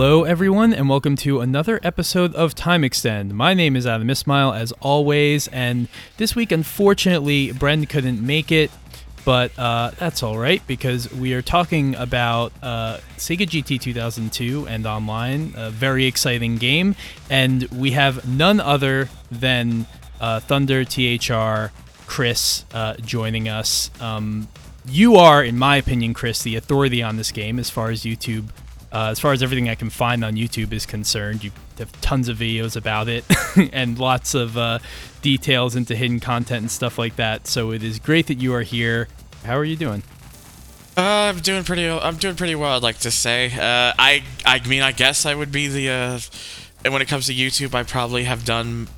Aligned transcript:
Hello, 0.00 0.22
everyone, 0.22 0.72
and 0.72 0.88
welcome 0.88 1.16
to 1.16 1.40
another 1.40 1.80
episode 1.82 2.32
of 2.36 2.54
Time 2.54 2.84
Extend. 2.84 3.34
My 3.34 3.52
name 3.52 3.74
is 3.74 3.84
Adam 3.84 4.08
Ismail, 4.08 4.52
as 4.52 4.70
always, 4.80 5.48
and 5.48 5.88
this 6.18 6.36
week, 6.36 6.52
unfortunately, 6.52 7.48
Bren 7.48 7.88
couldn't 7.88 8.24
make 8.24 8.52
it, 8.52 8.70
but 9.24 9.50
uh, 9.58 9.90
that's 9.98 10.22
all 10.22 10.38
right 10.38 10.64
because 10.68 11.12
we 11.12 11.34
are 11.34 11.42
talking 11.42 11.96
about 11.96 12.52
uh, 12.62 12.98
Sega 13.16 13.44
GT 13.44 13.80
2002 13.80 14.68
and 14.68 14.86
online, 14.86 15.52
a 15.56 15.68
very 15.68 16.06
exciting 16.06 16.58
game, 16.58 16.94
and 17.28 17.64
we 17.64 17.90
have 17.90 18.24
none 18.28 18.60
other 18.60 19.08
than 19.32 19.84
uh, 20.20 20.38
Thunder 20.38 20.84
THR 20.84 21.72
Chris 22.06 22.64
uh, 22.72 22.94
joining 22.98 23.48
us. 23.48 23.90
Um, 24.00 24.46
you 24.86 25.16
are, 25.16 25.42
in 25.42 25.58
my 25.58 25.74
opinion, 25.76 26.14
Chris, 26.14 26.40
the 26.44 26.54
authority 26.54 27.02
on 27.02 27.16
this 27.16 27.32
game 27.32 27.58
as 27.58 27.68
far 27.68 27.90
as 27.90 28.04
YouTube 28.04 28.50
uh, 28.92 29.08
as 29.10 29.20
far 29.20 29.32
as 29.32 29.42
everything 29.42 29.68
I 29.68 29.74
can 29.74 29.90
find 29.90 30.24
on 30.24 30.34
YouTube 30.34 30.72
is 30.72 30.86
concerned, 30.86 31.44
you 31.44 31.50
have 31.78 31.92
tons 32.00 32.28
of 32.28 32.38
videos 32.38 32.76
about 32.76 33.08
it 33.08 33.24
and 33.72 33.98
lots 33.98 34.34
of 34.34 34.56
uh, 34.56 34.78
details 35.22 35.76
into 35.76 35.94
hidden 35.94 36.20
content 36.20 36.62
and 36.62 36.70
stuff 36.70 36.98
like 36.98 37.16
that. 37.16 37.46
So 37.46 37.70
it 37.72 37.82
is 37.82 37.98
great 37.98 38.26
that 38.28 38.38
you 38.38 38.54
are 38.54 38.62
here. 38.62 39.08
How 39.44 39.56
are 39.56 39.64
you 39.64 39.76
doing? 39.76 40.02
Uh, 40.96 41.32
I'm 41.32 41.38
doing 41.38 41.62
pretty. 41.62 41.88
I'm 41.88 42.16
doing 42.16 42.34
pretty 42.34 42.56
well. 42.56 42.76
I'd 42.76 42.82
like 42.82 42.98
to 42.98 43.10
say. 43.10 43.46
Uh, 43.46 43.94
I. 43.98 44.24
I 44.44 44.66
mean, 44.66 44.82
I 44.82 44.90
guess 44.90 45.26
I 45.26 45.34
would 45.34 45.52
be 45.52 45.68
the. 45.68 45.90
Uh, 45.90 46.20
and 46.84 46.92
when 46.92 47.02
it 47.02 47.06
comes 47.06 47.26
to 47.26 47.34
YouTube, 47.34 47.74
I 47.74 47.84
probably 47.84 48.24
have 48.24 48.44
done 48.44 48.88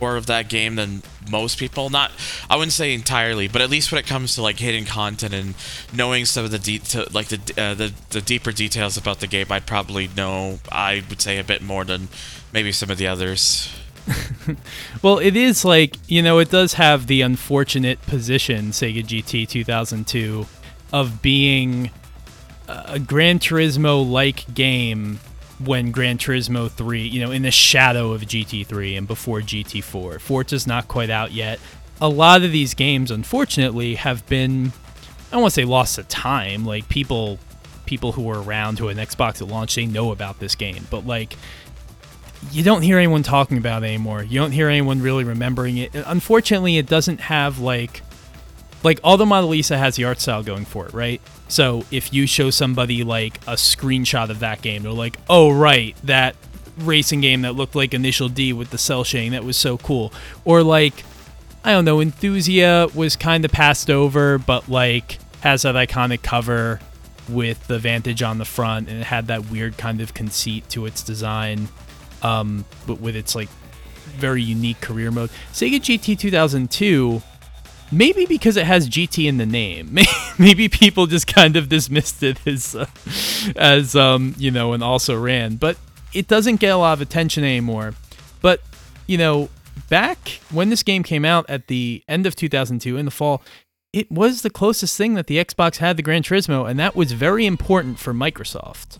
more 0.00 0.16
of 0.16 0.26
that 0.26 0.48
game 0.48 0.76
than 0.76 1.02
most 1.30 1.58
people. 1.58 1.90
Not, 1.90 2.10
I 2.48 2.56
wouldn't 2.56 2.72
say 2.72 2.94
entirely, 2.94 3.48
but 3.48 3.62
at 3.62 3.70
least 3.70 3.90
when 3.90 3.98
it 3.98 4.06
comes 4.06 4.34
to 4.34 4.42
like 4.42 4.58
hidden 4.58 4.84
content 4.84 5.34
and 5.34 5.54
knowing 5.92 6.24
some 6.24 6.44
of 6.44 6.50
the 6.50 6.58
de- 6.58 6.78
to, 6.78 7.08
like 7.12 7.28
the, 7.28 7.60
uh, 7.60 7.74
the 7.74 7.92
the 8.10 8.20
deeper 8.20 8.52
details 8.52 8.96
about 8.96 9.20
the 9.20 9.26
game, 9.26 9.46
I'd 9.50 9.66
probably 9.66 10.08
know. 10.08 10.60
I 10.70 11.02
would 11.08 11.20
say 11.20 11.38
a 11.38 11.44
bit 11.44 11.62
more 11.62 11.84
than 11.84 12.08
maybe 12.52 12.72
some 12.72 12.90
of 12.90 12.98
the 12.98 13.06
others. 13.06 13.74
well, 15.02 15.18
it 15.18 15.36
is 15.36 15.64
like 15.64 15.96
you 16.08 16.22
know, 16.22 16.38
it 16.38 16.50
does 16.50 16.74
have 16.74 17.06
the 17.06 17.22
unfortunate 17.22 18.00
position 18.02 18.70
Sega 18.70 19.04
GT 19.04 19.48
2002 19.48 20.46
of 20.92 21.22
being 21.22 21.90
a 22.68 22.98
Gran 22.98 23.38
Turismo 23.38 24.08
like 24.08 24.52
game 24.54 25.20
when 25.64 25.90
Gran 25.90 26.18
Turismo 26.18 26.70
3, 26.70 27.02
you 27.02 27.20
know, 27.20 27.30
in 27.30 27.42
the 27.42 27.50
shadow 27.50 28.12
of 28.12 28.22
GT3 28.22 28.96
and 28.96 29.06
before 29.06 29.40
GT4. 29.40 30.20
Forza's 30.20 30.66
not 30.66 30.88
quite 30.88 31.10
out 31.10 31.32
yet. 31.32 31.60
A 32.00 32.08
lot 32.08 32.42
of 32.42 32.52
these 32.52 32.74
games, 32.74 33.10
unfortunately, 33.10 33.96
have 33.96 34.26
been 34.26 34.72
I 35.30 35.34
don't 35.34 35.42
want 35.42 35.54
to 35.54 35.60
say 35.60 35.64
lost 35.64 35.94
to 35.96 36.02
time. 36.04 36.64
Like 36.64 36.88
people 36.88 37.38
people 37.86 38.12
who 38.12 38.22
were 38.22 38.42
around 38.42 38.78
who 38.78 38.88
had 38.88 38.98
an 38.98 39.06
Xbox 39.06 39.40
at 39.40 39.48
launch, 39.48 39.74
they 39.74 39.86
know 39.86 40.10
about 40.10 40.40
this 40.40 40.54
game. 40.54 40.86
But 40.90 41.06
like 41.06 41.36
you 42.50 42.64
don't 42.64 42.82
hear 42.82 42.98
anyone 42.98 43.22
talking 43.22 43.58
about 43.58 43.82
it 43.82 43.86
anymore. 43.86 44.22
You 44.22 44.40
don't 44.40 44.52
hear 44.52 44.68
anyone 44.68 45.02
really 45.02 45.24
remembering 45.24 45.76
it. 45.76 45.90
Unfortunately, 45.94 46.78
it 46.78 46.86
doesn't 46.86 47.20
have 47.20 47.58
like 47.58 48.02
like 48.82 49.00
Auto 49.02 49.24
Modellista 49.24 49.78
has 49.78 49.96
the 49.96 50.04
art 50.04 50.20
style 50.20 50.42
going 50.42 50.64
for 50.64 50.86
it, 50.86 50.94
right? 50.94 51.20
So 51.48 51.84
if 51.90 52.12
you 52.12 52.26
show 52.26 52.50
somebody 52.50 53.04
like 53.04 53.36
a 53.46 53.54
screenshot 53.54 54.30
of 54.30 54.40
that 54.40 54.62
game, 54.62 54.82
they're 54.82 54.92
like, 54.92 55.18
"Oh 55.28 55.52
right, 55.52 55.96
that 56.04 56.36
racing 56.78 57.20
game 57.20 57.42
that 57.42 57.54
looked 57.54 57.74
like 57.74 57.92
Initial 57.92 58.28
D 58.28 58.52
with 58.52 58.70
the 58.70 58.78
cel 58.78 59.04
shading 59.04 59.32
that 59.32 59.44
was 59.44 59.56
so 59.56 59.76
cool," 59.78 60.12
or 60.44 60.62
like 60.62 61.04
I 61.62 61.72
don't 61.72 61.84
know, 61.84 61.98
Enthusia 61.98 62.94
was 62.94 63.16
kind 63.16 63.44
of 63.44 63.52
passed 63.52 63.90
over, 63.90 64.38
but 64.38 64.68
like 64.68 65.18
has 65.40 65.62
that 65.62 65.74
iconic 65.74 66.22
cover 66.22 66.80
with 67.28 67.66
the 67.66 67.78
Vantage 67.78 68.22
on 68.22 68.38
the 68.38 68.44
front, 68.44 68.88
and 68.88 69.00
it 69.00 69.04
had 69.04 69.26
that 69.26 69.50
weird 69.50 69.76
kind 69.76 70.00
of 70.00 70.14
conceit 70.14 70.68
to 70.70 70.86
its 70.86 71.02
design, 71.02 71.68
um, 72.22 72.64
but 72.86 73.00
with 73.00 73.14
its 73.14 73.34
like 73.34 73.48
very 74.16 74.42
unique 74.42 74.80
career 74.80 75.10
mode. 75.10 75.30
Sega 75.52 75.80
GT 75.80 76.18
2002 76.18 77.22
maybe 77.90 78.26
because 78.26 78.56
it 78.56 78.66
has 78.66 78.88
GT 78.88 79.26
in 79.28 79.38
the 79.38 79.46
name. 79.46 79.98
maybe 80.38 80.68
people 80.68 81.06
just 81.06 81.26
kind 81.26 81.56
of 81.56 81.68
dismissed 81.68 82.22
it 82.22 82.46
as, 82.46 82.74
uh, 82.74 82.86
as 83.56 83.96
um, 83.96 84.34
you 84.38 84.50
know, 84.50 84.72
and 84.72 84.82
also 84.82 85.18
ran. 85.18 85.56
But 85.56 85.76
it 86.12 86.28
doesn't 86.28 86.56
get 86.56 86.70
a 86.70 86.76
lot 86.76 86.94
of 86.94 87.00
attention 87.00 87.44
anymore. 87.44 87.94
But 88.40 88.60
you 89.06 89.18
know, 89.18 89.48
back 89.88 90.40
when 90.50 90.70
this 90.70 90.82
game 90.82 91.02
came 91.02 91.24
out 91.24 91.48
at 91.48 91.66
the 91.66 92.02
end 92.08 92.26
of 92.26 92.36
2002 92.36 92.96
in 92.96 93.04
the 93.04 93.10
fall, 93.10 93.42
it 93.92 94.10
was 94.10 94.42
the 94.42 94.50
closest 94.50 94.96
thing 94.96 95.14
that 95.14 95.26
the 95.26 95.44
Xbox 95.44 95.78
had 95.78 95.96
to 95.96 96.02
Gran 96.02 96.22
Turismo, 96.22 96.68
and 96.68 96.78
that 96.78 96.94
was 96.94 97.12
very 97.12 97.44
important 97.44 97.98
for 97.98 98.14
Microsoft. 98.14 98.98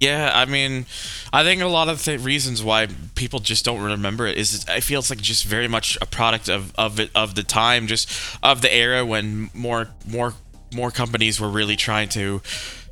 Yeah, 0.00 0.30
I 0.32 0.44
mean, 0.44 0.86
I 1.32 1.42
think 1.42 1.60
a 1.60 1.66
lot 1.66 1.88
of 1.88 2.04
the 2.04 2.18
reasons 2.18 2.62
why 2.62 2.86
people 3.16 3.40
just 3.40 3.64
don't 3.64 3.80
remember 3.80 4.26
it 4.28 4.38
is 4.38 4.64
I 4.68 4.78
feel 4.80 5.00
it's 5.00 5.10
like 5.10 5.20
just 5.20 5.44
very 5.44 5.66
much 5.66 5.98
a 6.00 6.06
product 6.06 6.48
of 6.48 6.72
of 6.76 7.00
it 7.00 7.10
of 7.16 7.34
the 7.34 7.42
time, 7.42 7.88
just 7.88 8.08
of 8.42 8.62
the 8.62 8.72
era 8.72 9.04
when 9.04 9.50
more 9.54 9.88
more 10.06 10.34
more 10.72 10.90
companies 10.90 11.40
were 11.40 11.48
really 11.48 11.74
trying 11.74 12.08
to 12.10 12.42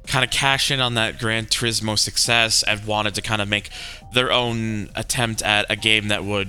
kind 0.06 0.25
of 0.25 0.31
cash 0.31 0.71
in 0.71 0.81
on 0.81 0.95
that 0.95 1.19
Gran 1.19 1.47
Turismo 1.47 1.99
success 1.99 2.62
and 2.62 2.84
wanted 2.87 3.15
to 3.16 3.22
kind 3.22 3.43
of 3.43 3.49
make 3.49 3.71
their 4.12 4.33
own 4.33 4.89
attempt 4.95 5.43
at 5.43 5.66
a 5.69 5.77
game 5.77 6.09
that 6.09 6.25
would, 6.25 6.49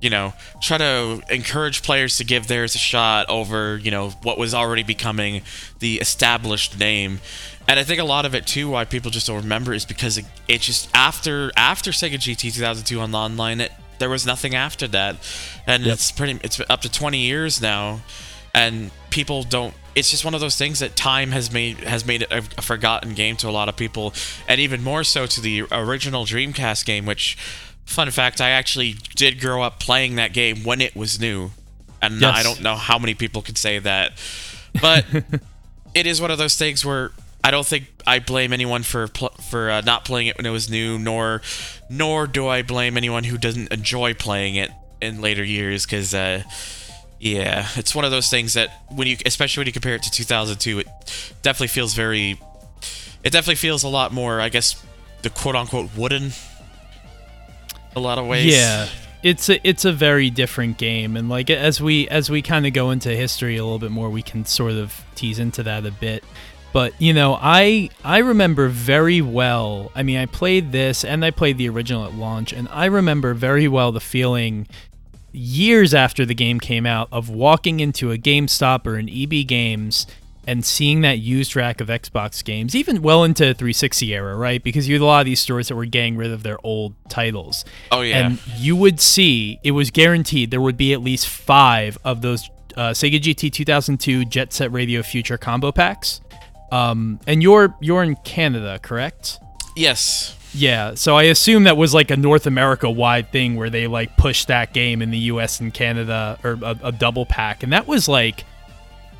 you 0.00 0.10
know, 0.10 0.34
try 0.60 0.76
to 0.78 1.22
encourage 1.30 1.82
players 1.82 2.18
to 2.18 2.24
give 2.24 2.48
theirs 2.48 2.74
a 2.74 2.78
shot 2.78 3.28
over, 3.28 3.78
you 3.78 3.90
know, 3.90 4.10
what 4.22 4.38
was 4.38 4.54
already 4.54 4.82
becoming 4.82 5.42
the 5.78 5.96
established 5.96 6.78
name. 6.78 7.20
And 7.68 7.80
I 7.80 7.84
think 7.84 8.00
a 8.00 8.04
lot 8.04 8.24
of 8.24 8.34
it 8.34 8.46
too, 8.46 8.70
why 8.70 8.84
people 8.84 9.10
just 9.10 9.26
don't 9.26 9.42
remember, 9.42 9.72
is 9.72 9.84
because 9.84 10.18
it, 10.18 10.24
it 10.46 10.60
just 10.60 10.88
after 10.94 11.50
after 11.56 11.90
Sega 11.90 12.14
GT 12.14 12.52
2002 12.52 13.00
on 13.00 13.10
the 13.10 13.18
online, 13.18 13.60
it, 13.60 13.72
there 13.98 14.08
was 14.08 14.24
nothing 14.24 14.54
after 14.54 14.86
that, 14.88 15.16
and 15.66 15.84
yep. 15.84 15.94
it's 15.94 16.12
pretty 16.12 16.38
it's 16.44 16.60
up 16.70 16.82
to 16.82 16.90
20 16.90 17.18
years 17.18 17.60
now, 17.60 18.00
and 18.54 18.90
people 19.10 19.42
don't. 19.42 19.74
It's 19.96 20.10
just 20.10 20.24
one 20.24 20.34
of 20.34 20.40
those 20.40 20.56
things 20.56 20.78
that 20.80 20.94
time 20.94 21.30
has 21.30 21.52
made 21.52 21.78
has 21.78 22.06
made 22.06 22.22
it 22.22 22.30
a, 22.30 22.38
a 22.58 22.62
forgotten 22.62 23.14
game 23.14 23.36
to 23.38 23.48
a 23.48 23.50
lot 23.50 23.68
of 23.68 23.76
people, 23.76 24.14
and 24.46 24.60
even 24.60 24.84
more 24.84 25.02
so 25.02 25.26
to 25.26 25.40
the 25.40 25.64
original 25.72 26.24
Dreamcast 26.24 26.84
game. 26.84 27.04
Which, 27.04 27.36
fun 27.84 28.08
fact, 28.12 28.40
I 28.40 28.50
actually 28.50 28.94
did 29.16 29.40
grow 29.40 29.62
up 29.62 29.80
playing 29.80 30.14
that 30.16 30.32
game 30.32 30.62
when 30.62 30.80
it 30.80 30.94
was 30.94 31.18
new, 31.18 31.50
and 32.00 32.20
yes. 32.20 32.32
I 32.32 32.44
don't 32.44 32.62
know 32.62 32.76
how 32.76 32.98
many 32.98 33.14
people 33.14 33.42
could 33.42 33.58
say 33.58 33.80
that, 33.80 34.12
but. 34.80 35.04
it 35.94 36.06
is 36.06 36.20
one 36.20 36.30
of 36.30 36.36
those 36.36 36.56
things 36.56 36.84
where 36.84 37.10
I 37.46 37.52
don't 37.52 37.64
think 37.64 37.84
I 38.04 38.18
blame 38.18 38.52
anyone 38.52 38.82
for 38.82 39.06
pl- 39.06 39.36
for 39.50 39.70
uh, 39.70 39.80
not 39.82 40.04
playing 40.04 40.26
it 40.26 40.36
when 40.36 40.46
it 40.46 40.50
was 40.50 40.68
new, 40.68 40.98
nor 40.98 41.42
nor 41.88 42.26
do 42.26 42.48
I 42.48 42.62
blame 42.62 42.96
anyone 42.96 43.22
who 43.22 43.38
doesn't 43.38 43.72
enjoy 43.72 44.14
playing 44.14 44.56
it 44.56 44.72
in 45.00 45.20
later 45.20 45.44
years. 45.44 45.86
Because 45.86 46.12
uh, 46.12 46.42
yeah, 47.20 47.68
it's 47.76 47.94
one 47.94 48.04
of 48.04 48.10
those 48.10 48.28
things 48.28 48.54
that 48.54 48.70
when 48.90 49.06
you, 49.06 49.16
especially 49.24 49.60
when 49.60 49.68
you 49.68 49.72
compare 49.72 49.94
it 49.94 50.02
to 50.02 50.10
2002, 50.10 50.80
it 50.80 50.88
definitely 51.42 51.68
feels 51.68 51.94
very. 51.94 52.40
It 53.22 53.30
definitely 53.30 53.54
feels 53.54 53.84
a 53.84 53.88
lot 53.88 54.12
more, 54.12 54.40
I 54.40 54.48
guess, 54.48 54.84
the 55.22 55.30
quote 55.30 55.54
unquote 55.54 55.96
wooden. 55.96 56.32
A 57.94 58.00
lot 58.00 58.18
of 58.18 58.26
ways. 58.26 58.52
Yeah, 58.52 58.88
it's 59.22 59.48
a 59.48 59.64
it's 59.64 59.84
a 59.84 59.92
very 59.92 60.30
different 60.30 60.78
game, 60.78 61.16
and 61.16 61.28
like 61.28 61.48
as 61.48 61.80
we 61.80 62.08
as 62.08 62.28
we 62.28 62.42
kind 62.42 62.66
of 62.66 62.72
go 62.72 62.90
into 62.90 63.10
history 63.10 63.56
a 63.56 63.62
little 63.62 63.78
bit 63.78 63.92
more, 63.92 64.10
we 64.10 64.22
can 64.22 64.44
sort 64.44 64.72
of 64.72 65.04
tease 65.14 65.38
into 65.38 65.62
that 65.62 65.86
a 65.86 65.92
bit. 65.92 66.24
But 66.76 67.00
you 67.00 67.14
know, 67.14 67.38
I 67.40 67.88
I 68.04 68.18
remember 68.18 68.68
very 68.68 69.22
well. 69.22 69.90
I 69.94 70.02
mean, 70.02 70.18
I 70.18 70.26
played 70.26 70.72
this 70.72 71.06
and 71.06 71.24
I 71.24 71.30
played 71.30 71.56
the 71.56 71.70
original 71.70 72.04
at 72.04 72.12
launch, 72.12 72.52
and 72.52 72.68
I 72.68 72.84
remember 72.84 73.32
very 73.32 73.66
well 73.66 73.92
the 73.92 74.00
feeling 74.00 74.66
years 75.32 75.94
after 75.94 76.26
the 76.26 76.34
game 76.34 76.60
came 76.60 76.84
out 76.84 77.08
of 77.10 77.30
walking 77.30 77.80
into 77.80 78.12
a 78.12 78.18
GameStop 78.18 78.86
or 78.86 78.96
an 78.96 79.08
EB 79.08 79.46
Games 79.46 80.06
and 80.46 80.66
seeing 80.66 81.00
that 81.00 81.18
used 81.18 81.56
rack 81.56 81.80
of 81.80 81.88
Xbox 81.88 82.44
games, 82.44 82.74
even 82.74 83.00
well 83.00 83.24
into 83.24 83.54
360 83.54 84.14
era, 84.14 84.36
right? 84.36 84.62
Because 84.62 84.86
you 84.86 84.96
had 84.96 85.00
a 85.00 85.06
lot 85.06 85.20
of 85.20 85.24
these 85.24 85.40
stores 85.40 85.68
that 85.68 85.76
were 85.76 85.86
getting 85.86 86.18
rid 86.18 86.30
of 86.30 86.42
their 86.42 86.58
old 86.62 86.92
titles. 87.08 87.64
Oh 87.90 88.02
yeah. 88.02 88.26
And 88.26 88.38
you 88.58 88.76
would 88.76 89.00
see 89.00 89.60
it 89.64 89.70
was 89.70 89.90
guaranteed 89.90 90.50
there 90.50 90.60
would 90.60 90.76
be 90.76 90.92
at 90.92 91.00
least 91.00 91.26
five 91.26 91.96
of 92.04 92.20
those 92.20 92.50
uh, 92.76 92.90
Sega 92.90 93.18
GT 93.18 93.50
2002 93.50 94.26
Jet 94.26 94.52
Set 94.52 94.70
Radio 94.70 95.02
Future 95.02 95.38
combo 95.38 95.72
packs 95.72 96.20
um, 96.72 97.20
and 97.26 97.42
you're 97.42 97.74
you're 97.80 98.02
in 98.02 98.16
Canada, 98.16 98.78
correct? 98.82 99.38
Yes. 99.74 100.36
Yeah, 100.54 100.94
so 100.94 101.16
I 101.16 101.24
assume 101.24 101.64
that 101.64 101.76
was 101.76 101.92
like 101.92 102.10
a 102.10 102.16
North 102.16 102.46
America 102.46 102.90
wide 102.90 103.30
thing 103.30 103.56
where 103.56 103.68
they 103.68 103.86
like 103.86 104.16
pushed 104.16 104.48
that 104.48 104.72
game 104.72 105.02
in 105.02 105.10
the 105.10 105.18
US 105.18 105.60
and 105.60 105.72
Canada 105.72 106.38
or 106.42 106.58
a, 106.62 106.78
a 106.84 106.92
double 106.92 107.26
pack. 107.26 107.62
And 107.62 107.74
that 107.74 107.86
was 107.86 108.08
like 108.08 108.44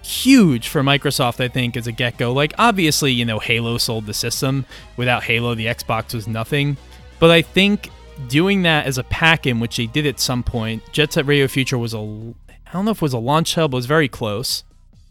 huge 0.07 0.69
for 0.69 0.83
Microsoft, 0.83 1.43
I 1.43 1.49
think, 1.49 1.77
as 1.77 1.87
a 1.87 1.93
get 1.93 2.17
go. 2.17 2.33
Like, 2.33 2.55
obviously, 2.59 3.13
you 3.13 3.25
know, 3.25 3.39
Halo 3.39 3.77
sold 3.77 4.07
the 4.07 4.15
system. 4.15 4.65
Without 4.97 5.25
Halo, 5.25 5.55
the 5.55 5.67
Xbox 5.67 6.15
was 6.15 6.27
nothing. 6.27 6.77
But 7.19 7.31
I 7.31 7.43
think 7.43 7.91
doing 8.29 8.63
that 8.63 8.87
as 8.87 8.99
a 8.99 9.05
pack 9.05 9.47
in, 9.47 9.61
which 9.61 9.77
they 9.77 9.87
did 9.87 10.07
at 10.07 10.21
some 10.21 10.43
point, 10.43 10.83
Jet 10.93 11.13
Set 11.13 11.27
Radio 11.27 11.49
Future 11.49 11.77
was 11.77 11.93
a, 11.93 11.99
I 11.99 12.73
don't 12.73 12.85
know 12.85 12.93
if 12.93 12.99
it 12.99 13.03
was 13.03 13.13
a 13.13 13.19
launch 13.19 13.57
hub, 13.57 13.73
but 13.73 13.77
it 13.77 13.79
was 13.79 13.87
very 13.87 14.09
close. 14.09 14.65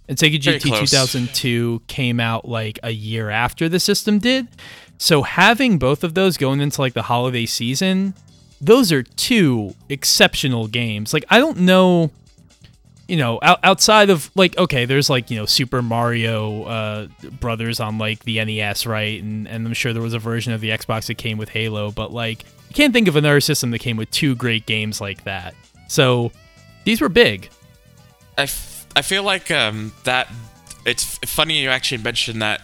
And 0.08 0.18
Sega 0.18 0.40
GT 0.40 0.80
2002 0.80 1.82
came 1.88 2.20
out 2.20 2.48
like 2.48 2.80
a 2.84 2.92
year 2.92 3.30
after 3.30 3.68
the 3.68 3.80
system 3.80 4.20
did. 4.20 4.48
So 4.98 5.24
having 5.24 5.78
both 5.78 6.04
of 6.04 6.14
those 6.14 6.38
going 6.38 6.62
into 6.62 6.80
like 6.80 6.94
the 6.94 7.02
holiday 7.02 7.46
season, 7.46 8.14
those 8.62 8.92
are 8.92 9.04
two 9.04 9.76
exceptional 9.90 10.68
games. 10.68 11.14
Like 11.14 11.26
I 11.30 11.40
don't 11.40 11.60
know 11.60 12.12
you 13.08 13.18
know, 13.18 13.40
out, 13.42 13.60
outside 13.64 14.10
of 14.10 14.32
like, 14.36 14.58
okay, 14.58 14.86
there's 14.86 15.10
like 15.10 15.30
you 15.30 15.38
know 15.38 15.46
Super 15.46 15.82
Mario 15.82 16.64
uh, 16.64 17.08
Brothers 17.40 17.80
on 17.80 17.98
like 17.98 18.24
the 18.24 18.44
NES, 18.44 18.86
right? 18.86 19.22
And 19.22 19.48
and 19.48 19.68
I'm 19.68 19.74
sure 19.74 19.94
there 19.94 20.02
was 20.02 20.14
a 20.14 20.20
version 20.20 20.54
of 20.54 20.62
the 20.62 20.70
Xbox 20.70 21.08
that 21.08 21.16
came 21.16 21.38
with 21.38 21.50
Halo, 21.50 21.92
but 21.92 22.12
like, 22.12 22.44
you 22.70 22.74
can't 22.74 22.94
think 22.94 23.08
of 23.08 23.16
another 23.16 23.42
system 23.42 23.72
that 23.72 23.80
came 23.80 23.98
with 23.98 24.10
two 24.12 24.36
great 24.36 24.66
games 24.66 25.00
like 25.00 25.24
that. 25.26 25.54
So 25.88 26.32
these 26.84 27.02
were 27.02 27.10
big. 27.10 27.50
I, 28.38 28.44
f- 28.44 28.75
I 28.96 29.02
feel 29.02 29.24
like 29.24 29.52
um, 29.52 29.94
that 30.04 30.30
it's 30.86 31.18
funny 31.20 31.62
you 31.62 31.70
actually 31.70 32.02
mentioned 32.02 32.42
that 32.42 32.62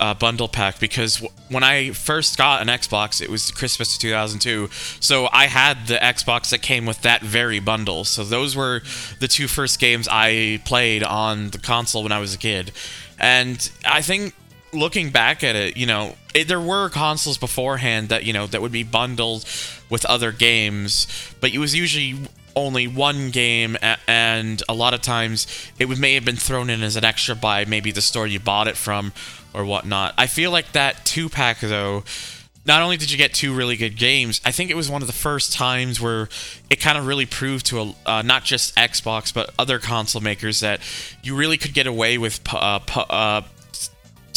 uh, 0.00 0.14
bundle 0.14 0.48
pack 0.48 0.78
because 0.78 1.16
w- 1.16 1.32
when 1.50 1.62
I 1.62 1.90
first 1.90 2.38
got 2.38 2.62
an 2.62 2.68
Xbox, 2.68 3.20
it 3.20 3.28
was 3.28 3.50
Christmas 3.50 3.94
of 3.94 4.00
2002. 4.00 4.68
So 5.00 5.28
I 5.32 5.46
had 5.46 5.86
the 5.86 5.94
Xbox 5.94 6.50
that 6.50 6.62
came 6.62 6.86
with 6.86 7.02
that 7.02 7.22
very 7.22 7.60
bundle. 7.60 8.04
So 8.04 8.24
those 8.24 8.56
were 8.56 8.82
the 9.20 9.28
two 9.28 9.48
first 9.48 9.80
games 9.80 10.08
I 10.10 10.60
played 10.64 11.02
on 11.02 11.50
the 11.50 11.58
console 11.58 12.02
when 12.02 12.12
I 12.12 12.20
was 12.20 12.34
a 12.34 12.38
kid. 12.38 12.72
And 13.18 13.70
I 13.84 14.02
think 14.02 14.34
looking 14.72 15.10
back 15.10 15.42
at 15.42 15.56
it, 15.56 15.76
you 15.76 15.86
know, 15.86 16.16
it, 16.34 16.48
there 16.48 16.60
were 16.60 16.88
consoles 16.88 17.38
beforehand 17.38 18.08
that, 18.10 18.24
you 18.24 18.32
know, 18.32 18.46
that 18.46 18.62
would 18.62 18.72
be 18.72 18.84
bundled 18.84 19.44
with 19.90 20.04
other 20.04 20.30
games, 20.32 21.06
but 21.40 21.52
it 21.52 21.58
was 21.58 21.74
usually 21.74 22.28
only 22.54 22.86
one 22.86 23.30
game 23.30 23.76
and 24.06 24.62
a 24.68 24.74
lot 24.74 24.94
of 24.94 25.02
times 25.02 25.46
it 25.78 25.88
may 25.98 26.14
have 26.14 26.24
been 26.24 26.36
thrown 26.36 26.70
in 26.70 26.82
as 26.82 26.96
an 26.96 27.04
extra 27.04 27.34
by 27.34 27.64
maybe 27.64 27.92
the 27.92 28.02
store 28.02 28.26
you 28.26 28.40
bought 28.40 28.68
it 28.68 28.76
from 28.76 29.12
or 29.54 29.64
whatnot. 29.64 30.14
I 30.16 30.26
feel 30.26 30.50
like 30.50 30.72
that 30.72 31.04
two 31.04 31.28
pack 31.28 31.60
though. 31.60 32.04
Not 32.66 32.82
only 32.82 32.98
did 32.98 33.10
you 33.10 33.16
get 33.16 33.32
two 33.32 33.54
really 33.54 33.76
good 33.76 33.96
games, 33.96 34.42
I 34.44 34.50
think 34.52 34.70
it 34.70 34.76
was 34.76 34.90
one 34.90 35.00
of 35.00 35.06
the 35.06 35.14
first 35.14 35.54
times 35.54 36.02
where 36.02 36.28
it 36.68 36.80
kind 36.80 36.98
of 36.98 37.06
really 37.06 37.24
proved 37.24 37.64
to 37.66 37.80
a, 37.80 37.94
uh, 38.04 38.22
not 38.22 38.44
just 38.44 38.76
Xbox 38.76 39.32
but 39.32 39.50
other 39.58 39.78
console 39.78 40.20
makers 40.20 40.60
that 40.60 40.80
you 41.22 41.34
really 41.34 41.56
could 41.56 41.72
get 41.72 41.86
away 41.86 42.18
with 42.18 42.40
uh, 42.52 42.80
uh, 42.94 43.42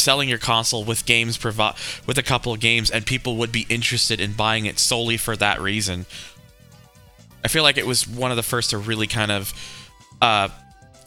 selling 0.02 0.28
your 0.28 0.38
console 0.38 0.84
with 0.84 1.06
games 1.06 1.38
provi- 1.38 1.76
with 2.06 2.18
a 2.18 2.22
couple 2.22 2.52
of 2.52 2.60
games, 2.60 2.90
and 2.90 3.06
people 3.06 3.36
would 3.36 3.52
be 3.52 3.66
interested 3.68 4.20
in 4.20 4.32
buying 4.32 4.66
it 4.66 4.78
solely 4.78 5.16
for 5.16 5.36
that 5.36 5.60
reason. 5.60 6.06
I 7.44 7.48
feel 7.48 7.62
like 7.62 7.76
it 7.76 7.86
was 7.86 8.06
one 8.06 8.30
of 8.30 8.36
the 8.36 8.42
first 8.42 8.70
to 8.70 8.78
really 8.78 9.06
kind 9.06 9.30
of 9.30 9.52
uh, 10.20 10.48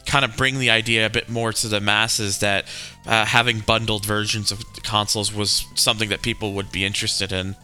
kind 0.05 0.25
of 0.25 0.35
bring 0.37 0.59
the 0.59 0.69
idea 0.69 1.05
a 1.05 1.09
bit 1.09 1.29
more 1.29 1.51
to 1.53 1.67
the 1.67 1.79
masses 1.79 2.39
that 2.39 2.65
uh, 3.05 3.25
having 3.25 3.59
bundled 3.59 4.05
versions 4.05 4.51
of 4.51 4.63
consoles 4.83 5.33
was 5.33 5.65
something 5.75 6.09
that 6.09 6.21
people 6.21 6.53
would 6.53 6.71
be 6.71 6.85
interested 6.85 7.31
in. 7.31 7.55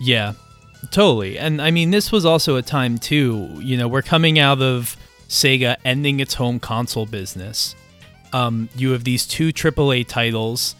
Yeah, 0.00 0.34
totally. 0.90 1.38
And 1.38 1.62
I 1.62 1.70
mean, 1.70 1.90
this 1.90 2.10
was 2.10 2.24
also 2.24 2.56
a 2.56 2.62
time 2.62 2.98
too. 2.98 3.58
You 3.60 3.76
know, 3.76 3.88
we're 3.88 4.02
coming 4.02 4.38
out 4.38 4.60
of 4.60 4.96
Sega 5.28 5.76
ending 5.84 6.20
its 6.20 6.34
home 6.34 6.58
console 6.60 7.06
business. 7.06 7.74
Um, 8.32 8.68
you 8.74 8.90
have 8.90 9.04
these 9.04 9.26
two 9.26 9.52
AAA 9.52 10.08
titles. 10.08 10.74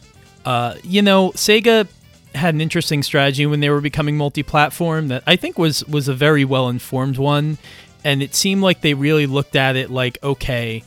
Uh, 0.45 0.75
you 0.83 1.03
know, 1.03 1.31
Sega 1.31 1.87
had 2.35 2.55
an 2.55 2.61
interesting 2.61 3.03
strategy 3.03 3.47
when 3.47 3.61
they 3.61 3.71
were 3.71 3.81
becoming 3.81 4.17
multi-platform 4.17 5.09
that 5.09 5.23
I 5.27 5.37
think 5.37 5.59
was 5.59 5.85
was 5.87 6.09
a 6.09 6.15
very 6.15 6.45
well 6.45 6.69
informed 6.69 7.19
one. 7.19 7.59
And 8.03 8.23
it 8.23 8.35
seemed 8.35 8.63
like 8.63 8.83
they 8.83 8.93
really 8.93 9.27
looked 9.27 9.57
at 9.57 9.77
it 9.77 9.91
like 9.91 10.19
okay 10.23 10.85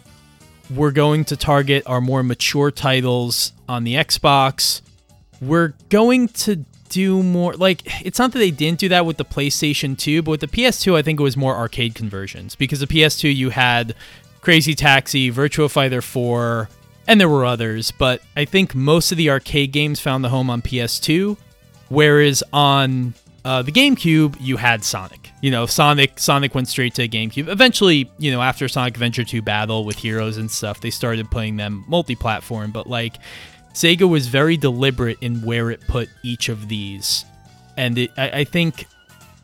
we're 0.69 0.91
going 0.91 1.25
to 1.25 1.37
target 1.37 1.83
our 1.85 2.01
more 2.01 2.23
mature 2.23 2.71
titles 2.71 3.53
on 3.69 3.83
the 3.83 3.95
Xbox. 3.95 4.81
We're 5.41 5.73
going 5.89 6.27
to 6.29 6.65
do 6.89 7.21
more 7.21 7.53
like 7.53 7.81
it's 8.05 8.17
not 8.17 8.31
that 8.31 8.39
they 8.39 8.51
didn't 8.51 8.79
do 8.79 8.89
that 8.89 9.05
with 9.05 9.17
the 9.17 9.25
PlayStation 9.25 9.97
2 9.97 10.21
but 10.21 10.31
with 10.31 10.39
the 10.39 10.47
PS2 10.47 10.95
I 10.95 11.01
think 11.01 11.19
it 11.19 11.23
was 11.23 11.35
more 11.35 11.53
arcade 11.53 11.95
conversions 11.95 12.55
because 12.55 12.79
the 12.79 12.87
PS2 12.87 13.35
you 13.35 13.49
had 13.49 13.93
Crazy 14.39 14.73
Taxi, 14.73 15.29
Virtua 15.29 15.69
Fighter 15.69 16.01
4 16.01 16.69
and 17.07 17.19
there 17.19 17.29
were 17.29 17.45
others 17.45 17.91
but 17.91 18.21
I 18.35 18.45
think 18.45 18.75
most 18.75 19.11
of 19.11 19.17
the 19.17 19.29
arcade 19.29 19.71
games 19.71 19.99
found 19.99 20.23
the 20.23 20.29
home 20.29 20.49
on 20.49 20.61
PS2 20.61 21.37
whereas 21.89 22.43
on 22.51 23.13
uh, 23.47 23.61
the 23.61 23.71
GameCube, 23.71 24.35
you 24.41 24.57
had 24.57 24.83
Sonic. 24.83 25.31
You 25.39 25.51
know, 25.51 25.65
Sonic 25.65 26.19
Sonic 26.19 26.53
went 26.53 26.67
straight 26.67 26.93
to 26.95 27.07
GameCube. 27.07 27.47
Eventually, 27.47 28.11
you 28.17 28.29
know, 28.29 28.41
after 28.41 28.67
Sonic 28.67 28.95
Adventure 28.95 29.23
2 29.23 29.41
Battle 29.41 29.85
with 29.85 29.95
Heroes 29.95 30.35
and 30.35 30.51
stuff, 30.51 30.81
they 30.81 30.89
started 30.89 31.31
playing 31.31 31.55
them 31.55 31.85
multi-platform. 31.87 32.71
But 32.71 32.87
like, 32.87 33.19
Sega 33.73 34.09
was 34.09 34.27
very 34.27 34.57
deliberate 34.57 35.17
in 35.21 35.43
where 35.43 35.71
it 35.71 35.79
put 35.87 36.09
each 36.23 36.49
of 36.49 36.67
these, 36.67 37.23
and 37.77 37.97
it, 37.97 38.11
I, 38.17 38.29
I, 38.39 38.43
think, 38.43 38.85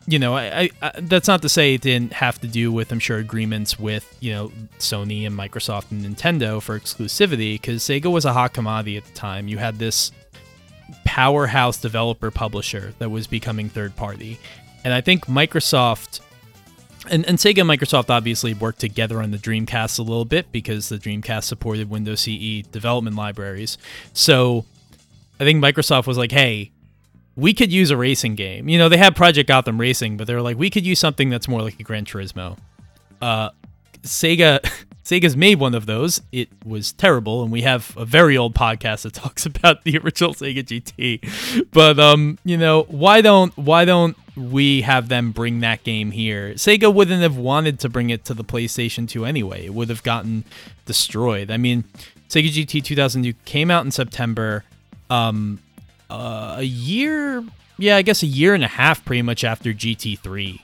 you 0.06 0.18
know, 0.18 0.36
I, 0.36 0.70
I, 0.82 0.92
that's 1.00 1.28
not 1.28 1.42
to 1.42 1.48
say 1.48 1.74
it 1.74 1.80
didn't 1.80 2.12
have 2.12 2.40
to 2.40 2.46
do 2.46 2.70
with, 2.70 2.92
I'm 2.92 2.98
sure, 2.98 3.18
agreements 3.18 3.78
with 3.78 4.16
you 4.20 4.32
know 4.32 4.52
Sony 4.78 5.26
and 5.26 5.36
Microsoft 5.36 5.90
and 5.90 6.04
Nintendo 6.04 6.60
for 6.60 6.78
exclusivity, 6.78 7.54
because 7.54 7.82
Sega 7.82 8.10
was 8.12 8.24
a 8.24 8.32
hot 8.32 8.52
commodity 8.52 8.96
at 8.96 9.04
the 9.04 9.14
time. 9.14 9.48
You 9.48 9.58
had 9.58 9.78
this 9.78 10.12
powerhouse 11.04 11.80
developer 11.80 12.30
publisher 12.30 12.94
that 12.98 13.10
was 13.10 13.26
becoming 13.26 13.68
third 13.68 13.96
party. 13.96 14.38
And 14.84 14.92
I 14.92 15.00
think 15.00 15.26
Microsoft 15.26 16.20
and, 17.10 17.26
and 17.26 17.38
Sega 17.38 17.60
and 17.60 17.70
Microsoft 17.70 18.10
obviously 18.10 18.54
worked 18.54 18.80
together 18.80 19.22
on 19.22 19.30
the 19.30 19.38
Dreamcast 19.38 19.98
a 19.98 20.02
little 20.02 20.24
bit 20.24 20.50
because 20.52 20.88
the 20.88 20.96
Dreamcast 20.96 21.44
supported 21.44 21.90
Windows 21.90 22.20
CE 22.20 22.62
development 22.70 23.16
libraries. 23.16 23.78
So 24.12 24.64
I 25.38 25.44
think 25.44 25.62
Microsoft 25.62 26.06
was 26.06 26.18
like, 26.18 26.32
hey, 26.32 26.70
we 27.36 27.52
could 27.52 27.72
use 27.72 27.90
a 27.90 27.96
racing 27.96 28.34
game. 28.34 28.68
You 28.68 28.78
know, 28.78 28.88
they 28.88 28.96
had 28.96 29.16
Project 29.16 29.48
Gotham 29.48 29.80
Racing, 29.80 30.16
but 30.16 30.26
they're 30.26 30.42
like, 30.42 30.56
we 30.56 30.70
could 30.70 30.86
use 30.86 30.98
something 30.98 31.30
that's 31.30 31.48
more 31.48 31.62
like 31.62 31.78
a 31.80 31.82
Gran 31.82 32.04
Turismo. 32.04 32.56
Uh, 33.20 33.50
Sega 34.02 34.60
Sega's 35.04 35.36
made 35.36 35.60
one 35.60 35.74
of 35.74 35.84
those. 35.84 36.22
It 36.32 36.48
was 36.64 36.92
terrible, 36.92 37.42
and 37.42 37.52
we 37.52 37.62
have 37.62 37.94
a 37.96 38.06
very 38.06 38.38
old 38.38 38.54
podcast 38.54 39.02
that 39.02 39.12
talks 39.14 39.44
about 39.44 39.84
the 39.84 39.98
original 39.98 40.34
Sega 40.34 40.64
GT. 40.64 41.66
But 41.72 41.98
um, 41.98 42.38
you 42.44 42.56
know, 42.56 42.84
why 42.84 43.20
don't 43.20 43.56
why 43.56 43.84
don't 43.84 44.16
we 44.36 44.80
have 44.82 45.08
them 45.08 45.30
bring 45.32 45.60
that 45.60 45.84
game 45.84 46.10
here? 46.10 46.54
Sega 46.54 46.92
wouldn't 46.92 47.22
have 47.22 47.36
wanted 47.36 47.80
to 47.80 47.88
bring 47.88 48.10
it 48.10 48.24
to 48.26 48.34
the 48.34 48.44
PlayStation 48.44 49.08
2 49.08 49.24
anyway. 49.24 49.66
It 49.66 49.74
would 49.74 49.88
have 49.90 50.02
gotten 50.02 50.44
destroyed. 50.86 51.50
I 51.50 51.56
mean, 51.56 51.84
Sega 52.28 52.48
GT 52.48 52.82
2002 52.82 53.38
came 53.44 53.70
out 53.70 53.84
in 53.84 53.90
September. 53.90 54.64
Um, 55.10 55.60
uh, 56.14 56.56
a 56.58 56.62
year, 56.62 57.44
yeah, 57.78 57.96
I 57.96 58.02
guess 58.02 58.22
a 58.22 58.26
year 58.26 58.54
and 58.54 58.64
a 58.64 58.68
half, 58.68 59.04
pretty 59.04 59.22
much 59.22 59.44
after 59.44 59.72
GT3. 59.72 60.60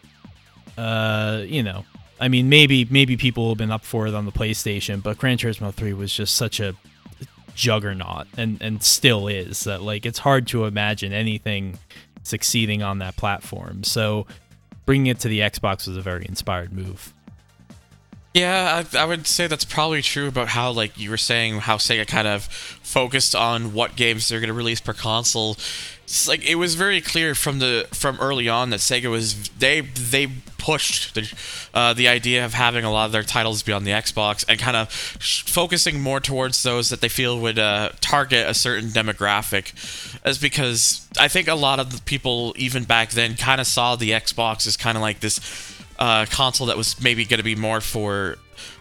Uh, 0.78 1.42
you 1.46 1.62
know, 1.62 1.84
I 2.20 2.28
mean, 2.28 2.48
maybe 2.48 2.86
maybe 2.90 3.16
people 3.16 3.48
have 3.48 3.58
been 3.58 3.70
up 3.70 3.84
for 3.84 4.06
it 4.06 4.14
on 4.14 4.26
the 4.26 4.32
PlayStation, 4.32 5.02
but 5.02 5.18
Gran 5.18 5.38
Turismo 5.38 5.72
3 5.72 5.92
was 5.94 6.12
just 6.12 6.34
such 6.34 6.60
a 6.60 6.74
juggernaut 7.54 8.26
and 8.38 8.62
and 8.62 8.82
still 8.82 9.26
is 9.26 9.64
that 9.64 9.82
like 9.82 10.06
it's 10.06 10.20
hard 10.20 10.46
to 10.46 10.64
imagine 10.64 11.12
anything 11.12 11.78
succeeding 12.22 12.82
on 12.82 12.98
that 12.98 13.16
platform. 13.16 13.84
So 13.84 14.26
bringing 14.86 15.06
it 15.06 15.20
to 15.20 15.28
the 15.28 15.40
Xbox 15.40 15.86
was 15.86 15.96
a 15.96 16.02
very 16.02 16.26
inspired 16.26 16.72
move. 16.72 17.14
Yeah, 18.32 18.84
I, 18.94 18.98
I, 18.98 19.04
would 19.06 19.26
say 19.26 19.48
that's 19.48 19.64
probably 19.64 20.02
true 20.02 20.28
about 20.28 20.48
how, 20.48 20.70
like 20.70 20.96
you 20.96 21.10
were 21.10 21.16
saying, 21.16 21.60
how 21.60 21.78
Sega 21.78 22.06
kind 22.06 22.28
of 22.28 22.44
focused 22.44 23.34
on 23.34 23.72
what 23.72 23.96
games 23.96 24.28
they're 24.28 24.38
going 24.38 24.48
to 24.48 24.54
release 24.54 24.80
per 24.80 24.92
console. 24.92 25.56
It's 26.04 26.28
like 26.28 26.44
it 26.44 26.54
was 26.54 26.76
very 26.76 27.00
clear 27.00 27.34
from 27.34 27.58
the 27.58 27.88
from 27.92 28.18
early 28.20 28.48
on 28.48 28.70
that 28.70 28.80
Sega 28.80 29.10
was 29.10 29.48
they 29.50 29.80
they 29.80 30.28
pushed 30.58 31.14
the 31.14 31.32
uh, 31.72 31.92
the 31.92 32.06
idea 32.06 32.44
of 32.44 32.54
having 32.54 32.84
a 32.84 32.90
lot 32.90 33.06
of 33.06 33.12
their 33.12 33.22
titles 33.22 33.62
be 33.62 33.72
on 33.72 33.84
the 33.84 33.92
Xbox 33.92 34.44
and 34.48 34.58
kind 34.60 34.76
of 34.76 34.92
sh- 35.20 35.42
focusing 35.42 36.00
more 36.00 36.20
towards 36.20 36.62
those 36.62 36.88
that 36.90 37.00
they 37.00 37.08
feel 37.08 37.38
would 37.38 37.58
uh, 37.58 37.90
target 38.00 38.48
a 38.48 38.54
certain 38.54 38.90
demographic, 38.90 39.72
as 40.24 40.38
because 40.38 41.08
I 41.18 41.28
think 41.28 41.48
a 41.48 41.54
lot 41.54 41.80
of 41.80 41.92
the 41.92 42.02
people 42.02 42.54
even 42.56 42.84
back 42.84 43.10
then 43.10 43.36
kind 43.36 43.60
of 43.60 43.66
saw 43.66 43.96
the 43.96 44.10
Xbox 44.10 44.66
as 44.66 44.76
kind 44.76 44.96
of 44.96 45.02
like 45.02 45.20
this 45.20 45.38
uh, 46.00 46.26
console 46.26 46.66
that 46.66 46.76
was 46.76 47.00
maybe 47.00 47.24
going 47.24 47.38
to 47.38 47.44
be 47.44 47.54
more 47.54 47.80
for 47.80 48.36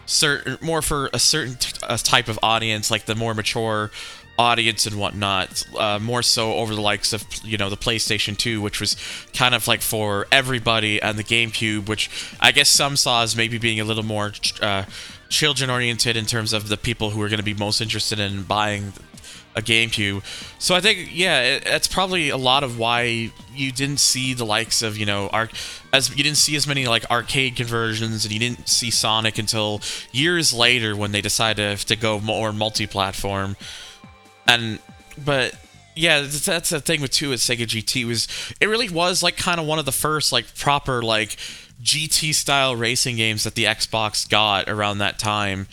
certain 0.06 0.58
more 0.60 0.82
for 0.82 1.10
a 1.12 1.18
certain 1.18 1.54
t- 1.54 1.78
a 1.88 1.98
type 1.98 2.28
of 2.28 2.38
audience, 2.42 2.90
like 2.90 3.04
the 3.04 3.14
more 3.14 3.34
mature 3.34 3.90
audience 4.38 4.86
and 4.86 4.98
whatnot. 4.98 5.62
Uh, 5.76 5.98
more 5.98 6.22
so 6.22 6.54
over 6.54 6.74
the 6.74 6.80
likes 6.80 7.12
of 7.12 7.24
you 7.44 7.58
know 7.58 7.68
the 7.68 7.76
PlayStation 7.76 8.36
2, 8.36 8.60
which 8.60 8.80
was 8.80 8.96
kind 9.34 9.54
of 9.54 9.68
like 9.68 9.82
for 9.82 10.26
everybody, 10.32 11.00
and 11.00 11.18
the 11.18 11.24
GameCube, 11.24 11.88
which 11.88 12.10
I 12.40 12.52
guess 12.52 12.68
some 12.68 12.96
saw 12.96 13.22
as 13.22 13.36
maybe 13.36 13.58
being 13.58 13.78
a 13.78 13.84
little 13.84 14.04
more. 14.04 14.32
Uh, 14.60 14.84
children 15.28 15.70
oriented 15.70 16.16
in 16.16 16.26
terms 16.26 16.52
of 16.52 16.68
the 16.68 16.76
people 16.76 17.10
who 17.10 17.22
are 17.22 17.28
going 17.28 17.38
to 17.38 17.44
be 17.44 17.54
most 17.54 17.80
interested 17.80 18.18
in 18.18 18.42
buying 18.42 18.92
a 19.54 19.62
GameCube. 19.62 20.22
So 20.58 20.74
I 20.74 20.80
think 20.80 21.10
yeah, 21.12 21.40
it, 21.42 21.64
that's 21.64 21.88
probably 21.88 22.28
a 22.28 22.36
lot 22.36 22.62
of 22.62 22.78
why 22.78 23.30
you 23.54 23.72
didn't 23.72 24.00
see 24.00 24.34
the 24.34 24.44
likes 24.46 24.82
of 24.82 24.96
you 24.96 25.06
know 25.06 25.28
arc 25.28 25.50
as 25.92 26.10
you 26.10 26.22
didn't 26.22 26.38
see 26.38 26.56
as 26.56 26.66
many 26.66 26.86
like 26.86 27.08
arcade 27.10 27.56
conversions, 27.56 28.24
and 28.24 28.32
you 28.32 28.40
didn't 28.40 28.68
see 28.68 28.90
Sonic 28.90 29.38
until 29.38 29.80
years 30.12 30.52
later 30.52 30.94
when 30.96 31.12
they 31.12 31.20
decided 31.20 31.78
to, 31.78 31.96
go 31.96 32.18
more 32.20 32.52
multi-platform. 32.52 33.56
And 34.46 34.78
but 35.22 35.54
yeah, 35.94 36.20
that's, 36.20 36.46
that's 36.46 36.70
the 36.70 36.80
thing 36.80 37.02
with 37.02 37.10
too 37.10 37.30
with 37.30 37.40
Sega 37.40 37.66
GT 37.66 38.06
was 38.06 38.28
it 38.60 38.68
really 38.68 38.88
was 38.88 39.22
like 39.22 39.36
kind 39.36 39.60
of 39.60 39.66
one 39.66 39.78
of 39.78 39.84
the 39.84 39.92
first 39.92 40.32
like 40.32 40.54
proper 40.54 41.02
like 41.02 41.36
GT 41.82 42.34
style 42.34 42.76
racing 42.76 43.16
games 43.16 43.44
that 43.44 43.54
the 43.54 43.64
Xbox 43.64 44.28
got 44.28 44.68
around 44.68 44.98
that 44.98 45.18
time. 45.18 45.66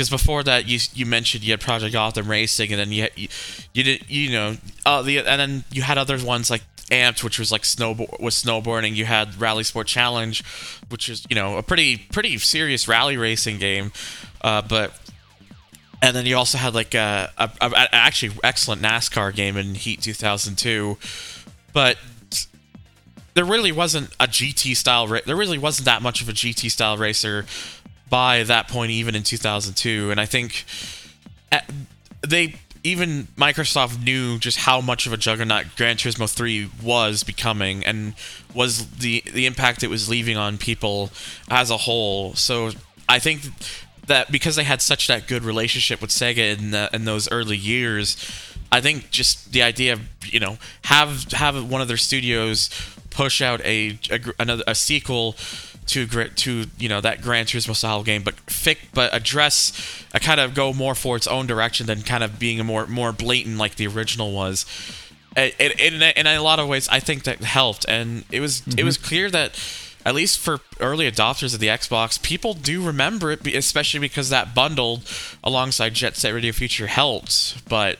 Because 0.00 0.08
before 0.08 0.42
that, 0.44 0.66
you 0.66 0.78
you 0.94 1.04
mentioned 1.04 1.44
you 1.44 1.52
had 1.52 1.60
Project 1.60 1.92
Gotham 1.92 2.26
Racing, 2.26 2.72
and 2.72 2.80
then 2.80 2.90
you 2.90 3.06
you, 3.16 3.28
you 3.74 3.82
did 3.82 4.10
you 4.10 4.30
know 4.30 4.56
uh, 4.86 5.02
the 5.02 5.18
and 5.18 5.38
then 5.38 5.64
you 5.70 5.82
had 5.82 5.98
other 5.98 6.16
ones 6.16 6.48
like 6.48 6.62
Amped, 6.90 7.22
which 7.22 7.38
was 7.38 7.52
like 7.52 7.64
snowboard 7.64 8.18
with 8.18 8.32
snowboarding. 8.32 8.96
You 8.96 9.04
had 9.04 9.32
RalliSport 9.32 9.84
Challenge, 9.84 10.42
which 10.88 11.10
is 11.10 11.26
you 11.28 11.36
know 11.36 11.58
a 11.58 11.62
pretty 11.62 11.98
pretty 11.98 12.38
serious 12.38 12.88
rally 12.88 13.18
racing 13.18 13.58
game, 13.58 13.92
uh, 14.40 14.62
but 14.62 14.98
and 16.00 16.16
then 16.16 16.24
you 16.24 16.34
also 16.34 16.56
had 16.56 16.72
like 16.74 16.94
a, 16.94 17.30
a, 17.36 17.50
a, 17.60 17.94
actually 17.94 18.34
excellent 18.42 18.80
NASCAR 18.80 19.34
game 19.34 19.58
in 19.58 19.74
Heat 19.74 20.00
2002, 20.00 20.96
but 21.74 21.98
there 23.34 23.44
really 23.44 23.70
wasn't 23.70 24.14
a 24.18 24.26
GT 24.26 24.74
style. 24.74 25.06
Ra- 25.06 25.20
there 25.26 25.36
really 25.36 25.58
wasn't 25.58 25.84
that 25.84 26.00
much 26.00 26.22
of 26.22 26.30
a 26.30 26.32
GT 26.32 26.70
style 26.70 26.96
racer 26.96 27.44
by 28.10 28.42
that 28.42 28.68
point, 28.68 28.90
even 28.90 29.14
in 29.14 29.22
2002. 29.22 30.10
And 30.10 30.20
I 30.20 30.26
think 30.26 30.64
eh, 31.52 31.60
they 32.26 32.56
even 32.82 33.28
Microsoft 33.36 34.02
knew 34.02 34.38
just 34.38 34.58
how 34.58 34.80
much 34.80 35.06
of 35.06 35.12
a 35.12 35.16
juggernaut 35.16 35.66
Gran 35.76 35.96
Turismo 35.96 36.32
3 36.32 36.70
was 36.82 37.22
becoming 37.22 37.84
and 37.84 38.14
was 38.54 38.86
the 38.90 39.22
the 39.32 39.46
impact 39.46 39.82
it 39.82 39.90
was 39.90 40.08
leaving 40.08 40.36
on 40.36 40.58
people 40.58 41.10
as 41.48 41.70
a 41.70 41.76
whole. 41.76 42.34
So 42.34 42.70
I 43.08 43.18
think 43.18 43.42
that 44.06 44.32
because 44.32 44.56
they 44.56 44.64
had 44.64 44.82
such 44.82 45.06
that 45.08 45.26
good 45.28 45.44
relationship 45.44 46.00
with 46.00 46.10
Sega 46.10 46.58
in 46.58 46.70
the, 46.70 46.90
in 46.92 47.04
those 47.04 47.30
early 47.30 47.56
years, 47.56 48.16
I 48.72 48.80
think 48.80 49.10
just 49.10 49.52
the 49.52 49.62
idea 49.62 49.94
of 49.94 50.00
you 50.24 50.40
know 50.40 50.58
have 50.84 51.30
have 51.32 51.70
one 51.70 51.80
of 51.80 51.88
their 51.88 51.96
studios 51.96 52.70
push 53.10 53.42
out 53.42 53.60
a, 53.64 53.98
a 54.10 54.20
another 54.38 54.64
a 54.66 54.74
sequel 54.74 55.36
to 55.90 56.06
to 56.06 56.64
you 56.78 56.88
know 56.88 57.00
that 57.00 57.22
Gran 57.22 57.46
Turismo 57.46 57.74
style 57.74 58.02
game, 58.02 58.22
but 58.22 58.36
fic, 58.46 58.78
but 58.94 59.12
address 59.14 59.72
a 60.14 60.20
kind 60.20 60.40
of 60.40 60.54
go 60.54 60.72
more 60.72 60.94
for 60.94 61.16
its 61.16 61.26
own 61.26 61.46
direction 61.46 61.86
than 61.86 62.02
kind 62.02 62.22
of 62.22 62.38
being 62.38 62.60
a 62.60 62.64
more 62.64 62.86
more 62.86 63.12
blatant 63.12 63.58
like 63.58 63.76
the 63.76 63.86
original 63.86 64.32
was. 64.32 64.64
It, 65.36 65.54
in, 65.80 66.02
in 66.02 66.26
a 66.26 66.40
lot 66.40 66.58
of 66.58 66.68
ways, 66.68 66.88
I 66.88 66.98
think 66.98 67.22
that 67.24 67.40
helped, 67.40 67.86
and 67.88 68.24
it 68.30 68.40
was 68.40 68.62
mm-hmm. 68.62 68.78
it 68.78 68.84
was 68.84 68.98
clear 68.98 69.30
that 69.30 69.58
at 70.04 70.14
least 70.14 70.38
for 70.38 70.60
early 70.80 71.10
adopters 71.10 71.54
of 71.54 71.60
the 71.60 71.66
Xbox, 71.66 72.20
people 72.20 72.54
do 72.54 72.82
remember 72.82 73.30
it, 73.32 73.46
especially 73.46 74.00
because 74.00 74.30
that 74.30 74.54
bundled 74.54 75.02
alongside 75.44 75.94
Jet 75.94 76.16
Set 76.16 76.32
Radio 76.32 76.52
Future 76.52 76.86
helped. 76.86 77.68
But 77.68 77.98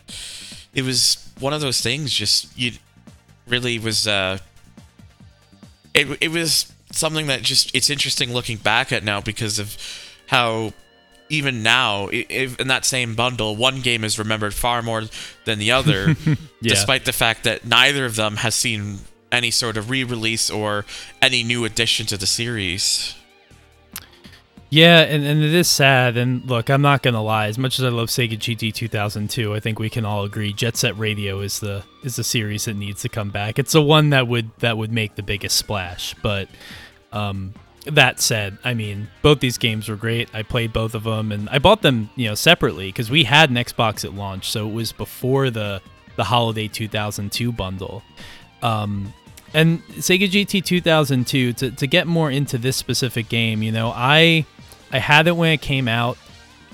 it 0.74 0.82
was 0.82 1.28
one 1.38 1.52
of 1.52 1.60
those 1.60 1.80
things. 1.80 2.12
Just 2.12 2.56
you 2.58 2.72
really 3.46 3.78
was. 3.78 4.06
Uh, 4.06 4.38
it 5.94 6.06
it 6.20 6.30
was 6.30 6.72
something 6.90 7.26
that 7.28 7.42
just 7.42 7.74
it's 7.74 7.90
interesting 7.90 8.32
looking 8.32 8.56
back 8.56 8.92
at 8.92 9.04
now 9.04 9.20
because 9.20 9.58
of 9.58 9.76
how 10.26 10.72
even 11.28 11.62
now 11.62 12.08
if 12.10 12.58
in 12.58 12.68
that 12.68 12.84
same 12.84 13.14
bundle 13.14 13.54
one 13.54 13.80
game 13.80 14.02
is 14.02 14.18
remembered 14.18 14.52
far 14.52 14.82
more 14.82 15.04
than 15.44 15.58
the 15.58 15.70
other 15.70 16.16
yeah. 16.26 16.34
despite 16.62 17.04
the 17.04 17.12
fact 17.12 17.44
that 17.44 17.64
neither 17.64 18.04
of 18.04 18.16
them 18.16 18.36
has 18.36 18.54
seen 18.54 18.98
any 19.32 19.50
sort 19.50 19.76
of 19.76 19.90
re-release 19.90 20.50
or 20.50 20.84
any 21.22 21.42
new 21.42 21.64
addition 21.64 22.06
to 22.06 22.16
the 22.16 22.26
series. 22.26 23.14
Yeah, 24.70 25.00
and, 25.00 25.24
and 25.24 25.42
it 25.42 25.52
is 25.52 25.68
sad. 25.68 26.16
And 26.16 26.48
look, 26.48 26.70
I'm 26.70 26.80
not 26.80 27.02
gonna 27.02 27.22
lie. 27.22 27.48
As 27.48 27.58
much 27.58 27.80
as 27.80 27.84
I 27.84 27.88
love 27.88 28.08
Sega 28.08 28.38
GT 28.38 28.72
2002, 28.72 29.52
I 29.52 29.58
think 29.58 29.80
we 29.80 29.90
can 29.90 30.04
all 30.04 30.24
agree 30.24 30.52
Jet 30.52 30.76
Set 30.76 30.96
Radio 30.96 31.40
is 31.40 31.58
the 31.58 31.82
is 32.04 32.16
the 32.16 32.24
series 32.24 32.66
that 32.66 32.76
needs 32.76 33.02
to 33.02 33.08
come 33.08 33.30
back. 33.30 33.58
It's 33.58 33.72
the 33.72 33.82
one 33.82 34.10
that 34.10 34.28
would 34.28 34.50
that 34.60 34.78
would 34.78 34.92
make 34.92 35.16
the 35.16 35.24
biggest 35.24 35.56
splash. 35.56 36.14
But 36.22 36.48
um, 37.12 37.52
that 37.86 38.20
said, 38.20 38.58
I 38.62 38.74
mean, 38.74 39.08
both 39.22 39.40
these 39.40 39.58
games 39.58 39.88
were 39.88 39.96
great. 39.96 40.32
I 40.32 40.44
played 40.44 40.72
both 40.72 40.94
of 40.94 41.02
them, 41.02 41.32
and 41.32 41.48
I 41.48 41.58
bought 41.58 41.82
them, 41.82 42.08
you 42.14 42.28
know, 42.28 42.36
separately 42.36 42.88
because 42.88 43.10
we 43.10 43.24
had 43.24 43.50
an 43.50 43.56
Xbox 43.56 44.04
at 44.04 44.14
launch, 44.14 44.50
so 44.50 44.68
it 44.68 44.72
was 44.72 44.92
before 44.92 45.50
the 45.50 45.82
the 46.14 46.24
holiday 46.24 46.68
2002 46.68 47.50
bundle. 47.50 48.04
Um, 48.62 49.12
and 49.52 49.82
Sega 49.94 50.30
GT 50.30 50.64
2002 50.64 51.54
to, 51.54 51.70
to 51.72 51.86
get 51.88 52.06
more 52.06 52.30
into 52.30 52.56
this 52.56 52.76
specific 52.76 53.28
game, 53.28 53.64
you 53.64 53.72
know, 53.72 53.92
I 53.94 54.46
I 54.92 54.98
had 54.98 55.26
it 55.26 55.36
when 55.36 55.52
it 55.52 55.60
came 55.60 55.88
out, 55.88 56.18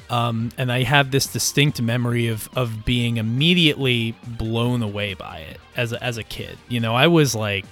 um, 0.09 0.51
and 0.57 0.71
I 0.71 0.83
have 0.83 1.11
this 1.11 1.27
distinct 1.27 1.81
memory 1.81 2.29
of 2.29 2.49
of 2.57 2.85
being 2.85 3.17
immediately 3.17 4.15
blown 4.39 4.83
away 4.83 5.15
by 5.15 5.39
it 5.39 5.61
as 5.77 5.93
a, 5.93 6.03
as 6.03 6.17
a 6.17 6.25
kid. 6.25 6.59
You 6.69 6.81
know, 6.81 6.95
I 6.95 7.07
was 7.07 7.35
like, 7.35 7.65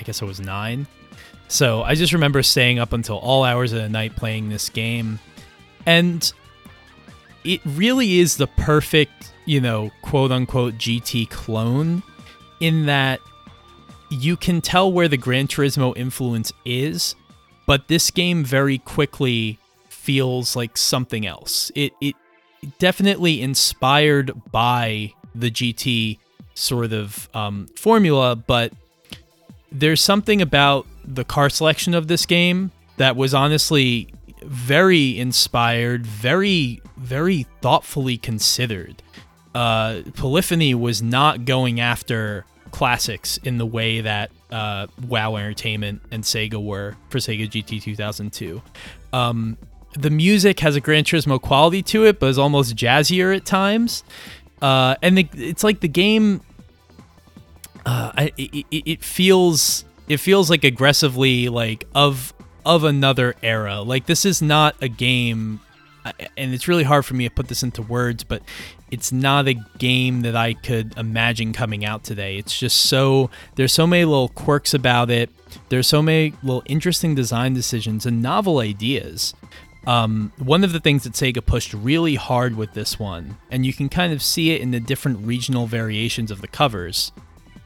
I 0.00 0.02
guess 0.02 0.22
I 0.22 0.24
was 0.24 0.40
nine, 0.40 0.86
so 1.48 1.82
I 1.82 1.94
just 1.94 2.12
remember 2.12 2.42
staying 2.42 2.78
up 2.78 2.92
until 2.92 3.18
all 3.18 3.44
hours 3.44 3.72
of 3.72 3.82
the 3.82 3.88
night 3.88 4.16
playing 4.16 4.48
this 4.48 4.68
game, 4.68 5.18
and 5.86 6.32
it 7.44 7.60
really 7.64 8.18
is 8.18 8.36
the 8.36 8.46
perfect, 8.46 9.32
you 9.44 9.60
know, 9.60 9.90
quote 10.02 10.32
unquote 10.32 10.74
GT 10.74 11.28
clone, 11.30 12.02
in 12.60 12.86
that 12.86 13.20
you 14.10 14.36
can 14.36 14.60
tell 14.60 14.92
where 14.92 15.08
the 15.08 15.16
Gran 15.16 15.46
Turismo 15.46 15.96
influence 15.96 16.52
is, 16.64 17.14
but 17.66 17.88
this 17.88 18.10
game 18.10 18.44
very 18.44 18.78
quickly 18.78 19.58
feels 20.04 20.54
like 20.54 20.76
something 20.76 21.26
else. 21.26 21.72
It 21.74 21.92
it 22.00 22.14
definitely 22.78 23.40
inspired 23.40 24.32
by 24.52 25.12
the 25.34 25.50
GT 25.50 26.18
sort 26.54 26.92
of 26.92 27.28
um, 27.34 27.66
formula, 27.76 28.36
but 28.36 28.72
there's 29.72 30.02
something 30.02 30.42
about 30.42 30.86
the 31.04 31.24
car 31.24 31.48
selection 31.48 31.94
of 31.94 32.06
this 32.06 32.26
game 32.26 32.70
that 32.98 33.16
was 33.16 33.32
honestly 33.32 34.12
very 34.42 35.18
inspired, 35.18 36.06
very 36.06 36.82
very 36.98 37.46
thoughtfully 37.62 38.18
considered. 38.18 39.02
Uh, 39.54 40.02
Polyphony 40.16 40.74
was 40.74 41.02
not 41.02 41.44
going 41.44 41.80
after 41.80 42.44
classics 42.72 43.38
in 43.38 43.56
the 43.56 43.66
way 43.66 44.00
that 44.00 44.30
uh, 44.50 44.86
WoW 45.08 45.36
Entertainment 45.36 46.02
and 46.10 46.24
Sega 46.24 46.62
were 46.62 46.96
for 47.08 47.18
Sega 47.18 47.48
GT 47.48 47.80
2002. 47.80 48.60
Um, 49.12 49.56
the 49.98 50.10
music 50.10 50.60
has 50.60 50.76
a 50.76 50.80
Gran 50.80 51.04
Turismo 51.04 51.40
quality 51.40 51.82
to 51.84 52.04
it, 52.04 52.20
but 52.20 52.26
is 52.26 52.38
almost 52.38 52.76
jazzier 52.76 53.34
at 53.34 53.44
times. 53.44 54.04
Uh, 54.60 54.96
and 55.02 55.18
the, 55.18 55.28
it's 55.34 55.64
like 55.64 55.80
the 55.80 55.88
game. 55.88 56.40
Uh, 57.86 58.12
I, 58.16 58.32
it, 58.36 58.66
it 58.70 59.04
feels 59.04 59.84
it 60.08 60.18
feels 60.18 60.50
like 60.50 60.64
aggressively 60.64 61.48
like 61.48 61.86
of 61.94 62.32
of 62.64 62.84
another 62.84 63.34
era. 63.42 63.82
Like 63.82 64.06
this 64.06 64.24
is 64.24 64.40
not 64.40 64.74
a 64.80 64.88
game 64.88 65.60
and 66.36 66.52
it's 66.52 66.68
really 66.68 66.84
hard 66.84 67.04
for 67.04 67.14
me 67.14 67.26
to 67.26 67.34
put 67.34 67.48
this 67.48 67.62
into 67.62 67.82
words, 67.82 68.24
but 68.24 68.42
it's 68.90 69.10
not 69.10 69.48
a 69.48 69.54
game 69.78 70.20
that 70.22 70.36
I 70.36 70.54
could 70.54 70.96
imagine 70.98 71.52
coming 71.52 71.84
out 71.84 72.04
today. 72.04 72.36
It's 72.36 72.58
just 72.58 72.76
so 72.76 73.30
there's 73.54 73.72
so 73.72 73.86
many 73.86 74.04
little 74.04 74.28
quirks 74.28 74.74
about 74.74 75.10
it. 75.10 75.30
There's 75.68 75.86
so 75.86 76.02
many 76.02 76.34
little 76.42 76.62
interesting 76.66 77.14
design 77.14 77.54
decisions 77.54 78.06
and 78.06 78.20
novel 78.20 78.58
ideas. 78.58 79.34
Um, 79.86 80.32
one 80.38 80.64
of 80.64 80.72
the 80.72 80.80
things 80.80 81.04
that 81.04 81.12
Sega 81.12 81.44
pushed 81.44 81.74
really 81.74 82.14
hard 82.14 82.56
with 82.56 82.72
this 82.72 82.98
one, 82.98 83.36
and 83.50 83.66
you 83.66 83.72
can 83.72 83.88
kind 83.88 84.12
of 84.12 84.22
see 84.22 84.52
it 84.52 84.60
in 84.60 84.70
the 84.70 84.80
different 84.80 85.26
regional 85.26 85.66
variations 85.66 86.30
of 86.30 86.40
the 86.40 86.48
covers, 86.48 87.12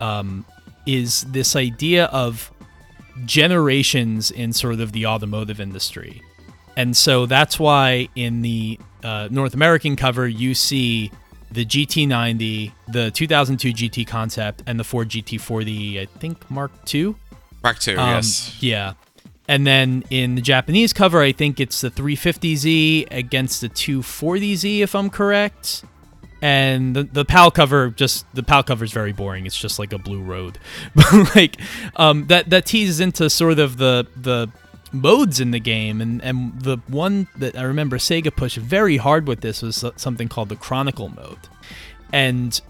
um, 0.01 0.45
is 0.87 1.23
this 1.23 1.55
idea 1.55 2.07
of 2.07 2.51
generations 3.25 4.31
in 4.31 4.53
sort 4.53 4.81
of 4.81 4.93
the 4.93 5.07
automotive 5.07 5.61
industry. 5.61 6.23
And 6.77 6.97
so 6.97 7.27
that's 7.27 7.59
why 7.59 8.09
in 8.15 8.43
the 8.43 8.79
uh, 9.03 9.29
North 9.31 9.55
American 9.55 9.97
cover, 9.97 10.27
you 10.27 10.55
see 10.55 11.11
the 11.51 11.65
GT90, 11.65 12.73
the 12.89 13.11
2002 13.11 13.73
GT 13.73 14.07
concept, 14.07 14.63
and 14.67 14.79
the 14.79 14.85
Ford 14.85 15.09
GT40, 15.09 16.01
I 16.01 16.07
think 16.07 16.49
Mark 16.51 16.71
II. 16.93 17.17
Mark 17.63 17.87
II, 17.87 17.97
um, 17.97 18.09
yes. 18.11 18.57
Yeah. 18.61 18.95
And 19.49 19.67
then 19.67 20.05
in 20.11 20.35
the 20.35 20.43
Japanese 20.43 20.93
cover, 20.93 21.23
I 21.23 21.33
think 21.33 21.59
it's 21.59 21.81
the 21.81 21.91
350Z 21.91 23.09
against 23.11 23.63
the 23.63 23.71
240Z, 23.71 24.81
if 24.81 24.95
I'm 24.95 25.09
correct. 25.09 25.85
And 26.43 26.95
the, 26.95 27.05
the 27.05 27.25
PAL 27.25 27.51
cover, 27.51 27.89
just 27.91 28.27
the 28.35 28.43
PAL 28.43 28.63
cover 28.63 28.85
is 28.85 28.93
very 28.93 29.13
boring. 29.13 29.47
It's 29.47 29.59
just 29.59 29.79
like 29.79 29.93
a 29.93 29.99
blue 29.99 30.23
road, 30.23 30.59
but 30.95 31.35
like 31.35 31.57
um, 31.97 32.27
that 32.29 32.51
that 32.51 32.65
teases 32.65 33.01
into 33.01 33.29
sort 33.29 33.59
of 33.59 33.79
the 33.79 34.07
the 34.15 34.49
modes 34.93 35.41
in 35.41 35.51
the 35.51 35.59
game 35.59 36.01
and 36.01 36.23
and 36.23 36.59
the 36.63 36.79
one 36.87 37.27
that 37.37 37.59
I 37.59 37.63
remember 37.63 37.99
Sega 37.99 38.35
pushed 38.35 38.57
very 38.57 38.99
hard 38.99 39.27
with 39.27 39.41
this 39.41 39.63
was 39.63 39.85
something 39.97 40.29
called 40.29 40.49
the 40.49 40.57
Chronicle 40.57 41.09
mode. 41.09 41.39
And 42.13 42.61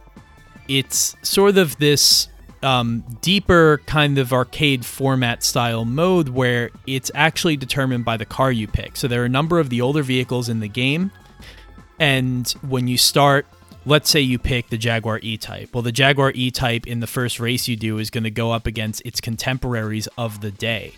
it's 0.66 1.14
sort 1.22 1.58
of 1.58 1.78
this 1.78 2.28
um, 2.62 3.04
deeper 3.20 3.80
kind 3.86 4.18
of 4.18 4.32
arcade 4.32 4.84
format 4.84 5.42
style 5.42 5.84
mode 5.84 6.30
where 6.30 6.70
it's 6.86 7.10
actually 7.14 7.56
determined 7.56 8.04
by 8.04 8.16
the 8.16 8.26
car 8.26 8.50
you 8.50 8.66
pick. 8.66 8.96
So 8.96 9.08
there 9.08 9.22
are 9.22 9.26
a 9.26 9.30
number 9.30 9.58
of 9.58 9.70
the 9.70 9.80
older 9.80 10.02
vehicles 10.02 10.48
in 10.48 10.60
the 10.60 10.68
game, 10.68 11.10
and 11.98 12.48
when 12.62 12.88
you 12.88 12.98
start 12.98 13.46
let's 13.88 14.10
say 14.10 14.20
you 14.20 14.38
pick 14.38 14.68
the 14.68 14.76
Jaguar 14.76 15.18
E 15.22 15.36
Type. 15.38 15.72
Well, 15.72 15.82
the 15.82 15.92
Jaguar 15.92 16.32
E 16.34 16.50
Type 16.50 16.86
in 16.86 17.00
the 17.00 17.06
first 17.06 17.40
race 17.40 17.68
you 17.68 17.76
do 17.76 17.98
is 17.98 18.10
going 18.10 18.24
to 18.24 18.30
go 18.30 18.52
up 18.52 18.66
against 18.66 19.02
its 19.04 19.20
contemporaries 19.20 20.06
of 20.18 20.40
the 20.40 20.50
day. 20.50 20.92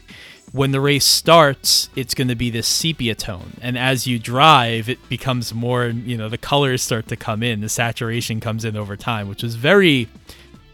When 0.52 0.72
the 0.72 0.80
race 0.80 1.04
starts, 1.04 1.88
it's 1.94 2.14
going 2.14 2.26
to 2.28 2.34
be 2.34 2.50
this 2.50 2.66
sepia 2.66 3.14
tone. 3.14 3.52
And 3.60 3.78
as 3.78 4.08
you 4.08 4.18
drive, 4.18 4.88
it 4.88 5.08
becomes 5.08 5.54
more, 5.54 5.86
you 5.86 6.16
know, 6.16 6.28
the 6.28 6.38
colors 6.38 6.82
start 6.82 7.06
to 7.08 7.16
come 7.16 7.44
in, 7.44 7.60
the 7.60 7.68
saturation 7.68 8.40
comes 8.40 8.64
in 8.64 8.76
over 8.76 8.96
time, 8.96 9.28
which 9.28 9.44
is 9.44 9.54
very, 9.54 10.08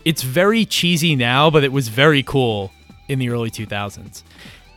it's 0.06 0.22
very 0.22 0.64
cheesy 0.64 1.16
now, 1.16 1.50
but 1.50 1.64
it 1.64 1.72
was 1.72 1.88
very 1.88 2.22
cool 2.22 2.70
in 3.08 3.18
the 3.18 3.28
early 3.28 3.50
2000s. 3.50 4.22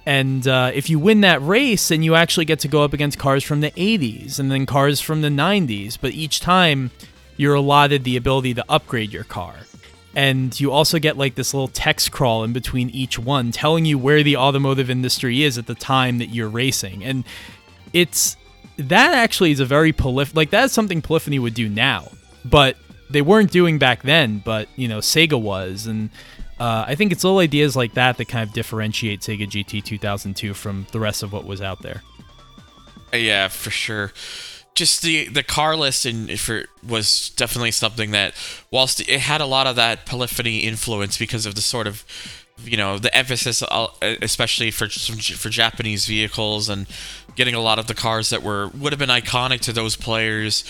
And 0.04 0.48
uh, 0.48 0.72
if 0.74 0.90
you 0.90 0.98
win 0.98 1.22
that 1.22 1.40
race, 1.44 1.90
then 1.90 2.02
you 2.02 2.16
actually 2.16 2.46
get 2.46 2.58
to 2.62 2.68
go 2.68 2.84
up 2.84 2.94
against 2.94 3.20
cars 3.20 3.44
from 3.44 3.62
the 3.62 3.70
80s 3.70 4.40
and 4.40 4.50
then 4.52 4.66
cars 4.66 5.00
from 5.00 5.22
the 5.22 5.28
90s. 5.28 6.00
But 6.02 6.14
each 6.14 6.40
time, 6.40 6.90
you're 7.38 7.54
allotted 7.54 8.06
the 8.06 8.18
ability 8.18 8.56
to 8.56 8.66
upgrade 8.68 9.14
your 9.14 9.24
car. 9.24 9.54
And 10.16 10.60
you 10.60 10.72
also 10.72 10.98
get 10.98 11.16
like 11.16 11.36
this 11.36 11.54
little 11.54 11.68
text 11.68 12.12
crawl 12.12 12.44
in 12.44 12.52
between 12.52 12.90
each 12.90 13.20
one 13.20 13.52
telling 13.52 13.86
you 13.86 14.00
where 14.00 14.24
the 14.24 14.36
automotive 14.36 14.90
industry 14.90 15.44
is 15.44 15.60
at 15.60 15.68
the 15.68 15.76
time 15.76 16.18
that 16.18 16.34
you're 16.34 16.50
racing. 16.50 17.04
And 17.04 17.24
it's 17.94 18.36
that 18.78 19.14
actually 19.14 19.52
is 19.52 19.60
a 19.60 19.66
very 19.66 19.92
prolific, 19.92 20.36
like 20.36 20.50
that's 20.50 20.74
something 20.74 21.04
Polyphony 21.04 21.38
would 21.38 21.54
do 21.54 21.70
now, 21.70 22.08
but 22.44 22.78
they 23.10 23.22
weren't 23.22 23.52
doing 23.52 23.78
back 23.80 24.04
then, 24.04 24.42
but 24.44 24.68
you 24.76 24.88
know, 24.88 25.00
Sega 25.00 25.40
was. 25.40 25.88
And 25.88 26.10
uh, 26.60 26.86
I 26.88 26.96
think 26.96 27.12
it's 27.12 27.24
little 27.24 27.40
ideas 27.40 27.76
like 27.76 27.94
that 27.94 28.18
that 28.18 28.26
kind 28.26 28.48
of 28.48 28.54
differentiate 28.54 29.22
Sega 29.22 29.48
GT 29.48 29.84
2002 29.84 30.54
from 30.54 30.88
the 30.92 31.00
rest 31.00 31.24
of 31.24 31.34
what 31.34 31.46
was 31.46 31.62
out 31.62 31.82
there. 31.82 32.04
Yeah, 33.14 33.48
for 33.48 33.72
sure 33.72 34.12
just 34.76 35.02
the 35.02 35.28
the 35.28 35.44
car 35.44 35.76
list 35.76 36.06
and 36.06 36.40
for 36.40 36.64
was 36.88 37.32
definitely 37.32 37.72
something 37.72 38.12
that 38.12 38.34
whilst 38.72 39.02
it 39.02 39.20
had 39.20 39.42
a 39.42 39.46
lot 39.46 39.68
of 39.68 39.76
that 39.76 40.06
polyphony 40.06 40.60
influence 40.60 41.18
because 41.18 41.46
of 41.46 41.54
the 41.56 41.62
sort 41.62 41.86
of 41.86 42.06
you 42.64 42.78
know 42.78 42.98
the 42.98 43.16
emphasis 43.16 43.62
uh, 43.64 43.88
especially 44.22 44.72
for 44.72 44.88
for 44.90 45.50
Japanese 45.50 46.06
vehicles 46.06 46.70
and 46.70 46.88
getting 47.36 47.56
a 47.56 47.62
lot 47.62 47.80
of 47.80 47.88
the 47.88 47.94
cars 47.94 48.30
that 48.30 48.44
were 48.44 48.68
would 48.70 48.92
have 48.92 49.00
been 49.00 49.10
iconic 49.10 49.60
to 49.62 49.74
those 49.74 49.96
players 49.96 50.64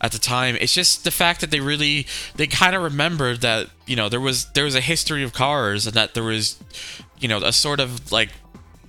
at 0.00 0.12
the 0.12 0.18
time 0.18 0.56
it's 0.60 0.74
just 0.74 1.04
the 1.04 1.10
fact 1.10 1.40
that 1.40 1.50
they 1.50 1.60
really 1.60 2.06
they 2.34 2.46
kind 2.46 2.74
of 2.76 2.82
remembered 2.82 3.40
that 3.40 3.68
you 3.86 3.96
know 3.96 4.08
there 4.08 4.20
was 4.20 4.46
there 4.52 4.64
was 4.64 4.74
a 4.74 4.80
history 4.80 5.22
of 5.22 5.32
cars 5.32 5.86
and 5.86 5.94
that 5.94 6.14
there 6.14 6.24
was 6.24 6.58
you 7.18 7.28
know 7.28 7.38
a 7.38 7.52
sort 7.52 7.80
of 7.80 8.12
like 8.12 8.30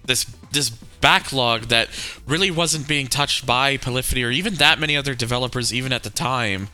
this 0.06 0.26
this 0.52 0.70
backlog 1.02 1.64
that 1.64 1.90
really 2.26 2.52
wasn't 2.52 2.88
being 2.88 3.08
touched 3.08 3.46
by 3.46 3.78
Polyphony 3.78 4.24
or 4.24 4.32
even 4.32 4.56
that 4.56 4.80
many 4.80 4.98
other 4.98 5.14
developers 5.14 5.74
even 5.74 5.94
at 5.94 6.04
the 6.04 6.10
time. 6.10 6.70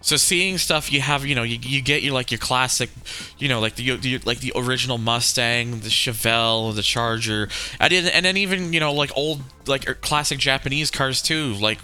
So 0.00 0.16
seeing 0.16 0.58
stuff 0.58 0.92
you 0.92 1.00
have, 1.00 1.26
you 1.26 1.34
know, 1.34 1.42
you, 1.42 1.58
you 1.60 1.82
get 1.82 2.02
your 2.02 2.14
like 2.14 2.30
your 2.30 2.38
classic, 2.38 2.90
you 3.38 3.48
know, 3.48 3.60
like 3.60 3.74
the, 3.74 3.96
the 3.96 4.18
like 4.18 4.40
the 4.40 4.52
original 4.54 4.96
Mustang, 4.96 5.80
the 5.80 5.88
Chevelle, 5.88 6.74
the 6.74 6.82
Charger, 6.82 7.48
and 7.80 7.92
then, 7.92 8.06
and 8.06 8.24
then 8.24 8.36
even 8.36 8.72
you 8.72 8.80
know 8.80 8.92
like 8.92 9.10
old 9.16 9.42
like 9.66 9.88
er, 9.88 9.94
classic 9.94 10.38
Japanese 10.38 10.90
cars 10.90 11.20
too, 11.20 11.54
like 11.54 11.78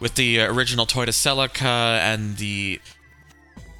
with 0.00 0.14
the 0.16 0.40
uh, 0.40 0.52
original 0.52 0.86
Toyota 0.86 1.08
Celica 1.08 1.98
and 1.98 2.36
the, 2.36 2.80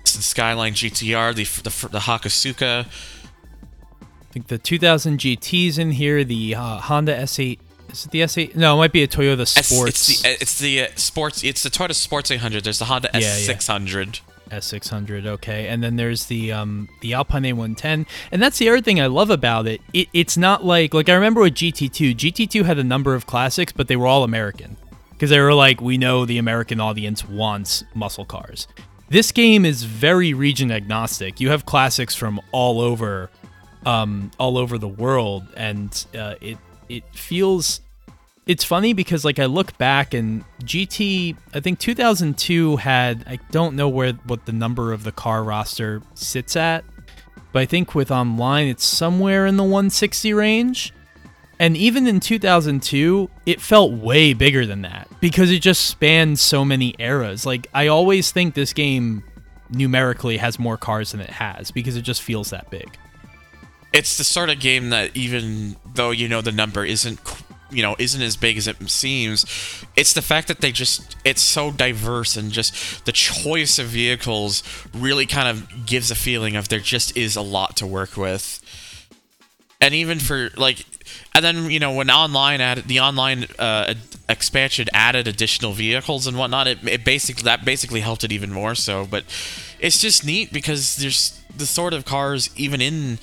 Skyline 0.04 0.72
GTR, 0.72 1.34
the 1.34 1.44
the, 1.44 1.88
the 1.88 1.98
Hakosuka 1.98 2.86
I 4.00 4.32
think 4.32 4.48
the 4.48 4.58
2000 4.58 5.18
GT's 5.18 5.78
in 5.78 5.92
here, 5.92 6.22
the 6.22 6.54
uh, 6.54 6.78
Honda 6.78 7.16
S8. 7.16 7.58
Is 7.96 8.04
it 8.04 8.10
the 8.10 8.20
S8? 8.20 8.56
No, 8.56 8.74
it 8.74 8.76
might 8.76 8.92
be 8.92 9.02
a 9.02 9.08
Toyota 9.08 9.46
Sports. 9.46 10.10
It's, 10.10 10.10
it's 10.10 10.22
the, 10.22 10.28
it's 10.42 10.58
the 10.58 10.82
uh, 10.82 10.88
sports. 10.96 11.42
It's 11.42 11.62
the 11.62 11.70
Toyota 11.70 11.94
Sports 11.94 12.30
800. 12.30 12.62
There's 12.62 12.78
the 12.78 12.84
Honda 12.84 13.08
S600. 13.14 14.20
Yeah. 14.50 14.58
S600, 14.58 15.26
okay, 15.26 15.66
and 15.66 15.82
then 15.82 15.96
there's 15.96 16.26
the 16.26 16.52
um 16.52 16.88
the 17.00 17.14
Alpine 17.14 17.42
A110, 17.42 18.06
and 18.30 18.40
that's 18.40 18.58
the 18.58 18.68
other 18.68 18.80
thing 18.80 19.00
I 19.00 19.06
love 19.08 19.28
about 19.28 19.66
it. 19.66 19.80
it. 19.92 20.06
It's 20.12 20.36
not 20.36 20.64
like 20.64 20.94
like 20.94 21.08
I 21.08 21.14
remember 21.14 21.40
with 21.40 21.54
GT2. 21.54 22.14
GT2 22.14 22.64
had 22.64 22.78
a 22.78 22.84
number 22.84 23.16
of 23.16 23.26
classics, 23.26 23.72
but 23.72 23.88
they 23.88 23.96
were 23.96 24.06
all 24.06 24.22
American 24.22 24.76
because 25.10 25.30
they 25.30 25.40
were 25.40 25.54
like, 25.54 25.80
we 25.80 25.98
know 25.98 26.24
the 26.24 26.38
American 26.38 26.80
audience 26.80 27.26
wants 27.28 27.82
muscle 27.94 28.24
cars. 28.24 28.68
This 29.08 29.32
game 29.32 29.64
is 29.64 29.82
very 29.82 30.32
region 30.32 30.70
agnostic. 30.70 31.40
You 31.40 31.50
have 31.50 31.66
classics 31.66 32.14
from 32.14 32.40
all 32.52 32.80
over 32.80 33.30
um, 33.84 34.30
all 34.38 34.58
over 34.58 34.78
the 34.78 34.86
world, 34.86 35.44
and 35.56 36.06
uh, 36.16 36.34
it 36.40 36.58
it 36.88 37.02
feels 37.14 37.80
it's 38.46 38.62
funny 38.62 38.92
because 38.92 39.24
like 39.24 39.38
I 39.38 39.46
look 39.46 39.76
back 39.76 40.14
and 40.14 40.44
GT 40.62 41.36
I 41.52 41.60
think 41.60 41.80
2002 41.80 42.76
had 42.76 43.24
I 43.26 43.38
don't 43.50 43.74
know 43.74 43.88
where 43.88 44.12
what 44.12 44.46
the 44.46 44.52
number 44.52 44.92
of 44.92 45.02
the 45.02 45.12
car 45.12 45.42
roster 45.42 46.00
sits 46.14 46.54
at 46.54 46.84
but 47.52 47.62
I 47.62 47.66
think 47.66 47.94
with 47.94 48.10
online 48.10 48.68
it's 48.68 48.84
somewhere 48.84 49.46
in 49.46 49.56
the 49.56 49.64
160 49.64 50.32
range. 50.34 50.92
And 51.58 51.76
even 51.76 52.06
in 52.06 52.20
2002 52.20 53.28
it 53.46 53.60
felt 53.60 53.92
way 53.92 54.32
bigger 54.32 54.64
than 54.64 54.82
that 54.82 55.08
because 55.20 55.50
it 55.50 55.60
just 55.60 55.86
spans 55.86 56.40
so 56.40 56.64
many 56.64 56.94
eras. 57.00 57.44
Like 57.44 57.66
I 57.74 57.88
always 57.88 58.30
think 58.30 58.54
this 58.54 58.72
game 58.72 59.24
numerically 59.70 60.36
has 60.36 60.60
more 60.60 60.76
cars 60.76 61.10
than 61.10 61.20
it 61.20 61.30
has 61.30 61.72
because 61.72 61.96
it 61.96 62.02
just 62.02 62.22
feels 62.22 62.50
that 62.50 62.70
big. 62.70 62.96
It's 63.92 64.18
the 64.18 64.24
sort 64.24 64.50
of 64.50 64.60
game 64.60 64.90
that 64.90 65.16
even 65.16 65.76
though 65.94 66.10
you 66.10 66.28
know 66.28 66.42
the 66.42 66.52
number 66.52 66.84
isn't 66.84 67.18
you 67.70 67.82
know 67.82 67.96
isn't 67.98 68.22
as 68.22 68.36
big 68.36 68.56
as 68.56 68.68
it 68.68 68.76
seems. 68.88 69.44
It's 69.96 70.12
the 70.12 70.22
fact 70.22 70.48
that 70.48 70.60
they 70.60 70.72
just 70.72 71.16
it's 71.24 71.42
so 71.42 71.70
diverse 71.70 72.36
and 72.36 72.50
just 72.52 73.04
the 73.04 73.12
choice 73.12 73.78
of 73.78 73.86
vehicles 73.86 74.62
really 74.94 75.26
kind 75.26 75.48
of 75.48 75.86
gives 75.86 76.10
a 76.10 76.14
feeling 76.14 76.56
of 76.56 76.68
there 76.68 76.80
just 76.80 77.16
is 77.16 77.36
a 77.36 77.42
lot 77.42 77.76
to 77.76 77.86
work 77.86 78.16
with. 78.16 78.60
And 79.80 79.94
even 79.94 80.18
for 80.18 80.50
like 80.56 80.84
and 81.34 81.44
then 81.44 81.70
you 81.70 81.78
know 81.78 81.92
when 81.92 82.10
online 82.10 82.60
added 82.60 82.88
the 82.88 83.00
online 83.00 83.46
uh, 83.58 83.94
expansion 84.28 84.88
added 84.92 85.28
additional 85.28 85.72
vehicles 85.72 86.26
and 86.26 86.36
whatnot 86.36 86.66
it, 86.66 86.78
it 86.86 87.04
basically 87.04 87.44
that 87.44 87.64
basically 87.64 88.00
helped 88.00 88.24
it 88.24 88.32
even 88.32 88.52
more 88.52 88.74
so. 88.74 89.06
But 89.06 89.24
it's 89.78 90.00
just 90.00 90.24
neat 90.24 90.52
because 90.52 90.96
there's 90.96 91.40
the 91.54 91.66
sort 91.66 91.94
of 91.94 92.04
cars 92.04 92.50
even 92.56 92.80
in 92.80 93.18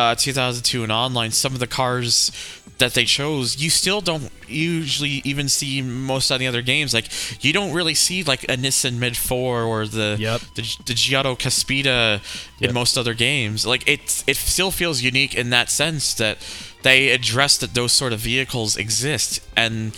uh, 0.00 0.14
2002 0.14 0.82
and 0.82 0.90
online, 0.90 1.30
some 1.30 1.52
of 1.52 1.60
the 1.60 1.66
cars 1.66 2.32
that 2.78 2.94
they 2.94 3.04
chose, 3.04 3.58
you 3.62 3.68
still 3.68 4.00
don't 4.00 4.30
usually 4.48 5.20
even 5.24 5.48
see 5.48 5.82
most 5.82 6.30
of 6.30 6.38
the 6.38 6.46
other 6.46 6.62
games. 6.62 6.94
Like 6.94 7.06
you 7.44 7.52
don't 7.52 7.72
really 7.72 7.94
see 7.94 8.24
like 8.24 8.44
a 8.44 8.56
Nissan 8.56 8.98
Mid 8.98 9.16
Four 9.16 9.62
or 9.64 9.86
the 9.86 10.16
yep. 10.18 10.40
the, 10.54 10.62
the 10.86 10.94
Jiotto 10.94 11.38
Caspita 11.38 12.20
in 12.60 12.72
most 12.72 12.96
other 12.96 13.14
games. 13.14 13.66
Like 13.66 13.86
it 13.86 14.24
it 14.26 14.36
still 14.36 14.70
feels 14.70 15.02
unique 15.02 15.34
in 15.34 15.50
that 15.50 15.70
sense 15.70 16.14
that 16.14 16.38
they 16.82 17.10
address 17.10 17.58
that 17.58 17.74
those 17.74 17.92
sort 17.92 18.14
of 18.14 18.20
vehicles 18.20 18.76
exist 18.76 19.40
and 19.56 19.92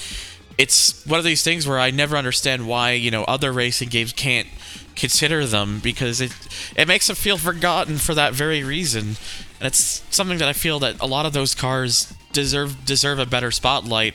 it's 0.59 1.05
one 1.07 1.19
of 1.19 1.25
these 1.25 1.43
things 1.43 1.67
where 1.67 1.79
I 1.79 1.91
never 1.91 2.17
understand 2.17 2.67
why 2.67 2.93
you 2.93 3.11
know 3.11 3.25
other 3.25 3.53
racing 3.53 3.89
games 3.89 4.13
can't 4.13 4.49
consider 4.95 5.47
them 5.47 5.81
because 5.83 6.21
it 6.21 6.33
it 6.77 6.87
makes 6.87 7.07
them 7.07 7.17
feel 7.17 7.39
forgotten 7.39 7.97
for 7.97 8.15
that 8.15 8.35
very 8.35 8.63
reason 8.63 9.17
and 9.63 9.69
it's 9.69 10.03
something 10.11 10.39
that 10.39 10.49
I 10.49 10.53
feel 10.55 10.81
that 10.81 11.01
a 11.01 11.07
lot 11.07 11.25
of 11.25 11.33
those 11.33 11.55
cars 11.55 12.13
deserve 12.33 12.85
deserve 12.85 13.21
a 13.21 13.27
better 13.27 13.53
spotlight 13.53 14.15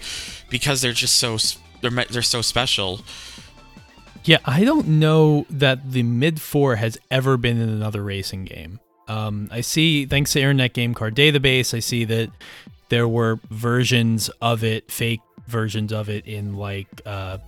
because 0.50 0.82
they're 0.82 0.92
just 0.92 1.16
so 1.16 1.38
they're 1.80 2.06
they're 2.10 2.22
so 2.22 2.42
special. 2.42 3.00
Yeah, 4.26 4.40
I 4.44 4.66
don't 4.66 4.88
know 5.00 5.46
that 5.50 5.94
the 5.94 6.04
mid 6.04 6.42
four 6.42 6.76
has 6.76 6.98
ever 7.10 7.38
been 7.38 7.62
in 7.62 7.70
another 7.70 8.04
racing 8.04 8.44
game. 8.44 8.82
Um, 9.08 9.48
I 9.50 9.62
see, 9.62 10.06
thanks 10.06 10.34
to 10.34 10.42
Internet 10.42 10.74
Game 10.74 10.94
Cars 10.94 11.14
Database, 11.14 11.74
I 11.74 11.80
see 11.80 12.04
that 12.04 12.30
there 12.90 13.08
were 13.08 13.40
versions 13.50 14.28
of 14.42 14.66
it, 14.66 14.92
fake 14.92 15.22
versions 15.48 15.92
of 15.92 16.10
it 16.10 16.26
in 16.26 16.56
like 16.58 16.88
uh, 17.06 17.40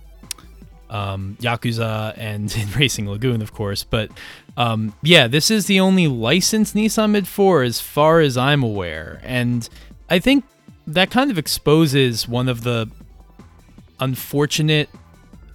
um, 0.90 1.36
Yakuza 1.40 2.14
and 2.16 2.54
in 2.56 2.70
Racing 2.72 3.08
Lagoon, 3.08 3.42
of 3.42 3.52
course. 3.52 3.84
But 3.84 4.10
um, 4.56 4.94
yeah, 5.02 5.28
this 5.28 5.50
is 5.50 5.66
the 5.66 5.80
only 5.80 6.08
licensed 6.08 6.74
Nissan 6.74 7.10
Mid 7.10 7.28
4 7.28 7.62
as 7.62 7.80
far 7.80 8.20
as 8.20 8.36
I'm 8.36 8.62
aware. 8.62 9.20
And 9.22 9.68
I 10.08 10.18
think 10.18 10.44
that 10.86 11.10
kind 11.10 11.30
of 11.30 11.38
exposes 11.38 12.26
one 12.26 12.48
of 12.48 12.64
the 12.64 12.90
unfortunate 14.00 14.88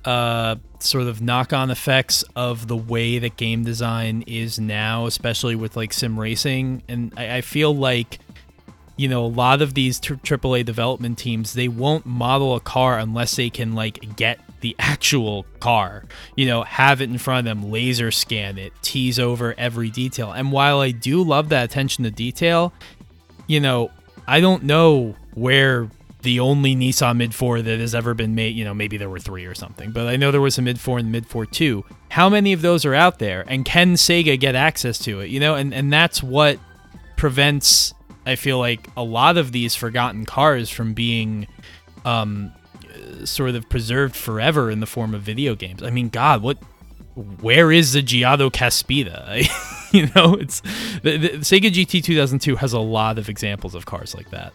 uh, 0.05 0.55
sort 0.79 1.07
of 1.07 1.21
knock 1.21 1.51
on 1.51 1.71
effects 1.71 2.23
of 2.35 2.67
the 2.67 2.77
way 2.77 3.19
that 3.19 3.37
game 3.37 3.63
design 3.63 4.23
is 4.27 4.59
now, 4.59 5.07
especially 5.07 5.55
with 5.55 5.75
like 5.75 5.91
sim 5.91 6.19
racing. 6.19 6.83
And 6.87 7.11
I, 7.17 7.37
I 7.37 7.41
feel 7.41 7.75
like 7.75 8.19
you 8.97 9.07
know, 9.07 9.25
a 9.25 9.27
lot 9.27 9.61
of 9.61 9.73
these 9.73 9.99
AAA 9.99 10.65
development 10.65 11.17
teams, 11.17 11.53
they 11.53 11.67
won't 11.67 12.05
model 12.05 12.55
a 12.55 12.59
car 12.59 12.97
unless 12.97 13.35
they 13.35 13.49
can 13.49 13.73
like 13.73 14.15
get 14.15 14.39
the 14.61 14.75
actual 14.79 15.45
car, 15.59 16.05
you 16.35 16.45
know, 16.45 16.63
have 16.63 17.01
it 17.01 17.09
in 17.09 17.17
front 17.17 17.39
of 17.39 17.45
them, 17.45 17.71
laser 17.71 18.11
scan 18.11 18.57
it, 18.57 18.73
tease 18.81 19.19
over 19.19 19.53
every 19.57 19.89
detail. 19.89 20.31
And 20.31 20.51
while 20.51 20.79
I 20.79 20.91
do 20.91 21.23
love 21.23 21.49
that 21.49 21.65
attention 21.65 22.03
to 22.05 22.11
detail, 22.11 22.73
you 23.47 23.59
know, 23.59 23.91
I 24.27 24.39
don't 24.39 24.63
know 24.63 25.15
where 25.33 25.89
the 26.21 26.39
only 26.39 26.75
Nissan 26.75 27.17
Mid 27.17 27.35
4 27.35 27.61
that 27.61 27.79
has 27.79 27.93
ever 27.93 28.13
been 28.13 28.33
made. 28.33 28.55
You 28.55 28.65
know, 28.65 28.73
maybe 28.73 28.97
there 28.97 29.09
were 29.09 29.19
three 29.19 29.45
or 29.45 29.53
something, 29.53 29.91
but 29.91 30.07
I 30.07 30.15
know 30.15 30.31
there 30.31 30.41
was 30.41 30.57
a 30.57 30.61
Mid 30.61 30.79
4 30.79 30.99
and 30.99 31.11
Mid 31.11 31.27
4 31.27 31.45
2. 31.45 31.85
How 32.09 32.29
many 32.29 32.51
of 32.51 32.61
those 32.61 32.85
are 32.85 32.95
out 32.95 33.19
there? 33.19 33.45
And 33.47 33.63
can 33.63 33.93
Sega 33.93 34.39
get 34.39 34.55
access 34.55 34.97
to 34.99 35.19
it? 35.19 35.29
You 35.29 35.39
know, 35.39 35.55
and, 35.55 35.73
and 35.73 35.93
that's 35.93 36.23
what 36.23 36.59
prevents, 37.15 37.93
I 38.25 38.35
feel 38.35 38.59
like, 38.59 38.87
a 38.97 39.03
lot 39.03 39.37
of 39.37 39.51
these 39.51 39.75
forgotten 39.75 40.25
cars 40.25 40.69
from 40.69 40.93
being 40.93 41.47
um, 42.03 42.51
sort 43.23 43.55
of 43.55 43.69
preserved 43.69 44.15
forever 44.15 44.71
in 44.71 44.79
the 44.79 44.85
form 44.85 45.13
of 45.13 45.21
video 45.21 45.55
games. 45.55 45.83
I 45.83 45.89
mean, 45.89 46.09
God, 46.09 46.41
what 46.41 46.57
where 47.15 47.71
is 47.71 47.93
the 47.93 48.01
Jiotto 48.01 48.51
Caspita? 48.51 49.47
you 49.93 50.07
know, 50.15 50.35
it's 50.35 50.61
the, 51.01 51.17
the, 51.17 51.29
Sega 51.39 51.71
GT 51.71 52.03
2002 52.03 52.57
has 52.57 52.73
a 52.73 52.79
lot 52.79 53.17
of 53.17 53.29
examples 53.29 53.73
of 53.73 53.85
cars 53.85 54.13
like 54.13 54.29
that. 54.31 54.53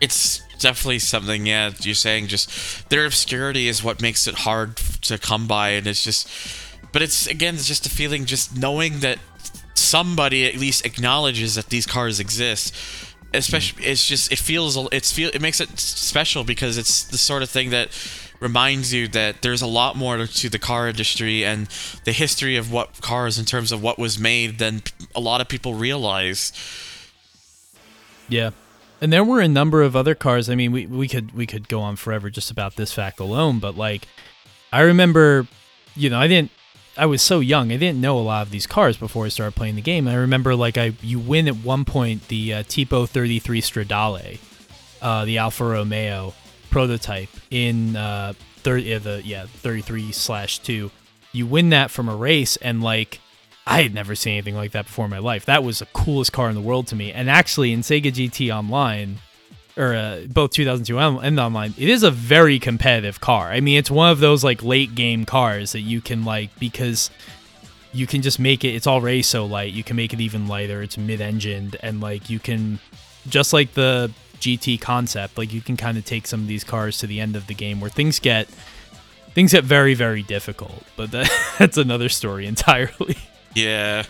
It's 0.00 0.42
definitely 0.58 1.00
something. 1.00 1.46
Yeah, 1.46 1.72
you're 1.80 1.94
saying 1.94 2.28
just 2.28 2.88
their 2.90 3.06
obscurity 3.06 3.68
is 3.68 3.82
what 3.82 4.00
makes 4.00 4.26
it 4.26 4.34
hard 4.34 4.76
to 4.76 5.18
come 5.18 5.46
by, 5.46 5.70
and 5.70 5.86
it's 5.86 6.04
just. 6.04 6.30
But 6.92 7.02
it's 7.02 7.26
again, 7.26 7.54
it's 7.54 7.66
just 7.66 7.86
a 7.86 7.90
feeling, 7.90 8.24
just 8.24 8.56
knowing 8.56 9.00
that 9.00 9.18
somebody 9.78 10.46
at 10.46 10.56
least 10.56 10.84
acknowledges 10.84 11.54
that 11.54 11.66
these 11.66 11.86
cars 11.86 12.20
exist. 12.20 12.74
Especially, 13.34 13.82
mm. 13.82 13.86
it's 13.88 14.06
just 14.06 14.32
it 14.32 14.38
feels 14.38 14.76
it's 14.90 15.12
feel 15.12 15.30
it 15.34 15.42
makes 15.42 15.60
it 15.60 15.78
special 15.78 16.44
because 16.44 16.78
it's 16.78 17.04
the 17.04 17.18
sort 17.18 17.42
of 17.42 17.50
thing 17.50 17.70
that 17.70 17.90
reminds 18.40 18.94
you 18.94 19.08
that 19.08 19.42
there's 19.42 19.60
a 19.60 19.66
lot 19.66 19.96
more 19.96 20.26
to 20.26 20.48
the 20.48 20.58
car 20.58 20.88
industry 20.88 21.44
and 21.44 21.66
the 22.04 22.12
history 22.12 22.56
of 22.56 22.72
what 22.72 23.00
cars 23.00 23.38
in 23.38 23.44
terms 23.44 23.72
of 23.72 23.82
what 23.82 23.98
was 23.98 24.18
made 24.18 24.58
than 24.58 24.82
a 25.14 25.20
lot 25.20 25.40
of 25.40 25.48
people 25.48 25.74
realize. 25.74 26.52
Yeah, 28.28 28.50
and 29.00 29.12
there 29.12 29.24
were 29.24 29.40
a 29.40 29.48
number 29.48 29.82
of 29.82 29.94
other 29.94 30.14
cars. 30.14 30.48
I 30.48 30.54
mean, 30.54 30.72
we, 30.72 30.86
we 30.86 31.08
could 31.08 31.32
we 31.32 31.46
could 31.46 31.68
go 31.68 31.80
on 31.80 31.96
forever 31.96 32.30
just 32.30 32.50
about 32.50 32.76
this 32.76 32.92
fact 32.92 33.20
alone, 33.20 33.58
but 33.58 33.76
like 33.76 34.08
I 34.72 34.80
remember, 34.80 35.46
you 35.94 36.10
know, 36.10 36.18
I 36.18 36.28
didn't 36.28 36.50
I 36.98 37.06
was 37.06 37.22
so 37.22 37.38
young. 37.38 37.70
I 37.70 37.76
didn't 37.76 38.00
know 38.00 38.18
a 38.18 38.20
lot 38.20 38.42
of 38.42 38.50
these 38.50 38.66
cars 38.66 38.96
before 38.96 39.24
I 39.24 39.28
started 39.28 39.54
playing 39.54 39.76
the 39.76 39.82
game. 39.82 40.08
I 40.08 40.14
remember 40.14 40.56
like 40.56 40.76
I 40.76 40.94
you 41.00 41.20
win 41.20 41.46
at 41.46 41.56
one 41.56 41.84
point 41.84 42.26
the 42.26 42.54
uh, 42.54 42.62
Tipo 42.64 43.08
33 43.08 43.60
Stradale, 43.60 44.38
uh, 45.00 45.24
the 45.24 45.38
Alfa 45.38 45.64
Romeo 45.64 46.34
prototype 46.70 47.28
in 47.50 47.94
uh, 47.96 48.32
30 48.58 48.94
uh, 48.94 48.98
the 48.98 49.22
yeah 49.24 49.46
33 49.46 50.10
slash 50.10 50.58
two. 50.58 50.90
You 51.32 51.46
win 51.46 51.70
that 51.70 51.92
from 51.92 52.08
a 52.08 52.16
race 52.16 52.56
and 52.56 52.82
like 52.82 53.20
I 53.64 53.82
had 53.82 53.94
never 53.94 54.16
seen 54.16 54.32
anything 54.32 54.56
like 54.56 54.72
that 54.72 54.86
before 54.86 55.04
in 55.04 55.10
my 55.10 55.18
life. 55.18 55.44
That 55.44 55.62
was 55.62 55.78
the 55.78 55.86
coolest 55.86 56.32
car 56.32 56.48
in 56.48 56.56
the 56.56 56.60
world 56.60 56.88
to 56.88 56.96
me. 56.96 57.12
And 57.12 57.30
actually, 57.30 57.72
in 57.72 57.82
Sega 57.82 58.10
GT 58.10 58.52
Online, 58.52 59.18
or 59.78 59.94
uh, 59.94 60.20
both 60.28 60.50
2002 60.50 60.98
and 60.98 61.40
online, 61.40 61.72
it 61.78 61.88
is 61.88 62.02
a 62.02 62.10
very 62.10 62.58
competitive 62.58 63.20
car. 63.20 63.50
I 63.50 63.60
mean, 63.60 63.78
it's 63.78 63.90
one 63.90 64.10
of 64.10 64.18
those 64.18 64.42
like 64.42 64.62
late 64.62 64.94
game 64.94 65.24
cars 65.24 65.72
that 65.72 65.80
you 65.80 66.00
can 66.00 66.24
like 66.24 66.50
because 66.58 67.10
you 67.92 68.06
can 68.06 68.20
just 68.20 68.38
make 68.38 68.64
it. 68.64 68.74
It's 68.74 68.86
already 68.86 69.22
so 69.22 69.46
light. 69.46 69.72
You 69.72 69.84
can 69.84 69.96
make 69.96 70.12
it 70.12 70.20
even 70.20 70.48
lighter. 70.48 70.82
It's 70.82 70.98
mid-engined, 70.98 71.76
and 71.82 72.00
like 72.00 72.28
you 72.28 72.38
can 72.38 72.80
just 73.28 73.52
like 73.52 73.74
the 73.74 74.10
GT 74.40 74.80
concept, 74.80 75.38
like 75.38 75.52
you 75.52 75.60
can 75.60 75.76
kind 75.76 75.96
of 75.96 76.04
take 76.04 76.26
some 76.26 76.40
of 76.40 76.48
these 76.48 76.64
cars 76.64 76.98
to 76.98 77.06
the 77.06 77.20
end 77.20 77.36
of 77.36 77.46
the 77.46 77.54
game 77.54 77.80
where 77.80 77.90
things 77.90 78.18
get 78.18 78.48
things 79.34 79.52
get 79.52 79.64
very 79.64 79.94
very 79.94 80.22
difficult. 80.22 80.82
But 80.96 81.10
that, 81.12 81.30
that's 81.58 81.76
another 81.76 82.08
story 82.08 82.46
entirely. 82.46 83.16
Yeah. 83.54 84.04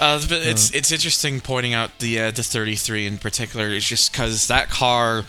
Uh, 0.00 0.20
but 0.28 0.42
it's 0.42 0.70
it's 0.72 0.90
interesting 0.90 1.40
pointing 1.40 1.72
out 1.72 1.98
the 2.00 2.20
uh, 2.20 2.30
the 2.30 2.42
33 2.42 3.06
in 3.06 3.18
particular. 3.18 3.68
It's 3.68 3.86
just 3.86 4.12
because 4.12 4.48
that 4.48 4.68
car, 4.68 5.24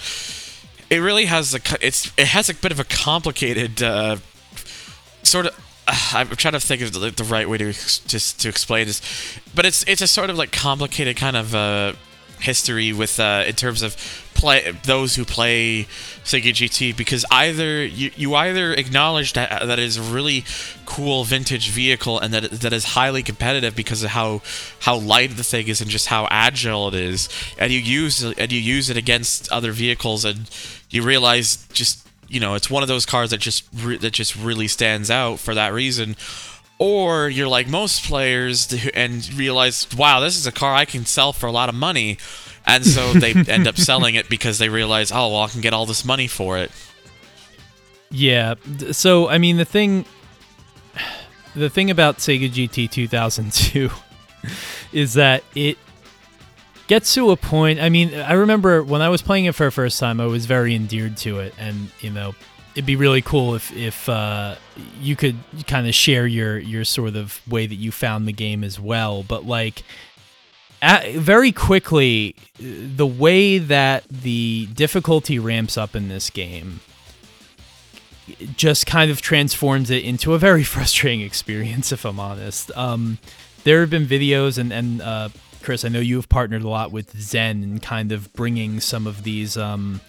it 0.90 0.98
really 0.98 1.26
has 1.26 1.54
a 1.54 1.60
it's 1.82 2.12
it 2.18 2.28
has 2.28 2.50
a 2.50 2.54
bit 2.56 2.72
of 2.72 2.80
a 2.80 2.84
complicated 2.84 3.84
uh, 3.84 4.18
sort 5.24 5.48
of. 5.48 5.60
Uh, 5.88 5.94
I'm 6.14 6.30
trying 6.30 6.54
to 6.54 6.60
think 6.60 6.82
of 6.82 6.94
the, 6.94 7.12
the, 7.12 7.24
right 7.24 7.48
way 7.48 7.60
to 7.60 7.66
just 7.74 8.42
to 8.42 8.50
explain 8.50 8.88
this, 8.88 9.02
but 9.54 9.66
it's 9.66 9.84
it's 9.88 10.02
a 10.02 10.08
sort 10.08 10.32
of 10.32 10.38
like 10.38 10.52
complicated 10.52 11.16
kind 11.16 11.38
of 11.38 11.54
uh, 11.54 11.94
history 12.40 12.92
with 12.92 13.20
uh, 13.20 13.44
in 13.46 13.54
terms 13.54 13.84
of 13.84 13.96
play 14.36 14.72
those 14.84 15.16
who 15.16 15.26
play 15.26 15.86
Sega 16.24 16.52
GT 16.52 16.96
because 16.96 17.26
either 17.32 17.84
you, 17.84 18.12
you 18.16 18.36
either 18.36 18.74
acknowledge 18.74 19.34
that 19.34 19.66
that 19.66 19.80
is 19.80 19.98
a 19.98 20.02
really 20.02 20.44
cool 20.86 21.24
vintage 21.24 21.70
vehicle 21.70 22.20
and 22.20 22.34
that 22.34 22.52
that 22.52 22.74
is 22.74 22.84
highly 22.84 23.24
competitive 23.24 23.76
because 23.76 24.04
of 24.04 24.12
how 24.12 24.42
how 24.82 24.96
light 24.98 25.36
the 25.38 25.44
thing 25.44 25.68
is 25.68 25.82
and 25.82 25.90
just 25.90 26.08
how 26.08 26.28
agile 26.30 26.88
it 26.90 26.94
is 26.94 27.30
and 27.58 27.72
you 27.72 27.80
use 27.80 28.24
and 28.24 28.52
you 28.52 28.60
use 28.60 28.90
it 28.90 28.98
against 28.98 29.52
other 29.52 29.72
vehicles 29.72 30.26
and 30.26 30.50
you 30.90 31.02
realize 31.02 31.66
just 31.74 32.08
you 32.28 32.40
know 32.40 32.54
it's 32.54 32.70
one 32.70 32.84
of 32.84 32.90
those 32.90 33.06
cars 33.06 33.32
that 33.32 33.40
just 33.40 33.64
re- 33.74 33.98
that 33.98 34.12
just 34.12 34.36
really 34.36 34.68
stands 34.68 35.10
out 35.10 35.40
for 35.40 35.56
that 35.56 35.74
reason 35.74 36.16
or 36.78 37.30
you're 37.30 37.48
like 37.48 37.68
most 37.68 38.04
players 38.04 38.74
and 38.94 39.34
realize, 39.34 39.88
wow, 39.98 40.20
this 40.20 40.36
is 40.36 40.46
a 40.46 40.52
car 40.52 40.74
I 40.74 40.86
can 40.86 41.06
sell 41.06 41.32
for 41.32 41.48
a 41.48 41.52
lot 41.52 41.70
of 41.70 41.76
money. 41.76 42.18
And 42.66 42.86
so 42.86 43.14
they 43.14 43.34
end 43.48 43.68
up 43.68 43.78
selling 43.78 44.16
it 44.16 44.30
because 44.30 44.58
they 44.58 44.70
realize, 44.70 45.12
oh, 45.12 45.30
well, 45.30 45.42
I 45.42 45.48
can 45.50 45.62
get 45.62 45.74
all 45.74 45.86
this 45.86 46.04
money 46.06 46.28
for 46.28 46.58
it. 46.58 46.72
Yeah. 48.10 48.56
So, 48.92 49.30
I 49.30 49.38
mean, 49.38 49.58
the 49.58 49.66
thing. 49.66 50.06
The 51.56 51.70
thing 51.70 51.90
about 51.90 52.18
Sega 52.18 52.50
GT 52.50 52.92
2002 52.92 53.90
is 54.92 55.14
that 55.14 55.42
it 55.56 55.78
gets 56.88 57.14
to 57.14 57.32
a 57.32 57.38
point. 57.38 57.80
I 57.80 57.90
mean, 57.90 58.14
I 58.14 58.34
remember 58.34 58.84
when 58.84 59.02
I 59.02 59.10
was 59.10 59.22
playing 59.22 59.46
it 59.46 59.56
for 59.56 59.66
the 59.66 59.72
first 59.72 60.00
time, 60.00 60.20
I 60.20 60.26
was 60.26 60.46
very 60.46 60.76
endeared 60.76 61.18
to 61.18 61.40
it, 61.40 61.54
and 61.58 61.90
you 62.02 62.10
know, 62.10 62.36
it'd 62.74 62.86
be 62.86 62.96
really 62.96 63.22
cool 63.22 63.56
if 63.56 63.76
if 63.76 64.08
uh, 64.10 64.56
you 65.00 65.16
could 65.16 65.38
kind 65.68 65.88
of 65.88 65.96
share 65.96 66.28
your 66.28 66.58
your 66.58 66.84
sort 66.84 67.16
of 67.16 67.42
way 67.48 67.66
that 67.66 67.76
you 67.76 67.92
found 67.92 68.28
the 68.28 68.34
game 68.34 68.64
as 68.64 68.80
well. 68.80 69.24
But 69.24 69.46
like, 69.46 69.84
at, 70.86 71.14
very 71.14 71.52
quickly, 71.52 72.36
the 72.60 73.08
way 73.08 73.58
that 73.58 74.08
the 74.08 74.68
difficulty 74.68 75.40
ramps 75.40 75.78
up 75.78 75.96
in 75.96 76.08
this 76.08 76.30
game 76.30 76.80
just 78.56 78.86
kind 78.86 79.12
of 79.12 79.22
transforms 79.22 79.90
it 79.90 80.04
into 80.04 80.34
a 80.34 80.40
very 80.40 80.64
frustrating 80.76 81.22
experience, 81.22 81.92
if 81.92 82.06
I'm 82.06 82.20
honest. 82.20 82.72
Um, 82.78 83.18
there 83.64 83.82
have 83.82 83.90
been 83.90 84.06
videos, 84.06 84.58
and 84.58 84.72
and 84.72 85.02
uh, 85.02 85.30
Chris, 85.64 85.84
I 85.84 85.90
know 85.90 86.00
you 86.00 86.18
have 86.18 86.30
partnered 86.30 86.62
a 86.62 86.70
lot 86.70 86.92
with 86.92 87.20
Zen 87.20 87.64
and 87.64 87.82
kind 87.82 88.12
of 88.12 88.32
bringing 88.34 88.80
some 88.80 89.08
of 89.08 89.24
these. 89.24 89.58
Um, 89.58 90.02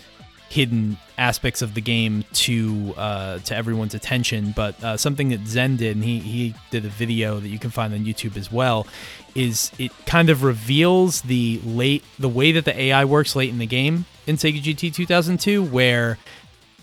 hidden 0.48 0.96
aspects 1.18 1.62
of 1.62 1.74
the 1.74 1.80
game 1.80 2.24
to 2.32 2.94
uh, 2.96 3.38
to 3.40 3.56
everyone's 3.56 3.94
attention. 3.94 4.52
But 4.54 4.82
uh, 4.82 4.96
something 4.96 5.30
that 5.30 5.46
Zen 5.46 5.76
did, 5.76 5.96
and 5.96 6.04
he 6.04 6.18
he 6.18 6.54
did 6.70 6.85
a 6.85 6.88
video 6.88 7.40
that 7.40 7.48
you 7.48 7.59
can 7.59 7.70
find 7.70 7.92
on 7.94 8.04
YouTube 8.04 8.37
as 8.37 8.50
well, 8.50 8.87
is 9.35 9.70
it 9.78 9.92
kind 10.06 10.30
of 10.30 10.42
reveals 10.42 11.22
the 11.22 11.61
late 11.64 12.04
the 12.18 12.28
way 12.28 12.52
that 12.52 12.64
the 12.64 12.78
AI 12.78 13.04
works 13.04 13.37
late 13.37 13.50
in 13.50 13.59
the 13.59 13.66
game 13.66 14.04
in 14.26 14.37
Sega 14.37 14.62
GT 14.62 14.92
2002, 14.92 15.62
where 15.64 16.18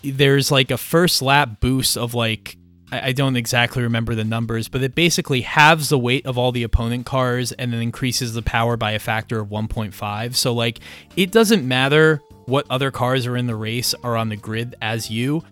there's 0.04 0.52
like 0.52 0.72
a 0.72 0.78
first 0.78 1.22
lap 1.22 1.60
boost 1.60 1.98
of 1.98 2.14
like 2.14 2.58
I 2.92 3.12
don't 3.12 3.36
exactly 3.36 3.82
remember 3.82 4.14
the 4.14 4.24
numbers, 4.24 4.68
but 4.68 4.84
it 4.84 4.94
basically 4.94 5.42
halves 5.42 5.90
the 5.90 5.98
weight 5.98 6.28
of 6.28 6.38
all 6.38 6.52
the 6.52 6.62
opponent 6.62 7.08
cars 7.08 7.52
and 7.54 7.74
then 7.74 7.82
increases 7.82 8.34
the 8.34 8.44
power 8.44 8.78
by 8.78 8.92
a 8.92 9.00
factor 9.00 9.40
of 9.40 9.48
1.5. 9.48 10.36
So, 10.36 10.54
like, 10.54 10.80
it 11.16 11.32
doesn't 11.32 11.68
matter 11.68 12.22
what 12.46 12.66
other 12.70 12.92
cars 12.92 13.26
are 13.26 13.38
in 13.38 13.48
the 13.48 13.56
race 13.56 13.94
are 14.04 14.16
on 14.16 14.30
the 14.30 14.36
grid 14.36 14.76
as 14.82 15.10
you, 15.10 15.44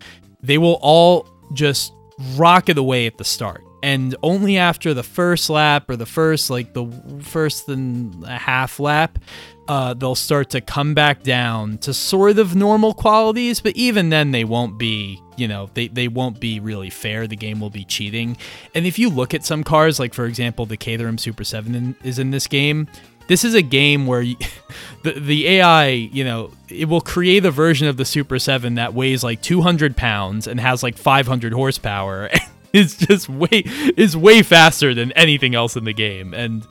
they 0.42 0.58
will 0.58 0.78
all 0.82 1.26
just 1.52 1.92
rocket 2.36 2.78
away 2.78 3.06
at 3.06 3.18
the 3.18 3.24
start. 3.24 3.64
And 3.82 4.14
only 4.22 4.58
after 4.58 4.94
the 4.94 5.02
first 5.02 5.50
lap 5.50 5.90
or 5.90 5.96
the 5.96 6.06
first, 6.06 6.50
like 6.50 6.72
the 6.72 6.86
first 7.20 7.68
and 7.68 8.24
a 8.24 8.38
half 8.38 8.78
lap, 8.78 9.18
uh, 9.66 9.94
they'll 9.94 10.14
start 10.14 10.50
to 10.50 10.60
come 10.60 10.94
back 10.94 11.24
down 11.24 11.78
to 11.78 11.92
sort 11.92 12.38
of 12.38 12.54
normal 12.54 12.94
qualities. 12.94 13.60
But 13.60 13.76
even 13.76 14.10
then, 14.10 14.30
they 14.30 14.44
won't 14.44 14.78
be, 14.78 15.20
you 15.36 15.48
know, 15.48 15.68
they, 15.74 15.88
they 15.88 16.06
won't 16.06 16.38
be 16.38 16.60
really 16.60 16.90
fair. 16.90 17.26
The 17.26 17.34
game 17.34 17.58
will 17.58 17.70
be 17.70 17.84
cheating. 17.84 18.36
And 18.72 18.86
if 18.86 19.00
you 19.00 19.10
look 19.10 19.34
at 19.34 19.44
some 19.44 19.64
cars, 19.64 19.98
like 19.98 20.14
for 20.14 20.26
example, 20.26 20.64
the 20.64 20.76
Caterham 20.76 21.18
Super 21.18 21.42
7 21.42 21.74
in, 21.74 21.96
is 22.04 22.20
in 22.20 22.30
this 22.30 22.46
game, 22.46 22.86
this 23.26 23.44
is 23.44 23.54
a 23.54 23.62
game 23.62 24.06
where 24.06 24.22
you, 24.22 24.36
the 25.02 25.12
the 25.12 25.48
AI, 25.48 25.88
you 25.88 26.24
know, 26.24 26.50
it 26.68 26.88
will 26.88 27.00
create 27.00 27.44
a 27.44 27.50
version 27.50 27.86
of 27.88 27.96
the 27.96 28.04
Super 28.04 28.38
Seven 28.38 28.74
that 28.74 28.94
weighs 28.94 29.22
like 29.22 29.42
200 29.42 29.96
pounds 29.96 30.46
and 30.46 30.60
has 30.60 30.82
like 30.82 30.96
500 30.96 31.52
horsepower. 31.52 32.30
it's 32.72 32.96
just 32.96 33.28
way 33.28 33.64
is 33.96 34.16
way 34.16 34.42
faster 34.42 34.94
than 34.94 35.12
anything 35.12 35.54
else 35.54 35.76
in 35.76 35.84
the 35.84 35.92
game, 35.92 36.34
and 36.34 36.66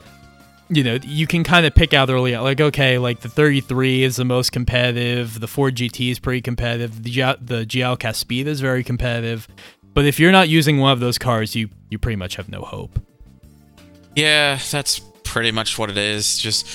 you 0.68 0.82
know 0.82 0.98
you 1.02 1.26
can 1.26 1.44
kind 1.44 1.66
of 1.66 1.74
pick 1.74 1.92
out 1.92 2.08
early 2.08 2.34
like 2.36 2.60
okay 2.60 2.96
like 2.96 3.20
the 3.20 3.28
33 3.28 4.04
is 4.04 4.16
the 4.16 4.24
most 4.24 4.52
competitive 4.52 5.38
the 5.38 5.48
ford 5.48 5.74
gt 5.74 6.10
is 6.10 6.18
pretty 6.18 6.40
competitive 6.40 7.02
the, 7.02 7.10
G- 7.10 7.20
the 7.20 7.66
gl 7.66 7.98
caspita 7.98 8.46
is 8.46 8.60
very 8.60 8.82
competitive 8.82 9.48
but 9.92 10.06
if 10.06 10.18
you're 10.18 10.32
not 10.32 10.48
using 10.48 10.78
one 10.78 10.92
of 10.92 11.00
those 11.00 11.18
cars 11.18 11.54
you 11.54 11.68
you 11.90 11.98
pretty 11.98 12.16
much 12.16 12.36
have 12.36 12.48
no 12.48 12.62
hope 12.62 12.98
yeah 14.14 14.58
that's 14.70 15.02
pretty 15.32 15.50
much 15.50 15.78
what 15.78 15.88
it 15.88 15.96
is. 15.96 16.38
Just 16.38 16.66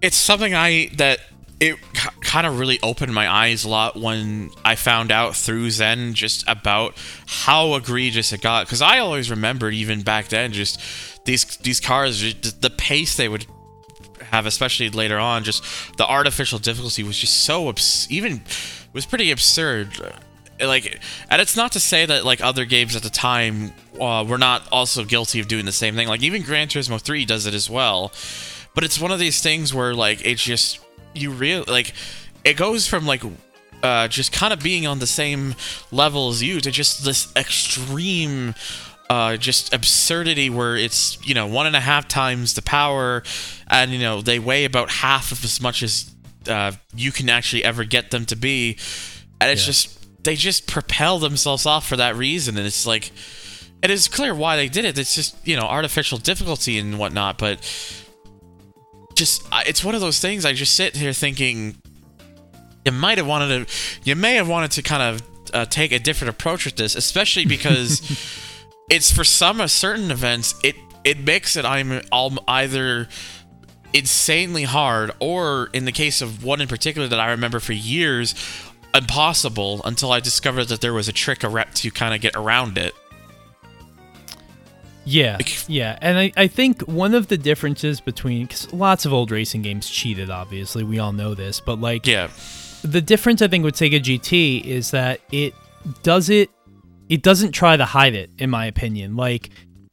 it's 0.00 0.16
something 0.16 0.54
I 0.54 0.90
that 0.96 1.20
it 1.60 1.76
kind 2.20 2.46
of 2.46 2.58
really 2.58 2.78
opened 2.82 3.12
my 3.12 3.28
eyes 3.28 3.64
a 3.64 3.68
lot 3.68 3.96
when 3.96 4.50
I 4.64 4.76
found 4.76 5.10
out 5.10 5.34
through 5.34 5.70
Zen 5.70 6.14
just 6.14 6.44
about 6.48 6.94
how 7.26 7.74
egregious 7.74 8.32
it 8.32 8.40
got. 8.40 8.66
Because 8.66 8.80
I 8.80 8.98
always 9.00 9.30
remembered 9.30 9.74
even 9.74 10.02
back 10.02 10.28
then 10.28 10.52
just 10.52 10.80
these 11.24 11.44
these 11.58 11.80
cars, 11.80 12.20
the 12.20 12.72
pace 12.76 13.16
they 13.16 13.28
would 13.28 13.46
have, 14.22 14.46
especially 14.46 14.90
later 14.90 15.18
on, 15.18 15.42
just 15.42 15.64
the 15.96 16.06
artificial 16.06 16.58
difficulty 16.58 17.02
was 17.02 17.18
just 17.18 17.44
so 17.44 17.72
even 18.08 18.42
was 18.92 19.06
pretty 19.06 19.30
absurd. 19.30 20.00
Like, 20.60 21.00
and 21.30 21.40
it's 21.40 21.56
not 21.56 21.72
to 21.72 21.80
say 21.80 22.06
that 22.06 22.24
like 22.24 22.40
other 22.40 22.64
games 22.64 22.96
at 22.96 23.02
the 23.02 23.10
time 23.10 23.72
uh, 24.00 24.24
were 24.28 24.38
not 24.38 24.66
also 24.72 25.04
guilty 25.04 25.40
of 25.40 25.48
doing 25.48 25.64
the 25.64 25.72
same 25.72 25.94
thing. 25.94 26.08
Like 26.08 26.22
even 26.22 26.42
Gran 26.42 26.68
Turismo 26.68 27.00
3 27.00 27.24
does 27.24 27.46
it 27.46 27.54
as 27.54 27.70
well. 27.70 28.12
But 28.78 28.84
it's 28.84 29.00
one 29.00 29.10
of 29.10 29.18
these 29.18 29.40
things 29.40 29.74
where 29.74 29.92
like 29.92 30.24
it's 30.24 30.40
just 30.40 30.78
you 31.12 31.32
real 31.32 31.64
like 31.66 31.94
it 32.44 32.56
goes 32.56 32.86
from 32.86 33.06
like 33.06 33.24
uh, 33.82 34.06
just 34.06 34.30
kind 34.30 34.52
of 34.52 34.62
being 34.62 34.86
on 34.86 35.00
the 35.00 35.06
same 35.08 35.56
level 35.90 36.28
as 36.28 36.44
you 36.44 36.60
to 36.60 36.70
just 36.70 37.04
this 37.04 37.34
extreme 37.34 38.54
uh, 39.10 39.36
just 39.36 39.74
absurdity 39.74 40.48
where 40.48 40.76
it's 40.76 41.18
you 41.26 41.34
know 41.34 41.48
one 41.48 41.66
and 41.66 41.74
a 41.74 41.80
half 41.80 42.06
times 42.06 42.54
the 42.54 42.62
power 42.62 43.24
and 43.66 43.90
you 43.90 43.98
know 43.98 44.22
they 44.22 44.38
weigh 44.38 44.64
about 44.64 44.90
half 44.90 45.32
of 45.32 45.42
as 45.42 45.60
much 45.60 45.82
as 45.82 46.14
uh, 46.46 46.70
you 46.94 47.10
can 47.10 47.28
actually 47.28 47.64
ever 47.64 47.82
get 47.82 48.12
them 48.12 48.26
to 48.26 48.36
be. 48.36 48.78
And 49.40 49.50
it's 49.50 49.62
yeah. 49.62 49.72
just 49.72 50.22
they 50.22 50.36
just 50.36 50.68
propel 50.68 51.18
themselves 51.18 51.66
off 51.66 51.84
for 51.84 51.96
that 51.96 52.14
reason. 52.14 52.56
And 52.56 52.64
it's 52.64 52.86
like 52.86 53.10
it 53.82 53.90
is 53.90 54.06
clear 54.06 54.36
why 54.36 54.54
they 54.54 54.68
did 54.68 54.84
it. 54.84 54.96
It's 54.96 55.16
just 55.16 55.34
you 55.44 55.56
know 55.56 55.64
artificial 55.64 56.18
difficulty 56.18 56.78
and 56.78 56.96
whatnot 56.96 57.38
but 57.38 57.58
just 59.18 59.46
it's 59.66 59.84
one 59.84 59.94
of 59.94 60.00
those 60.00 60.20
things. 60.20 60.44
I 60.44 60.52
just 60.52 60.74
sit 60.74 60.96
here 60.96 61.12
thinking 61.12 61.76
you 62.84 62.92
might 62.92 63.18
have 63.18 63.26
wanted 63.26 63.66
to, 63.66 63.74
you 64.04 64.16
may 64.16 64.36
have 64.36 64.48
wanted 64.48 64.70
to 64.72 64.82
kind 64.82 65.02
of 65.02 65.22
uh, 65.52 65.64
take 65.66 65.92
a 65.92 65.98
different 65.98 66.30
approach 66.30 66.64
with 66.64 66.76
this, 66.76 66.94
especially 66.94 67.44
because 67.56 68.00
it's 68.88 69.10
for 69.10 69.24
some 69.24 69.60
uh, 69.60 69.66
certain 69.66 70.10
events 70.10 70.54
it 70.62 70.76
it 71.04 71.18
makes 71.18 71.56
it 71.56 71.64
I'm 71.64 72.00
either 72.48 73.08
insanely 73.92 74.64
hard 74.64 75.12
or 75.20 75.70
in 75.72 75.84
the 75.84 75.92
case 75.92 76.20
of 76.20 76.44
one 76.44 76.60
in 76.60 76.68
particular 76.68 77.08
that 77.08 77.18
I 77.18 77.30
remember 77.30 77.60
for 77.60 77.72
years 77.72 78.34
impossible 78.94 79.80
until 79.84 80.12
I 80.12 80.20
discovered 80.20 80.66
that 80.66 80.80
there 80.80 80.92
was 80.92 81.08
a 81.08 81.12
trick 81.12 81.42
rep 81.42 81.72
to 81.74 81.90
kind 81.90 82.14
of 82.14 82.20
get 82.20 82.36
around 82.36 82.78
it. 82.78 82.94
Yeah, 85.08 85.38
yeah, 85.68 85.98
and 86.02 86.18
I, 86.18 86.32
I 86.36 86.48
think 86.48 86.82
one 86.82 87.14
of 87.14 87.28
the 87.28 87.38
differences 87.38 87.98
between 87.98 88.46
cause 88.48 88.70
lots 88.74 89.06
of 89.06 89.12
old 89.12 89.30
racing 89.30 89.62
games 89.62 89.88
cheated, 89.88 90.28
obviously 90.28 90.84
we 90.84 90.98
all 90.98 91.12
know 91.12 91.34
this, 91.34 91.60
but 91.60 91.80
like 91.80 92.06
yeah, 92.06 92.28
the 92.82 93.00
difference 93.00 93.40
I 93.40 93.48
think 93.48 93.64
with 93.64 93.74
Sega 93.74 94.00
GT 94.00 94.64
is 94.64 94.90
that 94.90 95.20
it 95.32 95.54
does 96.02 96.28
it, 96.28 96.50
it 97.08 97.22
doesn't 97.22 97.52
try 97.52 97.76
to 97.76 97.86
hide 97.86 98.14
it, 98.14 98.30
in 98.36 98.50
my 98.50 98.66
opinion. 98.66 99.16
Like 99.16 99.48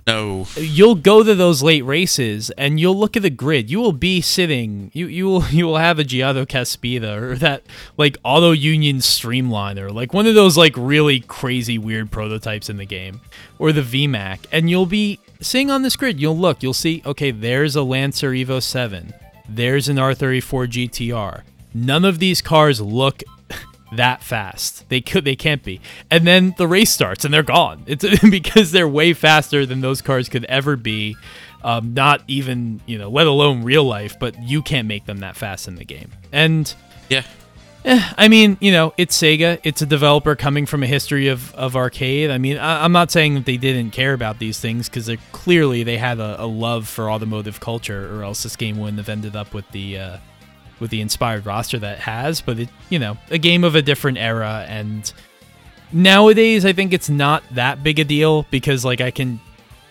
no. 0.08 0.46
You'll 0.56 0.96
go 0.96 1.24
to 1.24 1.34
those 1.34 1.64
late 1.64 1.84
races 1.84 2.52
and 2.52 2.80
you'll 2.80 2.98
look 2.98 3.18
at 3.18 3.24
the 3.24 3.32
grid. 3.32 3.72
You 3.72 3.80
will 3.80 3.92
be 3.92 4.22
sitting. 4.22 4.92
You 4.94 5.08
you 5.08 5.26
will 5.26 5.46
you 5.50 5.66
will 5.66 5.78
have 5.78 5.98
a 5.98 6.04
Jiotto 6.04 6.46
Caspita 6.46 7.22
or 7.22 7.36
that 7.38 7.64
like 7.98 8.18
Auto 8.24 8.52
Union 8.52 8.98
Streamliner, 8.98 9.92
like 9.92 10.14
one 10.14 10.28
of 10.28 10.36
those 10.36 10.58
like 10.58 10.74
really 10.78 11.22
crazy 11.22 11.78
weird 11.78 12.12
prototypes 12.12 12.70
in 12.70 12.78
the 12.78 12.86
game, 12.86 13.20
or 13.58 13.72
the 13.72 13.82
Vemac, 13.82 14.46
and 14.52 14.70
you'll 14.70 14.86
be 14.86 15.20
sitting 15.42 15.72
on 15.72 15.82
this 15.82 15.96
grid. 15.96 16.20
You'll 16.20 16.38
look. 16.38 16.62
You'll 16.62 16.74
see. 16.74 17.02
Okay, 17.06 17.32
there's 17.32 17.76
a 17.76 17.84
Lancer 17.84 18.32
Evo 18.32 18.62
Seven. 18.62 19.14
There's 19.50 19.90
an 19.90 19.98
R34 19.98 20.68
GTR. 20.68 21.42
None 21.74 22.06
of 22.06 22.20
these 22.20 22.42
cars 22.42 22.80
look 22.80 23.22
that 23.96 24.24
fast. 24.24 24.88
They 24.90 25.02
could 25.02 25.26
they 25.26 25.36
can't 25.36 25.64
be. 25.64 25.82
And 26.10 26.26
then 26.26 26.56
the 26.58 26.68
race 26.68 26.92
starts 26.92 27.26
and 27.26 27.34
they're 27.34 27.44
gone. 27.44 27.84
It's 27.88 28.06
because 28.30 28.72
they're 28.72 28.88
way 28.88 29.14
faster 29.14 29.66
than 29.66 29.82
those 29.82 30.02
cars 30.02 30.30
could 30.30 30.46
ever 30.46 30.76
be. 30.76 31.16
Um, 31.64 31.96
not 31.96 32.22
even, 32.28 32.82
you 32.86 33.00
know, 33.00 33.10
let 33.10 33.26
alone 33.26 33.64
real 33.64 33.84
life, 33.84 34.20
but 34.20 34.40
you 34.44 34.62
can't 34.62 34.88
make 34.88 35.06
them 35.06 35.20
that 35.20 35.36
fast 35.36 35.68
in 35.68 35.76
the 35.76 35.86
game. 35.86 36.12
And 36.32 36.72
yeah. 37.10 37.24
Eh, 37.86 38.02
I 38.18 38.28
mean, 38.28 38.58
you 38.62 38.72
know, 38.72 38.94
it's 38.98 39.16
Sega. 39.16 39.60
It's 39.64 39.82
a 39.82 39.86
developer 39.86 40.36
coming 40.36 40.66
from 40.66 40.82
a 40.82 40.88
history 40.88 41.28
of, 41.28 41.54
of 41.54 41.76
arcade. 41.76 42.32
I 42.32 42.40
mean, 42.40 42.58
I, 42.58 42.84
am 42.84 42.92
not 42.92 43.12
saying 43.12 43.36
that 43.36 43.46
they 43.46 43.58
didn't 43.58 43.92
care 43.92 44.14
about 44.14 44.40
these 44.40 44.60
things 44.60 44.90
because 44.90 45.10
clearly 45.32 45.84
they 45.84 45.98
had 45.98 46.20
a, 46.20 46.44
a, 46.44 46.48
love 46.48 46.88
for 46.88 47.12
automotive 47.12 47.60
culture, 47.60 48.16
or 48.16 48.24
else 48.24 48.42
this 48.42 48.56
game 48.56 48.80
wouldn't 48.80 48.98
have 48.98 49.10
ended 49.10 49.36
up 49.36 49.54
with 49.54 49.70
the 49.70 50.00
uh, 50.00 50.18
with 50.80 50.92
the 50.92 51.02
inspired 51.02 51.46
roster 51.46 51.80
that 51.80 52.00
has, 52.00 52.42
but 52.42 52.60
it, 52.60 52.70
you 52.90 53.00
know, 53.00 53.18
a 53.30 53.38
game 53.38 53.64
of 53.64 53.76
a 53.76 53.82
different 53.82 54.18
era 54.18 54.66
and 54.68 55.12
nowadays 55.92 56.66
I 56.66 56.74
think 56.74 56.94
it's 56.94 57.10
not 57.10 57.44
that 57.52 57.84
big 57.84 58.00
a 58.00 58.04
deal 58.04 58.46
because 58.52 58.84
like 58.84 59.02
I 59.02 59.12
can 59.12 59.40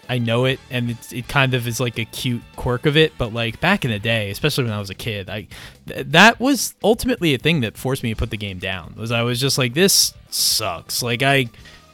I 0.09 0.19
know 0.19 0.45
it 0.45 0.61
and 0.71 0.91
it's, 0.91 1.13
it 1.13 1.29
kind 1.29 1.55
of 1.55 1.67
is 1.67 1.81
like 1.81 1.99
a 1.99 2.05
cute 2.05 2.43
quirk 2.57 2.85
of 2.85 2.97
it, 2.97 3.13
but 3.17 3.33
like 3.33 3.61
back 3.61 3.85
in 3.85 3.91
the 3.91 3.99
day, 3.99 4.31
especially 4.31 4.65
when 4.65 4.73
I 4.73 4.79
was 4.79 4.91
a 4.91 4.95
kid, 4.95 5.31
I 5.31 5.49
th- 5.87 6.07
that 6.09 6.41
was 6.41 6.75
ultimately 6.85 7.35
a 7.35 7.39
thing 7.39 7.61
that 7.61 7.79
forced 7.79 8.03
me 8.03 8.13
to 8.13 8.17
put 8.17 8.31
the 8.31 8.37
game 8.37 8.59
down. 8.59 8.95
Was 8.97 9.11
I 9.11 9.23
was 9.23 9.41
just 9.41 9.57
like 9.57 9.75
this 9.75 10.13
sucks. 10.31 11.03
Like 11.03 11.23
I 11.23 11.49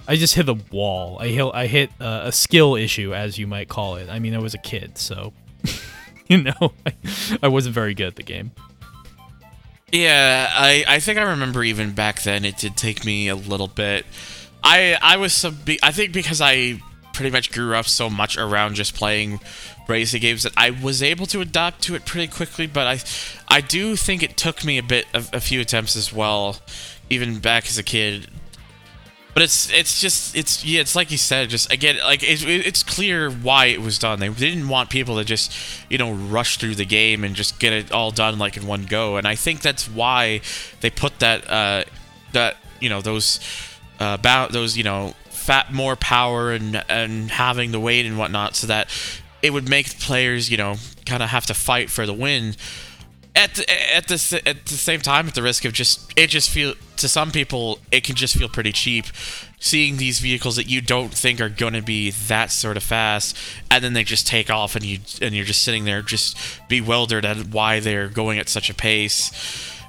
I 0.08 0.16
just 0.16 0.34
hit 0.34 0.46
the 0.46 0.56
wall. 0.72 1.18
I 1.20 1.28
hit 1.28 1.50
I 1.54 1.66
hit 1.66 1.90
a, 2.00 2.22
a 2.26 2.32
skill 2.32 2.74
issue 2.74 3.14
as 3.14 3.38
you 3.38 3.46
might 3.46 3.68
call 3.68 3.96
it. 3.96 4.08
I 4.10 4.18
mean, 4.18 4.34
I 4.34 4.38
was 4.38 4.54
a 4.54 4.58
kid, 4.58 4.98
so 4.98 5.32
you 6.26 6.42
know, 6.42 6.72
I, 6.84 6.92
I 7.44 7.48
wasn't 7.48 7.74
very 7.74 7.94
good 7.94 8.08
at 8.08 8.16
the 8.16 8.24
game. 8.24 8.50
Yeah, 9.92 10.48
I, 10.52 10.84
I 10.86 11.00
think 11.00 11.18
I 11.18 11.22
remember 11.22 11.64
even 11.64 11.92
back 11.92 12.22
then 12.22 12.44
it 12.44 12.56
did 12.56 12.76
take 12.76 13.04
me 13.04 13.28
a 13.28 13.34
little 13.34 13.66
bit. 13.66 14.06
I 14.62 14.96
I 15.00 15.16
was 15.16 15.32
some 15.32 15.58
I 15.82 15.90
think 15.90 16.12
because 16.12 16.40
I 16.40 16.80
pretty 17.12 17.30
much 17.30 17.50
grew 17.50 17.74
up 17.74 17.86
so 17.86 18.08
much 18.08 18.38
around 18.38 18.74
just 18.74 18.94
playing 18.94 19.40
racing 19.88 20.20
games 20.20 20.44
that 20.44 20.52
I 20.56 20.70
was 20.70 21.02
able 21.02 21.26
to 21.26 21.40
adapt 21.40 21.82
to 21.82 21.94
it 21.94 22.06
pretty 22.06 22.28
quickly. 22.28 22.66
But 22.66 22.86
I 22.86 23.56
I 23.56 23.60
do 23.60 23.96
think 23.96 24.22
it 24.22 24.36
took 24.36 24.64
me 24.64 24.78
a 24.78 24.82
bit 24.82 25.06
of 25.12 25.28
a 25.32 25.40
few 25.40 25.60
attempts 25.60 25.96
as 25.96 26.12
well, 26.12 26.58
even 27.08 27.40
back 27.40 27.66
as 27.66 27.78
a 27.78 27.82
kid, 27.82 28.28
but 29.34 29.42
it's 29.42 29.70
it's 29.72 30.00
just 30.00 30.34
it's 30.34 30.64
yeah 30.64 30.80
it's 30.80 30.96
like 30.96 31.10
you 31.10 31.18
said 31.18 31.50
just 31.50 31.72
again 31.72 31.98
like 31.98 32.22
it, 32.22 32.42
it's 32.42 32.82
clear 32.82 33.30
why 33.30 33.66
it 33.66 33.80
was 33.80 33.98
done. 33.98 34.20
They 34.20 34.28
didn't 34.28 34.68
want 34.68 34.90
people 34.90 35.16
to 35.16 35.24
just 35.24 35.52
you 35.88 35.98
know 35.98 36.12
rush 36.12 36.58
through 36.58 36.74
the 36.74 36.84
game 36.84 37.24
and 37.24 37.34
just 37.34 37.58
get 37.60 37.72
it 37.72 37.92
all 37.92 38.10
done 38.10 38.38
like 38.38 38.56
in 38.56 38.66
one 38.66 38.86
go. 38.86 39.16
And 39.16 39.26
i 39.26 39.34
think 39.34 39.60
that's 39.60 39.88
why 39.88 40.40
they 40.80 40.90
put 40.90 41.18
that 41.20 41.48
uh 41.48 41.84
that 42.32 42.56
you 42.80 42.88
know 42.88 43.00
those 43.00 43.40
uh 43.98 44.16
those 44.48 44.76
you 44.76 44.84
know 44.84 45.14
fat 45.28 45.72
more 45.72 45.96
power 45.96 46.52
and 46.52 46.84
and 46.88 47.30
having 47.30 47.72
the 47.72 47.80
weight 47.80 48.06
and 48.06 48.18
whatnot 48.18 48.56
so 48.56 48.66
that 48.66 48.88
it 49.42 49.52
would 49.52 49.68
make 49.68 49.98
players 49.98 50.50
you 50.50 50.56
know 50.56 50.76
kind 51.06 51.22
of 51.22 51.30
have 51.30 51.46
to 51.46 51.54
fight 51.54 51.90
for 51.90 52.06
the 52.06 52.12
win 52.12 52.54
at 53.36 53.54
the, 53.54 53.94
at 53.94 54.08
the 54.08 54.42
at 54.46 54.66
the 54.66 54.74
same 54.74 55.00
time 55.00 55.28
at 55.28 55.34
the 55.34 55.42
risk 55.42 55.64
of 55.64 55.72
just 55.72 56.12
it 56.16 56.28
just 56.28 56.50
feel 56.50 56.74
to 56.96 57.08
some 57.08 57.30
people 57.30 57.78
it 57.92 58.02
can 58.02 58.16
just 58.16 58.36
feel 58.36 58.48
pretty 58.48 58.72
cheap 58.72 59.06
seeing 59.60 59.98
these 59.98 60.18
vehicles 60.20 60.56
that 60.56 60.68
you 60.68 60.80
don't 60.80 61.12
think 61.12 61.40
are 61.40 61.48
going 61.48 61.74
to 61.74 61.82
be 61.82 62.10
that 62.10 62.50
sort 62.50 62.76
of 62.76 62.82
fast 62.82 63.36
and 63.70 63.84
then 63.84 63.92
they 63.92 64.02
just 64.02 64.26
take 64.26 64.50
off 64.50 64.74
and 64.74 64.84
you 64.84 64.98
and 65.20 65.34
you're 65.34 65.44
just 65.44 65.62
sitting 65.62 65.84
there 65.84 66.02
just 66.02 66.36
bewildered 66.68 67.24
at 67.24 67.48
why 67.48 67.78
they're 67.78 68.08
going 68.08 68.38
at 68.38 68.48
such 68.48 68.70
a 68.70 68.74
pace. 68.74 69.30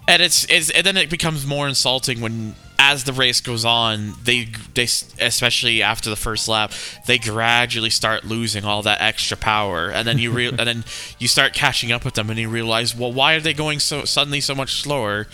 And 0.07 0.21
it's, 0.21 0.45
it's 0.49 0.69
and 0.71 0.85
then 0.85 0.97
it 0.97 1.09
becomes 1.09 1.45
more 1.45 1.67
insulting 1.67 2.21
when 2.21 2.55
as 2.83 3.03
the 3.03 3.13
race 3.13 3.41
goes 3.41 3.63
on, 3.63 4.15
they 4.23 4.47
they 4.73 4.83
especially 5.19 5.83
after 5.83 6.09
the 6.09 6.15
first 6.15 6.47
lap, 6.47 6.73
they 7.05 7.19
gradually 7.19 7.91
start 7.91 8.23
losing 8.23 8.65
all 8.65 8.81
that 8.81 8.99
extra 8.99 9.37
power, 9.37 9.89
and 9.89 10.07
then 10.07 10.17
you 10.17 10.31
re- 10.31 10.47
and 10.59 10.59
then 10.59 10.83
you 11.19 11.27
start 11.27 11.53
catching 11.53 11.91
up 11.91 12.03
with 12.03 12.15
them, 12.15 12.31
and 12.31 12.39
you 12.39 12.49
realize, 12.49 12.95
well, 12.95 13.13
why 13.13 13.35
are 13.35 13.39
they 13.39 13.53
going 13.53 13.79
so 13.79 14.03
suddenly 14.03 14.41
so 14.41 14.55
much 14.55 14.81
slower? 14.81 15.27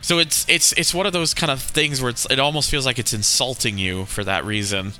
So 0.00 0.18
it's 0.18 0.46
it's 0.48 0.72
it's 0.72 0.94
one 0.94 1.04
of 1.04 1.12
those 1.12 1.34
kind 1.34 1.50
of 1.50 1.60
things 1.60 2.00
where 2.00 2.10
it's 2.10 2.26
it 2.30 2.40
almost 2.40 2.70
feels 2.70 2.86
like 2.86 2.98
it's 2.98 3.12
insulting 3.12 3.76
you 3.76 4.06
for 4.06 4.24
that 4.24 4.46
reason. 4.46 4.92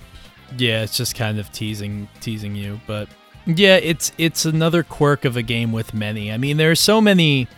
Yeah, 0.59 0.82
it's 0.82 0.98
just 0.98 1.14
kind 1.14 1.38
of 1.38 1.50
teasing 1.50 2.09
teasing 2.20 2.54
you, 2.54 2.78
but 2.87 3.09
yeah, 3.46 3.76
it's 3.76 4.12
it's 4.18 4.44
another 4.44 4.82
quirk 4.82 5.24
of 5.24 5.37
a 5.37 5.42
game 5.42 5.72
with 5.72 5.94
many. 5.94 6.30
I 6.30 6.37
mean, 6.37 6.59
there 6.59 6.70
are 6.70 6.76
so 6.76 7.00
many 7.00 7.48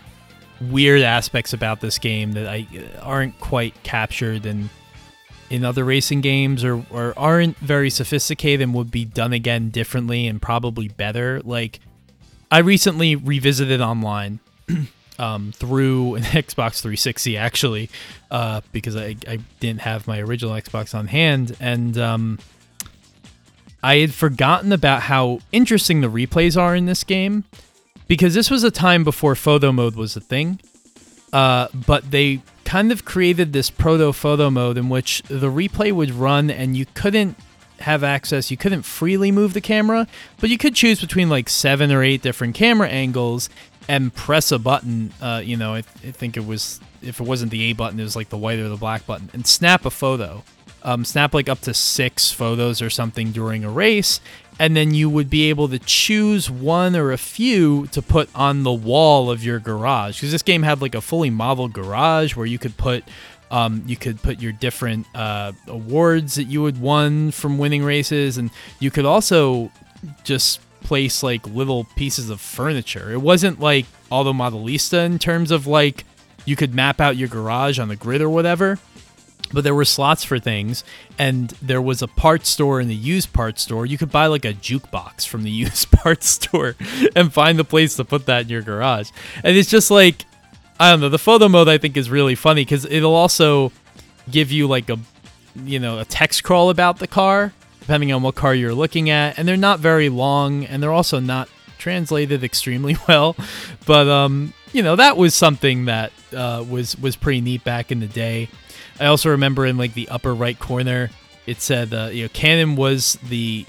weird 0.61 1.01
aspects 1.01 1.53
about 1.53 1.81
this 1.81 1.97
game 1.97 2.33
that 2.33 2.47
I 2.47 2.67
aren't 3.01 3.39
quite 3.39 3.81
captured 3.83 4.45
in 4.45 4.69
in 5.49 5.65
other 5.65 5.83
racing 5.83 6.21
games 6.21 6.63
or, 6.63 6.85
or 6.91 7.13
aren't 7.17 7.57
very 7.57 7.89
sophisticated 7.89 8.61
and 8.61 8.73
would 8.73 8.91
be 8.91 9.03
done 9.03 9.33
again 9.33 9.69
differently 9.69 10.27
and 10.27 10.41
probably 10.41 10.87
better. 10.87 11.41
Like 11.43 11.79
I 12.51 12.59
recently 12.59 13.15
revisited 13.15 13.81
online 13.81 14.39
um, 15.19 15.51
through 15.51 16.15
an 16.15 16.23
Xbox 16.23 16.81
360 16.81 17.35
actually, 17.35 17.89
uh, 18.29 18.61
because 18.71 18.95
I, 18.95 19.15
I 19.27 19.39
didn't 19.59 19.81
have 19.81 20.07
my 20.07 20.19
original 20.19 20.53
Xbox 20.53 20.93
on 20.93 21.07
hand 21.07 21.55
and 21.59 21.97
um, 21.97 22.39
I 23.81 23.97
had 23.97 24.13
forgotten 24.13 24.71
about 24.71 25.03
how 25.03 25.39
interesting 25.51 26.01
the 26.01 26.09
replays 26.09 26.59
are 26.59 26.75
in 26.75 26.85
this 26.85 27.03
game 27.03 27.45
because 28.09 28.33
this 28.33 28.49
was 28.49 28.65
a 28.65 28.71
time 28.71 29.05
before 29.05 29.35
photo 29.35 29.71
mode 29.71 29.95
was 29.95 30.17
a 30.17 30.19
thing. 30.19 30.59
uh, 31.31 31.67
but 31.73 32.09
they 32.11 32.41
kind 32.65 32.91
of 32.91 33.05
created 33.05 33.53
this 33.53 33.69
proto 33.69 34.11
photo 34.11 34.49
mode 34.49 34.77
in 34.77 34.89
which 34.89 35.21
the 35.27 35.49
replay 35.49 35.91
would 35.93 36.11
run 36.11 36.49
and 36.49 36.75
you 36.75 36.85
couldn't 36.95 37.37
have 37.79 38.03
access. 38.03 38.51
You 38.51 38.57
couldn't 38.57 38.81
freely 38.81 39.31
move 39.31 39.53
the 39.53 39.61
camera, 39.61 40.07
but 40.39 40.49
you 40.49 40.57
could 40.57 40.75
choose 40.75 40.99
between 40.99 41.29
like 41.29 41.49
seven 41.49 41.91
or 41.91 42.03
eight 42.03 42.21
different 42.21 42.55
camera 42.55 42.89
angles 42.89 43.49
and 43.87 44.13
press 44.13 44.51
a 44.51 44.59
button. 44.59 45.13
Uh, 45.21 45.41
you 45.43 45.55
know, 45.55 45.75
I, 45.75 45.77
I, 45.79 46.11
think 46.11 46.35
it 46.35 46.45
was 46.45 46.79
if 47.01 47.19
it 47.19 47.25
wasn't 47.25 47.51
the 47.51 47.61
A 47.63 47.73
button, 47.73 47.99
it 47.99 48.03
was 48.03 48.15
like 48.15 48.29
the 48.29 48.37
white 48.37 48.59
or 48.59 48.69
the 48.69 48.75
black 48.75 49.05
button, 49.05 49.29
and 49.33 49.47
snap 49.47 49.85
a 49.85 49.91
photo. 49.91 50.43
Um, 50.83 51.03
snap 51.03 51.33
like 51.33 51.49
up 51.49 51.59
to 51.61 51.73
six 51.73 52.31
photos 52.31 52.81
or 52.81 52.89
something 52.89 53.31
during 53.31 53.65
a 53.65 53.69
race, 53.69 54.21
and 54.59 54.75
then 54.75 54.93
you 54.93 55.09
would 55.09 55.29
be 55.29 55.49
able 55.49 55.67
to 55.69 55.79
choose 55.79 56.49
one 56.49 56.95
or 56.95 57.11
a 57.11 57.17
few 57.17 57.87
to 57.87 58.01
put 58.01 58.29
on 58.33 58.63
the 58.63 58.71
wall 58.71 59.29
of 59.29 59.43
your 59.43 59.59
garage 59.59 60.17
because 60.17 60.31
this 60.31 60.43
game 60.43 60.63
had 60.63 60.81
like 60.81 60.95
a 60.95 61.01
fully 61.01 61.29
modeled 61.29 61.73
garage 61.73 62.35
where 62.35 62.45
you 62.45 62.57
could 62.57 62.77
put 62.77 63.03
um, 63.51 63.83
you 63.87 63.95
could 63.95 64.21
put 64.21 64.41
your 64.41 64.51
different 64.51 65.07
uh, 65.15 65.53
awards 65.67 66.35
that 66.35 66.45
you 66.45 66.63
had 66.65 66.79
won 66.79 67.31
from 67.31 67.57
winning 67.57 67.83
races, 67.83 68.37
and 68.37 68.51
you 68.79 68.91
could 68.91 69.05
also 69.05 69.71
just 70.23 70.59
place 70.81 71.23
like 71.23 71.45
little 71.47 71.85
pieces 71.95 72.29
of 72.29 72.39
furniture. 72.39 73.11
It 73.11 73.21
wasn't 73.21 73.59
like 73.59 73.85
Auto 74.09 74.33
Modellista 74.33 75.05
in 75.05 75.19
terms 75.19 75.51
of 75.51 75.67
like 75.67 76.05
you 76.45 76.55
could 76.55 76.73
map 76.73 77.01
out 77.01 77.17
your 77.17 77.27
garage 77.27 77.79
on 77.79 77.87
the 77.87 77.95
grid 77.95 78.21
or 78.21 78.29
whatever, 78.29 78.79
but 79.51 79.63
there 79.63 79.75
were 79.75 79.85
slots 79.85 80.23
for 80.23 80.39
things, 80.39 80.83
and 81.17 81.49
there 81.61 81.81
was 81.81 82.01
a 82.01 82.07
parts 82.07 82.49
store 82.49 82.79
and 82.79 82.89
the 82.89 82.95
used 82.95 83.33
parts 83.33 83.61
store. 83.61 83.85
You 83.85 83.97
could 83.97 84.11
buy 84.11 84.27
like 84.27 84.45
a 84.45 84.53
jukebox 84.53 85.27
from 85.27 85.43
the 85.43 85.51
used 85.65 85.91
parts 85.91 86.27
store 86.27 86.75
and 87.15 87.33
find 87.33 87.57
the 87.57 87.63
place 87.63 87.95
to 87.95 88.05
put 88.05 88.25
that 88.27 88.43
in 88.43 88.49
your 88.49 88.61
garage. 88.61 89.09
And 89.43 89.55
it's 89.55 89.69
just 89.69 89.91
like 89.91 90.25
I 90.79 90.91
don't 90.91 91.01
know. 91.01 91.09
The 91.09 91.19
photo 91.19 91.49
mode 91.49 91.67
I 91.67 91.77
think 91.77 91.97
is 91.97 92.09
really 92.09 92.35
funny 92.35 92.61
because 92.61 92.85
it'll 92.85 93.15
also 93.15 93.71
give 94.31 94.51
you 94.51 94.67
like 94.67 94.89
a 94.89 94.97
you 95.65 95.79
know 95.79 95.99
a 95.99 96.05
text 96.05 96.43
crawl 96.43 96.69
about 96.69 96.99
the 96.99 97.07
car 97.07 97.53
depending 97.89 98.13
on 98.13 98.21
what 98.21 98.35
car 98.35 98.53
you're 98.53 98.75
looking 98.75 99.09
at, 99.09 99.39
and 99.39 99.47
they're 99.47 99.57
not 99.57 99.79
very 99.79 100.09
long, 100.09 100.63
and 100.63 100.83
they're 100.83 100.91
also 100.91 101.19
not 101.19 101.49
translated 101.79 102.43
extremely 102.43 102.95
well. 103.07 103.35
But 103.87 104.07
um, 104.07 104.53
you 104.73 104.83
know 104.83 104.95
that 104.95 105.17
was 105.17 105.33
something 105.33 105.85
that 105.85 106.11
uh, 106.31 106.63
was 106.69 106.95
was 106.99 107.15
pretty 107.15 107.41
neat 107.41 107.63
back 107.63 107.91
in 107.91 107.99
the 107.99 108.07
day. 108.07 108.47
I 108.99 109.05
also 109.05 109.29
remember 109.29 109.65
in 109.65 109.77
like 109.77 109.93
the 109.93 110.09
upper 110.09 110.33
right 110.33 110.57
corner, 110.57 111.09
it 111.45 111.61
said 111.61 111.93
uh, 111.93 112.09
you 112.11 112.23
know 112.23 112.29
Canon 112.29 112.75
was 112.75 113.17
the 113.27 113.65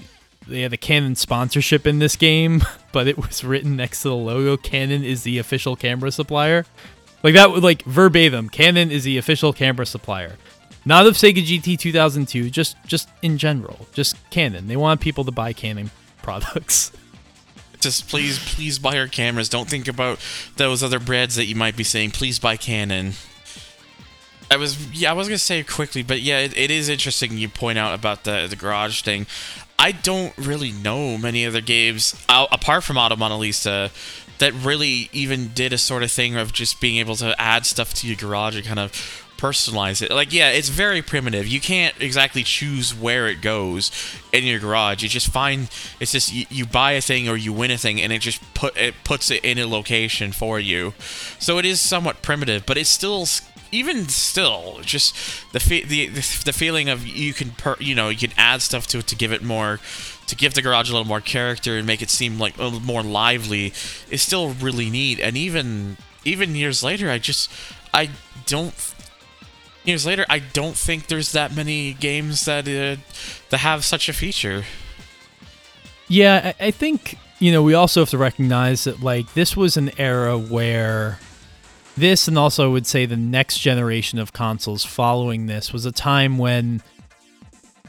they 0.47 0.61
had 0.61 0.73
a 0.73 0.77
Canon 0.77 1.15
sponsorship 1.15 1.85
in 1.85 1.99
this 1.99 2.15
game, 2.15 2.63
but 2.91 3.07
it 3.07 3.17
was 3.17 3.43
written 3.43 3.75
next 3.75 4.01
to 4.01 4.09
the 4.09 4.15
logo. 4.15 4.57
Canon 4.57 5.03
is 5.03 5.23
the 5.23 5.37
official 5.37 5.75
camera 5.75 6.11
supplier. 6.11 6.65
Like 7.23 7.35
that 7.35 7.51
would 7.51 7.63
like 7.63 7.83
verbatim. 7.83 8.49
Canon 8.49 8.91
is 8.91 9.03
the 9.03 9.17
official 9.17 9.53
camera 9.53 9.85
supplier. 9.85 10.37
Not 10.83 11.05
of 11.05 11.13
Sega 11.13 11.45
GT 11.45 11.77
2002, 11.77 12.49
just 12.49 12.75
just 12.85 13.09
in 13.21 13.37
general, 13.37 13.87
just 13.93 14.17
Canon. 14.31 14.67
They 14.67 14.77
want 14.77 14.99
people 15.01 15.23
to 15.25 15.31
buy 15.31 15.53
Canon 15.53 15.91
products. 16.21 16.91
Just 17.79 18.07
please, 18.07 18.37
please 18.53 18.77
buy 18.77 18.97
our 18.99 19.07
cameras. 19.07 19.49
Don't 19.49 19.67
think 19.67 19.87
about 19.87 20.19
those 20.57 20.83
other 20.83 20.99
brands 20.99 21.35
that 21.35 21.45
you 21.45 21.55
might 21.55 21.75
be 21.75 21.83
saying. 21.83 22.11
Please 22.11 22.37
buy 22.37 22.55
Canon. 22.55 23.13
I 24.51 24.57
was 24.57 24.91
yeah, 24.91 25.11
I 25.11 25.13
was 25.13 25.29
gonna 25.29 25.37
say 25.37 25.63
quickly, 25.63 26.03
but 26.03 26.21
yeah, 26.21 26.39
it, 26.39 26.55
it 26.57 26.69
is 26.69 26.89
interesting 26.89 27.37
you 27.37 27.47
point 27.47 27.77
out 27.77 27.93
about 27.93 28.25
the 28.25 28.47
the 28.49 28.57
garage 28.57 29.01
thing. 29.01 29.25
I 29.79 29.93
don't 29.93 30.37
really 30.37 30.73
know 30.73 31.17
many 31.17 31.45
other 31.45 31.61
games 31.61 32.13
uh, 32.27 32.47
apart 32.51 32.83
from 32.83 32.97
Auto 32.97 33.15
Modellista 33.15 33.89
that 34.39 34.53
really 34.53 35.09
even 35.13 35.47
did 35.49 35.71
a 35.71 35.77
sort 35.77 36.03
of 36.03 36.11
thing 36.11 36.35
of 36.35 36.51
just 36.51 36.81
being 36.81 36.97
able 36.97 37.15
to 37.15 37.33
add 37.39 37.65
stuff 37.65 37.93
to 37.93 38.07
your 38.07 38.17
garage 38.17 38.57
and 38.57 38.65
kind 38.65 38.79
of 38.79 38.91
personalize 39.41 40.03
it. 40.03 40.11
Like, 40.11 40.31
yeah, 40.31 40.49
it's 40.51 40.69
very 40.69 41.01
primitive. 41.01 41.47
You 41.47 41.59
can't 41.59 41.95
exactly 41.99 42.43
choose 42.43 42.93
where 42.93 43.27
it 43.27 43.41
goes 43.41 43.91
in 44.31 44.43
your 44.43 44.59
garage. 44.59 45.01
You 45.01 45.09
just 45.09 45.29
find 45.29 45.67
it's 45.99 46.11
just 46.11 46.31
you, 46.31 46.45
you, 46.49 46.65
buy 46.67 46.91
a 46.91 47.01
thing 47.01 47.27
or 47.27 47.35
you 47.35 47.51
win 47.51 47.71
a 47.71 47.77
thing, 47.77 47.99
and 47.99 48.13
it 48.13 48.19
just 48.19 48.41
put 48.53 48.77
it 48.77 48.93
puts 49.03 49.31
it 49.31 49.43
in 49.43 49.57
a 49.57 49.65
location 49.65 50.31
for 50.31 50.59
you. 50.59 50.93
So 51.39 51.57
it 51.57 51.65
is 51.65 51.81
somewhat 51.81 52.21
primitive, 52.21 52.67
but 52.67 52.77
it's 52.77 52.89
still 52.89 53.25
even 53.71 54.07
still 54.09 54.79
just 54.81 55.15
the 55.53 55.59
fe- 55.59 55.83
the 55.83 56.07
the 56.07 56.53
feeling 56.53 56.89
of 56.89 57.05
you 57.05 57.33
can 57.33 57.51
per- 57.51 57.77
you 57.79 57.95
know 57.95 58.09
you 58.09 58.17
can 58.17 58.31
add 58.37 58.61
stuff 58.61 58.87
to 58.87 58.99
it 58.99 59.07
to 59.07 59.15
give 59.15 59.31
it 59.31 59.43
more 59.43 59.79
to 60.31 60.35
give 60.35 60.53
the 60.53 60.61
garage 60.61 60.89
a 60.89 60.93
little 60.93 61.07
more 61.07 61.19
character 61.19 61.77
and 61.77 61.85
make 61.85 62.01
it 62.01 62.09
seem 62.09 62.39
like 62.39 62.57
a 62.57 62.63
little 62.63 62.79
more 62.79 63.03
lively 63.03 63.73
is 64.09 64.21
still 64.21 64.53
really 64.53 64.89
neat. 64.89 65.19
And 65.19 65.35
even 65.35 65.97
even 66.23 66.55
years 66.55 66.83
later, 66.83 67.09
I 67.09 67.17
just 67.17 67.51
I 67.93 68.09
don't 68.45 68.73
years 69.83 70.05
later 70.05 70.25
I 70.29 70.39
don't 70.39 70.77
think 70.77 71.07
there's 71.07 71.33
that 71.33 71.53
many 71.53 71.93
games 71.93 72.45
that 72.45 72.65
uh, 72.65 73.01
that 73.49 73.57
have 73.57 73.83
such 73.83 74.07
a 74.07 74.13
feature. 74.13 74.63
Yeah, 76.07 76.53
I, 76.59 76.67
I 76.67 76.71
think 76.71 77.17
you 77.39 77.51
know 77.51 77.61
we 77.61 77.73
also 77.73 77.99
have 77.99 78.09
to 78.11 78.17
recognize 78.17 78.85
that 78.85 79.01
like 79.01 79.33
this 79.33 79.57
was 79.57 79.75
an 79.75 79.91
era 79.99 80.37
where 80.37 81.19
this 81.97 82.27
and 82.27 82.37
also 82.37 82.65
I 82.65 82.71
would 82.71 82.87
say 82.87 83.05
the 83.05 83.17
next 83.17 83.59
generation 83.59 84.19
of 84.19 84.33
consoles 84.33 84.83
following 84.85 85.45
this 85.45 85.73
was 85.73 85.85
a 85.85 85.91
time 85.91 86.37
when 86.37 86.81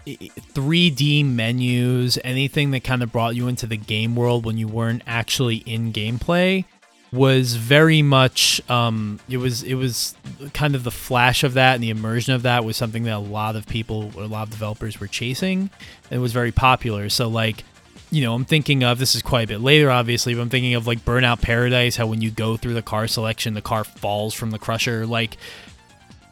3D 0.07 1.25
menus, 1.25 2.19
anything 2.25 2.73
that 2.73 2.83
kind 2.83 3.03
of 3.03 3.13
brought 3.13 3.37
you 3.37 3.49
into 3.49 3.67
the 3.67 3.77
game 3.77 4.17
world 4.17 4.45
when 4.45 4.57
you 4.59 4.67
weren't 4.67 5.03
actually 5.07 5.57
in 5.57 5.93
gameplay 5.93 6.65
was 7.13 7.57
very 7.57 8.01
much 8.01 8.61
um, 8.71 9.21
it 9.29 9.37
was 9.37 9.63
it 9.63 9.75
was 9.75 10.17
kind 10.55 10.75
of 10.75 10.83
the 10.83 10.91
flash 10.91 11.45
of 11.45 11.55
that 11.55 11.75
and 11.75 11.83
the 11.83 11.91
immersion 11.91 12.33
of 12.33 12.43
that 12.43 12.65
was 12.65 12.77
something 12.77 13.03
that 13.05 13.13
a 13.13 13.19
lot 13.19 13.55
of 13.55 13.67
people 13.67 14.11
a 14.17 14.27
lot 14.27 14.45
of 14.45 14.51
developers 14.51 14.99
were 14.99 15.07
chasing 15.07 15.71
and 16.11 16.19
it 16.19 16.19
was 16.19 16.33
very 16.33 16.53
popular. 16.53 17.09
So 17.11 17.29
like 17.29 17.65
you 18.13 18.23
know 18.23 18.35
i'm 18.35 18.45
thinking 18.45 18.85
of 18.85 18.99
this 19.01 19.17
is 19.17 19.23
quite 19.23 19.45
a 19.45 19.49
bit 19.49 19.61
later 19.61 19.91
obviously 19.91 20.35
but 20.35 20.43
i'm 20.43 20.51
thinking 20.51 20.75
of 20.75 20.87
like 20.87 21.05
burnout 21.05 21.41
paradise 21.43 21.97
how 21.97 22.07
when 22.07 22.21
you 22.21 22.31
go 22.31 22.57
through 22.57 22.75
the 22.75 22.83
car 22.83 23.09
selection 23.09 23.55
the 23.55 23.63
car 23.63 23.83
falls 23.83 24.35
from 24.35 24.53
the 24.53 24.59
crusher 24.59 25.07
like 25.07 25.37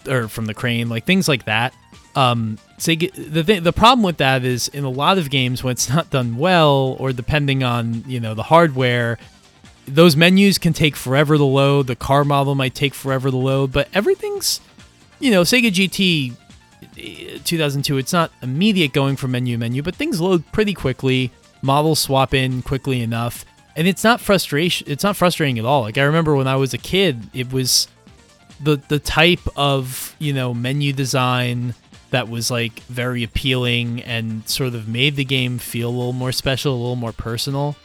or 0.06 0.28
from 0.28 0.46
the 0.46 0.54
crane 0.54 0.88
like 0.88 1.04
things 1.04 1.26
like 1.26 1.46
that 1.46 1.74
um, 2.14 2.58
get, 2.84 3.14
the 3.14 3.42
th- 3.42 3.62
the 3.62 3.72
problem 3.72 4.02
with 4.02 4.18
that 4.18 4.44
is 4.44 4.68
in 4.68 4.84
a 4.84 4.90
lot 4.90 5.18
of 5.18 5.30
games 5.30 5.62
when 5.62 5.72
it's 5.72 5.88
not 5.88 6.10
done 6.10 6.36
well 6.36 6.96
or 6.98 7.12
depending 7.12 7.62
on 7.62 8.04
you 8.06 8.20
know 8.20 8.34
the 8.34 8.42
hardware, 8.44 9.18
those 9.86 10.16
menus 10.16 10.58
can 10.58 10.72
take 10.72 10.96
forever 10.96 11.36
to 11.36 11.44
load. 11.44 11.86
The 11.86 11.96
car 11.96 12.24
model 12.24 12.54
might 12.54 12.74
take 12.74 12.94
forever 12.94 13.30
to 13.30 13.36
load, 13.36 13.72
but 13.72 13.88
everything's 13.94 14.60
you 15.18 15.30
know 15.30 15.42
Sega 15.42 15.70
GT 15.70 16.34
eh, 16.98 17.38
2002. 17.44 17.98
It's 17.98 18.12
not 18.12 18.32
immediate 18.42 18.92
going 18.92 19.16
from 19.16 19.32
menu 19.32 19.54
to 19.54 19.58
menu, 19.58 19.82
but 19.82 19.94
things 19.94 20.20
load 20.20 20.50
pretty 20.52 20.74
quickly. 20.74 21.30
Models 21.62 21.98
swap 21.98 22.34
in 22.34 22.62
quickly 22.62 23.00
enough, 23.00 23.44
and 23.76 23.86
it's 23.86 24.04
not 24.04 24.20
frustration. 24.20 24.86
It's 24.90 25.04
not 25.04 25.16
frustrating 25.16 25.58
at 25.58 25.64
all. 25.64 25.82
Like 25.82 25.98
I 25.98 26.02
remember 26.02 26.34
when 26.34 26.48
I 26.48 26.56
was 26.56 26.74
a 26.74 26.78
kid, 26.78 27.28
it 27.34 27.52
was 27.52 27.88
the 28.62 28.76
the 28.88 28.98
type 28.98 29.40
of 29.56 30.14
you 30.18 30.32
know 30.32 30.54
menu 30.54 30.92
design 30.92 31.74
that 32.10 32.28
was 32.28 32.50
like 32.50 32.80
very 32.80 33.22
appealing 33.22 34.02
and 34.02 34.48
sort 34.48 34.74
of 34.74 34.88
made 34.88 35.16
the 35.16 35.24
game 35.24 35.58
feel 35.58 35.88
a 35.88 35.90
little 35.90 36.12
more 36.12 36.32
special, 36.32 36.74
a 36.74 36.76
little 36.76 36.96
more 36.96 37.12
personal. 37.12 37.76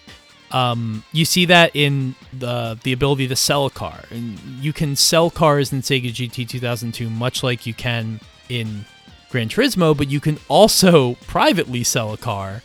Um, 0.52 1.04
you 1.12 1.26
see 1.26 1.46
that 1.46 1.72
in 1.76 2.16
the 2.34 2.80
the 2.84 2.94
ability 2.94 3.28
to 3.28 3.36
sell 3.36 3.66
a 3.66 3.70
car, 3.70 4.04
and 4.10 4.40
you 4.40 4.74
can 4.74 4.96
sell 4.96 5.30
cars 5.30 5.74
in 5.74 5.82
Sega 5.82 6.12
GT 6.12 6.48
2002 6.48 7.10
much 7.10 7.44
like 7.44 7.66
you 7.66 7.74
can 7.74 8.20
in 8.50 8.86
Gran 9.30 9.50
Turismo, 9.50 9.96
but 9.98 10.10
you 10.10 10.20
can 10.20 10.38
also 10.48 11.16
privately 11.28 11.84
sell 11.84 12.14
a 12.14 12.18
car 12.18 12.62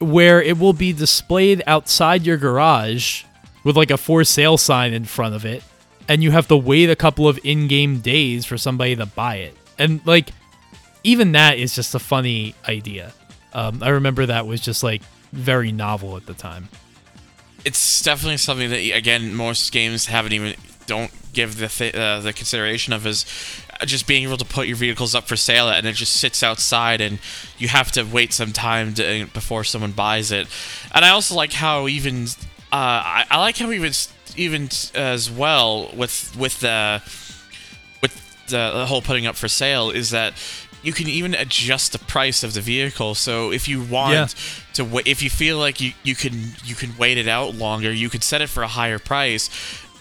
where 0.00 0.42
it 0.42 0.58
will 0.58 0.72
be 0.72 0.92
displayed 0.92 1.62
outside 1.66 2.24
your 2.26 2.36
garage 2.36 3.24
with 3.64 3.76
like 3.76 3.90
a 3.90 3.96
for 3.96 4.24
sale 4.24 4.56
sign 4.56 4.92
in 4.92 5.04
front 5.04 5.34
of 5.34 5.44
it, 5.44 5.62
and 6.08 6.22
you 6.22 6.30
have 6.30 6.48
to 6.48 6.56
wait 6.56 6.90
a 6.90 6.96
couple 6.96 7.28
of 7.28 7.38
in-game 7.44 8.00
days 8.00 8.44
for 8.44 8.58
somebody 8.58 8.96
to 8.96 9.06
buy 9.06 9.36
it. 9.36 9.56
And 9.78 10.00
like 10.06 10.30
even 11.04 11.32
that 11.32 11.58
is 11.58 11.74
just 11.74 11.94
a 11.94 11.98
funny 11.98 12.54
idea. 12.68 13.12
Um, 13.52 13.82
I 13.82 13.90
remember 13.90 14.26
that 14.26 14.46
was 14.46 14.60
just 14.60 14.82
like 14.82 15.02
very 15.32 15.72
novel 15.72 16.16
at 16.16 16.26
the 16.26 16.34
time. 16.34 16.68
It's 17.64 18.02
definitely 18.02 18.38
something 18.38 18.70
that 18.70 18.78
again 18.96 19.34
most 19.34 19.70
games 19.72 20.06
haven't 20.06 20.32
even 20.32 20.54
don't 20.86 21.10
give 21.32 21.58
the 21.58 21.68
th- 21.68 21.94
uh, 21.94 22.20
the 22.20 22.32
consideration 22.32 22.92
of 22.92 23.06
is 23.06 23.24
just 23.86 24.06
being 24.06 24.22
able 24.24 24.36
to 24.36 24.44
put 24.44 24.66
your 24.66 24.76
vehicles 24.76 25.14
up 25.14 25.26
for 25.26 25.36
sale 25.36 25.68
and 25.68 25.86
it 25.86 25.94
just 25.94 26.14
sits 26.14 26.42
outside 26.42 27.00
and 27.00 27.18
you 27.58 27.68
have 27.68 27.90
to 27.92 28.02
wait 28.02 28.32
some 28.32 28.52
time 28.52 28.94
to, 28.94 29.26
before 29.32 29.64
someone 29.64 29.92
buys 29.92 30.30
it. 30.32 30.46
And 30.94 31.04
I 31.04 31.10
also 31.10 31.34
like 31.34 31.52
how 31.52 31.88
even 31.88 32.24
uh, 32.72 33.02
I, 33.04 33.24
I 33.30 33.38
like 33.38 33.56
how 33.56 33.70
even 33.70 33.92
even 34.36 34.68
as 34.94 35.30
well 35.30 35.90
with 35.94 36.36
with 36.36 36.60
the 36.60 37.02
with 38.02 38.46
the, 38.48 38.70
the 38.74 38.86
whole 38.86 39.02
putting 39.02 39.26
up 39.26 39.36
for 39.36 39.48
sale 39.48 39.90
is 39.90 40.10
that 40.10 40.34
you 40.82 40.92
can 40.92 41.08
even 41.08 41.34
adjust 41.34 41.92
the 41.92 41.98
price 41.98 42.42
of 42.42 42.54
the 42.54 42.60
vehicle. 42.60 43.14
So 43.14 43.52
if 43.52 43.68
you 43.68 43.82
want 43.82 44.12
yeah. 44.12 44.26
to 44.74 44.84
wait, 44.84 45.06
if 45.06 45.22
you 45.22 45.28
feel 45.28 45.58
like 45.58 45.80
you, 45.80 45.92
you 46.02 46.14
can 46.14 46.52
you 46.64 46.74
can 46.74 46.96
wait 46.96 47.18
it 47.18 47.28
out 47.28 47.54
longer, 47.54 47.92
you 47.92 48.08
could 48.08 48.22
set 48.22 48.40
it 48.40 48.48
for 48.48 48.62
a 48.62 48.68
higher 48.68 48.98
price. 48.98 49.50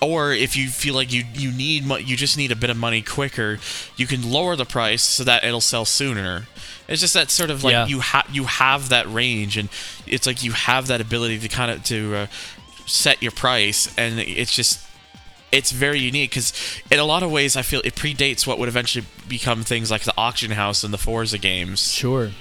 Or 0.01 0.31
if 0.33 0.55
you 0.55 0.69
feel 0.69 0.95
like 0.95 1.11
you 1.11 1.23
you 1.33 1.51
need 1.51 1.85
mo- 1.85 1.97
you 1.97 2.15
just 2.15 2.37
need 2.37 2.51
a 2.51 2.55
bit 2.55 2.69
of 2.69 2.77
money 2.77 3.01
quicker, 3.01 3.59
you 3.97 4.07
can 4.07 4.29
lower 4.31 4.55
the 4.55 4.65
price 4.65 5.01
so 5.01 5.23
that 5.23 5.43
it'll 5.43 5.61
sell 5.61 5.85
sooner. 5.85 6.47
It's 6.87 7.01
just 7.01 7.13
that 7.13 7.29
sort 7.29 7.49
of 7.49 7.63
like 7.63 7.73
Yeah. 7.73 7.85
you 7.87 7.99
have 7.99 8.27
you 8.31 8.45
have 8.45 8.89
that 8.89 9.11
range, 9.11 9.57
and 9.57 9.69
it's 10.07 10.25
like 10.25 10.43
you 10.43 10.53
have 10.53 10.87
that 10.87 11.01
ability 11.01 11.39
to 11.39 11.47
kind 11.47 11.69
of 11.71 11.83
to 11.85 12.15
uh, 12.15 12.27
set 12.85 13.21
your 13.21 13.31
price, 13.31 13.93
and 13.97 14.19
it's 14.19 14.55
just 14.55 14.79
it's 15.51 15.71
very 15.71 15.99
unique 15.99 16.29
because 16.29 16.53
in 16.91 16.99
a 16.99 17.03
lot 17.03 17.23
of 17.23 17.31
ways 17.31 17.55
I 17.57 17.61
feel 17.63 17.81
it 17.83 17.95
predates 17.95 18.45
what 18.47 18.59
would 18.59 18.69
eventually 18.69 19.05
become 19.27 19.63
things 19.63 19.89
like 19.91 20.03
the 20.03 20.13
auction 20.17 20.51
house 20.51 20.83
and 20.83 20.93
the 20.93 20.97
Forza 20.97 21.37
games. 21.39 21.91
Sure. 21.91 22.31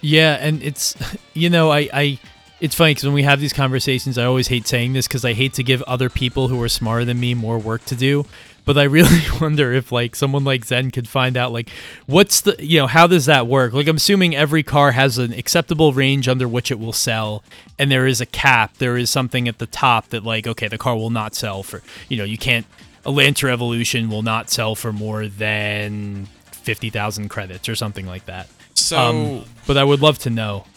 Yeah, 0.00 0.38
and 0.40 0.62
it's 0.62 0.96
you 1.34 1.50
know 1.50 1.70
I 1.70 1.88
I 1.92 2.18
it's 2.60 2.74
funny 2.74 2.90
because 2.92 3.04
when 3.04 3.14
we 3.14 3.22
have 3.22 3.40
these 3.40 3.52
conversations, 3.52 4.18
I 4.18 4.24
always 4.24 4.48
hate 4.48 4.66
saying 4.66 4.92
this 4.92 5.08
because 5.08 5.24
I 5.24 5.32
hate 5.32 5.54
to 5.54 5.62
give 5.62 5.82
other 5.82 6.10
people 6.10 6.48
who 6.48 6.60
are 6.62 6.68
smarter 6.68 7.04
than 7.04 7.18
me 7.18 7.34
more 7.34 7.58
work 7.58 7.84
to 7.86 7.96
do. 7.96 8.26
But 8.66 8.76
I 8.76 8.82
really 8.84 9.20
wonder 9.40 9.72
if 9.72 9.90
like 9.90 10.14
someone 10.14 10.44
like 10.44 10.66
Zen 10.66 10.90
could 10.90 11.08
find 11.08 11.36
out 11.36 11.52
like 11.52 11.70
what's 12.06 12.42
the 12.42 12.56
you 12.58 12.78
know 12.80 12.86
how 12.86 13.06
does 13.06 13.26
that 13.26 13.46
work? 13.46 13.72
Like 13.72 13.88
I'm 13.88 13.96
assuming 13.96 14.36
every 14.36 14.62
car 14.62 14.92
has 14.92 15.16
an 15.16 15.32
acceptable 15.32 15.92
range 15.92 16.28
under 16.28 16.46
which 16.46 16.70
it 16.70 16.78
will 16.78 16.92
sell, 16.92 17.42
and 17.78 17.90
there 17.90 18.06
is 18.06 18.20
a 18.20 18.26
cap. 18.26 18.76
There 18.76 18.96
is 18.96 19.08
something 19.10 19.48
at 19.48 19.58
the 19.58 19.66
top 19.66 20.08
that 20.08 20.22
like 20.24 20.46
okay 20.46 20.68
the 20.68 20.78
car 20.78 20.94
will 20.96 21.10
not 21.10 21.34
sell 21.34 21.62
for 21.62 21.82
you 22.08 22.18
know 22.18 22.24
you 22.24 22.38
can't 22.38 22.66
a 23.06 23.10
Lancer 23.10 23.48
Evolution 23.48 24.10
will 24.10 24.22
not 24.22 24.50
sell 24.50 24.74
for 24.74 24.92
more 24.92 25.26
than 25.26 26.26
fifty 26.52 26.90
thousand 26.90 27.30
credits 27.30 27.68
or 27.70 27.74
something 27.74 28.06
like 28.06 28.26
that. 28.26 28.48
So 28.74 28.98
Um, 28.98 29.44
but 29.66 29.78
I 29.78 29.84
would 29.84 30.00
love 30.00 30.18
to 30.20 30.30
know. 30.30 30.66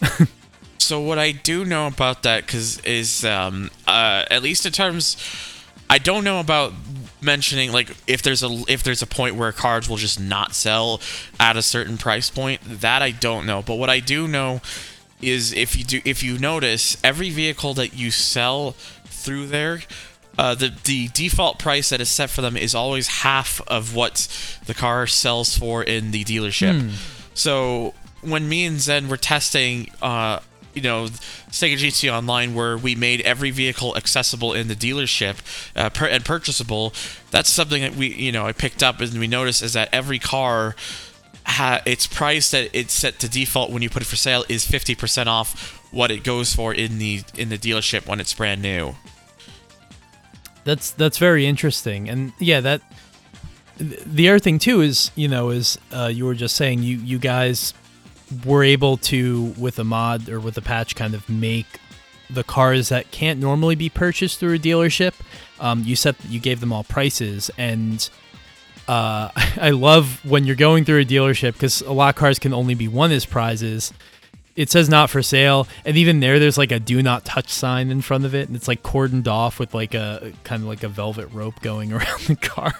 So 0.78 1.00
what 1.00 1.18
I 1.18 1.32
do 1.32 1.64
know 1.64 1.86
about 1.86 2.22
that 2.24 2.46
cuz 2.46 2.78
is 2.80 3.24
um 3.24 3.70
uh 3.86 4.24
at 4.30 4.42
least 4.42 4.66
in 4.66 4.72
terms 4.72 5.16
I 5.88 5.98
don't 5.98 6.24
know 6.24 6.40
about 6.40 6.72
mentioning 7.20 7.72
like 7.72 7.90
if 8.06 8.22
there's 8.22 8.42
a 8.42 8.64
if 8.68 8.82
there's 8.82 9.02
a 9.02 9.06
point 9.06 9.36
where 9.36 9.52
cards 9.52 9.88
will 9.88 9.96
just 9.96 10.20
not 10.20 10.54
sell 10.54 11.00
at 11.40 11.56
a 11.56 11.62
certain 11.62 11.96
price 11.96 12.28
point 12.30 12.60
that 12.64 13.00
I 13.02 13.10
don't 13.10 13.46
know 13.46 13.62
but 13.62 13.76
what 13.76 13.88
I 13.90 14.00
do 14.00 14.28
know 14.28 14.60
is 15.22 15.52
if 15.54 15.76
you 15.76 15.84
do 15.84 16.00
if 16.04 16.22
you 16.22 16.38
notice 16.38 16.96
every 17.02 17.30
vehicle 17.30 17.72
that 17.74 17.94
you 17.94 18.10
sell 18.10 18.72
through 19.06 19.46
there 19.46 19.80
uh, 20.36 20.54
the 20.54 20.72
the 20.84 21.08
default 21.08 21.58
price 21.58 21.90
that 21.90 22.00
is 22.00 22.08
set 22.08 22.28
for 22.28 22.42
them 22.42 22.56
is 22.56 22.74
always 22.74 23.06
half 23.06 23.60
of 23.68 23.94
what 23.94 24.26
the 24.66 24.74
car 24.74 25.06
sells 25.06 25.56
for 25.56 25.82
in 25.82 26.10
the 26.10 26.24
dealership. 26.24 26.90
So 27.34 27.94
when 28.20 28.48
me 28.48 28.64
and 28.64 28.80
Zen 28.80 29.08
were 29.08 29.16
testing, 29.16 29.90
uh, 30.02 30.40
you 30.74 30.82
know, 30.82 31.06
Sega 31.50 31.74
GT 31.74 32.12
Online, 32.12 32.54
where 32.54 32.76
we 32.76 32.94
made 32.94 33.20
every 33.22 33.50
vehicle 33.50 33.96
accessible 33.96 34.52
in 34.52 34.68
the 34.68 34.74
dealership 34.74 35.36
uh, 35.76 35.90
per- 35.90 36.08
and 36.08 36.24
purchasable, 36.24 36.92
that's 37.30 37.48
something 37.50 37.82
that 37.82 37.94
we, 37.94 38.08
you 38.14 38.32
know, 38.32 38.46
I 38.46 38.52
picked 38.52 38.82
up 38.82 39.00
and 39.00 39.18
we 39.18 39.26
noticed 39.26 39.62
is 39.62 39.72
that 39.74 39.88
every 39.92 40.18
car. 40.18 40.74
Ha- 41.46 41.82
its 41.84 42.06
price 42.06 42.50
that 42.52 42.70
it's 42.72 42.94
set 42.94 43.18
to 43.18 43.28
default 43.28 43.70
when 43.70 43.82
you 43.82 43.90
put 43.90 44.00
it 44.00 44.06
for 44.06 44.16
sale 44.16 44.46
is 44.48 44.64
50% 44.64 45.26
off 45.26 45.78
what 45.92 46.10
it 46.10 46.24
goes 46.24 46.54
for 46.54 46.72
in 46.72 46.98
the 46.98 47.22
in 47.36 47.50
the 47.50 47.58
dealership 47.58 48.06
when 48.06 48.18
it's 48.18 48.32
brand 48.32 48.62
new. 48.62 48.94
That's 50.64 50.90
that's 50.92 51.18
very 51.18 51.46
interesting, 51.46 52.08
and 52.08 52.32
yeah, 52.38 52.60
that 52.60 52.80
the 53.76 54.28
other 54.30 54.38
thing 54.38 54.58
too 54.58 54.80
is 54.80 55.10
you 55.14 55.28
know 55.28 55.50
is 55.50 55.78
uh, 55.92 56.10
you 56.12 56.24
were 56.24 56.34
just 56.34 56.56
saying 56.56 56.82
you 56.82 56.96
you 56.96 57.18
guys 57.18 57.74
were 58.44 58.64
able 58.64 58.96
to 58.98 59.54
with 59.58 59.78
a 59.78 59.84
mod 59.84 60.28
or 60.28 60.40
with 60.40 60.56
a 60.56 60.62
patch 60.62 60.96
kind 60.96 61.14
of 61.14 61.28
make 61.28 61.80
the 62.30 62.44
cars 62.44 62.88
that 62.88 63.10
can't 63.10 63.38
normally 63.38 63.74
be 63.74 63.88
purchased 63.88 64.40
through 64.40 64.54
a 64.54 64.58
dealership. 64.58 65.14
Um, 65.60 65.82
you 65.84 65.96
set 65.96 66.16
you 66.28 66.40
gave 66.40 66.60
them 66.60 66.72
all 66.72 66.84
prices 66.84 67.50
and. 67.56 68.08
Uh, 68.86 69.30
I 69.36 69.70
love 69.70 70.22
when 70.26 70.44
you're 70.44 70.56
going 70.56 70.84
through 70.84 71.00
a 71.00 71.04
dealership 71.06 71.54
because 71.54 71.80
a 71.80 71.92
lot 71.92 72.10
of 72.10 72.16
cars 72.16 72.38
can 72.38 72.52
only 72.52 72.74
be 72.74 72.86
won 72.86 73.12
as 73.12 73.24
prizes. 73.24 73.94
It 74.56 74.70
says 74.70 74.90
not 74.90 75.08
for 75.10 75.22
sale, 75.22 75.66
and 75.84 75.96
even 75.96 76.20
there, 76.20 76.38
there's 76.38 76.58
like 76.58 76.70
a 76.70 76.78
do 76.78 77.02
not 77.02 77.24
touch 77.24 77.48
sign 77.48 77.90
in 77.90 78.02
front 78.02 78.24
of 78.24 78.34
it, 78.34 78.46
and 78.46 78.54
it's 78.54 78.68
like 78.68 78.82
cordoned 78.82 79.26
off 79.26 79.58
with 79.58 79.74
like 79.74 79.94
a 79.94 80.32
kind 80.44 80.62
of 80.62 80.68
like 80.68 80.82
a 80.82 80.88
velvet 80.88 81.28
rope 81.28 81.60
going 81.60 81.92
around 81.94 82.20
the 82.26 82.36
car. 82.36 82.74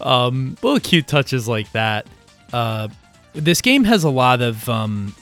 Um, 0.00 0.56
little 0.62 0.80
cute 0.80 1.08
touches 1.08 1.48
like 1.48 1.70
that. 1.72 2.06
Uh, 2.52 2.88
this 3.34 3.60
game 3.60 3.84
has 3.84 4.04
a 4.04 4.10
lot 4.10 4.40
of 4.40 4.68
um, 4.68 5.14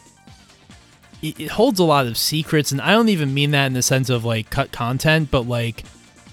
it, 1.23 1.51
holds 1.51 1.79
a 1.79 1.85
lot 1.85 2.07
of 2.07 2.17
secrets, 2.17 2.73
and 2.73 2.81
I 2.81 2.93
don't 2.93 3.09
even 3.09 3.35
mean 3.35 3.51
that 3.53 3.67
in 3.67 3.73
the 3.73 3.83
sense 3.83 4.11
of 4.11 4.25
like 4.25 4.51
cut 4.51 4.73
content, 4.73 5.31
but 5.31 5.43
like 5.43 5.85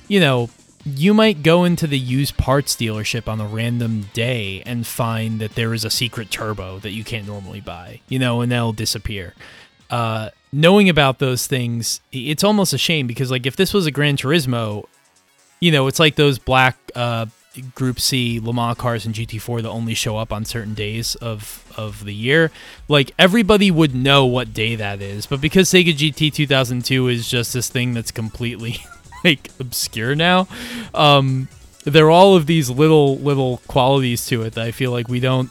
you 0.08 0.20
know, 0.20 0.50
you 0.86 1.14
might 1.14 1.44
go 1.44 1.66
into 1.66 1.86
the 1.86 2.00
used 2.00 2.38
parts 2.38 2.76
dealership 2.76 3.28
on 3.28 3.42
a 3.42 3.46
random 3.46 4.06
day 4.14 4.64
and 4.66 4.88
find 4.88 5.40
that 5.42 5.56
there 5.56 5.74
is 5.74 5.84
a 5.84 5.90
secret 5.90 6.32
turbo 6.32 6.80
that 6.80 6.92
you 6.92 7.04
can't 7.04 7.28
normally 7.28 7.60
buy, 7.60 8.00
you 8.08 8.18
know, 8.18 8.42
and 8.42 8.52
that'll 8.52 8.74
disappear. 8.74 9.34
Uh, 9.90 10.30
knowing 10.54 10.88
about 10.88 11.20
those 11.20 11.46
things, 11.46 12.00
it's 12.12 12.44
almost 12.44 12.74
a 12.74 12.78
shame 12.78 13.06
because, 13.06 13.30
like, 13.32 13.46
if 13.46 13.56
this 13.56 13.74
was 13.74 13.86
a 13.86 13.92
Gran 13.92 14.16
Turismo, 14.16 14.86
you 15.60 15.72
know, 15.72 15.88
it's 15.88 16.00
like 16.00 16.16
those 16.16 16.40
black 16.40 16.78
uh, 16.96 17.26
Group 17.76 18.00
C 18.00 18.40
Le 18.40 18.54
Mans 18.54 18.78
cars 18.78 19.06
and 19.06 19.16
GT4 19.16 19.64
that 19.64 19.70
only 19.70 19.94
show 19.94 20.18
up 20.18 20.32
on 20.32 20.46
certain 20.46 20.74
days 20.74 21.16
of 21.16 21.72
of 21.76 22.06
the 22.06 22.14
year. 22.14 22.52
Like 22.88 23.12
everybody 23.18 23.72
would 23.72 23.96
know 23.96 24.26
what 24.26 24.54
day 24.54 24.76
that 24.76 25.02
is, 25.02 25.26
but 25.26 25.42
because 25.42 25.70
Sega 25.70 25.94
GT 25.94 26.32
2002 26.32 27.08
is 27.08 27.28
just 27.28 27.54
this 27.54 27.70
thing 27.70 27.94
that's 27.94 28.12
completely 28.12 28.78
like 29.24 29.50
obscure 29.60 30.16
now, 30.16 30.48
um, 30.94 31.48
there 31.84 32.06
are 32.06 32.12
all 32.12 32.36
of 32.36 32.46
these 32.46 32.70
little 32.70 33.18
little 33.18 33.58
qualities 33.68 34.26
to 34.28 34.44
it 34.44 34.54
that 34.54 34.66
I 34.66 34.72
feel 34.72 34.92
like 34.92 35.08
we 35.08 35.20
don't. 35.20 35.50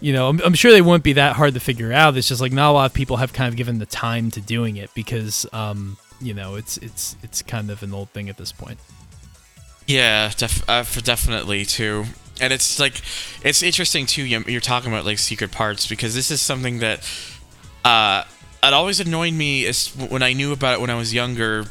You 0.00 0.12
know, 0.12 0.28
I'm, 0.28 0.40
I'm 0.44 0.54
sure 0.54 0.70
they 0.70 0.80
wouldn't 0.80 1.02
be 1.02 1.14
that 1.14 1.34
hard 1.34 1.54
to 1.54 1.60
figure 1.60 1.92
out. 1.92 2.16
It's 2.16 2.28
just 2.28 2.40
like 2.40 2.52
not 2.52 2.70
a 2.70 2.72
lot 2.72 2.86
of 2.86 2.94
people 2.94 3.16
have 3.16 3.32
kind 3.32 3.48
of 3.48 3.56
given 3.56 3.80
the 3.80 3.86
time 3.86 4.30
to 4.30 4.40
doing 4.40 4.76
it 4.76 4.90
because, 4.94 5.44
um, 5.52 5.96
you 6.20 6.34
know, 6.34 6.54
it's 6.54 6.76
it's 6.78 7.16
it's 7.24 7.42
kind 7.42 7.68
of 7.68 7.82
an 7.82 7.92
old 7.92 8.10
thing 8.10 8.28
at 8.28 8.36
this 8.36 8.52
point. 8.52 8.78
Yeah, 9.88 10.30
def- 10.36 10.68
uh, 10.68 10.84
definitely 11.02 11.64
too. 11.64 12.04
And 12.40 12.52
it's 12.52 12.78
like, 12.78 13.00
it's 13.42 13.62
interesting 13.62 14.06
too. 14.06 14.22
you- 14.22 14.44
You're 14.46 14.60
talking 14.60 14.92
about 14.92 15.04
like 15.04 15.18
secret 15.18 15.50
parts 15.50 15.86
because 15.88 16.14
this 16.14 16.30
is 16.30 16.40
something 16.40 16.78
that, 16.80 17.00
uh, 17.84 18.22
it 18.62 18.72
always 18.74 19.00
annoyed 19.00 19.32
me 19.32 19.64
is 19.64 19.88
when 19.88 20.22
I 20.22 20.34
knew 20.34 20.52
about 20.52 20.74
it 20.74 20.80
when 20.80 20.90
I 20.90 20.94
was 20.94 21.12
younger. 21.14 21.66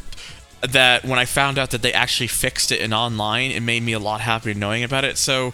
That 0.62 1.06
when 1.06 1.20
I 1.20 1.26
found 1.26 1.60
out 1.60 1.70
that 1.70 1.84
they 1.84 1.94
actually 1.94 2.28
fixed 2.28 2.72
it 2.72 2.82
in 2.82 2.92
online, 2.92 3.52
it 3.52 3.60
made 3.60 3.84
me 3.84 3.94
a 3.94 4.00
lot 4.00 4.22
happier 4.22 4.56
knowing 4.56 4.84
about 4.84 5.06
it. 5.06 5.20
So, 5.20 5.54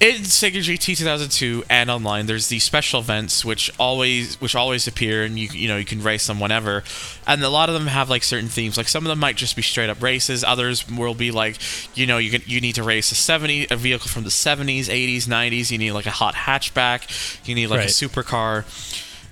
in 0.00 0.22
Sega 0.22 0.56
GT 0.60 0.96
2002 0.96 1.64
and 1.68 1.90
online, 1.90 2.24
there's 2.24 2.48
these 2.48 2.64
special 2.64 3.00
events 3.00 3.44
which 3.44 3.70
always 3.78 4.40
which 4.40 4.56
always 4.56 4.86
appear, 4.86 5.24
and 5.24 5.38
you 5.38 5.48
you 5.52 5.68
know 5.68 5.76
you 5.76 5.84
can 5.84 6.02
race 6.02 6.26
them 6.26 6.40
whenever, 6.40 6.82
and 7.26 7.42
a 7.42 7.50
lot 7.50 7.68
of 7.68 7.74
them 7.74 7.86
have 7.86 8.08
like 8.08 8.22
certain 8.22 8.48
themes. 8.48 8.78
Like 8.78 8.88
some 8.88 9.04
of 9.04 9.10
them 9.10 9.18
might 9.18 9.36
just 9.36 9.56
be 9.56 9.62
straight 9.62 9.90
up 9.90 10.02
races. 10.02 10.42
Others 10.42 10.90
will 10.90 11.12
be 11.14 11.30
like, 11.30 11.58
you 11.94 12.06
know, 12.06 12.16
you 12.16 12.30
can 12.30 12.42
you 12.46 12.62
need 12.62 12.76
to 12.76 12.82
race 12.82 13.12
a 13.12 13.14
70 13.14 13.66
a 13.70 13.76
vehicle 13.76 14.08
from 14.08 14.24
the 14.24 14.30
70s, 14.30 14.86
80s, 14.86 15.24
90s. 15.26 15.70
You 15.70 15.76
need 15.76 15.92
like 15.92 16.06
a 16.06 16.10
hot 16.10 16.34
hatchback. 16.34 17.46
You 17.46 17.54
need 17.54 17.66
like 17.66 17.80
Right. 17.80 17.88
a 17.90 17.92
supercar, 17.92 18.64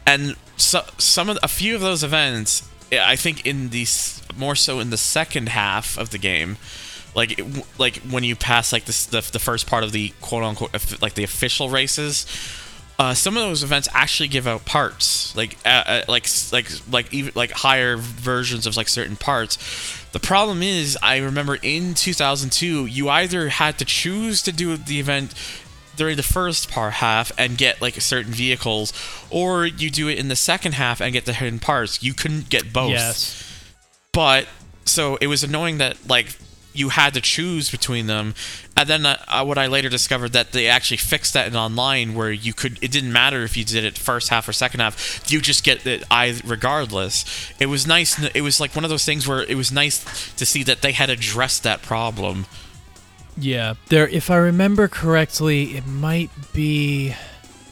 and 0.06 0.36
so 0.58 0.82
some 0.98 1.30
of 1.30 1.38
a 1.42 1.48
few 1.48 1.74
of 1.76 1.80
those 1.80 2.04
events, 2.04 2.68
I 2.92 3.16
think 3.16 3.46
in 3.46 3.70
the 3.70 3.86
more 4.36 4.54
so 4.54 4.80
in 4.80 4.90
the 4.90 4.98
second 4.98 5.48
half 5.48 5.96
of 5.96 6.10
the 6.10 6.18
game 6.18 6.58
like 7.18 7.38
it, 7.38 7.66
like 7.78 7.96
when 8.10 8.24
you 8.24 8.34
pass 8.34 8.72
like 8.72 8.86
this 8.86 9.04
the, 9.06 9.20
the 9.32 9.38
first 9.38 9.66
part 9.66 9.84
of 9.84 9.92
the 9.92 10.12
quote 10.22 10.44
unquote 10.44 11.02
like 11.02 11.14
the 11.14 11.24
official 11.24 11.68
races 11.68 12.24
uh, 12.98 13.14
some 13.14 13.36
of 13.36 13.42
those 13.44 13.62
events 13.62 13.88
actually 13.92 14.28
give 14.28 14.48
out 14.48 14.64
parts. 14.64 15.36
Like 15.36 15.56
uh, 15.64 15.84
uh, 15.86 16.02
like 16.08 16.26
like 16.50 16.68
like 16.90 17.14
even 17.14 17.32
like 17.36 17.52
higher 17.52 17.96
versions 17.96 18.66
of 18.66 18.76
like 18.76 18.88
certain 18.88 19.14
parts. 19.14 19.56
The 20.10 20.18
problem 20.18 20.62
is 20.62 20.98
i 21.02 21.18
remember 21.18 21.58
in 21.62 21.94
2002 21.94 22.86
you 22.86 23.08
either 23.08 23.50
had 23.50 23.78
to 23.78 23.84
choose 23.84 24.42
to 24.42 24.50
do 24.50 24.76
the 24.76 24.98
event 24.98 25.34
during 25.96 26.16
the 26.16 26.22
first 26.22 26.70
part 26.70 26.94
half 26.94 27.30
and 27.38 27.58
get 27.58 27.80
like 27.82 28.00
certain 28.00 28.32
vehicles 28.32 28.92
or 29.30 29.66
you 29.66 29.90
do 29.90 30.08
it 30.08 30.18
in 30.18 30.28
the 30.28 30.36
second 30.36 30.72
half 30.72 31.00
and 31.00 31.12
get 31.12 31.24
the 31.24 31.34
hidden 31.34 31.58
parts. 31.58 32.02
You 32.02 32.14
couldn't 32.14 32.48
get 32.48 32.72
both. 32.72 32.90
Yes. 32.90 33.44
but 34.12 34.48
so 34.86 35.16
it 35.20 35.26
was 35.28 35.44
annoying 35.44 35.78
that 35.78 36.08
like 36.08 36.36
you 36.78 36.88
had 36.90 37.12
to 37.14 37.20
choose 37.20 37.70
between 37.70 38.06
them 38.06 38.34
and 38.76 38.88
then 38.88 39.04
uh, 39.04 39.16
uh, 39.28 39.44
what 39.44 39.58
i 39.58 39.66
later 39.66 39.88
discovered 39.88 40.32
that 40.32 40.52
they 40.52 40.66
actually 40.68 40.96
fixed 40.96 41.32
that 41.34 41.46
in 41.48 41.56
online 41.56 42.14
where 42.14 42.30
you 42.30 42.52
could 42.52 42.78
it 42.82 42.90
didn't 42.90 43.12
matter 43.12 43.42
if 43.42 43.56
you 43.56 43.64
did 43.64 43.84
it 43.84 43.98
first 43.98 44.28
half 44.28 44.48
or 44.48 44.52
second 44.52 44.80
half 44.80 44.96
you 45.30 45.40
just 45.40 45.64
get 45.64 45.84
it 45.86 46.02
i 46.10 46.40
regardless 46.44 47.24
it 47.58 47.66
was 47.66 47.86
nice 47.86 48.18
it 48.34 48.42
was 48.42 48.60
like 48.60 48.74
one 48.74 48.84
of 48.84 48.90
those 48.90 49.04
things 49.04 49.26
where 49.26 49.42
it 49.42 49.56
was 49.56 49.70
nice 49.72 50.32
to 50.34 50.44
see 50.46 50.62
that 50.62 50.80
they 50.82 50.92
had 50.92 51.10
addressed 51.10 51.62
that 51.64 51.82
problem 51.82 52.46
Yeah, 53.40 53.74
there. 53.88 54.08
If 54.08 54.30
I 54.30 54.36
remember 54.36 54.88
correctly, 54.88 55.76
it 55.76 55.86
might 55.86 56.30
be. 56.52 57.14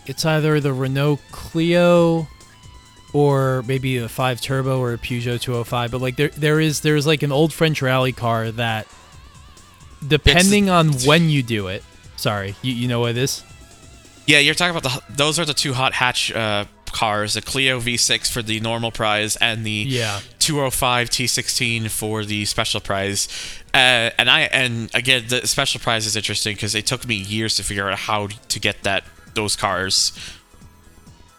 It's 0.06 0.24
either 0.24 0.60
the 0.60 0.72
Renault 0.72 1.18
Clio, 1.32 2.28
or 3.12 3.62
maybe 3.66 3.98
a 3.98 4.08
five 4.08 4.40
turbo 4.40 4.80
or 4.80 4.92
a 4.92 4.98
Peugeot 4.98 5.40
205. 5.40 5.90
But 5.90 6.00
like 6.00 6.16
there, 6.16 6.28
there 6.28 6.60
is 6.60 6.80
there's 6.80 7.06
like 7.06 7.22
an 7.22 7.32
old 7.32 7.52
French 7.52 7.80
rally 7.82 8.12
car 8.12 8.50
that 8.52 8.86
depending 10.06 10.70
on 10.70 10.92
when 11.04 11.28
you 11.30 11.42
do 11.42 11.68
it. 11.68 11.82
Sorry, 12.16 12.54
you, 12.62 12.72
you 12.72 12.88
know 12.88 13.00
what 13.00 13.10
it 13.10 13.16
is? 13.18 13.42
Yeah, 14.26 14.38
you're 14.38 14.54
talking 14.54 14.76
about 14.76 14.82
the 14.82 15.14
those 15.14 15.38
are 15.38 15.44
the 15.44 15.54
two 15.54 15.72
hot 15.72 15.92
hatch 15.94 16.32
uh, 16.32 16.64
cars, 16.92 17.34
the 17.34 17.42
Clio 17.42 17.78
V6 17.80 18.30
for 18.30 18.42
the 18.42 18.58
normal 18.60 18.90
prize 18.90 19.36
and 19.36 19.64
the 19.64 19.84
Yeah. 19.88 20.20
205 20.38 21.10
T16 21.10 21.90
for 21.90 22.24
the 22.24 22.44
special 22.44 22.80
prize. 22.80 23.28
Uh, 23.74 24.10
and 24.18 24.30
I 24.30 24.42
and 24.42 24.90
again 24.94 25.24
the 25.28 25.46
special 25.46 25.80
prize 25.80 26.06
is 26.06 26.16
interesting 26.16 26.54
because 26.54 26.74
it 26.74 26.86
took 26.86 27.06
me 27.06 27.16
years 27.16 27.56
to 27.56 27.64
figure 27.64 27.90
out 27.90 27.98
how 27.98 28.28
to 28.48 28.60
get 28.60 28.82
that 28.82 29.04
those 29.34 29.56
cars. 29.56 30.12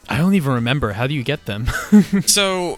I 0.10 0.18
don't 0.18 0.36
even 0.36 0.54
remember. 0.54 0.94
How 0.94 1.08
do 1.08 1.14
you 1.14 1.24
get 1.24 1.46
them? 1.46 1.68
so 2.26 2.78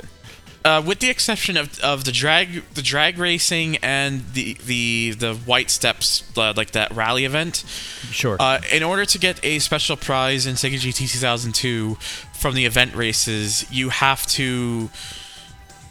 uh, 0.66 0.82
with 0.86 1.00
the 1.00 1.10
exception 1.10 1.58
of, 1.58 1.80
of 1.80 2.06
the 2.06 2.12
drag 2.12 2.64
the 2.74 2.82
drag 2.82 3.18
racing 3.18 3.78
and 3.78 4.22
the 4.34 4.58
the 4.66 5.12
the 5.12 5.34
white 5.34 5.70
steps 5.70 6.30
uh, 6.38 6.54
like 6.56 6.72
that 6.72 6.92
rally 6.92 7.26
event 7.26 7.64
sure. 8.12 8.38
uh, 8.40 8.60
in 8.72 8.84
order 8.84 9.06
to 9.06 9.18
get 9.18 9.40
a 9.44 9.60
special 9.60 9.96
prize 9.96 10.46
in 10.46 10.56
Sega 10.56 10.76
GT 10.76 11.10
2002 11.10 11.96
from 12.34 12.56
the 12.56 12.66
event 12.66 12.94
races 12.96 13.70
you 13.72 13.90
have 13.90 14.26
to 14.28 14.90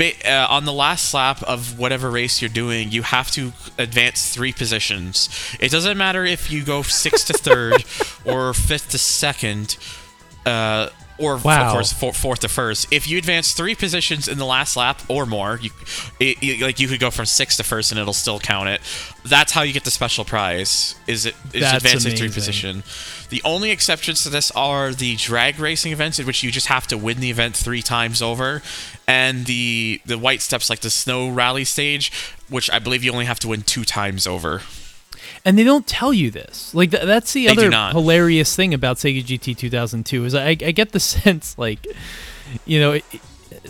uh, 0.00 0.46
on 0.48 0.64
the 0.64 0.72
last 0.72 1.12
lap 1.12 1.42
of 1.42 1.78
whatever 1.78 2.10
race 2.10 2.40
you're 2.40 2.48
doing 2.48 2.90
you 2.90 3.02
have 3.02 3.30
to 3.30 3.52
advance 3.78 4.32
three 4.34 4.52
positions 4.52 5.28
it 5.58 5.70
doesn't 5.70 5.96
matter 5.96 6.24
if 6.24 6.50
you 6.50 6.62
go 6.62 6.82
sixth 6.82 7.26
to 7.26 7.32
third 7.32 7.84
or 8.24 8.52
fifth 8.52 8.90
to 8.90 8.98
second 8.98 9.76
uh, 10.46 10.88
or 11.18 11.36
Wow. 11.38 11.66
of 11.68 11.72
course 11.72 11.92
fourth 11.92 12.40
to 12.40 12.48
first. 12.48 12.86
If 12.92 13.08
you 13.08 13.18
advance 13.18 13.52
three 13.52 13.74
positions 13.74 14.28
in 14.28 14.38
the 14.38 14.44
last 14.46 14.76
lap 14.76 15.00
or 15.08 15.26
more, 15.26 15.58
you 15.62 15.70
it, 16.20 16.38
it- 16.42 16.60
like 16.60 16.78
you 16.80 16.88
could 16.88 17.00
go 17.00 17.10
from 17.10 17.26
sixth 17.26 17.56
to 17.58 17.64
first 17.64 17.90
and 17.92 18.00
it'll 18.00 18.12
still 18.12 18.38
count 18.38 18.68
it. 18.68 18.80
That's 19.24 19.52
how 19.52 19.62
you 19.62 19.72
get 19.72 19.84
the 19.84 19.90
special 19.90 20.24
prize. 20.24 20.94
Is 21.06 21.26
it 21.26 21.34
is 21.52 21.60
That's 21.62 21.76
advancing 21.84 22.12
three 22.12 22.26
amazing. 22.28 22.32
position? 22.32 22.82
The 23.30 23.42
only 23.44 23.70
exceptions 23.70 24.22
to 24.22 24.30
this 24.30 24.50
are 24.52 24.94
the 24.94 25.16
drag 25.16 25.58
racing 25.58 25.92
events 25.92 26.18
in 26.18 26.24
which 26.26 26.42
you 26.42 26.50
just 26.50 26.68
have 26.68 26.86
to 26.86 26.96
win 26.96 27.20
the 27.20 27.30
event 27.30 27.54
three 27.56 27.82
times 27.82 28.22
over, 28.22 28.62
and 29.06 29.44
the 29.46 30.00
the 30.06 30.16
white 30.16 30.40
steps 30.40 30.70
like 30.70 30.80
the 30.80 30.88
snow 30.90 31.28
rally 31.28 31.64
stage, 31.64 32.10
which 32.48 32.70
I 32.70 32.78
believe 32.78 33.04
you 33.04 33.12
only 33.12 33.26
have 33.26 33.38
to 33.40 33.48
win 33.48 33.62
two 33.62 33.84
times 33.84 34.26
over. 34.26 34.62
And 35.44 35.58
they 35.58 35.64
don't 35.64 35.86
tell 35.86 36.12
you 36.12 36.30
this. 36.30 36.74
Like 36.74 36.90
th- 36.90 37.04
that's 37.04 37.32
the 37.32 37.46
They 37.46 37.52
other 37.52 37.70
hilarious 37.92 38.54
thing 38.54 38.74
about 38.74 38.96
Sega 38.96 39.22
GT 39.22 39.56
2002 39.56 40.24
is 40.24 40.34
I, 40.34 40.48
I 40.48 40.54
get 40.54 40.92
the 40.92 41.00
sense 41.00 41.56
like, 41.58 41.86
you 42.64 42.80
know, 42.80 42.92
it, 42.92 43.04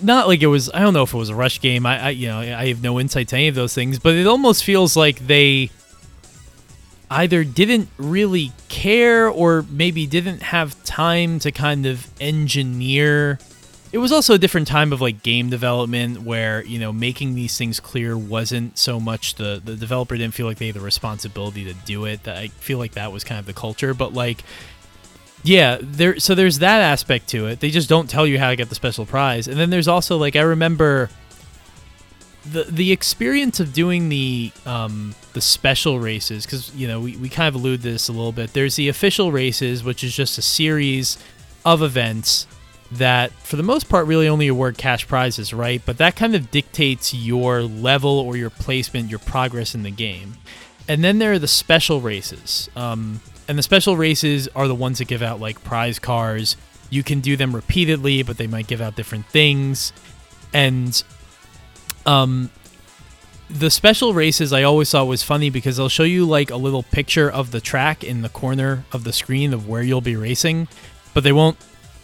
not 0.03 0.29
like 0.29 0.43
it 0.43 0.47
was. 0.47 0.71
I 0.73 0.81
don't 0.81 0.95
know 0.95 1.03
if 1.03 1.15
it 1.15 1.17
was 1.17 1.31
a 1.31 1.35
rush 1.35 1.61
game. 1.61 1.87
I, 1.87 2.07
I 2.07 2.11
you 2.11 2.29
know 2.29 2.39
I 2.39 2.69
have 2.69 2.83
no 2.83 3.01
insight 3.01 3.29
to 3.29 3.37
any 3.37 3.49
of 3.49 3.55
those 3.55 3.75
things, 3.75 3.99
but 3.99 4.15
it 4.15 4.27
almost 4.27 4.65
feels 4.65 4.97
like 4.97 5.27
they 5.27 5.71
either 7.11 7.43
didn't 7.45 7.89
really 7.97 8.53
care 8.69 9.29
or 9.29 9.65
maybe 9.71 10.07
didn't 10.07 10.43
have 10.43 10.83
time 10.85 11.39
to 11.41 11.51
kind 11.51 11.87
of 11.87 12.07
engineer 12.21 13.39
it 13.91 13.99
was 13.99 14.13
also 14.13 14.35
a 14.35 14.39
different 14.39 14.67
time 14.67 14.93
of 14.93 15.01
like 15.01 15.23
game 15.23 15.49
development 15.51 16.23
where 16.23 16.65
you 16.65 16.79
know 16.79 16.93
making 16.93 17.35
these 17.35 17.57
things 17.57 17.81
clear 17.81 18.17
wasn't 18.17 18.77
so 18.77 19.01
much 19.01 19.35
the 19.37 19.61
the 19.65 19.77
developer 19.77 20.17
didn't 20.17 20.35
feel 20.35 20.47
like 20.47 20.59
they 20.59 20.67
had 20.67 20.77
the 20.77 20.81
responsibility 20.81 21.65
to 21.65 21.73
do 21.73 22.05
it 22.05 22.23
that 22.25 22.37
i 22.37 22.49
feel 22.49 22.79
like 22.79 22.93
that 22.93 23.13
was 23.13 23.25
kind 23.25 23.39
of 23.39 23.47
the 23.47 23.53
culture 23.53 23.95
but 23.95 24.13
like 24.13 24.45
yeah 25.43 25.79
there 25.81 26.19
so 26.19 26.35
there's 26.35 26.59
that 26.61 26.81
aspect 26.81 27.29
to 27.29 27.47
it. 27.47 27.61
They 27.61 27.71
just 27.71 27.89
don't 27.89 28.09
tell 28.11 28.27
you 28.27 28.39
how 28.39 28.51
to 28.51 28.57
get 28.57 28.69
the 28.69 28.75
special 28.75 29.07
prize. 29.07 29.49
And 29.49 29.59
then 29.59 29.71
there's 29.71 29.89
also 29.89 30.17
like 30.17 30.37
i 30.37 30.41
remember 30.41 31.11
the 32.45 32.65
the 32.65 32.93
experience 32.93 33.61
of 33.61 33.73
doing 33.73 34.09
the 34.09 34.53
um 34.67 35.15
the 35.35 35.41
special 35.41 36.01
races 36.01 36.45
because 36.45 36.75
you 36.75 36.89
know 36.89 37.01
we, 37.01 37.17
we 37.17 37.29
kind 37.29 37.49
of 37.49 37.55
allude 37.55 37.83
to 37.83 37.93
this 37.93 38.09
a 38.09 38.13
little 38.13 38.33
bit. 38.33 38.53
There's 38.53 38.77
the 38.77 38.89
official 38.89 39.33
races 39.33 39.85
which 39.85 40.03
is 40.03 40.15
just 40.15 40.39
a 40.39 40.43
series 40.43 41.19
of 41.65 41.83
events 41.83 42.47
that 42.91 43.33
for 43.33 43.57
the 43.57 43.63
most 43.63 43.89
part 43.89 44.07
really 44.07 44.29
only 44.29 44.49
award 44.49 44.79
cash 44.79 45.07
prizes 45.07 45.53
right? 45.53 45.83
But 45.85 45.99
that 45.99 46.17
kind 46.17 46.35
of 46.35 46.51
dictates 46.51 47.13
your 47.13 47.63
level 47.63 48.19
or 48.19 48.37
your 48.37 48.51
placement 48.51 49.11
your 49.11 49.19
progress 49.19 49.75
in 49.75 49.83
the 49.83 49.91
game. 49.91 50.35
And 50.89 51.05
then 51.05 51.19
there 51.19 51.33
are 51.33 51.39
the 51.39 51.49
special 51.49 52.01
races. 52.01 52.71
Um, 52.75 53.21
and 53.47 53.59
the 53.59 53.63
special 53.63 53.97
races 53.97 54.49
are 54.55 54.69
the 54.69 54.75
ones 54.75 54.99
that 54.99 55.09
give 55.09 55.23
out 55.23 55.41
like 55.41 55.63
prize 55.65 55.99
cars 55.99 56.57
you 56.91 57.03
can 57.03 57.21
do 57.21 57.37
them 57.37 57.55
repeatedly 57.55 58.23
but 58.23 58.39
they 58.39 58.47
might 58.47 58.67
give 58.67 58.81
out 58.81 58.97
different 58.97 59.27
things. 59.27 59.93
And 60.53 61.03
um 62.07 62.51
the 63.51 63.71
special 63.71 64.13
races 64.13 64.53
I 64.53 64.63
always 64.63 64.91
thought 64.91 65.07
was 65.07 65.23
funny 65.23 65.51
because 65.51 65.77
they'll 65.77 65.89
show 65.89 66.03
you 66.03 66.27
like 66.27 66.51
a 66.51 66.57
little 66.57 66.83
picture 66.83 67.31
of 67.31 67.51
the 67.51 67.61
track 67.61 68.05
in 68.05 68.23
the 68.23 68.29
corner 68.29 68.85
of 68.93 69.05
the 69.05 69.13
screen 69.13 69.55
of 69.55 69.67
where 69.67 69.83
you'll 69.83 70.01
be 70.01 70.17
racing, 70.17 70.69
but 71.15 71.25
they 71.25 71.33
won't 71.33 71.57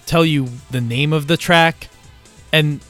tell 0.06 0.24
you 0.24 0.48
the 0.70 0.80
name 0.80 1.12
of 1.12 1.26
the 1.26 1.36
track. 1.36 1.88
And 2.52 2.80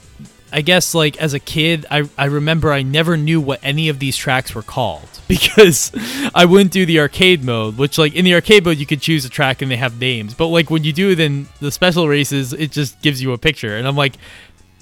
I 0.53 0.61
guess 0.61 0.95
like 0.95 1.17
as 1.17 1.35
a 1.35 1.41
kid, 1.41 1.85
I, 1.91 2.09
I 2.17 2.27
remember 2.27 2.73
I 2.73 2.83
never 2.83 3.17
knew 3.17 3.41
what 3.41 3.61
any 3.63 3.89
of 3.89 3.99
these 3.99 4.17
tracks 4.17 4.55
were 4.55 4.63
called 4.63 5.09
because 5.29 5.91
I 6.35 6.45
wouldn't 6.45 6.71
do 6.71 6.87
the 6.87 7.01
arcade 7.01 7.43
mode, 7.43 7.77
which 7.77 7.99
like 7.99 8.15
in 8.15 8.25
the 8.25 8.35
arcade 8.35 8.65
mode 8.65 8.79
you 8.79 8.87
could 8.87 9.01
choose 9.01 9.25
a 9.25 9.29
track 9.29 9.63
and 9.63 9.71
they 9.71 9.77
have 9.77 9.99
names. 9.99 10.35
But 10.35 10.47
like 10.49 10.71
when 10.71 10.85
you 10.85 10.93
do 10.93 11.11
it 11.11 11.19
in 11.19 11.49
the 11.61 11.71
special 11.71 12.09
races, 12.09 12.53
it 12.53 12.71
just 12.71 13.01
gives 13.03 13.21
you 13.21 13.33
a 13.33 13.39
picture. 13.39 13.77
And 13.77 13.89
I'm 13.89 13.97
like, 13.97 14.15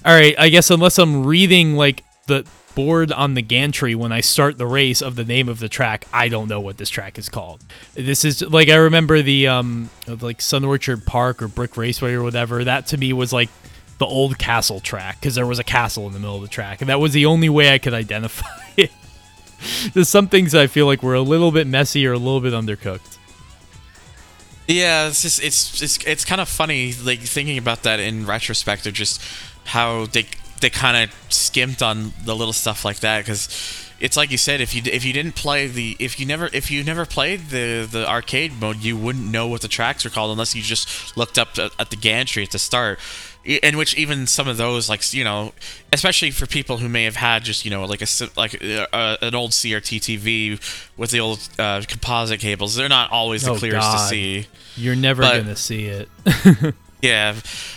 all 0.05 0.13
right, 0.13 0.35
I 0.37 0.49
guess 0.49 0.69
unless 0.69 0.99
I'm 0.99 1.25
reading 1.25 1.75
like 1.75 2.03
the 2.27 2.45
board 2.75 3.11
on 3.11 3.33
the 3.33 3.41
gantry 3.41 3.95
when 3.95 4.11
I 4.11 4.21
start 4.21 4.57
the 4.57 4.67
race 4.67 5.01
of 5.01 5.15
the 5.15 5.23
name 5.23 5.49
of 5.49 5.59
the 5.59 5.69
track, 5.69 6.05
I 6.13 6.27
don't 6.27 6.47
know 6.47 6.59
what 6.59 6.77
this 6.77 6.89
track 6.89 7.17
is 7.17 7.29
called. 7.29 7.63
This 7.93 8.25
is 8.25 8.41
like 8.41 8.69
I 8.69 8.75
remember 8.75 9.21
the 9.21 9.47
um 9.47 9.89
like 10.07 10.41
Sun 10.41 10.65
Orchard 10.65 11.05
Park 11.05 11.41
or 11.41 11.47
Brick 11.47 11.77
Raceway 11.77 12.13
or 12.13 12.23
whatever. 12.23 12.63
That 12.63 12.87
to 12.87 12.97
me 12.97 13.13
was 13.13 13.31
like 13.33 13.49
the 13.99 14.05
old 14.05 14.37
castle 14.37 14.79
track 14.79 15.19
because 15.19 15.35
there 15.35 15.47
was 15.47 15.59
a 15.59 15.63
castle 15.63 16.07
in 16.07 16.13
the 16.13 16.19
middle 16.19 16.35
of 16.35 16.41
the 16.41 16.47
track, 16.47 16.81
and 16.81 16.89
that 16.89 16.99
was 16.99 17.13
the 17.13 17.25
only 17.25 17.49
way 17.49 17.73
I 17.73 17.77
could 17.77 17.93
identify 18.03 18.47
it. 18.77 18.91
There's 19.93 20.09
some 20.09 20.27
things 20.27 20.53
I 20.53 20.67
feel 20.67 20.85
like 20.85 21.01
were 21.01 21.13
a 21.13 21.21
little 21.21 21.51
bit 21.51 21.67
messy 21.67 22.05
or 22.05 22.13
a 22.13 22.17
little 22.17 22.41
bit 22.41 22.53
undercooked. 22.53 23.17
Yeah, 24.67 25.07
it's 25.07 25.21
just 25.21 25.43
it's 25.43 25.81
it's 25.81 26.05
it's 26.05 26.25
kind 26.25 26.39
of 26.39 26.47
funny 26.47 26.93
like 27.03 27.19
thinking 27.19 27.57
about 27.57 27.83
that 27.83 27.99
in 27.99 28.25
retrospect 28.25 28.85
of 28.87 28.93
just 28.93 29.21
how 29.65 30.05
they 30.05 30.25
they 30.63 30.69
kind 30.71 30.97
of 30.97 31.15
skimped 31.31 31.83
on 31.83 32.11
the 32.25 32.35
little 32.35 32.53
stuff 32.53 32.83
like 32.83 32.99
that 33.01 33.19
because 33.19 33.47
it's 33.99 34.17
like 34.17 34.31
you 34.31 34.37
said 34.37 34.59
if 34.59 34.73
you 34.75 34.81
if 34.85 35.05
you 35.05 35.13
didn't 35.13 35.35
play 35.35 35.67
the 35.67 35.95
if 35.99 36.19
you 36.19 36.25
never 36.25 36.49
if 36.51 36.71
you 36.71 36.83
never 36.83 37.05
played 37.05 37.39
the 37.49 37.87
the 37.89 38.09
arcade 38.09 38.59
mode 38.59 38.77
you 38.77 38.97
wouldn't 38.97 39.29
know 39.31 39.47
what 39.47 39.61
the 39.61 39.67
tracks 39.67 40.05
are 40.05 40.09
called 40.09 40.31
unless 40.31 40.55
you 40.55 40.61
just 40.61 41.15
looked 41.15 41.37
up 41.37 41.49
at, 41.59 41.71
at 41.79 41.89
the 41.91 41.95
gantry 41.95 42.43
at 42.43 42.51
the 42.51 42.59
start. 42.59 42.97
In 43.45 43.75
which 43.75 43.93
even 43.97 44.25
some 44.25 44.47
of 44.47 44.55
those 44.55 44.87
like 44.87 45.13
you 45.13 45.25
know 45.25 45.51
especially 45.91 46.31
for 46.31 46.45
people 46.47 46.77
who 46.77 46.87
may 46.87 47.03
have 47.03 47.17
had 47.17 47.43
just 47.43 47.65
you 47.65 47.71
know 47.71 47.83
like 47.83 48.01
a 48.01 48.07
like 48.37 48.55
uh, 48.63 49.17
an 49.21 49.35
old 49.35 49.51
CRT 49.51 49.99
TV 49.99 50.89
with 50.95 51.11
the 51.11 51.19
old 51.19 51.39
uh, 51.59 51.81
composite 51.85 52.39
cables 52.39 52.75
they're 52.75 52.87
not 52.87 53.11
always 53.11 53.43
the 53.43 53.51
Oh, 53.51 53.57
clearest 53.57 53.91
to 53.91 53.97
see. 53.99 54.47
You're 54.77 54.95
never 54.95 55.21
But- 55.23 55.41
gonna 55.43 55.55
see 55.57 55.85
it. 55.87 56.07
yeah, 57.03 57.35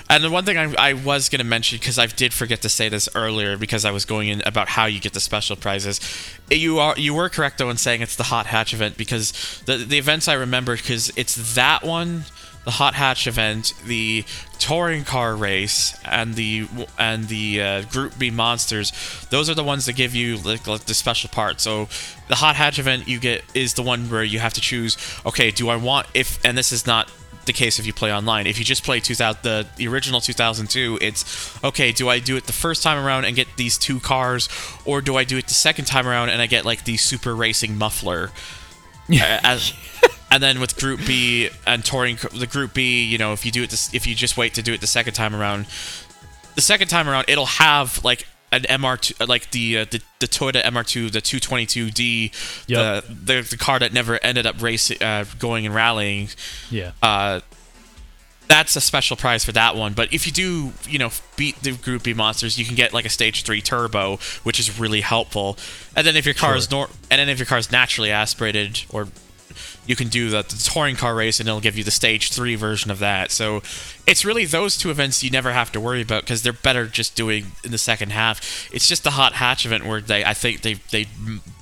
and 0.09 0.23
the 0.23 0.31
one 0.31 0.45
thing 0.45 0.57
I, 0.57 0.73
I 0.79 0.93
was 0.93 1.29
going 1.29 1.41
to 1.41 1.45
mention 1.45 1.81
because 1.81 1.99
I 1.99 2.07
did 2.07 2.33
forget 2.33 2.63
to 2.63 2.69
say 2.69 2.89
this 2.89 3.09
earlier 3.13 3.57
because 3.57 3.85
I 3.85 3.91
was 3.91 4.05
going 4.05 4.29
in 4.29 4.41
about 4.47 4.69
how 4.69 4.87
you 4.87 5.01
get 5.01 5.15
the 5.15 5.21
special 5.21 5.57
prizes. 5.57 6.01
You 6.49 6.79
are 6.79 6.95
you 6.97 7.13
were 7.13 7.29
correct 7.29 7.59
though 7.59 7.69
in 7.69 7.77
saying 7.77 8.03
it's 8.03 8.15
the 8.15 8.23
hot 8.23 8.47
hatch 8.47 8.73
event 8.73 8.97
because 8.97 9.33
the 9.67 9.79
the 9.79 9.99
events 9.99 10.29
I 10.29 10.35
remember 10.35 10.77
because 10.77 11.11
it's 11.17 11.57
that 11.57 11.83
one, 11.83 12.23
the 12.65 12.71
hot 12.71 12.95
hatch 12.95 13.27
event, 13.27 13.75
the 13.85 14.25
touring 14.61 15.03
car 15.03 15.35
race, 15.35 15.99
and 16.05 16.35
the 16.35 16.69
and 16.97 17.27
the 17.27 17.61
uh, 17.61 17.83
Group 17.83 18.17
B 18.17 18.31
monsters. 18.31 18.93
Those 19.31 19.51
are 19.51 19.55
the 19.55 19.65
ones 19.65 19.87
that 19.87 19.97
give 19.97 20.15
you 20.15 20.37
like, 20.37 20.69
like 20.69 20.83
the 20.83 20.95
special 20.95 21.31
part. 21.31 21.61
So 21.61 21.89
the 22.29 22.37
hot 22.37 22.55
hatch 22.55 22.79
event 22.79 23.09
you 23.09 23.19
get 23.19 23.43
is 23.55 23.75
the 23.75 23.83
one 23.83 24.09
where 24.09 24.23
you 24.23 24.39
have 24.39 24.53
to 24.53 24.61
choose. 24.61 24.97
Okay, 25.27 25.51
do 25.51 25.69
I 25.69 25.75
want 25.75 26.07
if 26.15 26.39
and 26.45 26.57
this 26.57 26.71
is 26.71 26.87
not 26.87 27.11
the 27.47 27.53
case 27.53 27.79
if 27.79 27.87
you 27.87 27.93
play 27.93 28.13
online. 28.13 28.47
If 28.47 28.59
you 28.59 28.65
just 28.65 28.85
play 28.85 29.01
2000, 29.01 29.43
the, 29.43 29.67
the 29.77 29.89
original 29.89 30.21
2002, 30.21 30.99
it's 31.01 31.65
okay. 31.65 31.93
Do 31.93 32.09
I 32.09 32.19
do 32.19 32.37
it 32.37 32.45
the 32.45 32.53
first 32.53 32.83
time 32.83 33.05
around 33.05 33.25
and 33.25 33.35
get 33.35 33.49
these 33.57 33.79
two 33.79 34.01
cars, 34.01 34.49
or 34.85 35.01
do 35.01 35.17
I 35.17 35.25
do 35.25 35.39
it 35.39 35.47
the 35.49 35.55
second 35.55 35.87
time 35.87 36.07
around 36.07 36.31
and 36.31 36.43
I 36.43 36.47
get 36.47 36.65
like 36.65 36.85
the 36.85 36.97
super 36.97 37.35
racing 37.35 37.79
muffler? 37.79 38.31
As, 39.13 39.73
and 40.31 40.43
then 40.43 40.61
with 40.61 40.77
Group 40.77 41.01
B 41.07 41.49
and 41.67 41.85
touring, 41.85 42.19
the 42.35 42.47
Group 42.47 42.75
B, 42.75 43.05
you 43.05 43.19
know, 43.19 43.33
if 43.33 43.47
you 43.47 43.53
do 43.53 43.63
it, 43.63 43.71
this, 43.71 43.93
if 43.95 44.07
you 44.07 44.15
just 44.15 44.37
wait 44.37 44.55
to 44.55 44.63
do 44.63 44.73
it 44.73 44.81
the 44.81 44.87
second 44.87 45.15
time 45.15 45.35
around, 45.35 45.67
the 46.57 46.63
second 46.63 46.89
time 46.89 47.09
around, 47.09 47.27
it'll 47.29 47.47
have 47.47 48.05
like 48.05 48.27
an 48.53 48.63
MR2, 48.63 49.21
uh, 49.21 49.27
like 49.27 49.51
the 49.51 49.79
uh, 49.79 49.85
the, 49.91 50.01
the 50.21 50.27
Toyota 50.29 50.63
MR2, 50.63 51.11
the 51.13 51.21
222D, 51.21 52.33
Yep. 52.69 53.05
the, 53.07 53.15
the 53.15 53.49
the 53.51 53.57
car 53.57 53.79
that 53.79 53.93
never 53.93 54.19
ended 54.23 54.47
up 54.47 54.61
racing, 54.63 55.03
uh, 55.03 55.25
going 55.39 55.67
and 55.67 55.75
rallying 55.75 56.29
yeah. 56.71 56.93
uh, 57.03 57.41
that's 58.49 58.77
a 58.77 58.81
special 58.81 59.17
prize 59.17 59.45
for 59.45 59.53
that 59.53 59.75
one. 59.77 59.93
But 59.93 60.13
if 60.13 60.27
you 60.27 60.33
do, 60.33 60.73
you 60.89 60.99
know, 60.99 61.11
beat 61.37 61.61
the 61.63 61.73
Group 61.73 62.05
B 62.05 62.15
monsters, 62.15 62.59
you 62.59 62.65
can 62.65 62.77
get 62.77 62.93
like 62.93 63.05
a 63.05 63.09
stage 63.09 63.43
three 63.43 63.61
turbo, 63.61 64.19
which 64.45 64.61
is 64.61 64.79
really 64.79 65.01
helpful. 65.01 65.59
And 65.97 66.07
then 66.07 66.17
if 66.17 66.25
your 66.25 66.35
car 66.35 66.57
is 66.57 66.71
nor- 66.71 66.89
and 67.11 67.19
then 67.19 67.29
if 67.29 67.39
your 67.39 67.47
car 67.47 67.59
is 67.59 67.73
naturally 67.73 68.11
aspirated, 68.11 68.85
or 68.91 69.09
you 69.87 69.97
can 69.97 70.09
do 70.09 70.31
the, 70.31 70.43
the 70.43 70.71
touring 70.73 70.97
car 70.97 71.15
race, 71.15 71.41
and 71.41 71.49
it'll 71.49 71.61
give 71.61 71.77
you 71.77 71.85
the 71.85 71.91
stage 71.91 72.33
three 72.33 72.55
version 72.55 72.91
of 72.91 72.99
that. 72.99 73.31
So 73.31 73.63
it's 74.07 74.25
really 74.25 74.45
those 74.45 74.77
two 74.77 74.91
events 74.91 75.23
you 75.23 75.31
never 75.31 75.53
have 75.53 75.73
to 75.73 75.81
worry 75.81 76.03
about 76.03 76.23
because 76.23 76.43
they're 76.43 76.53
better 76.53 76.87
just 76.87 77.15
doing 77.15 77.53
in 77.65 77.71
the 77.71 77.79
second 77.79 78.13
half. 78.13 78.69
It's 78.73 78.89
just 78.89 79.05
the 79.05 79.13
hot 79.13 79.35
hatch 79.35 79.65
event 79.65 79.87
where 79.87 80.01
they, 80.01 80.25
I 80.25 80.35
think 80.35 80.63
they 80.63 80.75
they 80.75 81.07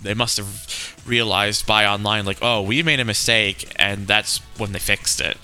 they 0.03 0.14
must 0.14 0.37
have 0.39 1.03
realized 1.07 1.66
by 1.66 1.87
online 1.87 2.25
like, 2.25 2.39
oh, 2.43 2.62
we 2.62 2.83
made 2.83 3.01
a 3.01 3.05
mistake, 3.05 3.72
and 3.77 4.07
that's 4.07 4.39
when 4.59 4.72
they 4.72 4.79
fixed 4.79 5.20
it. 5.20 5.37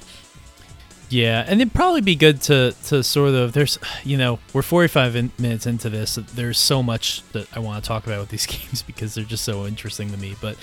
Yeah, 1.11 1.45
and 1.47 1.61
it'd 1.61 1.74
probably 1.74 2.03
be 2.03 2.14
good 2.14 2.41
to 2.43 2.72
to 2.87 3.03
sort 3.03 3.35
of 3.35 3.53
there's 3.53 3.78
you 4.05 4.16
know 4.16 4.39
we're 4.53 4.62
45 4.62 5.16
in, 5.16 5.33
minutes 5.39 5.66
into 5.66 5.91
this. 5.91 6.14
There's 6.14 6.59
so 6.59 6.85
much 6.85 7.22
that 7.33 7.49
I 7.55 7.59
want 7.59 7.83
to 7.83 7.89
talk 7.89 8.07
about 8.07 8.20
with 8.20 8.28
these 8.28 8.47
games 8.47 8.83
because 8.83 9.14
they're 9.14 9.24
just 9.24 9.45
so 9.45 9.66
interesting 9.66 10.11
to 10.12 10.16
me. 10.16 10.37
But 10.41 10.57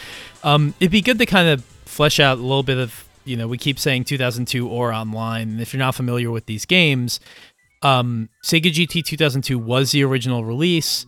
um, 0.43 0.74
it'd 0.80 0.91
be 0.91 1.01
good 1.01 1.20
to 1.20 1.26
kind 1.26 1.49
of 1.49 1.65
flesh 1.97 2.19
out 2.19 2.37
a 2.37 2.41
little 2.41 2.61
bit 2.61 2.77
of 2.77 3.05
you 3.25 3.35
know 3.35 3.47
we 3.47 3.57
keep 3.57 3.79
saying 3.79 4.03
2002 4.03 4.69
or 4.69 4.93
online. 4.93 5.49
And 5.49 5.61
if 5.61 5.73
you're 5.73 5.79
not 5.79 5.95
familiar 5.95 6.29
with 6.29 6.45
these 6.45 6.65
games, 6.65 7.19
um, 7.81 8.29
Sega 8.43 8.71
GT 8.71 9.03
2002 9.03 9.57
was 9.57 9.91
the 9.91 10.03
original 10.03 10.45
release, 10.45 11.07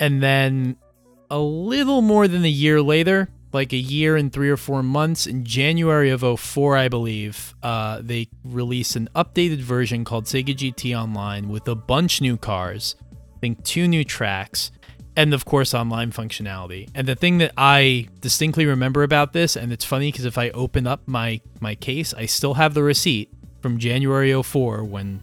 and 0.00 0.22
then 0.22 0.76
a 1.30 1.38
little 1.38 2.00
more 2.00 2.26
than 2.26 2.44
a 2.44 2.48
year 2.48 2.80
later, 2.80 3.28
like 3.52 3.74
a 3.74 3.76
year 3.76 4.16
and 4.16 4.32
three 4.32 4.48
or 4.48 4.56
four 4.56 4.82
months 4.82 5.26
in 5.26 5.44
January 5.44 6.08
of 6.08 6.24
04, 6.40 6.76
I 6.76 6.88
believe, 6.88 7.54
uh, 7.62 8.00
they 8.02 8.28
released 8.44 8.96
an 8.96 9.08
updated 9.14 9.58
version 9.60 10.04
called 10.04 10.24
Sega 10.24 10.56
GT 10.56 10.98
Online 10.98 11.48
with 11.48 11.68
a 11.68 11.74
bunch 11.74 12.20
new 12.20 12.36
cars, 12.36 12.96
I 13.36 13.38
think 13.40 13.62
two 13.62 13.86
new 13.86 14.04
tracks, 14.04 14.72
and 15.16 15.34
of 15.34 15.44
course 15.44 15.74
online 15.74 16.12
functionality. 16.12 16.88
And 16.94 17.06
the 17.06 17.14
thing 17.14 17.38
that 17.38 17.52
I 17.56 18.08
distinctly 18.20 18.66
remember 18.66 19.02
about 19.02 19.32
this, 19.32 19.56
and 19.56 19.72
it's 19.72 19.84
funny 19.84 20.10
because 20.10 20.24
if 20.24 20.38
I 20.38 20.50
open 20.50 20.86
up 20.86 21.02
my 21.06 21.40
my 21.60 21.74
case, 21.74 22.14
I 22.14 22.26
still 22.26 22.54
have 22.54 22.74
the 22.74 22.82
receipt 22.82 23.32
from 23.60 23.78
January 23.78 24.40
04 24.42 24.84
when 24.84 25.22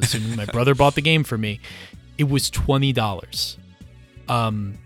assuming 0.00 0.36
my 0.36 0.44
brother 0.46 0.74
bought 0.74 0.94
the 0.94 1.00
game 1.00 1.24
for 1.24 1.38
me. 1.38 1.60
It 2.16 2.28
was 2.28 2.50
twenty 2.50 2.92
dollars. 2.92 3.56
Um, 4.28 4.78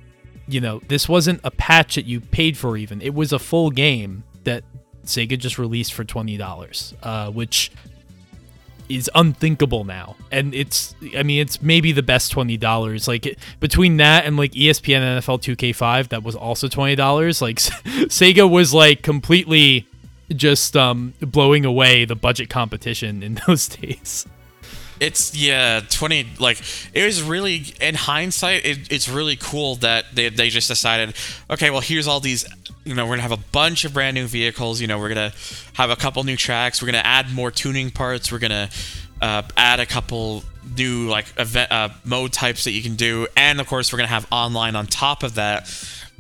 you 0.46 0.60
know, 0.60 0.80
this 0.88 1.08
wasn't 1.08 1.40
a 1.44 1.50
patch 1.50 1.94
that 1.94 2.04
you 2.04 2.20
paid 2.20 2.56
for 2.56 2.76
even. 2.76 3.00
It 3.00 3.14
was 3.14 3.32
a 3.32 3.38
full 3.38 3.70
game 3.70 4.24
that 4.44 4.64
Sega 5.04 5.38
just 5.38 5.58
released 5.58 5.94
for 5.94 6.04
twenty 6.04 6.36
dollars, 6.36 6.94
uh, 7.02 7.30
which 7.30 7.70
is 8.96 9.10
unthinkable 9.14 9.84
now. 9.84 10.16
And 10.30 10.54
it's, 10.54 10.94
I 11.16 11.22
mean, 11.22 11.40
it's 11.40 11.62
maybe 11.62 11.92
the 11.92 12.02
best 12.02 12.32
twenty 12.32 12.56
dollars. 12.56 13.08
Like 13.08 13.38
between 13.60 13.96
that 13.98 14.24
and 14.24 14.36
like 14.36 14.52
ESPN 14.52 15.00
NFL 15.18 15.42
2K5, 15.42 16.08
that 16.08 16.22
was 16.22 16.34
also 16.34 16.68
twenty 16.68 16.94
dollars. 16.94 17.42
Like 17.42 17.56
Sega 17.58 18.48
was 18.48 18.72
like 18.74 19.02
completely 19.02 19.86
just 20.34 20.76
um, 20.76 21.14
blowing 21.20 21.64
away 21.64 22.04
the 22.04 22.16
budget 22.16 22.48
competition 22.48 23.22
in 23.22 23.40
those 23.46 23.68
days 23.68 24.26
it's 25.02 25.34
yeah 25.34 25.80
20 25.90 26.34
like 26.38 26.60
it 26.94 27.04
was 27.04 27.22
really 27.22 27.64
in 27.80 27.94
hindsight 27.94 28.64
it, 28.64 28.92
it's 28.92 29.08
really 29.08 29.36
cool 29.36 29.74
that 29.76 30.04
they, 30.14 30.28
they 30.28 30.48
just 30.48 30.68
decided 30.68 31.14
okay 31.50 31.70
well 31.70 31.80
here's 31.80 32.06
all 32.06 32.20
these 32.20 32.46
you 32.84 32.94
know 32.94 33.04
we're 33.04 33.12
gonna 33.12 33.22
have 33.22 33.32
a 33.32 33.44
bunch 33.52 33.84
of 33.84 33.92
brand 33.92 34.14
new 34.14 34.26
vehicles 34.26 34.80
you 34.80 34.86
know 34.86 34.98
we're 34.98 35.08
gonna 35.08 35.32
have 35.74 35.90
a 35.90 35.96
couple 35.96 36.22
new 36.24 36.36
tracks 36.36 36.80
we're 36.80 36.86
gonna 36.86 36.98
add 36.98 37.32
more 37.32 37.50
tuning 37.50 37.90
parts 37.90 38.30
we're 38.30 38.38
gonna 38.38 38.70
uh, 39.22 39.42
add 39.56 39.80
a 39.80 39.86
couple 39.86 40.42
new 40.76 41.08
like 41.08 41.26
event 41.38 41.70
uh, 41.70 41.88
mode 42.04 42.32
types 42.32 42.64
that 42.64 42.72
you 42.72 42.82
can 42.82 42.96
do 42.96 43.26
and 43.36 43.60
of 43.60 43.66
course 43.66 43.92
we're 43.92 43.98
gonna 43.98 44.08
have 44.08 44.26
online 44.30 44.76
on 44.76 44.86
top 44.86 45.22
of 45.22 45.34
that. 45.36 45.70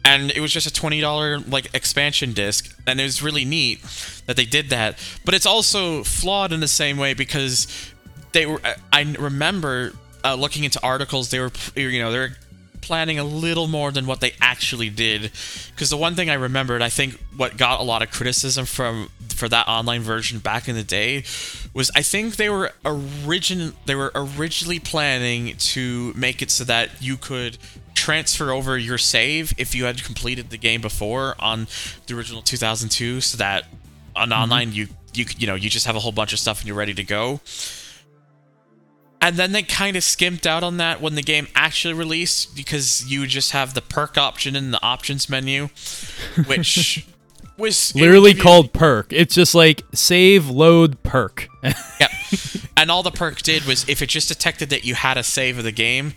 And 0.04 0.32
it 0.32 0.40
was 0.40 0.52
just 0.52 0.66
a 0.66 0.70
$20 0.70 1.50
like 1.50 1.72
expansion 1.74 2.32
disc 2.32 2.76
and 2.88 3.00
it 3.00 3.04
was 3.04 3.22
really 3.22 3.44
neat 3.44 3.80
that 4.26 4.36
they 4.36 4.44
did 4.44 4.70
that. 4.70 4.98
But 5.24 5.34
it's 5.34 5.46
also 5.46 6.02
flawed 6.02 6.52
in 6.52 6.58
the 6.58 6.66
same 6.66 6.96
way 6.96 7.14
because 7.14 7.91
they 8.32 8.46
were. 8.46 8.60
I 8.92 9.02
remember 9.18 9.92
uh, 10.24 10.34
looking 10.34 10.64
into 10.64 10.82
articles. 10.82 11.30
They 11.30 11.40
were, 11.40 11.50
you 11.74 12.00
know, 12.00 12.12
they're 12.12 12.36
planning 12.82 13.18
a 13.18 13.24
little 13.24 13.68
more 13.68 13.90
than 13.90 14.06
what 14.06 14.20
they 14.20 14.32
actually 14.40 14.90
did. 14.90 15.30
Because 15.70 15.88
the 15.88 15.96
one 15.96 16.14
thing 16.14 16.28
I 16.28 16.34
remembered, 16.34 16.82
I 16.82 16.90
think, 16.90 17.18
what 17.36 17.56
got 17.56 17.80
a 17.80 17.82
lot 17.82 18.02
of 18.02 18.10
criticism 18.10 18.66
from 18.66 19.08
for 19.34 19.48
that 19.48 19.66
online 19.66 20.02
version 20.02 20.38
back 20.38 20.68
in 20.68 20.74
the 20.74 20.82
day 20.84 21.24
was 21.72 21.90
I 21.96 22.02
think 22.02 22.36
they 22.36 22.48
were 22.48 22.72
origin 22.84 23.72
they 23.86 23.94
were 23.94 24.12
originally 24.14 24.78
planning 24.78 25.56
to 25.56 26.12
make 26.14 26.42
it 26.42 26.50
so 26.50 26.64
that 26.64 27.02
you 27.02 27.16
could 27.16 27.58
transfer 27.94 28.50
over 28.52 28.78
your 28.78 28.98
save 28.98 29.52
if 29.58 29.74
you 29.74 29.84
had 29.86 30.04
completed 30.04 30.50
the 30.50 30.58
game 30.58 30.80
before 30.80 31.34
on 31.38 31.66
the 32.06 32.14
original 32.14 32.42
2002 32.42 33.20
so 33.20 33.38
that 33.38 33.64
on 34.14 34.28
mm-hmm. 34.28 34.42
online 34.42 34.72
you 34.72 34.86
you 35.14 35.24
you 35.38 35.46
know 35.46 35.54
you 35.54 35.68
just 35.68 35.86
have 35.86 35.96
a 35.96 36.00
whole 36.00 36.12
bunch 36.12 36.32
of 36.32 36.38
stuff 36.38 36.60
and 36.60 36.68
you're 36.68 36.76
ready 36.76 36.94
to 36.94 37.04
go 37.04 37.40
and 39.22 39.36
then 39.36 39.52
they 39.52 39.62
kind 39.62 39.96
of 39.96 40.02
skimped 40.02 40.48
out 40.48 40.64
on 40.64 40.78
that 40.78 41.00
when 41.00 41.14
the 41.14 41.22
game 41.22 41.46
actually 41.54 41.94
released 41.94 42.56
because 42.56 43.08
you 43.08 43.24
just 43.28 43.52
have 43.52 43.72
the 43.72 43.80
perk 43.80 44.18
option 44.18 44.56
in 44.56 44.72
the 44.72 44.82
options 44.82 45.30
menu, 45.30 45.68
which 46.46 47.06
was 47.56 47.94
literally 47.94 48.34
called 48.34 48.72
perk. 48.72 49.12
It's 49.12 49.36
just 49.36 49.54
like 49.54 49.84
save, 49.94 50.50
load, 50.50 51.00
perk. 51.04 51.48
yep. 51.62 52.10
And 52.76 52.90
all 52.90 53.04
the 53.04 53.12
perk 53.12 53.42
did 53.42 53.64
was 53.64 53.88
if 53.88 54.02
it 54.02 54.08
just 54.08 54.26
detected 54.26 54.70
that 54.70 54.84
you 54.84 54.96
had 54.96 55.16
a 55.16 55.22
save 55.22 55.56
of 55.56 55.62
the 55.62 55.72
game, 55.72 56.14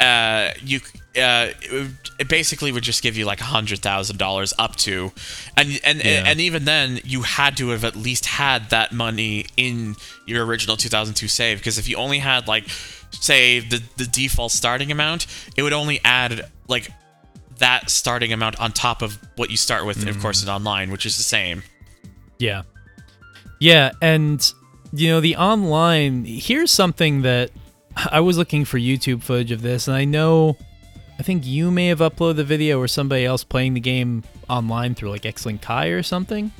uh, 0.00 0.50
you 0.60 0.80
uh, 1.16 1.52
it, 1.60 1.90
it, 2.18 2.28
basically 2.28 2.72
would 2.72 2.82
just 2.82 3.02
give 3.02 3.16
you 3.16 3.26
like 3.26 3.40
a 3.40 3.44
hundred 3.44 3.80
thousand 3.80 4.18
dollars 4.18 4.54
up 4.58 4.76
to, 4.76 5.12
and 5.56 5.78
and 5.84 6.02
yeah. 6.02 6.24
and 6.26 6.40
even 6.40 6.64
then 6.64 7.00
you 7.04 7.22
had 7.22 7.56
to 7.58 7.68
have 7.70 7.84
at 7.84 7.96
least 7.96 8.24
had 8.24 8.70
that 8.70 8.92
money 8.92 9.46
in 9.56 9.94
your 10.26 10.46
original 10.46 10.76
2002 10.76 11.28
save 11.28 11.58
because 11.58 11.76
if 11.76 11.86
you 11.88 11.96
only 11.96 12.18
had 12.18 12.48
like 12.48 12.64
say 13.10 13.60
the 13.60 13.82
the 13.98 14.06
default 14.06 14.52
starting 14.52 14.90
amount, 14.90 15.26
it 15.54 15.62
would 15.62 15.74
only 15.74 16.00
add 16.02 16.48
like 16.68 16.90
that 17.58 17.90
starting 17.90 18.32
amount 18.32 18.58
on 18.58 18.72
top 18.72 19.02
of 19.02 19.18
what 19.36 19.50
you 19.50 19.56
start 19.56 19.84
with, 19.84 19.98
mm. 19.98 20.08
of 20.08 20.18
course, 20.20 20.42
in 20.42 20.48
online, 20.48 20.90
which 20.90 21.04
is 21.04 21.18
the 21.18 21.22
same. 21.22 21.62
Yeah, 22.38 22.62
yeah, 23.60 23.92
and 24.00 24.52
you 24.92 25.10
know 25.10 25.20
the 25.20 25.36
online. 25.36 26.24
Here's 26.24 26.70
something 26.70 27.22
that 27.22 27.50
I 27.96 28.20
was 28.20 28.38
looking 28.38 28.64
for 28.64 28.78
YouTube 28.78 29.22
footage 29.22 29.52
of 29.52 29.60
this, 29.60 29.88
and 29.88 29.96
I 29.96 30.06
know 30.06 30.56
I 31.22 31.24
think 31.24 31.46
you 31.46 31.70
may 31.70 31.86
have 31.86 32.00
uploaded 32.00 32.34
the 32.34 32.42
video 32.42 32.80
or 32.80 32.88
somebody 32.88 33.24
else 33.24 33.44
playing 33.44 33.74
the 33.74 33.80
game 33.80 34.24
online 34.48 34.96
through 34.96 35.10
like 35.10 35.22
Xlink 35.22 35.62
Kai 35.62 35.86
or 35.86 36.02
something. 36.02 36.50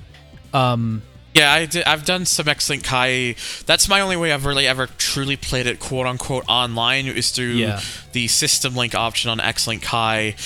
Um, 0.54 1.02
yeah, 1.34 1.52
I 1.52 1.66
did, 1.66 1.82
I've 1.82 2.04
done 2.04 2.24
some 2.26 2.46
Xlink 2.46 2.84
Kai. 2.84 3.34
That's 3.66 3.88
my 3.88 4.00
only 4.00 4.16
way 4.16 4.30
I've 4.32 4.46
really 4.46 4.68
ever 4.68 4.86
truly 4.86 5.36
played 5.36 5.66
it, 5.66 5.80
quote 5.80 6.06
unquote, 6.06 6.44
online 6.46 7.06
is 7.06 7.32
through 7.32 7.54
yeah. 7.54 7.80
the 8.12 8.28
system 8.28 8.76
link 8.76 8.94
option 8.94 9.30
on 9.30 9.38
Xlink 9.38 9.82
Kai 9.82 10.36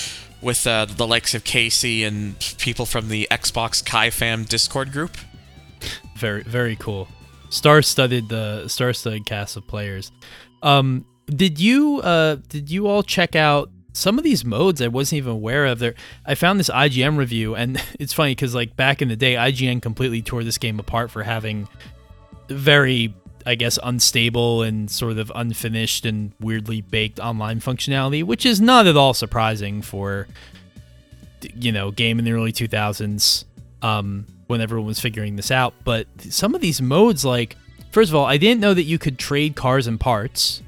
with 0.40 0.66
uh, 0.66 0.86
the 0.86 1.06
likes 1.06 1.34
of 1.34 1.44
Casey 1.44 2.02
and 2.02 2.38
people 2.56 2.86
from 2.86 3.08
the 3.08 3.28
Xbox 3.30 3.84
Kai 3.84 4.08
Fam 4.08 4.44
Discord 4.44 4.92
group. 4.92 5.14
Very, 6.16 6.42
very 6.42 6.76
cool. 6.76 7.06
Star-studded 7.50 8.30
the 8.30 8.62
uh, 8.64 8.68
star-studded 8.68 9.26
cast 9.26 9.58
of 9.58 9.66
players. 9.66 10.10
Um, 10.62 11.04
did 11.26 11.60
you 11.60 12.00
uh, 12.00 12.36
did 12.48 12.70
you 12.70 12.86
all 12.86 13.02
check 13.02 13.36
out 13.36 13.68
some 13.96 14.18
of 14.18 14.24
these 14.24 14.44
modes 14.44 14.82
I 14.82 14.88
wasn't 14.88 15.18
even 15.18 15.32
aware 15.32 15.66
of. 15.66 15.78
There, 15.78 15.94
I 16.24 16.34
found 16.34 16.60
this 16.60 16.68
IGN 16.68 17.16
review, 17.16 17.54
and 17.54 17.82
it's 17.98 18.12
funny 18.12 18.32
because 18.32 18.54
like 18.54 18.76
back 18.76 19.00
in 19.02 19.08
the 19.08 19.16
day, 19.16 19.34
IGN 19.34 19.80
completely 19.82 20.22
tore 20.22 20.44
this 20.44 20.58
game 20.58 20.78
apart 20.78 21.10
for 21.10 21.22
having 21.22 21.68
very, 22.48 23.14
I 23.46 23.54
guess, 23.54 23.78
unstable 23.82 24.62
and 24.62 24.90
sort 24.90 25.18
of 25.18 25.32
unfinished 25.34 26.04
and 26.04 26.32
weirdly 26.40 26.82
baked 26.82 27.18
online 27.18 27.60
functionality, 27.60 28.22
which 28.22 28.44
is 28.44 28.60
not 28.60 28.86
at 28.86 28.96
all 28.96 29.14
surprising 29.14 29.82
for 29.82 30.28
you 31.54 31.70
know 31.70 31.90
game 31.90 32.18
in 32.18 32.24
the 32.24 32.32
early 32.32 32.52
2000s 32.52 33.44
um, 33.82 34.26
when 34.46 34.60
everyone 34.60 34.86
was 34.86 35.00
figuring 35.00 35.36
this 35.36 35.50
out. 35.50 35.74
But 35.84 36.06
some 36.20 36.54
of 36.54 36.60
these 36.60 36.82
modes, 36.82 37.24
like 37.24 37.56
first 37.92 38.10
of 38.10 38.14
all, 38.14 38.26
I 38.26 38.36
didn't 38.36 38.60
know 38.60 38.74
that 38.74 38.82
you 38.82 38.98
could 38.98 39.18
trade 39.18 39.56
cars 39.56 39.86
and 39.86 39.98
parts 39.98 40.62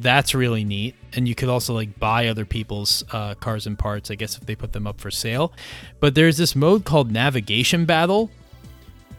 that's 0.00 0.34
really 0.34 0.64
neat 0.64 0.94
and 1.14 1.28
you 1.28 1.34
could 1.34 1.48
also 1.48 1.74
like 1.74 1.98
buy 1.98 2.28
other 2.28 2.44
people's 2.44 3.04
uh, 3.12 3.34
cars 3.34 3.66
and 3.66 3.78
parts 3.78 4.10
i 4.10 4.14
guess 4.14 4.36
if 4.36 4.46
they 4.46 4.54
put 4.54 4.72
them 4.72 4.86
up 4.86 5.00
for 5.00 5.10
sale 5.10 5.52
but 6.00 6.14
there's 6.14 6.36
this 6.36 6.54
mode 6.54 6.84
called 6.84 7.10
navigation 7.10 7.84
battle 7.84 8.30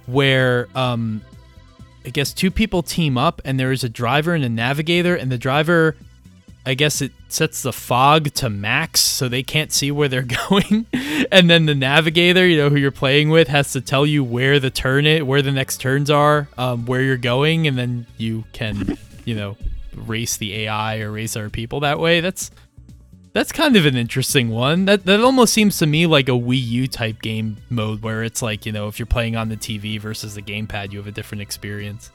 where 0.05 0.67
um 0.75 1.21
i 2.05 2.09
guess 2.09 2.33
two 2.33 2.51
people 2.51 2.83
team 2.83 3.17
up 3.17 3.41
and 3.45 3.59
there 3.59 3.71
is 3.71 3.83
a 3.83 3.89
driver 3.89 4.33
and 4.33 4.43
a 4.43 4.49
navigator 4.49 5.15
and 5.15 5.31
the 5.31 5.37
driver 5.37 5.95
I 6.65 6.75
guess 6.75 7.01
it 7.01 7.11
sets 7.27 7.61
the 7.61 7.73
fog 7.73 8.31
to 8.35 8.49
max 8.49 9.01
so 9.01 9.27
they 9.27 9.43
can't 9.43 9.71
see 9.71 9.91
where 9.91 10.07
they're 10.07 10.21
going. 10.49 10.85
and 11.31 11.49
then 11.49 11.65
the 11.65 11.75
navigator, 11.75 12.47
you 12.47 12.57
know, 12.57 12.69
who 12.69 12.77
you're 12.77 12.91
playing 12.91 13.29
with 13.29 13.49
has 13.49 13.73
to 13.73 13.81
tell 13.81 14.05
you 14.05 14.23
where 14.23 14.59
the 14.59 14.69
turn 14.69 15.05
it, 15.05 15.27
where 15.27 15.41
the 15.41 15.51
next 15.51 15.81
turns 15.81 16.09
are, 16.09 16.47
um, 16.57 16.85
where 16.85 17.01
you're 17.01 17.17
going, 17.17 17.67
and 17.67 17.77
then 17.77 18.07
you 18.17 18.45
can, 18.53 18.97
you 19.25 19.35
know, 19.35 19.57
race 19.95 20.37
the 20.37 20.53
AI 20.63 20.99
or 20.99 21.11
race 21.11 21.35
our 21.35 21.49
people 21.49 21.79
that 21.81 21.99
way. 21.99 22.19
That's 22.21 22.51
that's 23.33 23.51
kind 23.51 23.75
of 23.75 23.85
an 23.85 23.97
interesting 23.97 24.49
one. 24.49 24.85
That 24.85 25.05
that 25.05 25.19
almost 25.19 25.53
seems 25.53 25.77
to 25.79 25.85
me 25.85 26.05
like 26.05 26.29
a 26.29 26.33
Wii 26.33 26.63
U 26.63 26.87
type 26.87 27.21
game 27.21 27.57
mode 27.69 28.03
where 28.03 28.23
it's 28.23 28.41
like, 28.41 28.65
you 28.65 28.71
know, 28.71 28.87
if 28.87 28.99
you're 28.99 29.05
playing 29.05 29.35
on 29.35 29.49
the 29.49 29.57
TV 29.57 29.99
versus 29.99 30.35
the 30.35 30.41
gamepad, 30.41 30.91
you 30.91 30.99
have 30.99 31.07
a 31.07 31.11
different 31.11 31.41
experience. 31.41 32.11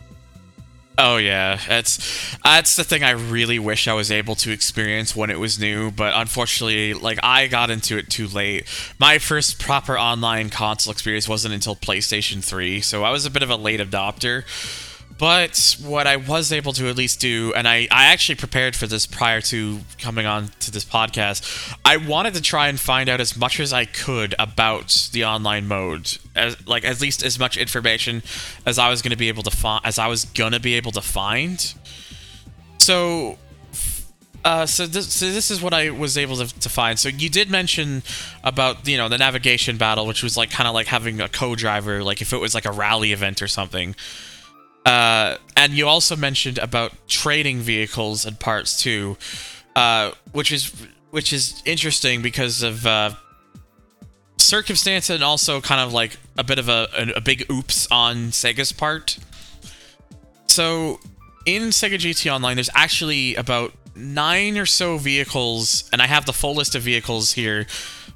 Oh 1.01 1.17
yeah, 1.17 1.61
that's 1.69 2.37
that's 2.43 2.75
the 2.75 2.83
thing 2.83 3.05
I 3.05 3.11
really 3.11 3.61
wish 3.61 3.87
I 3.87 3.93
was 3.93 4.11
able 4.11 4.35
to 4.37 4.51
experience 4.51 5.15
when 5.15 5.31
it 5.31 5.39
was 5.39 5.57
new, 5.57 5.93
but 5.93 6.13
unfortunately, 6.15 6.93
like 6.93 7.21
I 7.23 7.47
got 7.47 7.71
into 7.71 7.97
it 7.97 8.11
too 8.11 8.27
late. 8.27 8.67
My 8.99 9.19
first 9.19 9.61
proper 9.61 9.97
online 9.97 10.51
console 10.51 10.91
experience 10.91 11.29
wasn't 11.29 11.55
until 11.55 11.77
PlayStation 11.77 12.43
3, 12.43 12.81
so 12.81 13.05
I 13.05 13.13
was 13.13 13.27
a 13.27 13.31
bit 13.31 13.45
of 13.45 13.51
a 13.51 13.57
late 13.57 13.79
adopter. 13.79 14.43
But 15.19 15.77
what 15.83 16.07
I 16.07 16.17
was 16.17 16.53
able 16.53 16.73
to 16.75 16.89
at 16.89 16.97
least 16.97 17.21
do, 17.21 17.53
and 17.57 17.67
I, 17.67 17.89
I 17.91 18.07
actually 18.07 18.37
prepared 18.37 18.77
for 18.77 18.87
this 18.87 19.05
prior 19.07 19.41
to 19.43 19.81
coming 19.99 20.27
on 20.27 20.49
to 20.61 20.71
this 20.71 20.85
podcast, 20.85 21.77
I 21.85 21.97
wanted 21.97 22.35
to 22.35 22.41
try 22.41 22.69
and 22.69 22.79
find 22.79 23.09
out 23.09 23.21
as 23.21 23.37
much 23.37 23.59
as 23.59 23.73
I 23.73 23.85
could 23.85 24.37
about 24.39 25.09
the 25.13 25.25
online 25.25 25.67
mode, 25.67 26.19
as 26.37 26.67
like 26.69 26.85
at 26.85 27.01
least 27.01 27.25
as 27.25 27.39
much 27.39 27.57
information 27.57 28.23
as 28.65 28.79
I 28.79 28.89
was 28.91 29.03
going 29.03 29.11
to 29.11 29.17
be 29.17 29.29
able 29.29 29.43
to 29.43 29.51
find, 29.51 29.85
as 29.85 29.99
I 29.99 30.07
was 30.07 30.25
gonna 30.25 30.61
be 30.61 30.75
able 30.75 30.93
to 30.93 31.03
find. 31.03 31.75
So 32.79 33.39
uh, 34.45 34.67
so 34.67 34.87
this, 34.87 35.13
so 35.13 35.31
this 35.31 35.51
is 35.51 35.61
what 35.61 35.75
I 35.75 35.91
was 35.91 36.17
able 36.17 36.37
to, 36.37 36.61
to 36.61 36.69
find. 36.69 36.99
So 36.99 37.09
you 37.09 37.29
did 37.29 37.51
mention 37.51 38.03
about 38.45 38.87
you 38.87 38.97
know 38.97 39.09
the 39.09 39.19
navigation 39.19 39.77
battle, 39.77 40.07
which 40.07 40.23
was 40.23 40.37
like 40.37 40.51
kind 40.51 40.69
of 40.69 40.75
like 40.75 40.87
having 40.87 41.21
a 41.21 41.29
co-driver, 41.29 42.05
like 42.05 42.23
if 42.23 42.33
it 42.33 42.39
was 42.39 42.55
like 42.55 42.65
a 42.65 42.73
rally 42.73 43.13
event 43.13 43.43
or 43.43 43.49
something. 43.49 43.97
Uh, 44.89 45.37
and 45.55 45.75
you 45.75 45.87
also 45.87 46.17
mentioned 46.17 46.57
about 46.57 46.93
trading 47.07 47.59
vehicles 47.59 48.25
and 48.25 48.41
parts 48.41 48.83
too, 48.83 49.19
uh, 49.77 50.13
which 50.33 50.51
is 50.51 50.73
which 51.11 51.31
is 51.31 51.63
interesting 51.67 52.23
because 52.23 52.63
of 52.63 52.87
uh, 52.87 53.11
circumstance 54.39 55.11
and 55.11 55.23
also 55.23 55.61
kind 55.61 55.83
of 55.83 55.93
like 55.93 56.17
a 56.39 56.45
bit 56.45 56.59
of 56.59 56.71
a, 56.71 56.89
a, 56.97 57.17
a 57.17 57.21
big 57.21 57.45
oops 57.51 57.87
on 57.91 58.31
Sega's 58.31 58.73
part. 58.73 59.19
So 60.47 61.01
in 61.45 61.65
Sega 61.65 61.97
GT 61.97 62.33
Online, 62.33 62.57
there's 62.57 62.71
actually 62.75 63.35
about 63.35 63.75
nine 63.95 64.57
or 64.57 64.65
so 64.65 64.97
vehicles, 64.97 65.87
and 65.93 66.01
I 66.01 66.07
have 66.07 66.25
the 66.25 66.33
full 66.33 66.55
list 66.55 66.75
of 66.75 66.81
vehicles 66.81 67.33
here 67.33 67.67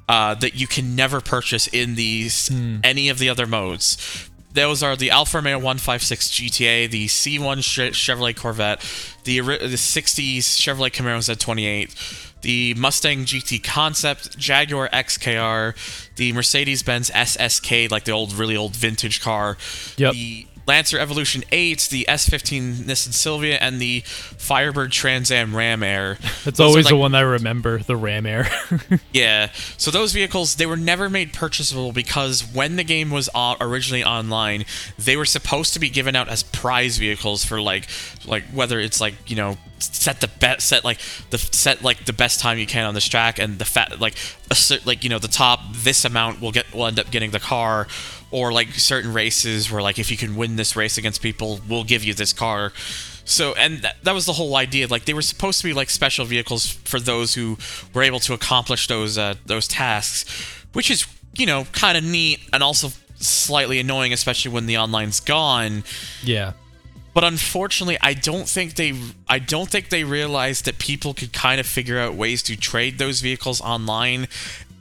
uh, 0.09 0.33
that 0.35 0.55
you 0.55 0.65
can 0.65 0.95
never 0.95 1.21
purchase 1.21 1.67
in 1.67 1.93
these 1.93 2.49
any 2.83 3.09
of 3.09 3.19
the 3.19 3.29
other 3.29 3.45
modes. 3.45 4.31
Those 4.53 4.83
are 4.83 4.95
the 4.95 5.09
Alfa 5.11 5.37
Romeo 5.37 5.57
156 5.57 6.29
GTA, 6.29 6.89
the 6.89 7.07
C1 7.07 7.57
Chevrolet 7.91 8.35
Corvette, 8.35 8.81
the 9.23 9.39
the 9.39 9.77
60s 9.77 10.39
Chevrolet 10.59 10.91
Camaro 10.91 11.17
Z28, 11.19 12.41
the 12.41 12.73
Mustang 12.75 13.25
GT 13.25 13.63
Concept, 13.63 14.37
Jaguar 14.37 14.89
XKR, 14.89 15.73
the 16.17 16.33
Mercedes-Benz 16.33 17.09
SSK, 17.11 17.89
like 17.89 18.03
the 18.05 18.11
old, 18.11 18.33
really 18.33 18.55
old 18.55 18.75
vintage 18.75 19.21
car, 19.21 19.57
Yep. 19.97 20.13
the 20.13 20.47
Lancer 20.65 20.97
Evolution 20.97 21.43
8, 21.51 21.87
the 21.91 22.05
S15 22.07 22.75
Nissan 22.83 23.13
Silvia, 23.13 23.57
and 23.57 23.81
the 23.81 24.01
Firebird 24.05 24.91
Trans 24.91 25.31
Am 25.31 25.55
Ram 25.55 25.83
Air. 25.83 26.17
That's 26.43 26.57
Those 26.57 26.59
always 26.59 26.87
the 26.87 26.95
one 26.95 27.15
I 27.15 27.21
remember, 27.21 27.79
the 27.79 27.95
Ram 27.95 28.25
Air. 28.25 28.47
yeah. 29.13 29.49
So 29.77 29.91
those 29.91 30.13
vehicles 30.13 30.55
they 30.55 30.65
were 30.65 30.77
never 30.77 31.09
made 31.09 31.33
purchasable 31.33 31.91
because 31.91 32.41
when 32.53 32.75
the 32.77 32.83
game 32.83 33.09
was 33.09 33.29
uh, 33.35 33.55
originally 33.59 34.03
online, 34.03 34.65
they 34.97 35.17
were 35.17 35.25
supposed 35.25 35.73
to 35.73 35.79
be 35.79 35.89
given 35.89 36.15
out 36.15 36.29
as 36.29 36.43
prize 36.43 36.97
vehicles 36.97 37.43
for 37.43 37.61
like 37.61 37.87
like 38.25 38.43
whether 38.45 38.79
it's 38.79 39.01
like, 39.01 39.29
you 39.29 39.35
know, 39.35 39.57
set 39.79 40.21
the 40.21 40.27
best 40.27 40.67
set 40.67 40.85
like 40.85 40.99
the 41.29 41.37
set 41.37 41.83
like 41.83 42.05
the 42.05 42.13
best 42.13 42.39
time 42.39 42.57
you 42.57 42.65
can 42.65 42.85
on 42.85 42.93
this 42.93 43.07
track 43.07 43.37
and 43.37 43.59
the 43.59 43.65
fat 43.65 43.99
like 43.99 44.15
a 44.49 44.55
cer- 44.55 44.79
like 44.85 45.03
you 45.03 45.09
know 45.09 45.19
the 45.19 45.27
top 45.27 45.59
this 45.73 46.05
amount 46.05 46.39
will 46.41 46.51
get 46.51 46.73
will 46.73 46.85
end 46.87 46.99
up 46.99 47.11
getting 47.11 47.31
the 47.31 47.39
car 47.39 47.87
or 48.33 48.51
like 48.51 48.69
certain 48.73 49.13
races 49.13 49.71
where 49.71 49.81
like 49.81 49.99
if 49.99 50.11
you 50.11 50.17
can 50.17 50.35
win 50.35 50.57
this 50.57 50.75
race 50.75 50.97
against 50.97 51.21
people 51.21 51.61
we'll 51.69 51.83
give 51.85 52.03
you 52.03 52.13
this 52.13 52.33
car. 52.33 52.73
So 53.25 53.53
and 53.53 53.83
that, 53.83 53.95
that 54.03 54.13
was 54.13 54.25
the 54.25 54.33
whole 54.33 54.55
idea. 54.57 54.87
Like 54.87 55.05
they 55.05 55.13
were 55.13 55.21
supposed 55.21 55.61
to 55.61 55.67
be 55.67 55.73
like 55.73 55.89
special 55.89 56.25
vehicles 56.25 56.65
for 56.65 56.99
those 56.99 57.35
who 57.35 57.57
were 57.93 58.03
able 58.03 58.19
to 58.21 58.33
accomplish 58.33 58.87
those 58.87 59.17
uh, 59.17 59.35
those 59.45 59.67
tasks 59.67 60.25
which 60.73 60.91
is 60.91 61.05
you 61.35 61.45
know 61.45 61.65
kind 61.71 61.97
of 61.97 62.03
neat 62.03 62.39
and 62.51 62.61
also 62.61 62.89
slightly 63.15 63.79
annoying 63.79 64.11
especially 64.11 64.51
when 64.51 64.65
the 64.65 64.75
online's 64.75 65.19
gone. 65.19 65.83
Yeah. 66.23 66.53
but 67.13 67.23
unfortunately 67.23 67.97
i 68.01 68.13
don't 68.13 68.49
think 68.49 68.75
they 68.75 68.93
i 69.29 69.39
don't 69.39 69.69
think 69.69 69.89
they 69.89 70.03
realized 70.03 70.65
that 70.65 70.79
people 70.79 71.13
could 71.13 71.31
kind 71.31 71.59
of 71.59 71.65
figure 71.65 71.99
out 71.99 72.15
ways 72.15 72.43
to 72.43 72.57
trade 72.57 72.97
those 72.97 73.21
vehicles 73.21 73.61
online 73.61 74.27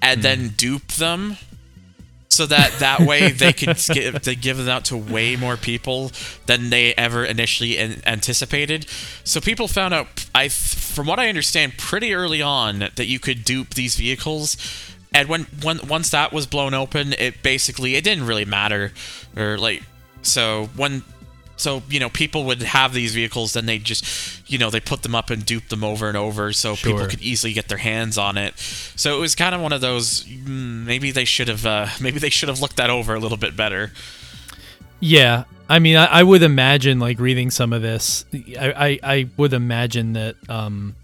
and 0.01 0.23
then 0.23 0.49
dupe 0.57 0.89
them 0.93 1.37
so 2.33 2.47
that 2.47 2.73
that 2.79 3.01
way 3.01 3.31
they 3.31 3.53
could 3.53 3.77
they 3.77 4.35
give 4.35 4.57
them 4.57 4.69
out 4.69 4.87
to 4.87 4.97
way 4.97 5.37
more 5.37 5.59
people 5.59 6.11
than 6.47 6.71
they 6.71 6.95
ever 6.95 7.25
initially 7.25 7.77
an- 7.77 8.01
anticipated. 8.07 8.87
So 9.23 9.41
people 9.41 9.69
found 9.69 9.93
out, 9.93 10.27
I 10.35 10.49
from 10.49 11.07
what 11.07 11.19
I 11.19 11.29
understand, 11.29 11.77
pretty 11.77 12.15
early 12.15 12.41
on 12.41 12.79
that 12.79 13.07
you 13.07 13.19
could 13.19 13.45
dupe 13.45 13.75
these 13.75 13.97
vehicles. 13.97 14.57
And 15.15 15.29
when, 15.29 15.43
when 15.63 15.87
once 15.87 16.09
that 16.11 16.33
was 16.33 16.47
blown 16.47 16.73
open, 16.73 17.13
it 17.19 17.43
basically 17.43 17.97
it 17.97 18.05
didn't 18.05 18.27
really 18.27 18.47
matter, 18.47 18.93
or 19.37 19.59
like 19.59 19.83
so 20.23 20.71
when 20.75 21.03
so 21.57 21.83
you 21.89 22.01
know 22.01 22.09
people 22.09 22.45
would 22.45 22.63
have 22.63 22.93
these 22.93 23.15
vehicles 23.15 23.53
then 23.53 23.67
they 23.67 23.79
just 23.79 24.05
you 24.51 24.59
know 24.59 24.71
they 24.71 24.81
put 24.81 25.03
them 25.03 25.15
up 25.15 25.31
and 25.31 25.45
dupe 25.47 25.69
them 25.69 25.85
over 25.85 26.09
and 26.09 26.17
over 26.17 26.53
so 26.53 26.75
people 26.75 27.07
could 27.07 27.21
easily 27.23 27.53
get 27.53 27.69
their 27.69 27.79
hands 27.79 28.19
on 28.19 28.37
it 28.39 28.57
so 28.59 29.17
it 29.17 29.21
was 29.21 29.35
kind 29.35 29.55
of 29.55 29.61
one 29.61 29.73
of 29.73 29.81
those 29.81 30.25
mm, 30.25 30.85
maybe 30.85 31.11
they 31.11 31.25
should 31.25 31.49
have 31.49 31.65
uh, 31.67 31.87
maybe 32.01 32.19
they 32.19 32.31
should 32.31 32.49
have 32.49 32.61
looked 32.61 32.77
that 32.77 32.91
over 32.91 33.15
a 33.15 33.19
little 33.21 33.39
bit 33.39 33.57
better 33.57 33.93
Yeah, 35.01 35.45
I 35.69 35.79
mean, 35.81 35.97
I, 35.97 36.07
I 36.07 36.23
would 36.23 36.43
imagine 36.43 37.01
like 37.01 37.19
reading 37.19 37.51
some 37.51 37.73
of 37.73 37.83
this. 37.83 38.25
I, 38.33 38.73
I, 38.77 39.01
I 39.03 39.29
would 39.37 39.53
imagine 39.53 40.13
that 40.13 40.37
um, 40.49 40.95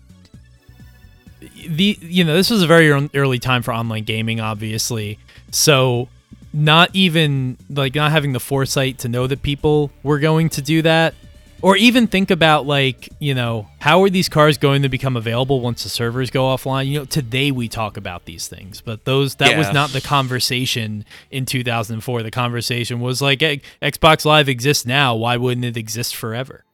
the 1.67 1.99
you 2.01 2.23
know 2.25 2.35
this 2.35 2.49
was 2.51 2.63
a 2.63 2.67
very 2.67 2.91
early 3.15 3.39
time 3.41 3.63
for 3.63 3.73
online 3.73 4.05
gaming, 4.05 4.41
obviously. 4.41 5.19
So 5.51 6.09
not 6.53 6.91
even 6.95 7.57
like 7.71 7.95
not 7.95 8.11
having 8.11 8.33
the 8.33 8.41
foresight 8.41 8.99
to 8.99 9.09
know 9.09 9.27
that 9.27 9.43
people 9.43 9.91
were 10.03 10.19
going 10.19 10.49
to 10.51 10.63
do 10.63 10.83
that, 10.83 11.15
or 11.63 11.77
even 11.77 12.07
think 12.07 12.31
about 12.31 12.67
like 12.67 13.09
you 13.19 13.35
know 13.35 13.69
how 13.81 14.03
are 14.03 14.11
these 14.11 14.29
cars 14.29 14.59
going 14.59 14.83
to 14.83 14.89
become 14.89 15.17
available 15.17 15.61
once 15.61 15.83
the 15.83 15.89
servers 15.89 16.31
go 16.31 16.45
offline. 16.45 16.87
You 16.87 17.01
know, 17.01 17.05
today 17.05 17.51
we 17.51 17.69
talk 17.69 17.97
about 17.97 18.25
these 18.25 18.49
things, 18.49 18.81
but 18.81 19.05
those 19.05 19.37
that 19.37 19.57
was 19.57 19.73
not 19.73 19.91
the 19.91 20.01
conversation 20.01 21.05
in 21.31 21.47
2004. 21.47 22.23
The 22.23 22.31
conversation 22.31 23.01
was 23.01 23.21
like, 23.21 23.41
"Hey, 23.41 23.61
Xbox 23.83 24.25
Live 24.25 24.49
exists 24.49 24.87
now. 24.87 25.15
Why 25.15 25.37
wouldn't 25.37 25.65
it 25.65 25.77
exist 25.77 26.17
forever? 26.17 26.65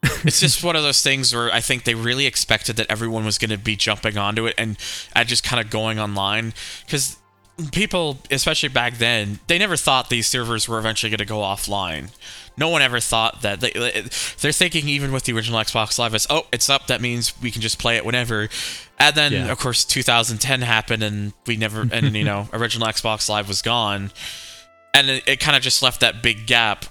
it's 0.24 0.40
just 0.40 0.62
one 0.62 0.76
of 0.76 0.82
those 0.82 1.02
things 1.02 1.34
where 1.34 1.52
I 1.52 1.60
think 1.60 1.82
they 1.82 1.94
really 1.94 2.26
expected 2.26 2.76
that 2.76 2.86
everyone 2.88 3.24
was 3.24 3.36
going 3.36 3.50
to 3.50 3.58
be 3.58 3.74
jumping 3.74 4.16
onto 4.16 4.46
it 4.46 4.54
and 4.56 4.76
and 5.14 5.28
just 5.28 5.42
kind 5.42 5.60
of 5.60 5.70
going 5.70 5.98
online 5.98 6.54
because 6.86 7.18
people, 7.72 8.18
especially 8.30 8.68
back 8.68 8.98
then, 8.98 9.40
they 9.46 9.58
never 9.58 9.76
thought 9.76 10.08
these 10.10 10.26
servers 10.26 10.68
were 10.68 10.78
eventually 10.78 11.10
going 11.10 11.18
to 11.18 11.24
go 11.24 11.38
offline. 11.38 12.10
No 12.56 12.68
one 12.68 12.82
ever 12.82 13.00
thought 13.00 13.42
that. 13.42 13.60
They, 13.60 13.70
they're 14.40 14.52
thinking 14.52 14.88
even 14.88 15.12
with 15.12 15.24
the 15.24 15.32
original 15.32 15.60
Xbox 15.60 15.98
Live, 15.98 16.14
it's 16.14 16.26
oh, 16.28 16.46
it's 16.52 16.68
up. 16.68 16.86
That 16.88 17.00
means 17.00 17.32
we 17.40 17.50
can 17.50 17.62
just 17.62 17.78
play 17.78 17.96
it 17.96 18.04
whenever. 18.04 18.48
And 18.98 19.14
then 19.14 19.32
Yeah. 19.32 19.52
of 19.52 19.58
course 19.58 19.84
2010 19.84 20.62
happened, 20.62 21.02
and 21.02 21.32
we 21.46 21.56
never, 21.56 21.86
and 21.92 22.16
you 22.16 22.24
know, 22.24 22.48
original 22.52 22.88
Xbox 22.88 23.28
Live 23.28 23.46
was 23.46 23.62
gone, 23.62 24.10
and 24.94 25.08
it, 25.08 25.22
it 25.28 25.40
kind 25.40 25.56
of 25.56 25.62
just 25.62 25.82
left 25.82 26.00
that 26.00 26.22
big 26.22 26.46
gap 26.46 26.84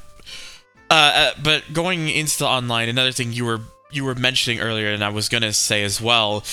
uh, 0.89 0.93
uh, 0.93 1.31
but 1.43 1.73
going 1.73 2.07
into 2.07 2.37
the 2.39 2.45
online, 2.47 2.87
another 2.87 3.11
thing 3.11 3.33
you 3.33 3.43
were 3.43 3.59
you 3.91 4.05
were 4.05 4.15
mentioning 4.15 4.61
earlier, 4.61 4.93
and 4.93 5.03
I 5.03 5.09
was 5.09 5.27
gonna 5.27 5.51
say 5.51 5.83
as 5.83 5.99
well, 5.99 6.45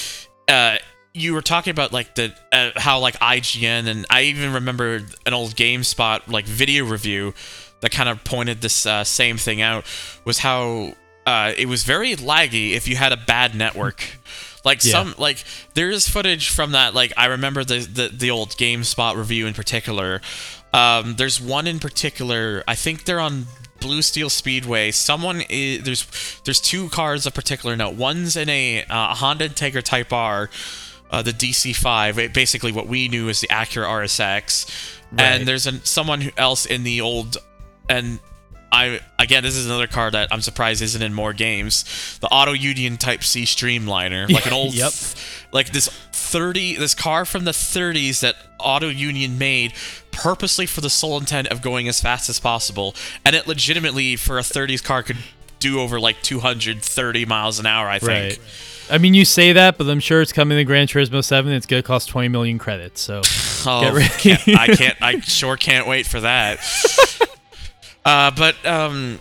uh, 0.48 0.78
you 1.14 1.32
were 1.32 1.42
talking 1.42 1.70
about 1.70 1.92
like 1.92 2.14
the 2.16 2.34
uh, 2.52 2.72
how 2.76 2.98
like 2.98 3.14
IGN, 3.20 3.86
and 3.86 4.04
I 4.10 4.22
even 4.22 4.52
remember 4.52 5.00
an 5.24 5.32
old 5.32 5.54
GameSpot 5.54 6.26
like 6.26 6.44
video 6.44 6.84
review 6.84 7.32
that 7.80 7.92
kind 7.92 8.08
of 8.08 8.24
pointed 8.24 8.60
this 8.60 8.84
uh, 8.84 9.04
same 9.04 9.36
thing 9.36 9.62
out 9.62 9.84
was 10.24 10.38
how 10.38 10.94
uh, 11.24 11.52
it 11.56 11.66
was 11.66 11.84
very 11.84 12.14
laggy 12.16 12.72
if 12.72 12.88
you 12.88 12.96
had 12.96 13.12
a 13.12 13.16
bad 13.16 13.54
network. 13.54 14.18
Like 14.64 14.82
Yeah. 14.82 14.92
some 14.92 15.14
like 15.18 15.44
there 15.74 15.90
is 15.90 16.08
footage 16.08 16.50
from 16.50 16.72
that. 16.72 16.94
Like 16.94 17.12
I 17.16 17.26
remember 17.26 17.64
the 17.64 17.78
the, 17.78 18.08
the 18.08 18.30
old 18.30 18.50
GameSpot 18.50 19.14
review 19.16 19.46
in 19.46 19.54
particular. 19.54 20.20
Um, 20.72 21.14
there's 21.14 21.40
one 21.40 21.68
in 21.68 21.78
particular. 21.78 22.64
I 22.66 22.74
think 22.74 23.04
they're 23.04 23.20
on 23.20 23.46
Blue 23.84 24.00
Steel 24.00 24.30
Speedway, 24.30 24.90
someone 24.92 25.42
is 25.50 25.82
there's 25.82 26.40
there's 26.44 26.60
two 26.60 26.88
cars 26.88 27.26
of 27.26 27.34
particular 27.34 27.76
note. 27.76 27.94
One's 27.94 28.34
in 28.34 28.48
a 28.48 28.82
uh, 28.88 29.14
Honda 29.14 29.46
Integra 29.46 29.82
Type 29.82 30.10
R, 30.10 30.48
uh, 31.10 31.22
the 31.22 31.32
DC5, 31.32 32.32
basically 32.32 32.72
what 32.72 32.86
we 32.86 33.08
knew 33.08 33.28
as 33.28 33.40
the 33.40 33.48
Acura 33.48 33.86
RSX, 33.86 35.00
Right. 35.12 35.20
and 35.22 35.46
there's 35.48 35.66
an, 35.66 35.84
someone 35.84 36.30
else 36.36 36.66
in 36.66 36.82
the 36.84 37.00
old 37.00 37.36
and. 37.88 38.18
I 38.72 38.98
again, 39.20 39.44
this 39.44 39.54
is 39.54 39.66
another 39.66 39.86
car 39.86 40.10
that 40.10 40.30
I'm 40.32 40.40
surprised 40.40 40.82
isn't 40.82 41.00
in 41.00 41.14
more 41.14 41.32
games. 41.32 42.18
The 42.20 42.26
Auto 42.26 42.50
Union 42.52 42.96
Type 42.96 43.22
C 43.22 43.44
Streamliner, 43.44 44.28
like 44.28 44.46
an 44.46 44.52
old, 44.60 44.74
Yep. 44.74 44.92
like 45.52 45.70
this 45.70 45.86
30, 46.12 46.74
this 46.78 46.92
car 46.92 47.24
from 47.24 47.44
the 47.44 47.52
30s 47.52 48.18
that 48.22 48.34
Auto 48.58 48.88
Union 48.88 49.38
made 49.38 49.74
purposely 50.10 50.66
for 50.66 50.80
the 50.80 50.90
sole 50.90 51.16
intent 51.18 51.46
of 51.48 51.62
going 51.62 51.86
as 51.86 52.00
fast 52.00 52.28
as 52.28 52.40
possible, 52.40 52.96
and 53.24 53.36
it 53.36 53.46
legitimately 53.46 54.16
for 54.16 54.38
a 54.38 54.42
30s 54.42 54.82
car 54.82 55.04
could 55.04 55.18
do 55.60 55.80
over 55.80 56.00
like 56.00 56.20
230 56.22 57.26
miles 57.26 57.60
an 57.60 57.66
hour. 57.66 57.88
I 57.88 58.00
think. 58.00 58.10
Right. 58.40 58.40
I 58.94 58.98
mean, 58.98 59.14
you 59.14 59.24
say 59.24 59.52
that, 59.52 59.76
but 59.76 59.88
I'm 59.88 59.98
sure 60.00 60.22
it's 60.22 60.32
coming 60.32 60.56
to 60.56 60.64
Gran 60.64 60.86
Turismo 60.86 61.24
7. 61.24 61.52
It's 61.52 61.66
going 61.66 61.82
to 61.82 61.86
cost 61.86 62.08
20 62.08 62.28
million 62.28 62.58
credits. 62.58 63.00
So 63.00 63.22
Oh, 63.66 63.80
Get 63.80 63.92
ready. 63.94 64.08
can't- 64.18 64.48
I 64.60 64.66
can't. 64.76 64.96
I 65.02 65.20
sure 65.20 65.56
can't 65.56 65.86
wait 65.86 66.06
for 66.06 66.20
that. 66.20 66.58
uh, 68.04 68.30
but 68.36 68.54
um, 68.66 69.18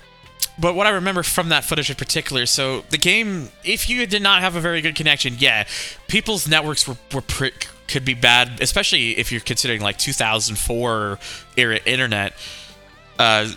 but 0.59 0.76
what 0.76 0.86
I 0.86 0.91
remember 0.91 1.24
from 1.24 1.49
that 1.49 1.63
footage 1.63 1.89
in 1.89 1.95
particular, 1.95 2.45
so 2.45 2.82
the 2.89 2.97
game, 2.97 3.49
if 3.63 3.89
you 3.89 4.05
did 4.05 4.21
not 4.21 4.41
have 4.41 4.55
a 4.55 4.61
very 4.61 4.82
good 4.82 4.95
connection, 4.95 5.36
yeah, 5.39 5.65
people's 6.07 6.47
networks 6.47 6.88
were 6.88 6.97
were 7.13 7.21
pre- 7.21 7.53
could 7.88 8.05
be 8.05 8.13
bad, 8.13 8.61
especially 8.61 9.17
if 9.17 9.32
you're 9.32 9.41
considering 9.41 9.82
like 9.82 9.97
2004 9.97 11.19
era 11.57 11.80
internet. 11.86 12.34
Uh, 13.17 13.47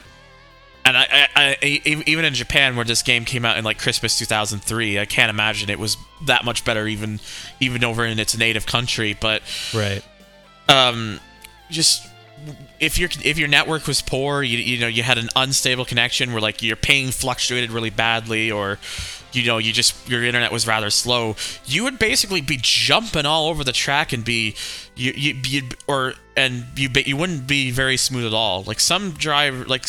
and 0.86 0.96
I, 0.96 1.28
I, 1.34 1.56
I, 1.60 1.80
even 1.84 2.24
in 2.24 2.32
Japan, 2.34 2.76
where 2.76 2.84
this 2.84 3.02
game 3.02 3.24
came 3.24 3.44
out 3.44 3.58
in 3.58 3.64
like 3.64 3.78
Christmas 3.78 4.16
2003, 4.18 5.00
I 5.00 5.04
can't 5.04 5.30
imagine 5.30 5.68
it 5.68 5.80
was 5.80 5.96
that 6.26 6.44
much 6.44 6.64
better, 6.64 6.86
even 6.86 7.18
even 7.58 7.82
over 7.82 8.06
in 8.06 8.20
its 8.20 8.38
native 8.38 8.66
country. 8.66 9.16
But 9.20 9.42
right. 9.74 10.00
um, 10.68 11.18
just 11.70 12.06
if 12.78 12.98
your 12.98 13.08
if 13.24 13.36
your 13.36 13.48
network 13.48 13.88
was 13.88 14.00
poor, 14.00 14.44
you 14.44 14.58
you 14.58 14.78
know 14.78 14.86
you 14.86 15.02
had 15.02 15.18
an 15.18 15.28
unstable 15.34 15.84
connection 15.84 16.32
where 16.32 16.40
like 16.40 16.62
your 16.62 16.76
ping 16.76 17.10
fluctuated 17.10 17.72
really 17.72 17.90
badly, 17.90 18.52
or 18.52 18.78
you 19.32 19.44
know 19.44 19.58
you 19.58 19.72
just 19.72 20.08
your 20.08 20.22
internet 20.22 20.52
was 20.52 20.68
rather 20.68 20.90
slow, 20.90 21.34
you 21.64 21.82
would 21.82 21.98
basically 21.98 22.40
be 22.40 22.58
jumping 22.60 23.26
all 23.26 23.48
over 23.48 23.64
the 23.64 23.72
track 23.72 24.12
and 24.12 24.24
be 24.24 24.54
you 24.94 25.12
you 25.16 25.34
you'd, 25.44 25.76
or 25.88 26.14
and 26.36 26.66
you 26.76 26.88
you 27.04 27.16
wouldn't 27.16 27.48
be 27.48 27.72
very 27.72 27.96
smooth 27.96 28.26
at 28.26 28.34
all. 28.34 28.62
Like 28.62 28.78
some 28.78 29.10
driver 29.10 29.64
like. 29.64 29.88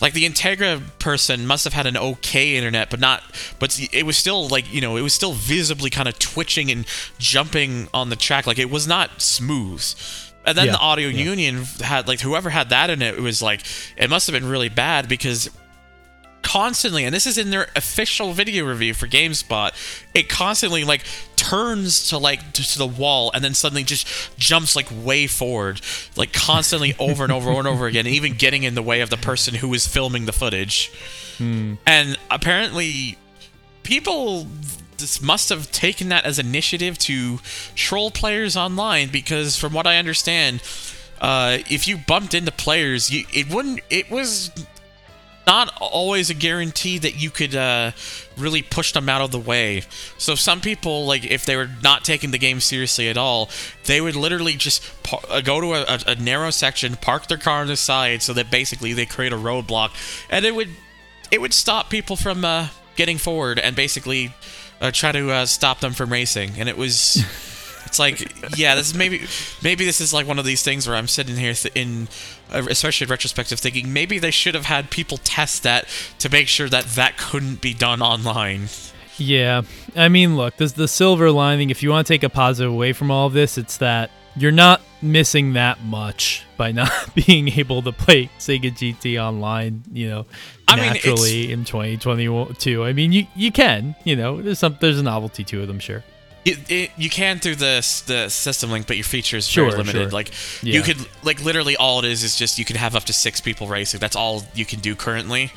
Like 0.00 0.12
the 0.14 0.24
Integra 0.24 0.82
person 0.98 1.46
must 1.46 1.64
have 1.64 1.72
had 1.72 1.86
an 1.86 1.96
okay 1.96 2.56
internet, 2.56 2.90
but 2.90 3.00
not. 3.00 3.22
But 3.58 3.78
it 3.92 4.04
was 4.04 4.16
still 4.16 4.48
like 4.48 4.72
you 4.72 4.80
know, 4.80 4.96
it 4.96 5.02
was 5.02 5.14
still 5.14 5.32
visibly 5.32 5.90
kind 5.90 6.08
of 6.08 6.18
twitching 6.18 6.70
and 6.70 6.86
jumping 7.18 7.88
on 7.92 8.08
the 8.08 8.16
track. 8.16 8.46
Like 8.46 8.58
it 8.58 8.70
was 8.70 8.86
not 8.86 9.20
smooth. 9.20 9.84
And 10.44 10.56
then 10.56 10.66
Yeah, 10.66 10.72
the 10.72 10.80
Auto 10.80 11.02
yeah. 11.02 11.24
Union 11.24 11.64
had 11.80 12.08
like 12.08 12.20
whoever 12.20 12.50
had 12.50 12.70
that 12.70 12.90
in 12.90 13.02
it, 13.02 13.14
it 13.14 13.20
was 13.20 13.42
like 13.42 13.60
it 13.96 14.08
must 14.08 14.26
have 14.26 14.32
been 14.32 14.48
really 14.48 14.70
bad 14.70 15.08
because 15.08 15.50
constantly, 16.42 17.04
and 17.04 17.14
this 17.14 17.26
is 17.26 17.38
in 17.38 17.50
their 17.50 17.68
official 17.76 18.32
video 18.32 18.66
review 18.66 18.94
for 18.94 19.06
GameSpot, 19.06 19.72
it 20.14 20.28
constantly 20.28 20.84
like 20.84 21.04
turns 21.50 22.08
to 22.10 22.18
like 22.18 22.52
to, 22.52 22.62
to 22.62 22.78
the 22.78 22.86
wall 22.86 23.30
and 23.34 23.42
then 23.42 23.54
suddenly 23.54 23.82
just 23.82 24.06
jumps 24.38 24.76
like 24.76 24.86
way 25.02 25.26
forward, 25.26 25.80
like 26.16 26.32
constantly 26.32 26.94
over 26.98 27.24
and 27.24 27.32
over 27.32 27.50
and 27.50 27.66
over 27.66 27.86
again, 27.86 28.06
even 28.06 28.34
getting 28.34 28.62
in 28.62 28.74
the 28.74 28.82
way 28.82 29.00
of 29.00 29.10
the 29.10 29.16
person 29.16 29.54
who 29.54 29.72
is 29.74 29.86
filming 29.86 30.26
the 30.26 30.32
footage. 30.32 30.92
And 31.86 32.18
apparently, 32.30 33.18
people 33.82 34.46
this 34.98 35.22
must 35.22 35.48
have 35.48 35.72
taken 35.72 36.10
that 36.10 36.24
as 36.24 36.38
initiative 36.38 36.98
to 36.98 37.38
troll 37.74 38.10
players 38.10 38.56
online 38.56 39.08
because 39.08 39.56
from 39.56 39.72
what 39.72 39.86
I 39.86 39.96
understand, 39.96 40.62
uh, 41.20 41.58
if 41.70 41.88
you 41.88 41.96
bumped 41.96 42.34
into 42.34 42.52
players, 42.52 43.10
you, 43.10 43.24
it 43.32 43.52
wouldn't. 43.52 43.80
It 43.90 44.10
was 44.10 44.50
not 45.50 45.76
always 45.80 46.30
a 46.30 46.34
guarantee 46.34 46.96
that 46.98 47.20
you 47.20 47.28
could 47.28 47.56
uh, 47.56 47.90
really 48.38 48.62
push 48.62 48.92
them 48.92 49.08
out 49.08 49.20
of 49.20 49.32
the 49.32 49.38
way. 49.38 49.82
So 50.16 50.36
some 50.36 50.60
people, 50.60 51.06
like 51.06 51.24
if 51.24 51.44
they 51.44 51.56
were 51.56 51.68
not 51.82 52.04
taking 52.04 52.30
the 52.30 52.38
game 52.38 52.60
seriously 52.60 53.08
at 53.08 53.18
all, 53.18 53.50
they 53.86 54.00
would 54.00 54.14
literally 54.14 54.54
just 54.54 54.80
par- 55.02 55.24
uh, 55.28 55.40
go 55.40 55.60
to 55.60 55.74
a, 55.74 55.98
a, 56.06 56.14
narrow 56.14 56.50
section, 56.50 56.94
park 56.94 57.26
their 57.26 57.36
car 57.36 57.62
on 57.62 57.66
the 57.66 57.76
side, 57.76 58.22
so 58.22 58.32
that 58.34 58.48
basically 58.48 58.92
they 58.92 59.06
create 59.06 59.32
a 59.32 59.36
roadblock, 59.36 59.90
and 60.30 60.44
it 60.44 60.54
would 60.54 60.68
it 61.32 61.40
would 61.40 61.52
stop 61.52 61.90
people 61.90 62.14
from 62.14 62.44
uh, 62.44 62.68
getting 62.94 63.18
forward 63.18 63.58
and 63.58 63.74
basically 63.74 64.32
uh, 64.80 64.92
try 64.92 65.10
to 65.10 65.32
uh, 65.32 65.46
stop 65.46 65.80
them 65.80 65.92
from 65.92 66.12
racing. 66.12 66.52
And 66.58 66.68
it 66.68 66.76
was. 66.76 67.24
It's 67.86 67.98
like, 67.98 68.20
yeah, 68.56 68.76
this 68.76 68.90
is 68.90 68.94
maybe, 68.94 69.26
maybe 69.64 69.84
this 69.84 70.00
is 70.00 70.12
like 70.12 70.24
one 70.24 70.38
of 70.38 70.44
these 70.44 70.62
things 70.62 70.86
where 70.86 70.94
I'm 70.94 71.08
sitting 71.08 71.34
here 71.34 71.54
th- 71.54 71.74
in, 71.74 72.06
especially 72.52 73.04
in 73.06 73.10
retrospective, 73.10 73.58
thinking 73.58 73.92
maybe 73.92 74.18
they 74.18 74.30
should 74.30 74.54
have 74.54 74.66
had 74.66 74.90
people 74.90 75.18
test 75.18 75.62
that 75.62 75.86
to 76.18 76.28
make 76.28 76.48
sure 76.48 76.68
that 76.68 76.84
that 76.84 77.16
couldn't 77.16 77.60
be 77.60 77.74
done 77.74 78.02
online. 78.02 78.68
Yeah. 79.16 79.62
I 79.94 80.08
mean, 80.08 80.36
look, 80.36 80.56
this 80.56 80.72
the 80.72 80.88
silver 80.88 81.30
lining. 81.30 81.70
If 81.70 81.82
you 81.82 81.90
want 81.90 82.06
to 82.06 82.12
take 82.12 82.22
a 82.22 82.30
positive 82.30 82.72
away 82.72 82.92
from 82.92 83.10
all 83.10 83.26
of 83.26 83.32
this, 83.32 83.58
it's 83.58 83.76
that 83.78 84.10
you're 84.36 84.52
not 84.52 84.80
missing 85.02 85.54
that 85.54 85.82
much 85.82 86.44
by 86.56 86.72
not 86.72 86.90
being 87.14 87.48
able 87.48 87.82
to 87.82 87.92
play 87.92 88.30
Sega 88.38 88.72
GT 88.72 89.22
online, 89.22 89.82
you 89.92 90.08
know, 90.08 90.26
I 90.68 90.76
mean, 90.76 90.86
naturally 90.86 91.52
in 91.52 91.64
2022. 91.64 92.84
I 92.84 92.92
mean, 92.92 93.12
you 93.12 93.26
you 93.34 93.52
can, 93.52 93.94
you 94.04 94.16
know, 94.16 94.40
there's 94.40 94.58
some 94.58 94.76
there's 94.80 94.98
a 94.98 95.02
novelty 95.02 95.44
to 95.44 95.62
it, 95.62 95.68
I'm 95.68 95.80
sure. 95.80 96.04
It, 96.44 96.70
it, 96.70 96.90
you 96.96 97.10
can 97.10 97.38
through 97.38 97.56
the 97.56 97.76
the 98.06 98.28
system 98.30 98.70
link, 98.70 98.86
but 98.86 98.96
your 98.96 99.04
features 99.04 99.46
Sure, 99.46 99.66
very 99.66 99.76
limited. 99.78 100.02
sure. 100.04 100.10
Like 100.10 100.32
Yeah. 100.62 100.74
you 100.76 100.82
could 100.82 100.96
like 101.22 101.44
literally 101.44 101.76
all 101.76 101.98
it 101.98 102.06
is 102.06 102.24
is 102.24 102.36
just 102.36 102.58
you 102.58 102.64
can 102.64 102.76
have 102.76 102.96
up 102.96 103.04
to 103.04 103.12
six 103.12 103.40
people 103.42 103.66
racing. 103.68 104.00
That's 104.00 104.16
all 104.16 104.42
you 104.54 104.64
can 104.64 104.80
do 104.80 104.94
currently. 104.96 105.52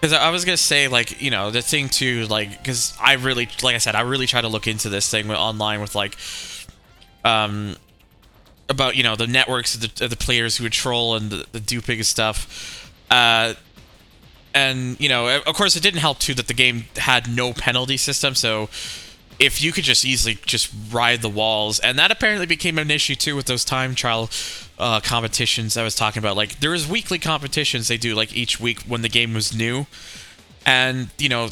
Because 0.00 0.12
I 0.12 0.30
was 0.30 0.44
gonna 0.44 0.56
say 0.56 0.86
like 0.88 1.20
you 1.20 1.30
know 1.30 1.50
the 1.50 1.60
thing 1.60 1.88
too 1.88 2.26
like 2.28 2.50
because 2.50 2.94
I 3.00 3.14
really 3.14 3.48
like 3.62 3.74
I 3.74 3.78
said 3.78 3.94
I 3.96 4.02
really 4.02 4.26
try 4.26 4.40
to 4.40 4.48
look 4.48 4.66
into 4.68 4.88
this 4.88 5.10
thing 5.10 5.26
with, 5.28 5.36
online 5.38 5.80
with 5.80 5.94
like 5.96 6.16
um 7.24 7.76
about 8.68 8.96
you 8.96 9.02
know 9.02 9.16
the 9.16 9.26
networks 9.26 9.74
of 9.74 9.80
the, 9.80 10.04
of 10.04 10.10
the 10.10 10.16
players 10.16 10.56
who 10.56 10.62
would 10.64 10.72
troll 10.72 11.16
and 11.16 11.30
the, 11.30 11.46
the 11.52 11.60
duping 11.60 11.96
and 11.98 12.06
stuff. 12.06 12.90
Uh, 13.10 13.54
and 14.54 14.98
you 15.00 15.08
know 15.08 15.40
of 15.44 15.54
course 15.56 15.74
it 15.76 15.82
didn't 15.82 16.00
help 16.00 16.18
too 16.20 16.34
that 16.34 16.46
the 16.48 16.54
game 16.54 16.84
had 16.96 17.28
no 17.28 17.52
penalty 17.52 17.96
system 17.96 18.34
so 18.34 18.68
if 19.40 19.62
you 19.62 19.72
could 19.72 19.84
just 19.84 20.04
easily 20.04 20.38
just 20.44 20.70
ride 20.92 21.22
the 21.22 21.28
walls 21.28 21.80
and 21.80 21.98
that 21.98 22.10
apparently 22.10 22.46
became 22.46 22.78
an 22.78 22.90
issue 22.90 23.14
too 23.14 23.34
with 23.34 23.46
those 23.46 23.64
time 23.64 23.94
trial 23.94 24.28
uh, 24.78 25.00
competitions 25.00 25.76
i 25.76 25.82
was 25.82 25.94
talking 25.94 26.20
about. 26.20 26.36
Like 26.36 26.60
there 26.60 26.70
was 26.70 26.86
weekly 26.86 27.18
competitions 27.18 27.88
they 27.88 27.96
do 27.96 28.14
like 28.14 28.36
each 28.36 28.60
week 28.60 28.82
when 28.82 29.02
the 29.02 29.08
game 29.08 29.34
was 29.34 29.56
new. 29.56 29.86
And 30.64 31.08
you 31.18 31.28
know 31.28 31.48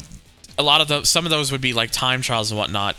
a 0.57 0.63
lot 0.63 0.81
of 0.81 0.87
those 0.87 1.09
some 1.09 1.25
of 1.25 1.31
those 1.31 1.51
would 1.51 1.61
be 1.61 1.73
like 1.73 1.91
time 1.91 2.21
trials 2.21 2.51
and 2.51 2.57
whatnot. 2.57 2.95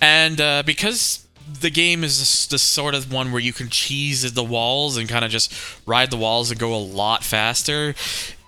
And 0.00 0.40
uh, 0.40 0.62
because 0.64 1.26
the 1.60 1.70
game 1.70 2.04
is 2.04 2.46
the 2.48 2.58
sort 2.58 2.94
of 2.94 3.12
one 3.12 3.32
where 3.32 3.40
you 3.40 3.52
can 3.52 3.68
cheese 3.68 4.32
the 4.32 4.44
walls 4.44 4.96
and 4.96 5.08
kind 5.08 5.24
of 5.24 5.30
just 5.30 5.52
ride 5.86 6.10
the 6.10 6.16
walls 6.16 6.50
and 6.50 6.60
go 6.60 6.74
a 6.74 6.76
lot 6.76 7.24
faster 7.24 7.94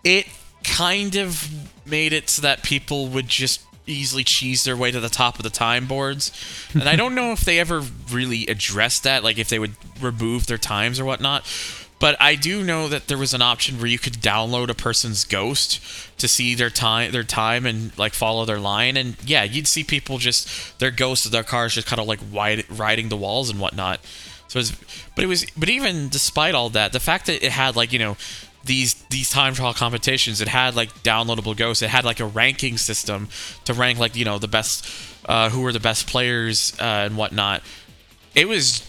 it 0.05 0.26
kind 0.64 1.16
of 1.16 1.49
made 1.86 2.12
it 2.12 2.28
so 2.28 2.43
that 2.43 2.62
people 2.62 3.09
would 3.09 3.26
just 3.26 3.64
easily 3.91 4.24
cheese 4.24 4.64
their 4.64 4.76
way 4.76 4.91
to 4.91 5.01
the 5.01 5.09
top 5.09 5.36
of 5.36 5.43
the 5.43 5.51
time 5.51 5.86
boards 5.86 6.32
and 6.72 6.84
i 6.84 6.97
don't 6.97 7.14
know 7.14 7.32
if 7.32 7.41
they 7.41 7.59
ever 7.59 7.82
really 8.11 8.47
addressed 8.47 9.03
that 9.03 9.24
like 9.24 9.38
if 9.38 9.49
they 9.49 9.59
would 9.59 9.74
remove 10.01 10.47
their 10.47 10.59
times 10.59 10.99
or 10.99 11.05
whatnot 11.05 11.45
but 12.01 12.16
I 12.18 12.34
do 12.34 12.64
know 12.64 12.88
that 12.88 13.09
there 13.09 13.18
was 13.18 13.34
an 13.34 13.43
option 13.43 13.76
where 13.76 13.86
you 13.86 13.99
could 13.99 14.14
download 14.14 14.70
a 14.70 14.74
person's 14.74 15.24
ghost 15.24 15.80
to 16.18 16.26
see 16.26 16.55
their 16.55 16.70
time, 16.70 17.12
their 17.12 17.22
time, 17.22 17.66
and 17.66 17.97
like 17.99 18.14
follow 18.14 18.47
their 18.47 18.59
line. 18.59 18.97
And 18.97 19.16
yeah, 19.22 19.45
you'd 19.45 19.68
see 19.68 19.84
people 19.84 20.16
just 20.16 20.78
their 20.78 20.91
ghosts 20.91 21.26
of 21.26 21.32
their 21.32 21.43
cars 21.43 21.74
just 21.74 21.86
kind 21.86 22.01
of 22.01 22.09
like 22.09 22.20
riding 22.32 23.11
the 23.11 23.18
walls 23.18 23.51
and 23.51 23.61
whatnot. 23.61 24.01
So, 24.49 24.59
it 24.59 24.62
was, 24.62 24.76
but 25.14 25.24
it 25.24 25.28
was, 25.28 25.47
but 25.57 25.68
even 25.68 26.09
despite 26.09 26.55
all 26.55 26.70
that, 26.70 26.93
the 26.93 27.01
fact 27.01 27.26
that 27.26 27.45
it 27.45 27.53
had 27.53 27.76
like 27.76 27.93
you 27.93 27.99
know 27.99 28.16
these 28.64 28.94
these 29.11 29.30
time 29.30 29.54
trial 29.54 29.72
competitions, 29.74 30.40
it 30.40 30.48
had 30.48 30.74
like 30.76 30.92
downloadable 31.02 31.56
ghosts. 31.56 31.82
It 31.82 31.88
had 31.90 32.04
like 32.04 32.20
a 32.20 32.26
ranking 32.26 32.76
system 32.78 33.28
to 33.64 33.72
rank 33.74 33.98
like 33.98 34.16
you 34.16 34.24
know 34.24 34.38
the 34.38 34.48
best, 34.48 34.86
uh, 35.26 35.48
who 35.50 35.62
were 35.62 35.72
the 35.72 35.80
best 35.80 36.06
players 36.06 36.74
uh, 36.80 37.06
and 37.06 37.16
whatnot. 37.16 37.62
It 38.34 38.46
was 38.48 38.86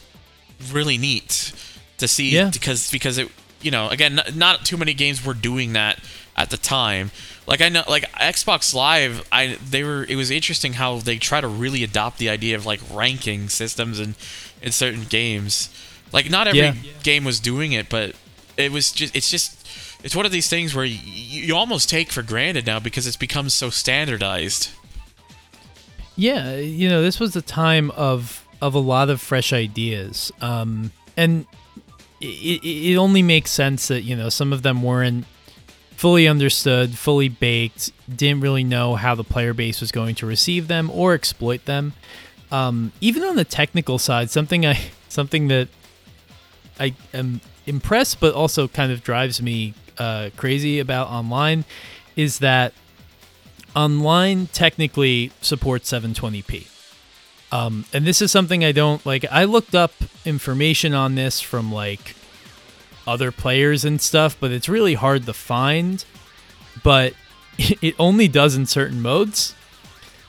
really 0.71 0.97
neat 0.97 1.53
to 1.97 2.07
see 2.07 2.31
Yeah. 2.31 2.49
because 2.51 2.91
because 2.91 3.17
it 3.17 3.29
you 3.61 3.71
know 3.71 3.89
again 3.89 4.15
not, 4.15 4.35
not 4.35 4.65
too 4.65 4.77
many 4.77 4.93
games 4.93 5.25
were 5.25 5.33
doing 5.33 5.73
that 5.73 5.99
at 6.35 6.49
the 6.49 6.57
time 6.57 7.11
like 7.47 7.61
i 7.61 7.69
know 7.69 7.83
like 7.87 8.03
xbox 8.13 8.73
live 8.73 9.27
i 9.31 9.57
they 9.69 9.83
were 9.83 10.03
it 10.05 10.15
was 10.15 10.29
interesting 10.31 10.73
how 10.73 10.97
they 10.97 11.17
try 11.17 11.41
to 11.41 11.47
really 11.47 11.83
adopt 11.83 12.17
the 12.17 12.29
idea 12.29 12.55
of 12.55 12.65
like 12.65 12.79
ranking 12.91 13.49
systems 13.49 13.99
in 13.99 14.15
in 14.61 14.71
certain 14.71 15.03
games 15.03 15.69
like 16.11 16.29
not 16.29 16.47
every 16.47 16.59
Yeah. 16.59 16.73
game 17.03 17.23
was 17.23 17.39
doing 17.39 17.71
it 17.71 17.87
but 17.89 18.15
it 18.57 18.71
was 18.71 18.91
just 18.91 19.15
it's 19.15 19.29
just 19.29 19.60
it's 20.03 20.15
one 20.15 20.25
of 20.25 20.31
these 20.31 20.49
things 20.49 20.75
where 20.75 20.85
you, 20.85 20.97
you 21.03 21.55
almost 21.55 21.89
take 21.89 22.11
for 22.11 22.21
granted 22.21 22.65
now 22.65 22.79
because 22.79 23.07
it's 23.07 23.17
become 23.17 23.49
so 23.49 23.69
standardized. 23.69 24.69
Yeah, 26.15 26.55
you 26.55 26.89
know, 26.89 27.01
this 27.01 27.19
was 27.19 27.35
a 27.35 27.41
time 27.41 27.91
of 27.91 28.45
of 28.61 28.75
a 28.75 28.79
lot 28.79 29.09
of 29.09 29.19
fresh 29.19 29.53
ideas, 29.53 30.31
um, 30.41 30.91
and 31.17 31.45
it, 32.19 32.63
it 32.63 32.95
only 32.95 33.23
makes 33.23 33.49
sense 33.49 33.87
that 33.87 34.01
you 34.01 34.15
know 34.15 34.29
some 34.29 34.53
of 34.53 34.61
them 34.61 34.83
weren't 34.83 35.25
fully 35.95 36.27
understood, 36.27 36.97
fully 36.97 37.29
baked, 37.29 37.91
didn't 38.13 38.41
really 38.41 38.63
know 38.63 38.95
how 38.95 39.13
the 39.13 39.23
player 39.23 39.53
base 39.53 39.79
was 39.81 39.91
going 39.91 40.15
to 40.15 40.25
receive 40.25 40.67
them 40.67 40.89
or 40.89 41.13
exploit 41.13 41.65
them. 41.65 41.93
Um, 42.51 42.91
even 43.01 43.21
on 43.23 43.35
the 43.35 43.45
technical 43.45 43.99
side, 43.99 44.29
something 44.29 44.65
I 44.65 44.79
something 45.09 45.47
that 45.47 45.69
I 46.79 46.95
am 47.13 47.41
impressed, 47.65 48.19
but 48.19 48.33
also 48.33 48.67
kind 48.67 48.91
of 48.91 49.03
drives 49.03 49.41
me 49.41 49.73
uh, 50.01 50.31
crazy 50.35 50.79
about 50.79 51.09
online, 51.09 51.63
is 52.15 52.39
that 52.39 52.73
online 53.75 54.47
technically 54.47 55.31
supports 55.41 55.91
720p. 55.91 56.67
Um, 57.51 57.85
and 57.93 58.05
this 58.05 58.19
is 58.19 58.31
something 58.31 58.65
I 58.65 58.71
don't 58.71 59.05
like. 59.05 59.25
I 59.31 59.43
looked 59.43 59.75
up 59.75 59.91
information 60.25 60.95
on 60.95 61.13
this 61.13 61.39
from 61.39 61.71
like 61.71 62.15
other 63.05 63.31
players 63.31 63.85
and 63.85 64.01
stuff, 64.01 64.35
but 64.39 64.51
it's 64.51 64.67
really 64.67 64.95
hard 64.95 65.27
to 65.27 65.33
find. 65.33 66.03
But 66.83 67.13
it 67.57 67.93
only 67.99 68.27
does 68.27 68.55
in 68.55 68.65
certain 68.65 69.01
modes. 69.01 69.53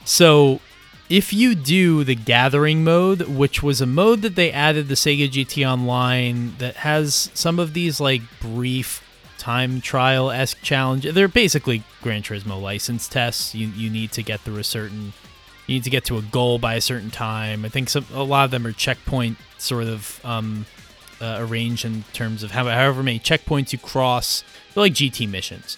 So 0.05 0.61
if 1.09 1.33
you 1.33 1.55
do 1.55 2.05
the 2.05 2.15
gathering 2.15 2.85
mode, 2.85 3.23
which 3.23 3.63
was 3.63 3.81
a 3.81 3.87
mode 3.87 4.21
that 4.21 4.35
they 4.35 4.53
added 4.53 4.89
the 4.89 4.97
Sega 4.97 5.31
GT 5.31 5.67
Online 5.67 6.57
that 6.59 6.77
has 6.77 7.31
some 7.33 7.59
of 7.59 7.73
these 7.73 8.01
like 8.01 8.21
brief 8.39 9.03
time 9.43 9.81
trial 9.81 10.31
esque 10.31 10.63
challenge. 10.63 11.05
They're 11.05 11.27
basically 11.27 11.83
Gran 12.01 12.23
Turismo 12.23 12.63
license 12.63 13.09
tests. 13.09 13.57
You 13.57 13.67
you 13.69 13.91
need 13.91 14.13
to 14.13 14.23
get 14.23 14.41
through 14.41 14.59
a 14.59 14.65
certain 14.65 15.13
you 15.67 15.75
need 15.75 15.85
to 15.85 15.91
get 15.91 16.05
to 16.05 16.17
a 16.17 16.23
goal 16.23 16.61
by 16.61 16.75
a 16.75 16.81
certain 16.81 17.11
time. 17.11 17.65
I 17.65 17.69
think 17.69 17.89
some 17.89 18.07
a 18.15 18.23
lot 18.23 18.45
of 18.45 18.53
them 18.53 18.65
are 18.65 18.73
checkpoint 18.73 19.39
sort 19.59 19.89
of 19.89 20.25
um, 20.25 20.65
uh, 21.21 21.39
arranged 21.41 21.85
in 21.85 22.05
terms 22.13 22.45
of 22.45 22.53
how, 22.53 22.65
however 22.65 23.03
many 23.03 23.19
checkpoints 23.19 23.73
you 23.73 23.81
cross. 23.81 24.45
They're 24.73 24.85
like 24.85 24.95
GT 24.95 25.29
missions, 25.29 25.77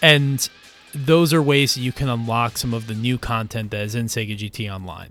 and 0.00 0.48
those 0.94 1.34
are 1.34 1.42
ways 1.42 1.74
that 1.74 1.82
you 1.82 1.92
can 1.92 2.08
unlock 2.08 2.56
some 2.56 2.72
of 2.72 2.86
the 2.86 2.94
new 2.94 3.18
content 3.18 3.70
that 3.72 3.82
is 3.82 3.94
in 3.94 4.06
Sega 4.06 4.34
GT 4.34 4.72
Online. 4.72 5.10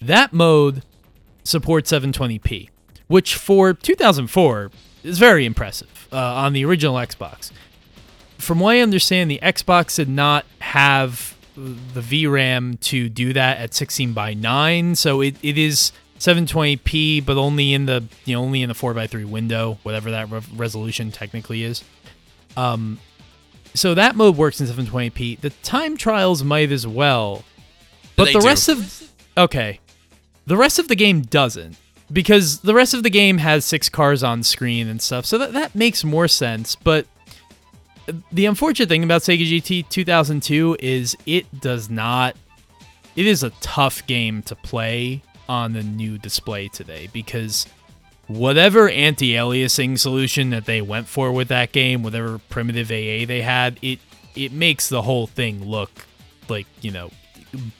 That 0.00 0.32
mode 0.32 0.82
supports 1.44 1.92
720p, 1.92 2.68
which 3.06 3.36
for 3.36 3.74
2004 3.74 4.72
is 5.02 5.18
very 5.18 5.44
impressive 5.46 6.08
uh, 6.12 6.16
on 6.16 6.52
the 6.52 6.64
original 6.64 6.96
Xbox. 6.96 7.50
From 8.38 8.60
what 8.60 8.76
I 8.76 8.80
understand, 8.80 9.30
the 9.30 9.38
Xbox 9.42 9.96
did 9.96 10.08
not 10.08 10.44
have 10.60 11.36
the 11.56 12.00
VRAM 12.00 12.80
to 12.80 13.08
do 13.08 13.32
that 13.34 13.58
at 13.58 13.74
16 13.74 14.12
by 14.12 14.34
9, 14.34 14.94
so 14.96 15.20
it, 15.20 15.36
it 15.42 15.58
is 15.58 15.92
720p, 16.18 17.24
but 17.24 17.36
only 17.36 17.72
in 17.72 17.86
the 17.86 18.04
you 18.24 18.34
know 18.34 18.42
only 18.42 18.62
in 18.62 18.68
the 18.68 18.74
4x3 18.74 19.24
window, 19.26 19.78
whatever 19.82 20.10
that 20.12 20.30
re- 20.30 20.40
resolution 20.56 21.10
technically 21.10 21.62
is. 21.64 21.84
Um, 22.56 22.98
so 23.74 23.94
that 23.94 24.16
mode 24.16 24.36
works 24.36 24.60
in 24.60 24.66
720p. 24.66 25.40
The 25.40 25.50
time 25.62 25.96
trials 25.96 26.42
might 26.44 26.70
as 26.72 26.86
well, 26.86 27.44
but 28.16 28.26
They 28.26 28.32
the 28.34 28.40
do. 28.40 28.46
rest 28.46 28.68
of 28.68 29.10
okay, 29.36 29.80
the 30.46 30.56
rest 30.56 30.78
of 30.78 30.88
the 30.88 30.94
game 30.96 31.22
doesn't 31.22 31.76
because 32.12 32.60
the 32.60 32.74
rest 32.74 32.94
of 32.94 33.02
the 33.02 33.10
game 33.10 33.38
has 33.38 33.64
six 33.64 33.88
cars 33.88 34.22
on 34.22 34.42
screen 34.42 34.88
and 34.88 35.00
stuff. 35.00 35.26
So 35.26 35.38
that 35.38 35.52
that 35.52 35.74
makes 35.74 36.04
more 36.04 36.28
sense. 36.28 36.76
But 36.76 37.06
the 38.30 38.46
unfortunate 38.46 38.88
thing 38.88 39.04
about 39.04 39.22
Sega 39.22 39.46
GT 39.46 39.88
2002 39.88 40.76
is 40.80 41.16
it 41.26 41.60
does 41.60 41.88
not. 41.88 42.36
It 43.14 43.26
is 43.26 43.42
a 43.42 43.50
tough 43.60 44.06
game 44.06 44.42
to 44.42 44.56
play 44.56 45.22
on 45.48 45.72
the 45.74 45.82
new 45.82 46.18
display 46.18 46.68
today 46.68 47.08
because 47.12 47.66
whatever 48.26 48.88
anti-aliasing 48.88 49.98
solution 49.98 50.50
that 50.50 50.64
they 50.64 50.80
went 50.80 51.06
for 51.06 51.30
with 51.30 51.48
that 51.48 51.72
game, 51.72 52.02
whatever 52.02 52.38
primitive 52.48 52.90
AA 52.90 53.26
they 53.26 53.42
had, 53.42 53.78
it 53.82 53.98
it 54.34 54.52
makes 54.52 54.88
the 54.88 55.02
whole 55.02 55.26
thing 55.26 55.64
look 55.64 55.90
like 56.48 56.66
you 56.80 56.90
know 56.90 57.10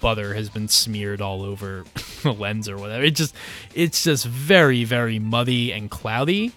butter 0.00 0.34
has 0.34 0.48
been 0.48 0.68
smeared 0.68 1.20
all 1.20 1.42
over 1.42 1.84
the 2.22 2.32
lens 2.32 2.68
or 2.68 2.76
whatever. 2.76 3.04
It 3.04 3.14
just 3.14 3.34
it's 3.74 4.04
just 4.04 4.26
very 4.26 4.84
very 4.84 5.18
muddy 5.18 5.72
and 5.72 5.90
cloudy. 5.90 6.52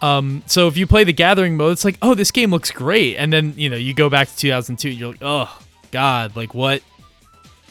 Um, 0.00 0.42
so 0.46 0.66
if 0.66 0.76
you 0.76 0.88
play 0.88 1.04
the 1.04 1.12
gathering 1.12 1.56
mode, 1.56 1.72
it's 1.72 1.84
like, 1.84 1.96
oh, 2.02 2.14
this 2.14 2.32
game 2.32 2.50
looks 2.50 2.72
great, 2.72 3.16
and 3.16 3.32
then 3.32 3.54
you 3.56 3.70
know 3.70 3.76
you 3.76 3.94
go 3.94 4.10
back 4.10 4.28
to 4.28 4.36
2002, 4.36 4.90
you're 4.90 5.10
like, 5.10 5.22
oh 5.22 5.62
god, 5.90 6.34
like 6.34 6.54
what 6.54 6.82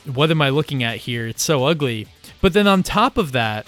what 0.06 0.32
am 0.32 0.42
I 0.42 0.50
looking 0.50 0.84
at 0.84 0.98
here? 0.98 1.28
It's 1.28 1.44
so 1.44 1.66
ugly. 1.66 2.08
But 2.42 2.54
then 2.54 2.68
on 2.68 2.84
top 2.84 3.18
of 3.18 3.34
that, 3.34 3.68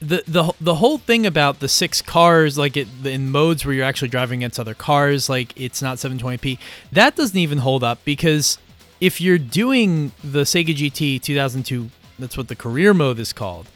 the 0.00 0.22
the 0.26 0.52
the 0.60 0.74
whole 0.76 0.98
thing 0.98 1.26
about 1.26 1.60
the 1.60 1.68
six 1.68 2.02
cars, 2.02 2.56
like 2.58 2.76
it 2.76 2.88
in 3.04 3.30
modes 3.30 3.64
where 3.64 3.74
you're 3.74 3.84
actually 3.84 4.08
driving 4.08 4.40
against 4.40 4.58
other 4.58 4.74
cars, 4.74 5.28
like 5.28 5.58
it's 5.60 5.82
not 5.82 5.98
720p. 5.98 6.58
That 6.92 7.16
doesn't 7.16 7.36
even 7.36 7.58
hold 7.58 7.84
up 7.84 8.04
because 8.04 8.58
if 9.00 9.20
you're 9.20 9.38
doing 9.38 10.12
the 10.22 10.42
Sega 10.42 10.74
GT 10.74 11.20
2002, 11.20 11.90
that's 12.18 12.36
what 12.36 12.48
the 12.48 12.56
career 12.56 12.92
mode 12.92 13.18
is 13.18 13.32
called, 13.32 13.66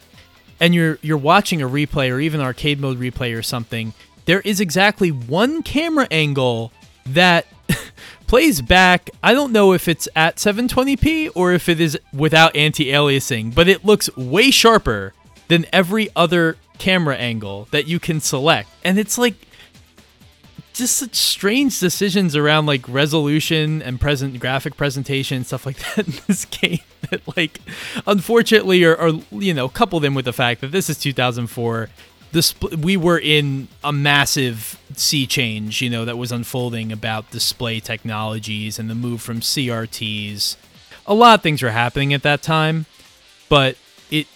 and 0.59 0.75
you're 0.75 0.99
you're 1.01 1.17
watching 1.17 1.61
a 1.61 1.67
replay 1.67 2.11
or 2.11 2.19
even 2.19 2.41
arcade 2.41 2.79
mode 2.79 2.99
replay 2.99 3.37
or 3.37 3.41
something, 3.41 3.93
there 4.25 4.41
is 4.41 4.59
exactly 4.59 5.09
one 5.09 5.63
camera 5.63 6.07
angle 6.11 6.71
that 7.07 7.45
plays 8.27 8.61
back. 8.61 9.09
I 9.23 9.33
don't 9.33 9.51
know 9.51 9.73
if 9.73 9.87
it's 9.87 10.07
at 10.15 10.37
720p 10.37 11.31
or 11.35 11.53
if 11.53 11.69
it 11.69 11.79
is 11.79 11.97
without 12.13 12.55
anti-aliasing, 12.55 13.53
but 13.53 13.67
it 13.67 13.85
looks 13.85 14.15
way 14.15 14.51
sharper 14.51 15.13
than 15.47 15.65
every 15.71 16.09
other 16.15 16.57
camera 16.77 17.15
angle 17.15 17.67
that 17.71 17.87
you 17.87 17.99
can 17.99 18.19
select. 18.19 18.69
And 18.83 18.97
it's 18.99 19.17
like 19.17 19.35
just 20.75 20.97
such 20.97 21.15
strange 21.15 21.79
decisions 21.79 22.35
around 22.35 22.65
like 22.65 22.87
resolution 22.89 23.81
and 23.81 23.99
present 23.99 24.39
graphic 24.39 24.75
presentation 24.75 25.37
and 25.37 25.45
stuff 25.47 25.65
like 25.65 25.77
that 25.95 26.07
in 26.07 26.13
this 26.27 26.45
game 26.45 26.79
that 27.09 27.21
like 27.37 27.59
unfortunately 28.05 28.83
are, 28.83 28.95
are 28.97 29.13
you 29.31 29.53
know 29.53 29.69
couple 29.69 29.99
them 29.99 30.13
with 30.13 30.25
the 30.25 30.33
fact 30.33 30.61
that 30.61 30.71
this 30.71 30.89
is 30.89 30.97
2004 30.99 31.89
Disp- 32.31 32.75
we 32.75 32.97
were 32.97 33.17
in 33.17 33.69
a 33.81 33.93
massive 33.93 34.77
sea 34.93 35.25
change 35.25 35.81
you 35.81 35.89
know 35.89 36.03
that 36.03 36.17
was 36.17 36.33
unfolding 36.33 36.91
about 36.91 37.31
display 37.31 37.79
technologies 37.79 38.77
and 38.77 38.89
the 38.89 38.95
move 38.95 39.21
from 39.21 39.39
crts 39.39 40.57
a 41.07 41.13
lot 41.13 41.39
of 41.39 41.43
things 41.43 41.63
were 41.63 41.69
happening 41.69 42.13
at 42.13 42.23
that 42.23 42.41
time 42.41 42.85
but 43.47 43.77
it 44.11 44.27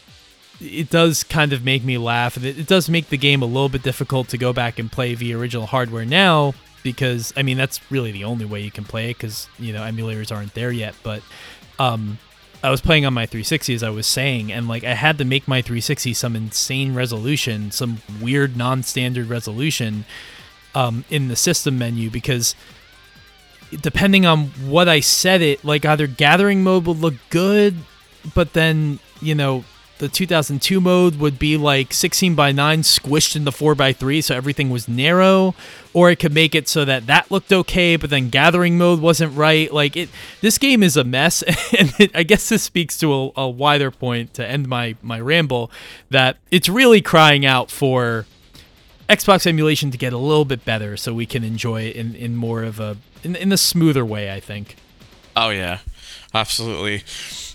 it 0.59 0.89
does 0.89 1.23
kind 1.23 1.53
of 1.53 1.63
make 1.63 1.83
me 1.83 1.97
laugh. 1.97 2.41
It 2.43 2.67
does 2.67 2.89
make 2.89 3.09
the 3.09 3.17
game 3.17 3.41
a 3.41 3.45
little 3.45 3.69
bit 3.69 3.83
difficult 3.83 4.29
to 4.29 4.37
go 4.37 4.53
back 4.53 4.79
and 4.79 4.91
play 4.91 5.15
the 5.15 5.33
original 5.33 5.65
hardware 5.65 6.05
now 6.05 6.53
because 6.81 7.33
i 7.35 7.43
mean 7.43 7.57
that's 7.57 7.91
really 7.91 8.09
the 8.09 8.23
only 8.23 8.45
way 8.45 8.61
you 8.61 8.71
can 8.71 8.85
play 8.85 9.09
it 9.09 9.17
because 9.17 9.49
you 9.59 9.73
know 9.73 9.81
emulators 9.81 10.33
aren't 10.33 10.53
there 10.53 10.71
yet. 10.71 10.95
But 11.03 11.21
um 11.77 12.19
i 12.63 12.69
was 12.69 12.81
playing 12.81 13.05
on 13.05 13.13
my 13.13 13.25
360 13.25 13.73
as 13.73 13.83
i 13.83 13.89
was 13.89 14.05
saying 14.05 14.51
and 14.51 14.67
like 14.67 14.83
i 14.83 14.93
had 14.93 15.17
to 15.17 15.23
make 15.23 15.47
my 15.47 15.61
360 15.61 16.13
some 16.13 16.35
insane 16.35 16.93
resolution 16.93 17.71
some 17.71 18.01
weird 18.21 18.57
non-standard 18.57 19.27
resolution 19.27 20.03
um, 20.75 21.05
in 21.09 21.29
the 21.29 21.35
system 21.35 21.77
menu 21.77 22.09
because 22.09 22.55
depending 23.81 24.25
on 24.25 24.47
what 24.67 24.87
I 24.87 24.99
set 24.99 25.41
it, 25.41 25.63
like 25.63 25.85
either 25.85 26.07
gathering 26.07 26.63
mode 26.63 26.85
would 26.85 26.97
look 26.99 27.15
good, 27.29 27.75
but 28.33 28.53
then, 28.53 28.99
you 29.21 29.35
know, 29.35 29.63
the 29.99 30.09
2002 30.09 30.81
mode 30.81 31.17
would 31.17 31.37
be 31.37 31.55
like 31.57 31.93
16 31.93 32.33
by 32.33 32.51
9 32.51 32.81
squished 32.81 33.35
into 33.35 33.51
4 33.51 33.75
by 33.75 33.93
3 33.93 34.21
so 34.21 34.35
everything 34.35 34.69
was 34.69 34.87
narrow 34.87 35.53
or 35.93 36.09
it 36.09 36.17
could 36.17 36.33
make 36.33 36.55
it 36.55 36.67
so 36.67 36.83
that 36.83 37.05
that 37.07 37.29
looked 37.29 37.53
okay 37.53 37.95
but 37.95 38.09
then 38.09 38.29
gathering 38.29 38.77
mode 38.77 39.01
wasn't 39.01 39.35
right 39.35 39.71
like 39.71 39.95
it 39.95 40.09
this 40.41 40.57
game 40.57 40.81
is 40.81 40.97
a 40.97 41.03
mess 41.03 41.43
and 41.77 41.93
it, 41.99 42.15
i 42.15 42.23
guess 42.23 42.49
this 42.49 42.63
speaks 42.63 42.97
to 42.97 43.13
a, 43.13 43.31
a 43.35 43.49
wider 43.49 43.91
point 43.91 44.33
to 44.33 44.45
end 44.45 44.67
my 44.67 44.95
my 45.01 45.19
ramble 45.19 45.69
that 46.09 46.37
it's 46.49 46.67
really 46.67 47.01
crying 47.01 47.45
out 47.45 47.69
for 47.69 48.25
Xbox 49.09 49.47
emulation 49.47 49.89
to 49.89 49.97
get 49.97 50.13
a 50.13 50.17
little 50.17 50.45
bit 50.45 50.63
better 50.63 50.95
so 50.95 51.15
we 51.15 51.25
can 51.25 51.43
enjoy 51.43 51.81
it 51.81 51.95
in, 51.95 52.13
in 52.13 52.35
more 52.35 52.61
of 52.61 52.79
a 52.79 52.95
in, 53.23 53.35
in 53.35 53.51
a 53.51 53.57
smoother 53.57 54.05
way, 54.05 54.31
I 54.31 54.39
think. 54.39 54.75
Oh 55.35 55.49
yeah, 55.49 55.79
absolutely. 56.33 57.03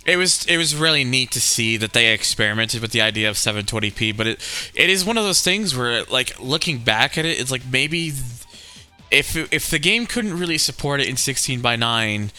It 0.05 0.17
was 0.17 0.45
it 0.47 0.59
was 0.59 0.77
really 0.77 1.05
neat 1.05 1.31
to 1.33 1.41
see 1.41 1.77
that 1.79 1.93
they 1.93 2.13
experimented 2.13 2.83
with 2.83 2.93
the 2.93 3.01
idea 3.01 3.29
of 3.31 3.37
720p, 3.37 4.17
but 4.17 4.27
it 4.27 4.71
it 4.75 4.91
is 4.91 5.05
one 5.05 5.17
of 5.17 5.25
those 5.25 5.43
things 5.43 5.77
where 5.77 6.05
like 6.05 6.39
looking 6.39 6.79
back 6.79 7.17
at 7.17 7.25
it, 7.25 7.41
it's 7.41 7.51
like 7.51 7.63
maybe 7.71 8.13
if 9.11 9.37
if 9.53 9.71
the 9.71 9.79
game 9.79 10.07
couldn't 10.07 10.39
really 10.39 10.59
support 10.59 11.01
it 11.01 11.09
in 11.09 11.17
16 11.17 11.61
by 11.61 11.77
9, 11.77 12.31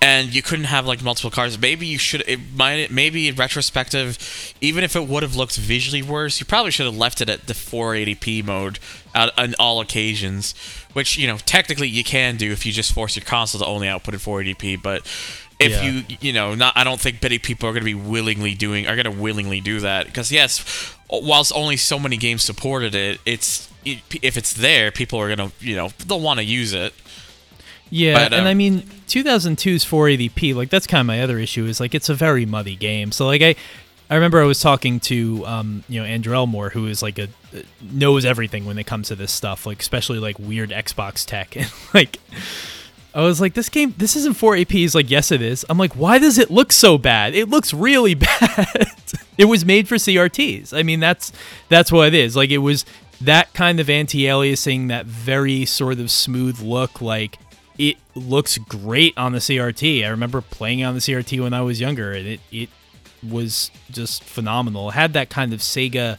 and 0.00 0.32
you 0.32 0.42
couldn't 0.42 0.66
have 0.66 0.86
like 0.86 1.02
multiple 1.02 1.30
cars. 1.30 1.58
Maybe 1.58 1.86
you 1.86 1.98
should. 1.98 2.22
It 2.26 2.38
might. 2.54 2.90
Maybe 2.90 3.28
in 3.28 3.34
retrospective, 3.34 4.54
even 4.60 4.84
if 4.84 4.94
it 4.94 5.08
would 5.08 5.22
have 5.22 5.34
looked 5.34 5.56
visually 5.56 6.02
worse, 6.02 6.38
you 6.38 6.46
probably 6.46 6.70
should 6.70 6.86
have 6.86 6.96
left 6.96 7.20
it 7.20 7.28
at 7.28 7.46
the 7.46 7.52
480p 7.52 8.44
mode 8.44 8.78
at, 9.14 9.36
on 9.38 9.54
all 9.58 9.80
occasions. 9.80 10.54
Which 10.92 11.16
you 11.16 11.26
know, 11.26 11.38
technically 11.38 11.88
you 11.88 12.04
can 12.04 12.36
do 12.36 12.52
if 12.52 12.64
you 12.64 12.72
just 12.72 12.92
force 12.92 13.16
your 13.16 13.24
console 13.24 13.60
to 13.60 13.66
only 13.66 13.88
output 13.88 14.14
at 14.14 14.20
480p. 14.20 14.80
But 14.80 15.02
if 15.58 15.72
Yeah. 15.72 15.82
you 15.82 16.04
you 16.20 16.32
know, 16.32 16.54
not 16.54 16.76
I 16.76 16.84
don't 16.84 17.00
think 17.00 17.22
many 17.22 17.38
people 17.38 17.68
are 17.68 17.72
going 17.72 17.82
to 17.82 17.84
be 17.84 17.94
willingly 17.94 18.54
doing 18.54 18.86
are 18.86 18.94
going 18.94 19.04
to 19.12 19.22
willingly 19.22 19.60
do 19.60 19.80
that 19.80 20.06
because 20.06 20.30
yes, 20.32 20.94
whilst 21.10 21.52
only 21.54 21.76
so 21.76 21.98
many 21.98 22.16
games 22.16 22.42
supported 22.42 22.94
it, 22.94 23.20
it's 23.26 23.68
it, 23.84 23.98
if 24.22 24.36
it's 24.36 24.52
there, 24.52 24.90
people 24.90 25.18
are 25.20 25.34
going 25.34 25.50
to 25.50 25.54
you 25.64 25.74
know 25.76 25.90
they'll 26.06 26.20
want 26.20 26.38
to 26.38 26.44
use 26.44 26.72
it. 26.72 26.94
Yeah, 27.90 28.14
But, 28.14 28.32
and 28.34 28.42
um, 28.42 28.46
I 28.46 28.54
mean 28.54 28.82
2002's 29.08 29.84
480p, 29.84 30.54
like 30.54 30.68
that's 30.70 30.86
kind 30.86 31.00
of 31.00 31.06
my 31.06 31.22
other 31.22 31.38
issue 31.38 31.64
is 31.64 31.80
like 31.80 31.94
it's 31.94 32.08
a 32.10 32.14
very 32.14 32.44
muddy 32.44 32.76
game. 32.76 33.12
So 33.12 33.26
like 33.26 33.40
I 33.42 33.54
I 34.10 34.14
remember 34.14 34.40
I 34.40 34.44
was 34.44 34.60
talking 34.60 35.00
to 35.00 35.44
um, 35.46 35.84
you 35.88 35.98
know 36.00 36.06
Andrew 36.06 36.34
Elmore 36.34 36.68
who 36.70 36.86
is 36.86 37.02
like 37.02 37.18
a 37.18 37.28
knows 37.80 38.24
everything 38.26 38.64
when 38.66 38.78
it 38.78 38.84
comes 38.86 39.08
to 39.08 39.16
this 39.16 39.32
stuff, 39.32 39.64
like 39.66 39.80
especially 39.80 40.18
like 40.18 40.38
weird 40.38 40.70
Xbox 40.70 41.24
tech 41.26 41.56
and 41.60 41.70
like 41.94 42.18
I 43.14 43.22
was 43.22 43.40
like 43.40 43.54
this 43.54 43.68
game 43.68 43.94
this 43.96 44.16
isn't 44.16 44.34
480p. 44.36 44.70
He's 44.70 44.94
like 44.94 45.10
yes 45.10 45.30
it 45.32 45.42
is. 45.42 45.64
I'm 45.68 45.78
like 45.78 45.94
why 45.94 46.18
does 46.18 46.38
it 46.38 46.50
look 46.50 46.72
so 46.72 46.98
bad? 46.98 47.34
It 47.34 47.48
looks 47.48 47.72
really 47.72 48.14
bad. 48.14 48.84
it 49.36 49.46
was 49.46 49.64
made 49.64 49.88
for 49.88 49.96
CRTs. 49.96 50.76
I 50.76 50.82
mean 50.82 51.00
that's 51.00 51.32
that's 51.68 51.90
what 51.90 52.08
it 52.08 52.14
is. 52.14 52.36
Like 52.36 52.50
it 52.50 52.58
was 52.58 52.84
that 53.20 53.52
kind 53.52 53.80
of 53.80 53.90
anti-aliasing, 53.90 54.88
that 54.88 55.06
very 55.06 55.64
sort 55.64 55.98
of 55.98 56.10
smooth 56.10 56.60
look 56.60 57.00
like 57.00 57.38
it 57.78 57.96
looks 58.14 58.58
great 58.58 59.16
on 59.16 59.32
the 59.32 59.38
CRT. 59.38 60.04
I 60.04 60.08
remember 60.08 60.40
playing 60.40 60.84
on 60.84 60.94
the 60.94 61.00
CRT 61.00 61.40
when 61.40 61.54
I 61.54 61.62
was 61.62 61.80
younger, 61.80 62.12
and 62.12 62.26
it 62.26 62.40
it 62.50 62.68
was 63.22 63.70
just 63.90 64.22
phenomenal. 64.24 64.90
It 64.90 64.94
had 64.94 65.12
that 65.12 65.30
kind 65.30 65.52
of 65.52 65.60
Sega, 65.60 66.18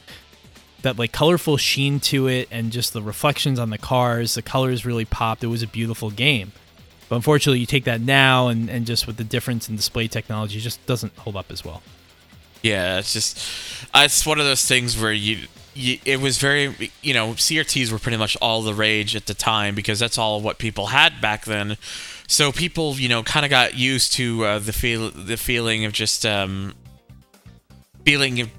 that 0.82 0.98
like 0.98 1.12
colorful 1.12 1.58
sheen 1.58 2.00
to 2.02 2.28
it, 2.28 2.48
and 2.50 2.72
just 2.72 2.94
the 2.94 3.02
reflections 3.02 3.60
on 3.60 3.70
the 3.70 3.78
cars. 3.78 4.36
The 4.36 4.42
colors 4.42 4.86
really 4.86 5.06
popped. 5.06 5.44
It 5.44 5.48
was 5.48 5.62
a 5.62 5.68
beautiful 5.68 6.10
game. 6.10 6.54
But 7.10 7.16
unfortunately, 7.16 7.60
you 7.60 7.66
take 7.66 7.86
that 7.86 8.02
now, 8.02 8.48
and 8.48 8.70
and 8.70 8.86
just 8.86 9.08
with 9.08 9.18
the 9.18 9.24
difference 9.24 9.68
in 9.68 9.76
display 9.76 10.08
technology, 10.08 10.60
just 10.60 10.86
doesn't 10.86 11.16
hold 11.18 11.36
up 11.36 11.52
as 11.52 11.66
well. 11.66 11.82
Yeah, 12.62 13.00
it's 13.00 13.14
just 13.14 13.40
uh, 13.94 14.04
it's 14.06 14.26
one 14.26 14.40
of 14.40 14.46
those 14.46 14.66
things 14.66 15.00
where 15.02 15.12
you, 15.12 15.48
you 15.74 15.98
it 16.06 16.22
was 16.22 16.38
very 16.38 16.92
you 17.02 17.14
know 17.14 17.30
CRTs 17.30 17.92
were 17.92 18.00
pretty 18.00 18.18
much 18.18 18.38
all 18.42 18.62
the 18.62 18.74
rage 18.74 19.16
at 19.16 19.26
the 19.26 19.34
time 19.34 19.76
because 19.76 20.00
that's 20.00 20.18
all 20.18 20.40
what 20.40 20.60
people 20.60 20.88
had 20.88 21.20
back 21.20 21.46
then. 21.46 21.78
So 22.28 22.52
people 22.52 22.96
you 22.96 23.10
know 23.10 23.24
kind 23.24 23.46
of 23.46 23.50
got 23.50 23.76
used 23.76 24.14
to 24.14 24.46
uh, 24.46 24.60
the 24.60 24.74
feel 24.74 25.10
the 25.10 25.38
feeling 25.38 25.86
of 25.86 25.94
just 25.94 26.26
um 26.26 26.76
feeling 28.06 28.42
of, 28.42 28.50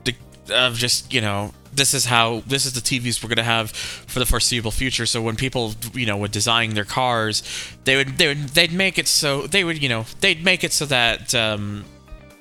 of 0.50 0.74
just 0.74 1.12
you 1.12 1.20
know 1.20 1.52
this 1.72 1.94
is 1.94 2.06
how 2.06 2.42
this 2.46 2.66
is 2.66 2.72
the 2.72 2.80
TVs 2.80 3.22
we're 3.22 3.28
gonna 3.28 3.42
have 3.42 3.70
for 3.70 4.18
the 4.18 4.26
foreseeable 4.26 4.70
future. 4.70 5.06
So 5.06 5.22
when 5.22 5.36
people 5.36 5.74
you 5.94 6.06
know 6.06 6.16
would 6.16 6.32
design 6.32 6.74
their 6.74 6.84
cars, 6.84 7.42
they 7.84 7.96
would 7.96 8.18
they 8.18 8.28
would 8.28 8.48
they'd 8.50 8.72
make 8.72 8.98
it 8.98 9.08
so 9.08 9.46
they 9.46 9.64
would 9.64 9.82
you 9.82 9.88
know 9.88 10.06
they'd 10.20 10.44
make 10.44 10.64
it 10.64 10.72
so 10.72 10.86
that 10.86 11.34
um 11.34 11.84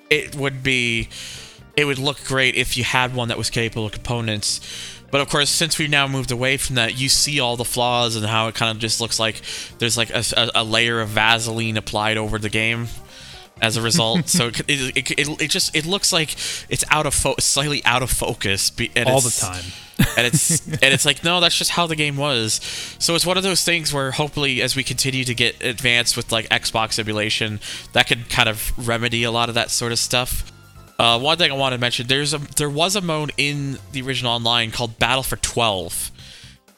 it 0.09 0.35
would 0.35 0.63
be 0.63 1.09
it 1.75 1.85
would 1.85 1.99
look 1.99 2.23
great 2.25 2.55
if 2.55 2.77
you 2.77 2.83
had 2.83 3.15
one 3.15 3.27
that 3.27 3.37
was 3.37 3.49
capable 3.49 3.85
of 3.85 3.91
components 3.91 4.59
but 5.11 5.21
of 5.21 5.29
course 5.29 5.49
since 5.49 5.77
we've 5.77 5.89
now 5.89 6.07
moved 6.07 6.31
away 6.31 6.57
from 6.57 6.75
that 6.75 6.99
you 6.99 7.07
see 7.07 7.39
all 7.39 7.55
the 7.55 7.65
flaws 7.65 8.15
and 8.15 8.25
how 8.25 8.47
it 8.47 8.55
kind 8.55 8.71
of 8.71 8.79
just 8.79 8.99
looks 8.99 9.19
like 9.19 9.41
there's 9.77 9.97
like 9.97 10.09
a, 10.09 10.23
a 10.55 10.63
layer 10.63 10.99
of 10.99 11.09
vaseline 11.09 11.77
applied 11.77 12.17
over 12.17 12.37
the 12.37 12.49
game 12.49 12.87
as 13.61 13.77
a 13.77 13.81
result. 13.81 14.27
So 14.29 14.47
it, 14.67 14.69
it, 14.69 15.11
it, 15.11 15.41
it, 15.41 15.49
just 15.49 15.75
it 15.75 15.85
looks 15.85 16.11
like 16.13 16.35
it's 16.69 16.83
out 16.89 17.05
of 17.05 17.13
fo- 17.13 17.35
slightly 17.39 17.83
out 17.85 18.03
of 18.03 18.09
focus 18.09 18.71
and 18.95 19.07
All 19.07 19.21
the 19.21 19.29
time. 19.29 19.63
and 20.17 20.25
it's 20.27 20.65
and 20.65 20.93
it's 20.93 21.05
like 21.05 21.25
no 21.25 21.41
that's 21.41 21.57
just 21.57 21.71
how 21.71 21.85
the 21.85 21.95
game 21.95 22.15
was. 22.15 22.61
So 22.99 23.15
it's 23.15 23.25
one 23.25 23.37
of 23.37 23.43
those 23.43 23.63
things 23.63 23.93
where 23.93 24.11
hopefully 24.11 24.61
as 24.61 24.75
we 24.75 24.83
continue 24.83 25.25
to 25.25 25.35
get 25.35 25.61
advanced 25.61 26.15
with 26.15 26.31
like 26.31 26.47
xbox 26.49 26.99
emulation 26.99 27.59
that 27.91 28.07
could 28.07 28.29
kind 28.29 28.47
of 28.47 28.71
remedy 28.87 29.23
a 29.23 29.31
lot 29.31 29.49
of 29.49 29.55
that 29.55 29.69
sort 29.69 29.91
of 29.91 29.99
stuff. 29.99 30.51
Uh, 30.97 31.17
one 31.17 31.37
thing 31.37 31.49
i 31.49 31.55
want 31.55 31.71
to 31.71 31.77
mention 31.77 32.07
there's 32.07 32.33
a 32.33 32.37
there 32.57 32.69
was 32.69 32.97
a 32.97 33.01
mode 33.01 33.31
in 33.37 33.79
the 33.93 34.01
original 34.01 34.33
online 34.33 34.69
called 34.69 34.99
battle 34.99 35.23
for 35.23 35.37
12 35.37 36.11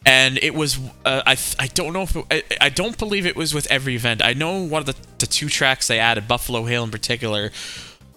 and 0.06 0.38
it 0.42 0.54
was 0.56 0.80
uh, 1.06 1.22
I, 1.26 1.38
I 1.60 1.68
don't 1.68 1.94
know 1.94 2.02
if 2.04 2.16
it, 2.16 2.26
I, 2.32 2.44
I 2.66 2.70
don't 2.70 2.98
believe 2.98 3.26
it 3.26 3.36
was 3.36 3.54
with 3.54 3.70
every 3.72 3.96
event 3.96 4.22
i 4.24 4.34
know 4.34 4.64
one 4.64 4.80
of 4.82 4.86
the, 4.88 4.96
the 5.20 5.28
two 5.28 5.48
tracks 5.50 5.88
they 5.88 6.00
added 6.00 6.28
buffalo 6.28 6.64
hill 6.66 6.84
in 6.84 6.92
particular 6.92 7.52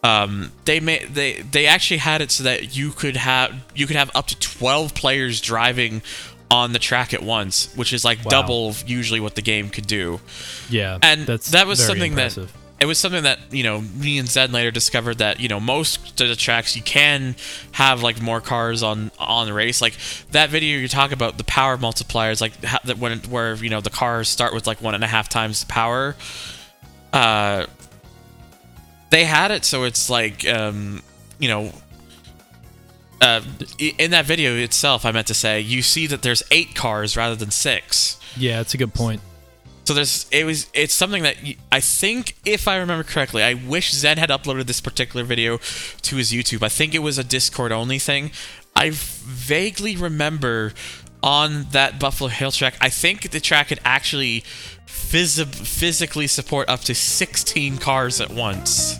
um, 0.02 0.52
they 0.66 0.80
made 0.80 1.08
they 1.14 1.40
they 1.40 1.66
actually 1.66 1.96
had 1.98 2.20
it 2.20 2.30
so 2.30 2.44
that 2.44 2.76
you 2.76 2.90
could 2.90 3.16
have 3.16 3.52
you 3.74 3.86
could 3.86 3.96
have 3.96 4.10
up 4.14 4.26
to 4.28 4.38
12 4.38 4.94
players 4.94 5.40
driving 5.40 6.02
on 6.50 6.72
the 6.72 6.78
track 6.78 7.14
at 7.14 7.22
once 7.22 7.74
which 7.74 7.92
is 7.92 8.04
like 8.04 8.18
Wow. 8.24 8.28
double 8.30 8.74
usually 8.86 9.18
what 9.20 9.34
the 9.34 9.40
game 9.42 9.70
could 9.70 9.86
do 9.86 10.20
Yeah, 10.68 10.98
and 11.02 11.26
that's 11.26 11.50
that 11.52 11.66
was 11.66 11.84
something 11.84 12.12
impressive. 12.12 12.52
that 12.52 12.58
it 12.80 12.86
was 12.86 12.98
something 12.98 13.22
that 13.22 13.38
you 13.52 13.62
know 13.62 13.80
me 13.80 14.18
and 14.18 14.28
Zen 14.28 14.52
later 14.52 14.70
discovered 14.70 15.18
that 15.18 15.40
you 15.40 15.48
know 15.48 15.60
most 15.60 16.20
of 16.20 16.28
the 16.28 16.36
tracks 16.36 16.76
you 16.76 16.82
can 16.82 17.36
have 17.72 18.02
like 18.02 18.20
more 18.20 18.40
cars 18.40 18.82
on 18.82 19.10
on 19.18 19.46
the 19.46 19.52
race 19.52 19.80
like 19.80 19.96
that 20.32 20.50
video 20.50 20.78
you 20.78 20.88
talk 20.88 21.12
about 21.12 21.38
the 21.38 21.44
power 21.44 21.76
multipliers 21.76 22.40
like 22.40 22.62
ha- 22.64 22.80
that 22.84 22.98
when 22.98 23.18
where 23.20 23.54
you 23.54 23.70
know 23.70 23.80
the 23.80 23.90
cars 23.90 24.28
start 24.28 24.52
with 24.52 24.66
like 24.66 24.82
one 24.82 24.94
and 24.94 25.04
a 25.04 25.06
half 25.06 25.28
times 25.28 25.60
the 25.60 25.66
power 25.66 26.16
uh 27.12 27.66
they 29.10 29.24
had 29.24 29.50
it 29.50 29.64
so 29.64 29.84
it's 29.84 30.10
like 30.10 30.46
um 30.48 31.02
you 31.38 31.48
know 31.48 31.72
uh, 33.20 33.40
in 33.78 34.10
that 34.10 34.26
video 34.26 34.54
itself, 34.56 35.06
I 35.06 35.12
meant 35.12 35.28
to 35.28 35.34
say, 35.34 35.58
you 35.58 35.80
see 35.80 36.06
that 36.08 36.20
there's 36.20 36.42
eight 36.50 36.74
cars 36.74 37.16
rather 37.16 37.34
than 37.34 37.50
six. 37.50 38.20
Yeah, 38.36 38.58
that's 38.58 38.74
a 38.74 38.76
good 38.76 38.92
point. 38.92 39.22
So 39.84 39.92
there's 39.92 40.26
it 40.30 40.44
was 40.44 40.68
it's 40.72 40.94
something 40.94 41.22
that 41.24 41.36
I 41.70 41.80
think 41.80 42.36
if 42.44 42.66
I 42.66 42.76
remember 42.76 43.04
correctly, 43.04 43.42
I 43.42 43.54
wish 43.54 43.92
Zen 43.92 44.16
had 44.16 44.30
uploaded 44.30 44.66
this 44.66 44.80
particular 44.80 45.24
video 45.24 45.58
to 46.02 46.16
his 46.16 46.32
YouTube. 46.32 46.62
I 46.62 46.70
think 46.70 46.94
it 46.94 47.00
was 47.00 47.18
a 47.18 47.24
Discord 47.24 47.70
only 47.70 47.98
thing. 47.98 48.30
I 48.74 48.90
vaguely 48.92 49.96
remember 49.96 50.72
on 51.22 51.66
that 51.70 51.98
Buffalo 51.98 52.28
Hill 52.28 52.50
track, 52.50 52.76
I 52.80 52.88
think 52.88 53.30
the 53.30 53.40
track 53.40 53.68
could 53.68 53.80
actually 53.84 54.42
phys- 54.86 55.54
physically 55.54 56.26
support 56.26 56.68
up 56.68 56.80
to 56.80 56.94
16 56.94 57.78
cars 57.78 58.20
at 58.20 58.30
once. 58.30 58.98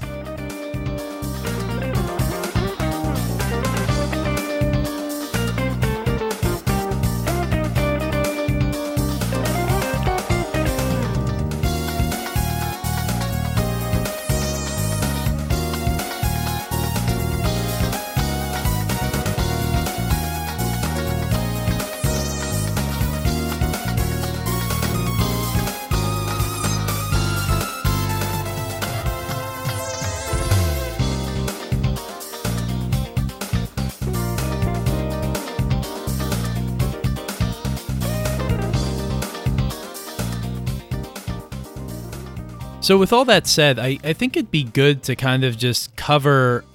So, 42.85 42.99
with 42.99 43.15
all 43.15 43.25
that 43.25 43.47
said, 43.47 43.79
I, 43.79 43.99
I 44.05 44.13
think 44.13 44.37
it'd 44.37 44.51
be 44.51 44.65
good 44.65 45.03
to 45.05 45.17
kind 45.17 45.43
of 45.43 45.57
just 45.57 45.97
cover 45.97 46.67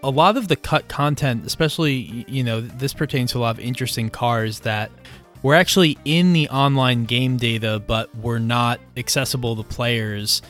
a 0.00 0.08
lot 0.08 0.36
of 0.36 0.46
the 0.46 0.54
cut 0.54 0.86
content, 0.86 1.44
especially, 1.44 2.24
you 2.28 2.44
know, 2.44 2.60
this 2.60 2.94
pertains 2.94 3.32
to 3.32 3.38
a 3.38 3.40
lot 3.40 3.58
of 3.58 3.58
interesting 3.58 4.08
cars 4.08 4.60
that 4.60 4.92
were 5.42 5.56
actually 5.56 5.98
in 6.04 6.32
the 6.32 6.48
online 6.50 7.04
game 7.04 7.36
data, 7.36 7.82
but 7.84 8.14
were 8.14 8.38
not 8.38 8.78
accessible 8.96 9.56
to 9.56 9.64
players. 9.64 10.40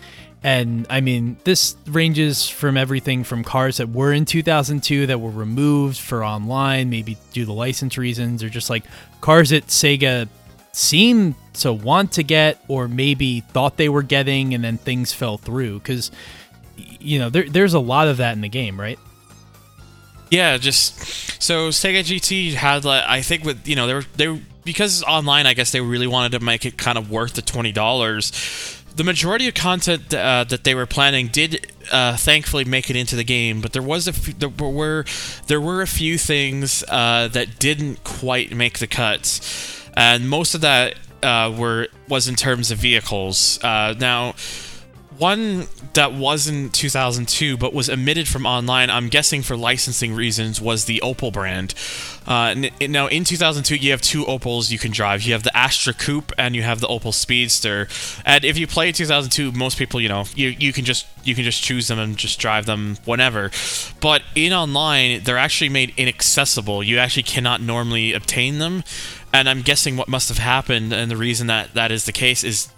And 0.42 0.86
I 0.90 1.00
mean, 1.00 1.38
this 1.44 1.76
ranges 1.86 2.46
from 2.46 2.76
everything 2.76 3.24
from 3.24 3.42
cars 3.42 3.78
that 3.78 3.88
were 3.88 4.12
in 4.12 4.26
2002 4.26 5.06
that 5.06 5.18
were 5.18 5.30
removed 5.30 5.96
for 5.96 6.26
online, 6.26 6.90
maybe 6.90 7.16
due 7.32 7.46
to 7.46 7.52
license 7.54 7.96
reasons, 7.96 8.42
or 8.42 8.50
just 8.50 8.68
like 8.68 8.84
cars 9.22 9.48
that 9.48 9.68
Sega 9.68 10.28
seemed 10.76 11.34
to 11.54 11.72
want 11.72 12.12
to 12.12 12.22
get 12.22 12.62
or 12.68 12.86
maybe 12.86 13.40
thought 13.40 13.78
they 13.78 13.88
were 13.88 14.02
getting 14.02 14.52
and 14.52 14.62
then 14.62 14.76
things 14.76 15.12
fell 15.12 15.38
through. 15.38 15.78
Because 15.78 16.10
you 16.76 17.18
know 17.18 17.30
there, 17.30 17.48
there's 17.48 17.72
a 17.74 17.80
lot 17.80 18.08
of 18.08 18.18
that 18.18 18.34
in 18.34 18.42
the 18.42 18.48
game 18.48 18.78
right? 18.78 18.98
Yeah, 20.30 20.58
just 20.58 20.98
so 21.42 21.68
Sega 21.70 22.00
GT 22.00 22.54
had 22.54 22.84
like 22.84 23.04
I 23.06 23.22
think 23.22 23.44
with 23.44 23.66
you 23.66 23.76
know 23.76 23.86
they 23.86 23.94
were 23.94 24.04
they 24.16 24.40
because 24.64 25.00
it's 25.00 25.08
online 25.08 25.46
I 25.46 25.54
guess 25.54 25.70
they 25.72 25.80
really 25.80 26.08
wanted 26.08 26.32
to 26.38 26.44
make 26.44 26.66
it 26.66 26.76
kind 26.76 26.98
of 26.98 27.10
worth 27.10 27.34
the 27.34 27.42
twenty 27.42 27.72
dollars. 27.72 28.32
the 28.96 29.04
majority 29.04 29.46
of 29.46 29.54
content 29.54 30.12
uh, 30.12 30.44
that 30.44 30.64
they 30.64 30.74
were 30.74 30.86
planning 30.86 31.28
did 31.28 31.72
uh, 31.92 32.16
thankfully 32.16 32.64
make 32.64 32.90
it 32.90 32.96
into 32.96 33.14
the 33.14 33.24
game, 33.24 33.60
but 33.60 33.72
there 33.72 33.82
was 33.82 34.08
a 34.08 34.10
f- 34.10 34.38
there 34.38 34.48
were 34.48 35.04
there 35.46 35.60
were 35.60 35.80
a 35.82 35.86
few 35.86 36.18
things 36.18 36.82
uh, 36.88 37.28
that 37.28 37.58
didn't 37.58 38.02
quite 38.04 38.52
make 38.52 38.78
the 38.80 38.86
cuts, 38.88 39.85
and 39.96 40.28
most 40.28 40.54
of 40.54 40.60
that 40.60 40.94
uh, 41.22 41.52
were 41.56 41.88
was 42.08 42.28
in 42.28 42.34
terms 42.34 42.70
of 42.70 42.78
vehicles. 42.78 43.62
Uh, 43.62 43.94
now 43.98 44.34
one 45.18 45.66
that 45.94 46.12
was 46.12 46.46
in 46.46 46.70
2002 46.70 47.56
but 47.56 47.72
was 47.72 47.88
omitted 47.88 48.28
from 48.28 48.46
online, 48.46 48.90
I'm 48.90 49.08
guessing 49.08 49.42
for 49.42 49.56
licensing 49.56 50.14
reasons, 50.14 50.60
was 50.60 50.84
the 50.84 51.00
Opel 51.02 51.32
brand. 51.32 51.74
Uh, 52.26 52.54
now, 52.88 53.06
in 53.06 53.24
2002, 53.24 53.76
you 53.76 53.92
have 53.92 54.00
two 54.00 54.24
Opels 54.24 54.70
you 54.70 54.78
can 54.78 54.90
drive. 54.90 55.22
You 55.22 55.32
have 55.32 55.44
the 55.44 55.56
Astra 55.56 55.94
Coupe 55.94 56.32
and 56.36 56.56
you 56.56 56.62
have 56.62 56.80
the 56.80 56.88
Opel 56.88 57.14
Speedster. 57.14 57.88
And 58.24 58.44
if 58.44 58.58
you 58.58 58.66
play 58.66 58.90
2002, 58.92 59.52
most 59.52 59.78
people, 59.78 60.00
you 60.00 60.08
know, 60.08 60.24
you, 60.34 60.48
you 60.48 60.72
can 60.72 60.84
just 60.84 61.06
you 61.24 61.34
can 61.34 61.44
just 61.44 61.62
choose 61.62 61.88
them 61.88 61.98
and 61.98 62.16
just 62.16 62.38
drive 62.38 62.66
them 62.66 62.98
whenever. 63.04 63.50
But 64.00 64.22
in 64.34 64.52
online, 64.52 65.22
they're 65.24 65.38
actually 65.38 65.70
made 65.70 65.94
inaccessible. 65.96 66.82
You 66.82 66.98
actually 66.98 67.24
cannot 67.24 67.60
normally 67.60 68.12
obtain 68.12 68.58
them. 68.58 68.84
And 69.36 69.50
I'm 69.50 69.60
guessing 69.60 69.98
what 69.98 70.08
must 70.08 70.30
have 70.30 70.38
happened, 70.38 70.94
and 70.94 71.10
the 71.10 71.16
reason 71.16 71.46
that 71.48 71.74
that 71.74 71.92
is 71.92 72.06
the 72.06 72.12
case 72.12 72.42
is 72.42 72.70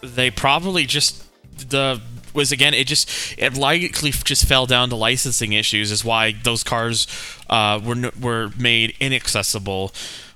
they 0.00 0.30
probably 0.30 0.86
just 0.86 1.22
the 1.68 2.00
was 2.32 2.50
again 2.50 2.72
it 2.72 2.86
just 2.86 3.10
it 3.36 3.58
likely 3.58 4.10
just 4.10 4.46
fell 4.46 4.64
down 4.64 4.88
to 4.88 4.96
licensing 4.96 5.52
issues 5.52 5.90
is 5.90 6.06
why 6.06 6.32
those 6.44 6.64
cars 6.64 7.06
uh, 7.50 7.78
were 7.84 8.10
were 8.18 8.48
made 8.58 8.96
inaccessible. 9.00 9.92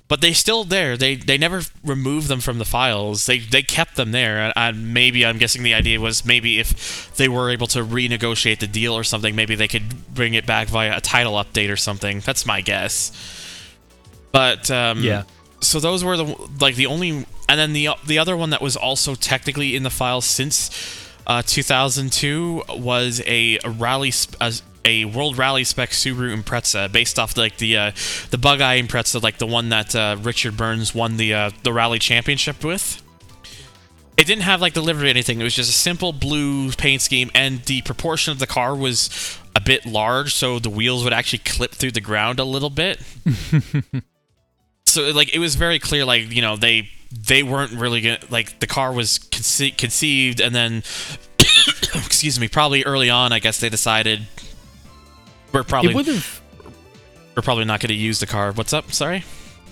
But 0.07 0.21
they 0.21 0.33
still 0.33 0.63
there. 0.63 0.95
They 0.95 1.15
they 1.15 1.39
never 1.39 1.61
removed 1.83 2.27
them 2.27 2.39
from 2.39 2.59
the 2.59 2.65
files. 2.65 3.25
They 3.25 3.39
they 3.39 3.63
kept 3.63 3.95
them 3.95 4.11
there. 4.11 4.53
And 4.55 4.93
maybe 4.93 5.25
i'm 5.25 5.39
guessing 5.39 5.63
the 5.63 5.73
idea 5.73 5.99
was 5.99 6.23
maybe 6.23 6.59
if 6.59 7.15
they 7.15 7.27
were 7.27 7.49
able 7.49 7.65
to 7.67 7.79
renegotiate 7.79 8.59
the 8.59 8.67
deal 8.67 8.93
or 8.93 9.03
something 9.03 9.35
maybe 9.35 9.55
they 9.55 9.67
could 9.67 10.13
bring 10.13 10.35
it 10.35 10.45
back 10.45 10.67
via 10.67 10.97
a 10.97 11.01
title 11.01 11.33
update 11.33 11.71
or 11.71 11.77
something. 11.77 12.19
That's 12.19 12.45
my 12.45 12.61
guess. 12.61 13.11
But 14.31 14.69
um, 14.69 15.01
yeah 15.01 15.23
so 15.63 15.79
those 15.79 16.03
were 16.03 16.17
the 16.17 16.49
like 16.59 16.75
the 16.75 16.85
only 16.85 17.25
and 17.49 17.59
then 17.59 17.73
the 17.73 17.89
the 18.05 18.17
other 18.19 18.37
one 18.37 18.49
that 18.51 18.61
was 18.61 18.75
also 18.75 19.15
technically 19.15 19.75
in 19.75 19.83
the 19.83 19.89
file 19.89 20.21
since 20.21 20.69
uh, 21.25 21.41
2002 21.45 22.63
was 22.69 23.21
a, 23.25 23.57
a 23.63 23.69
rally 23.69 24.11
a, 24.41 24.53
a, 24.83 25.05
World 25.05 25.37
Rally 25.37 25.63
spec 25.63 25.91
Subaru 25.91 26.35
Impreza 26.35 26.91
based 26.91 27.17
off 27.17 27.37
like 27.37 27.57
the 27.57 27.77
uh, 27.77 27.91
the 28.31 28.37
Bug 28.37 28.61
Eye 28.61 28.81
Impreza, 28.81 29.21
like 29.21 29.37
the 29.37 29.47
one 29.47 29.69
that 29.69 29.95
uh, 29.95 30.17
Richard 30.21 30.57
Burns 30.57 30.93
won 30.93 31.17
the 31.17 31.33
uh, 31.33 31.51
the 31.63 31.71
rally 31.71 31.99
championship 31.99 32.63
with. 32.63 33.01
It 34.15 34.27
didn't 34.27 34.43
have 34.43 34.61
like 34.61 34.73
the 34.73 34.81
livery 34.81 35.07
or 35.07 35.09
anything. 35.09 35.39
It 35.39 35.43
was 35.43 35.55
just 35.55 35.69
a 35.69 35.73
simple 35.73 36.13
blue 36.13 36.71
paint 36.71 37.01
scheme, 37.01 37.31
and 37.33 37.63
the 37.63 37.81
proportion 37.83 38.31
of 38.31 38.39
the 38.39 38.47
car 38.47 38.75
was 38.75 39.39
a 39.55 39.61
bit 39.61 39.85
large, 39.85 40.33
so 40.33 40.59
the 40.59 40.69
wheels 40.69 41.03
would 41.03 41.13
actually 41.13 41.39
clip 41.39 41.71
through 41.71 41.91
the 41.91 42.01
ground 42.01 42.39
a 42.39 42.43
little 42.43 42.69
bit. 42.69 42.99
so 44.93 45.09
like 45.11 45.33
it 45.33 45.39
was 45.39 45.55
very 45.55 45.79
clear, 45.79 46.05
like 46.05 46.31
you 46.31 46.41
know 46.41 46.55
they 46.55 46.89
they 47.11 47.43
weren't 47.43 47.71
really 47.73 48.01
gonna 48.01 48.19
like 48.29 48.59
the 48.59 48.67
car 48.67 48.93
was 48.93 49.19
conce- 49.19 49.77
conceived 49.77 50.39
and 50.39 50.53
then 50.53 50.77
excuse 51.95 52.39
me 52.39 52.47
probably 52.47 52.83
early 52.83 53.09
on 53.09 53.31
i 53.31 53.37
guess 53.37 53.59
they 53.59 53.69
decided 53.69 54.25
we're 55.51 55.63
probably 55.63 55.93
we're 57.35 57.41
probably 57.41 57.65
not 57.65 57.79
going 57.79 57.89
to 57.89 57.95
use 57.95 58.19
the 58.19 58.27
car. 58.27 58.51
What's 58.51 58.73
up? 58.73 58.91
Sorry? 58.91 59.23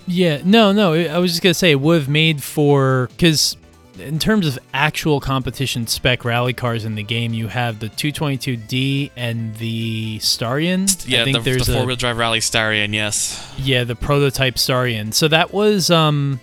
Yeah 0.08 0.42
no 0.44 0.72
no 0.72 0.94
i 0.94 1.20
was 1.20 1.32
just 1.32 1.44
going 1.44 1.52
to 1.52 1.58
say 1.58 1.72
it 1.72 1.80
would 1.80 2.00
have 2.00 2.10
made 2.10 2.42
for 2.42 3.08
because 3.12 3.56
in 4.00 4.20
terms 4.20 4.48
of 4.48 4.58
actual 4.74 5.20
competition 5.20 5.88
spec 5.88 6.24
rally 6.26 6.54
cars 6.54 6.86
in 6.86 6.96
the 6.96 7.04
game, 7.04 7.34
you 7.34 7.48
have 7.48 7.80
the 7.80 7.90
222D 7.90 9.12
and 9.16 9.56
the 9.56 10.20
Starion. 10.20 11.08
Yeah, 11.08 11.22
I 11.22 11.24
think 11.26 11.38
the, 11.38 11.44
there's 11.44 11.68
the 11.68 11.74
four-wheel 11.74 11.96
drive 11.96 12.18
rally 12.18 12.40
Starion. 12.40 12.94
Yes. 12.94 13.54
Yeah, 13.58 13.84
the 13.84 13.96
prototype 13.96 14.56
Starion. 14.56 15.14
So 15.14 15.28
that 15.28 15.54
was 15.54 15.92
um, 15.92 16.40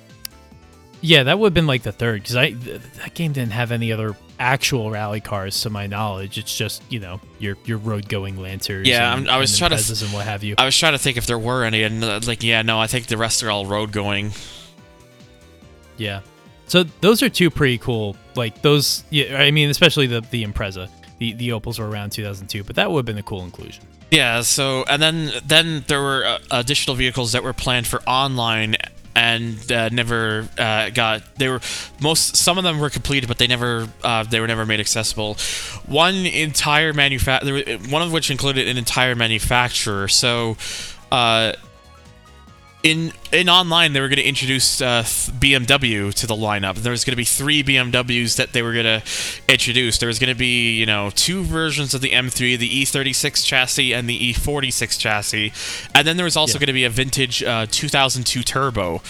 yeah, 1.01 1.25
that 1.25 1.39
would 1.39 1.49
have 1.49 1.55
been 1.55 1.67
like 1.67 1.83
the 1.83 1.93
third 1.93 2.23
because 2.23 2.37
I 2.37 2.51
th- 2.51 2.81
that 2.97 3.15
game 3.15 3.33
didn't 3.33 3.53
have 3.53 3.71
any 3.71 3.93
other 3.93 4.17
actual 4.41 4.91
rally 4.91 5.21
cars 5.21 5.61
to 5.63 5.71
my 5.71 5.87
knowledge. 5.87 6.39
It's 6.39 6.57
just 6.57 6.83
you 6.91 6.99
know 6.99 7.21
your 7.39 7.57
your 7.65 7.79
road 7.79 8.09
going 8.09 8.41
lancers. 8.41 8.89
Yeah, 8.89 9.17
and, 9.17 9.31
I 9.31 9.39
was 9.39 9.57
trying 9.57 9.71
to 9.71 9.77
th- 9.77 10.03
and 10.03 10.13
what 10.13 10.25
have 10.25 10.43
you. 10.43 10.57
I 10.59 10.65
was 10.65 10.77
trying 10.77 10.93
to 10.93 10.99
think 10.99 11.17
if 11.17 11.27
there 11.27 11.39
were 11.39 11.65
any, 11.65 11.85
and 11.85 12.03
uh, 12.03 12.21
like 12.27 12.43
yeah, 12.43 12.63
no, 12.63 12.81
I 12.81 12.89
think 12.89 13.07
the 13.07 13.17
rest 13.17 13.43
are 13.43 13.51
all 13.51 13.65
road 13.67 13.93
going. 13.93 14.33
Yeah, 15.97 16.21
so 16.69 16.85
those 17.01 17.23
are 17.23 17.29
two 17.29 17.51
pretty 17.51 17.79
cool. 17.79 18.17
Like 18.37 18.63
those, 18.63 19.05
yeah, 19.11 19.39
I 19.39 19.51
mean, 19.51 19.71
especially 19.71 20.07
the 20.07 20.21
the 20.21 20.45
Impreza. 20.45 20.89
The 21.19 21.33
the 21.33 21.49
Opels 21.49 21.81
were 21.81 21.89
around 21.89 22.11
2002, 22.11 22.63
but 22.63 22.77
that 22.77 22.91
would 22.91 23.01
have 23.01 23.07
been 23.07 23.19
a 23.19 23.23
cool 23.23 23.43
inclusion. 23.43 23.85
Yeah. 24.11 24.43
So 24.43 24.85
and 24.89 25.03
then 25.03 25.33
then 25.45 25.85
there 25.89 26.01
were 26.01 26.25
uh, 26.25 26.39
additional 26.51 26.95
vehicles 26.95 27.33
that 27.33 27.43
were 27.43 27.53
planned 27.53 27.87
for 27.87 28.01
online 28.03 28.77
and 29.19 29.73
uh, 29.73 29.89
never 29.89 30.49
uh, 30.59 30.91
got. 30.91 31.35
They 31.37 31.49
were 31.49 31.61
most. 32.01 32.37
Some 32.37 32.57
of 32.57 32.65
them 32.65 32.79
were 32.79 32.91
completed, 32.91 33.27
but 33.27 33.39
they 33.39 33.49
never. 33.49 33.89
Uh, 34.05 34.23
they 34.23 34.39
were 34.39 34.47
never 34.47 34.65
made 34.65 34.79
accessible. 34.79 35.37
One 35.87 36.15
entire 36.15 36.93
manufacturer. 36.93 37.79
One 37.89 38.03
of 38.03 38.13
which 38.13 38.31
included 38.31 38.69
an 38.69 38.77
entire 38.77 39.17
manufacturer. 39.17 40.07
So 40.07 40.57
uh, 41.11 41.55
in 42.83 43.13
in 43.33 43.49
online 43.49 43.93
they 43.93 44.01
were 44.01 44.09
going 44.09 44.19
to 44.19 44.29
introduce 44.29 44.81
uh, 44.81 45.03
BMW 45.03 46.13
to 46.15 46.27
the 46.27 46.35
lineup. 46.35 46.77
There 46.77 46.93
was 46.93 47.05
going 47.05 47.13
to 47.13 47.17
be 47.17 47.25
three 47.25 47.63
BMWs 47.63 48.37
that 48.37 48.53
they 48.53 48.63
were 48.63 48.73
going 48.73 48.85
to 48.85 49.03
introduce. 49.49 49.99
There 49.99 50.07
was 50.07 50.19
going 50.19 50.33
to 50.33 50.39
be 50.39 50.79
you 50.79 50.87
know 50.87 51.11
two 51.11 51.43
versions 51.43 51.95
of 51.95 52.01
the 52.01 52.11
M3, 52.11 52.59
the 52.59 52.69
E36 52.85 53.45
chassis 53.45 53.93
and 53.93 54.09
the 54.09 54.33
E46 54.33 54.99
chassis, 54.99 55.53
and 55.95 56.07
then 56.07 56.17
there 56.17 56.25
was 56.25 56.37
also 56.37 56.55
yeah. 56.55 56.61
going 56.61 56.67
to 56.69 56.73
be 56.73 56.85
a 56.85 56.91
vintage 56.91 57.43
uh, 57.43 57.67
2002 57.71 58.43
Turbo, 58.43 59.03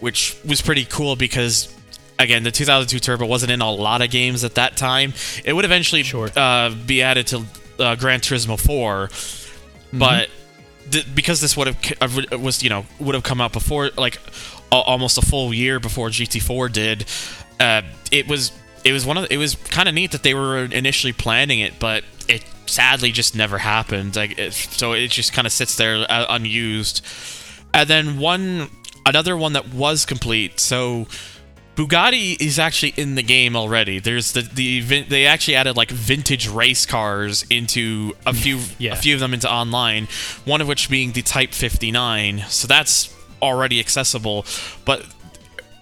which 0.00 0.36
was 0.44 0.62
pretty 0.62 0.84
cool 0.86 1.16
because 1.16 1.74
again, 2.18 2.42
the 2.42 2.50
2002 2.50 3.00
Turbo 3.00 3.26
wasn't 3.26 3.52
in 3.52 3.60
a 3.60 3.70
lot 3.70 4.02
of 4.02 4.10
games 4.10 4.44
at 4.44 4.54
that 4.54 4.76
time. 4.76 5.12
It 5.44 5.52
would 5.52 5.64
eventually 5.64 6.02
sure. 6.02 6.30
uh, 6.36 6.70
be 6.70 7.02
added 7.02 7.26
to 7.28 7.44
uh, 7.78 7.96
Gran 7.96 8.20
Turismo 8.20 8.60
4, 8.60 9.08
mm-hmm. 9.08 9.98
Th- 10.90 11.14
because 11.14 11.40
this 11.40 11.56
would 11.56 11.68
have 11.68 12.32
uh, 12.32 12.38
was 12.38 12.62
you 12.62 12.70
know 12.70 12.86
would 12.98 13.14
have 13.14 13.24
come 13.24 13.40
out 13.40 13.52
before 13.52 13.90
like 13.96 14.18
almost 14.70 15.18
a 15.18 15.22
full 15.22 15.52
year 15.52 15.80
before 15.80 16.08
GT4 16.08 16.72
did. 16.72 17.04
Uh, 17.58 17.82
it 18.10 18.28
was 18.28 18.52
it 18.84 18.92
was 18.92 19.04
one 19.04 19.16
of 19.16 19.28
the, 19.28 19.34
it 19.34 19.36
was 19.36 19.54
kind 19.54 19.88
of 19.88 19.94
neat 19.94 20.12
that 20.12 20.22
they 20.22 20.34
were 20.34 20.58
initially 20.64 21.12
planning 21.12 21.60
it, 21.60 21.78
but 21.78 22.04
it 22.28 22.44
sadly 22.66 23.12
just 23.12 23.36
never 23.36 23.58
happened. 23.58 24.16
Like 24.16 24.38
it, 24.38 24.52
so, 24.52 24.92
it 24.92 25.08
just 25.08 25.32
kind 25.32 25.46
of 25.46 25.52
sits 25.52 25.76
there 25.76 26.06
uh, 26.08 26.26
unused. 26.28 27.04
And 27.74 27.88
then 27.88 28.18
one 28.18 28.70
another 29.06 29.36
one 29.36 29.52
that 29.54 29.72
was 29.72 30.06
complete. 30.06 30.60
So 30.60 31.06
Bugatti 31.80 32.38
is 32.38 32.58
actually 32.58 32.92
in 32.98 33.14
the 33.14 33.22
game 33.22 33.56
already. 33.56 34.00
There's 34.00 34.32
the 34.32 34.42
the 34.42 34.80
they 35.02 35.24
actually 35.24 35.54
added 35.54 35.78
like 35.78 35.90
vintage 35.90 36.46
race 36.46 36.84
cars 36.84 37.46
into 37.48 38.12
a 38.26 38.34
few 38.34 38.60
yeah. 38.78 38.92
a 38.92 38.96
few 38.96 39.14
of 39.14 39.20
them 39.20 39.32
into 39.32 39.50
online. 39.50 40.06
One 40.44 40.60
of 40.60 40.68
which 40.68 40.90
being 40.90 41.12
the 41.12 41.22
Type 41.22 41.52
59. 41.52 42.44
So 42.48 42.68
that's 42.68 43.16
already 43.40 43.80
accessible, 43.80 44.44
but 44.84 45.06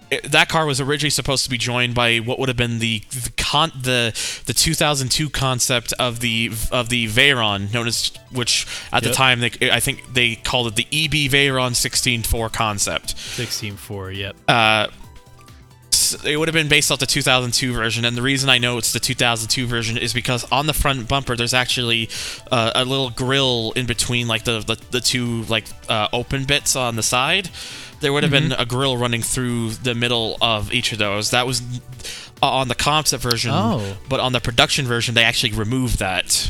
it, 0.09 0.31
that 0.31 0.47
car 0.47 0.65
was 0.65 0.79
originally 0.79 1.09
supposed 1.09 1.43
to 1.43 1.49
be 1.49 1.57
joined 1.57 1.95
by 1.95 2.19
what 2.19 2.39
would 2.39 2.47
have 2.47 2.57
been 2.57 2.79
the 2.79 2.99
the, 3.11 3.33
con, 3.35 3.69
the 3.75 4.13
the 4.45 4.53
2002 4.53 5.29
concept 5.29 5.91
of 5.99 6.21
the 6.21 6.49
of 6.71 6.87
the 6.87 7.07
Veyron, 7.07 7.73
known 7.73 7.87
as 7.87 8.13
which 8.31 8.65
at 8.93 9.03
yep. 9.03 9.11
the 9.11 9.15
time 9.15 9.41
they 9.41 9.51
I 9.69 9.81
think 9.81 10.13
they 10.13 10.35
called 10.35 10.67
it 10.67 10.75
the 10.75 10.87
EB 10.93 11.29
Veyron 11.29 11.71
16.4 11.71 12.53
concept. 12.53 13.17
16.4, 13.17 14.15
yep. 14.15 14.37
Uh, 14.47 14.87
it 16.23 16.37
would 16.37 16.47
have 16.47 16.53
been 16.53 16.67
based 16.67 16.91
off 16.91 16.99
the 16.99 17.05
2002 17.05 17.73
version, 17.73 18.05
and 18.05 18.15
the 18.15 18.21
reason 18.21 18.49
I 18.49 18.57
know 18.57 18.77
it's 18.77 18.91
the 18.91 18.99
2002 18.99 19.67
version 19.67 19.97
is 19.97 20.13
because 20.13 20.49
on 20.51 20.67
the 20.67 20.73
front 20.73 21.07
bumper 21.07 21.35
there's 21.35 21.53
actually 21.53 22.09
uh, 22.51 22.71
a 22.75 22.85
little 22.85 23.09
grill 23.09 23.71
in 23.75 23.85
between 23.85 24.27
like 24.27 24.43
the 24.43 24.59
the, 24.59 24.75
the 24.91 25.01
two 25.01 25.43
like 25.43 25.65
uh, 25.87 26.07
open 26.13 26.45
bits 26.45 26.75
on 26.75 26.95
the 26.95 27.03
side. 27.03 27.49
There 28.01 28.13
would 28.13 28.23
have 28.23 28.31
mm-hmm. 28.31 28.49
been 28.49 28.59
a 28.59 28.65
grill 28.65 28.97
running 28.97 29.21
through 29.21 29.71
the 29.71 29.93
middle 29.93 30.37
of 30.41 30.71
each 30.71 30.93
of 30.93 30.99
those. 30.99 31.31
That 31.31 31.45
was 31.45 31.61
uh, 32.41 32.49
on 32.49 32.67
the 32.69 32.75
concept 32.75 33.23
version, 33.23 33.51
oh. 33.53 33.97
but 34.07 34.19
on 34.19 34.31
the 34.31 34.39
production 34.39 34.85
version 34.85 35.15
they 35.15 35.23
actually 35.23 35.53
removed 35.53 35.99
that. 35.99 36.49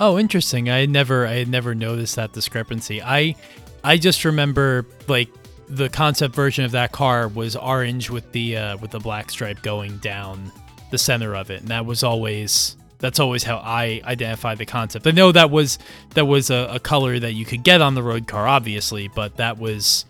Oh, 0.00 0.18
interesting. 0.18 0.70
I 0.70 0.86
never 0.86 1.26
I 1.26 1.34
had 1.34 1.48
never 1.48 1.74
noticed 1.74 2.16
that 2.16 2.32
discrepancy. 2.32 3.02
I 3.02 3.36
I 3.84 3.98
just 3.98 4.24
remember 4.24 4.86
like 5.08 5.28
the 5.70 5.88
concept 5.88 6.34
version 6.34 6.64
of 6.64 6.72
that 6.72 6.92
car 6.92 7.28
was 7.28 7.56
orange 7.56 8.10
with 8.10 8.30
the 8.32 8.56
uh, 8.56 8.76
with 8.78 8.90
the 8.90 8.98
black 8.98 9.30
stripe 9.30 9.62
going 9.62 9.98
down 9.98 10.50
the 10.90 10.98
center 10.98 11.34
of 11.34 11.50
it, 11.50 11.60
and 11.60 11.68
that 11.68 11.86
was 11.86 12.02
always 12.02 12.76
that's 12.98 13.18
always 13.18 13.42
how 13.42 13.58
I 13.58 14.00
identify 14.04 14.54
the 14.54 14.66
concept. 14.66 15.06
I 15.06 15.12
know 15.12 15.32
that 15.32 15.50
was 15.50 15.78
that 16.10 16.26
was 16.26 16.50
a, 16.50 16.68
a 16.72 16.80
color 16.80 17.18
that 17.18 17.32
you 17.32 17.44
could 17.44 17.62
get 17.62 17.80
on 17.80 17.94
the 17.94 18.02
road 18.02 18.26
car, 18.26 18.46
obviously, 18.46 19.08
but 19.08 19.36
that 19.36 19.58
was 19.58 20.04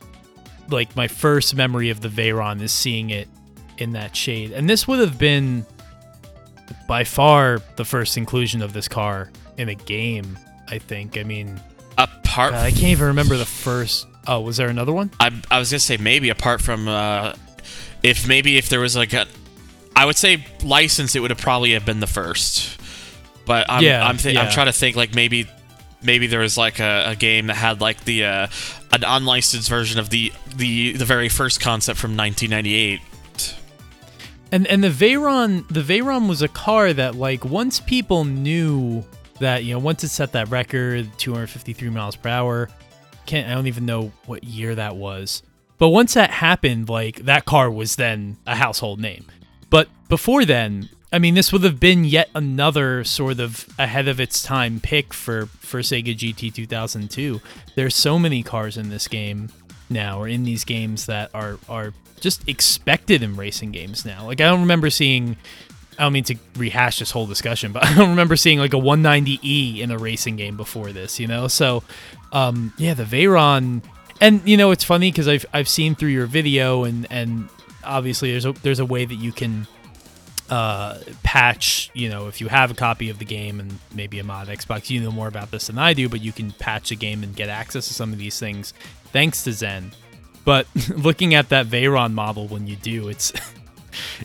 like 0.69 0.95
my 0.97 1.09
first 1.09 1.55
memory 1.55 1.91
of 1.91 2.01
the 2.01 2.09
Veyron 2.09 2.61
is 2.61 2.73
seeing 2.73 3.11
it 3.11 3.29
in 3.79 3.93
that 3.93 4.17
shade. 4.17 4.53
And 4.53 4.69
this 4.69 4.89
would 4.89 5.01
have 5.01 5.19
been 5.19 5.67
by 6.87 7.05
far 7.05 7.61
the 7.77 7.85
first 7.85 8.17
inclusion 8.17 8.63
of 8.63 8.73
this 8.73 8.89
car 8.89 9.31
in 9.57 9.69
a 9.69 9.75
game. 9.75 10.39
I 10.71 10.79
think. 10.79 11.19
I 11.19 11.25
mean, 11.25 11.61
apart, 11.99 12.53
God, 12.53 12.65
I 12.65 12.71
can't 12.71 12.85
even 12.85 13.09
remember 13.09 13.37
the 13.37 13.45
first. 13.45 14.07
Oh, 14.27 14.41
was 14.41 14.57
there 14.59 14.69
another 14.69 14.93
one? 14.93 15.11
I, 15.19 15.31
I 15.51 15.59
was 15.59 15.71
gonna 15.71 15.81
say 15.81 15.97
maybe 15.97 16.29
apart 16.29 16.61
from 16.61 16.89
uh, 16.89 17.35
if 18.03 18.27
maybe 18.29 18.57
if 18.59 18.69
there 18.69 18.81
was 18.81 18.97
like 18.97 19.13
a, 19.13 19.27
I 19.97 20.05
would 20.07 20.17
say 20.17 20.45
license, 20.63 21.15
it 21.17 21.21
would 21.21 21.31
have 21.31 21.41
probably 21.41 21.73
have 21.73 21.85
been 21.87 22.01
the 22.01 22.07
first. 22.07 22.79
But 23.47 23.67
I'm 23.69 23.83
Yeah, 23.83 24.07
I'm, 24.07 24.17
thi- 24.19 24.33
yeah. 24.33 24.43
I'm 24.43 24.51
trying 24.53 24.67
to 24.67 24.73
think 24.73 24.97
like 24.97 25.15
maybe 25.15 25.49
maybe 26.03 26.27
there 26.27 26.41
was 26.41 26.57
like 26.57 26.79
a, 26.81 27.05
a 27.09 27.17
game 27.17 27.47
that 27.49 27.57
had 27.57 27.81
like 27.81 28.05
the 28.05 28.25
uh, 28.25 28.47
an 28.93 29.05
unlicensed 29.05 29.69
version 29.69 29.99
of 29.99 30.11
the 30.11 30.33
the 30.55 30.93
the 30.93 31.05
very 31.05 31.29
first 31.29 31.61
concept 31.61 31.99
from 31.99 32.17
1998. 32.17 33.01
And 34.53 34.67
and 34.67 34.83
the 34.83 34.89
Veyron 34.91 35.67
the 35.69 35.81
Veyron 35.83 36.29
was 36.29 36.43
a 36.43 36.49
car 36.49 36.93
that 36.93 37.15
like 37.15 37.45
once 37.45 37.81
people 37.81 38.25
knew 38.25 39.05
that 39.39 39.65
you 39.65 39.73
know 39.73 39.79
once 39.79 40.05
it 40.05 40.09
set 40.09 40.33
that 40.33 40.49
record 40.51 41.09
253 41.19 41.89
miles 41.89 42.17
per 42.17 42.29
hour 42.29 42.69
can't 43.31 43.49
I 43.49 43.55
don't 43.55 43.69
even 43.69 43.87
know 43.87 44.13
what 44.27 44.45
year 44.45 44.75
that 44.75 44.97
was. 44.97 45.43
But 45.79 45.89
once 45.89 46.15
that 46.15 46.31
happened 46.31 46.89
like 46.89 47.25
that 47.25 47.45
car 47.45 47.71
was 47.71 47.97
then 47.97 48.37
a 48.47 48.57
household 48.57 49.01
name. 49.01 49.27
But 49.71 49.89
before 50.09 50.45
then 50.45 50.89
I 51.13 51.19
mean 51.19 51.35
this 51.35 51.53
would 51.53 51.63
have 51.63 51.81
been 51.81 52.05
yet 52.05 52.29
another 52.35 53.05
sort 53.05 53.41
of 53.41 53.67
ahead 53.79 54.09
of 54.09 54.21
its 54.21 54.43
time 54.43 54.81
pick 54.81 55.15
for 55.15 55.47
for 55.47 55.81
Sega 55.81 56.15
GT 56.17 56.53
2002 56.53 57.41
there's 57.77 57.95
so 57.95 58.19
many 58.19 58.43
cars 58.43 58.77
in 58.77 58.91
this 58.91 59.09
game 59.09 59.51
now 59.89 60.21
or 60.21 60.29
in 60.29 60.45
these 60.45 60.65
games 60.65 61.07
that 61.07 61.31
are 61.33 61.59
are 61.69 61.93
just 62.21 62.47
expected 62.49 63.23
in 63.23 63.35
racing 63.37 63.73
games 63.73 64.05
now. 64.05 64.27
Like 64.27 64.41
I 64.41 64.45
don't 64.45 64.61
remember 64.61 64.91
seeing 64.91 65.37
I 66.01 66.05
don't 66.05 66.13
mean 66.13 66.25
to 66.25 66.37
rehash 66.57 66.99
this 66.99 67.11
whole 67.11 67.27
discussion, 67.27 67.73
but 67.73 67.85
I 67.87 67.95
don't 67.95 68.11
remember 68.11 68.37
seeing 68.37 68.59
like 68.59 68.73
a 68.73 68.79
190e 68.79 69.79
in 69.79 69.91
a 69.91 69.99
racing 69.99 70.37
game 70.37 70.57
before 70.57 70.93
this, 70.93 71.21
you 71.21 71.27
know? 71.27 71.47
So 71.47 71.83
um 72.33 72.73
yeah, 72.79 72.95
the 72.95 73.05
Veyron 73.05 73.83
and 74.21 74.47
you 74.49 74.57
know 74.57 74.71
it's 74.71 74.85
funny 74.85 75.13
cuz 75.13 75.29
I've 75.29 75.47
I've 75.53 75.69
seen 75.69 75.95
through 75.95 76.11
your 76.11 76.27
video 76.27 76.85
and 76.85 77.07
and 77.11 77.49
obviously 77.85 78.31
there's 78.33 78.47
a 78.47 78.53
there's 78.53 78.81
a 78.81 78.87
way 78.87 79.05
that 79.05 79.15
you 79.15 79.33
can 79.33 79.67
uh, 80.49 80.99
patch, 81.23 81.91
you 81.95 82.09
know, 82.09 82.27
if 82.27 82.41
you 82.41 82.49
have 82.49 82.73
a 82.73 82.75
copy 82.75 83.09
of 83.09 83.21
the 83.21 83.25
game 83.25 83.61
and 83.61 83.79
maybe 83.95 84.19
a 84.19 84.25
mod 84.25 84.49
Xbox, 84.49 84.91
you 84.91 85.01
know 85.01 85.13
more 85.13 85.29
about 85.29 85.53
this 85.53 85.69
than 85.69 85.79
I 85.79 85.95
do, 85.95 86.09
but 86.09 86.21
you 86.21 86.33
can 86.33 86.51
patch 86.51 86.89
the 86.89 86.97
game 86.97 87.23
and 87.23 87.37
get 87.37 87.49
access 87.49 87.87
to 87.87 87.95
some 87.95 88.13
of 88.13 88.19
these 88.19 88.39
things 88.41 88.75
thanks 89.13 89.45
to 89.45 89.53
Zen. 89.53 89.93
But 90.45 90.67
looking 90.97 91.35
at 91.35 91.51
that 91.51 91.67
Veyron 91.67 92.13
model 92.13 92.49
when 92.49 92.67
you 92.67 92.77
do, 92.77 93.09
it's 93.09 93.33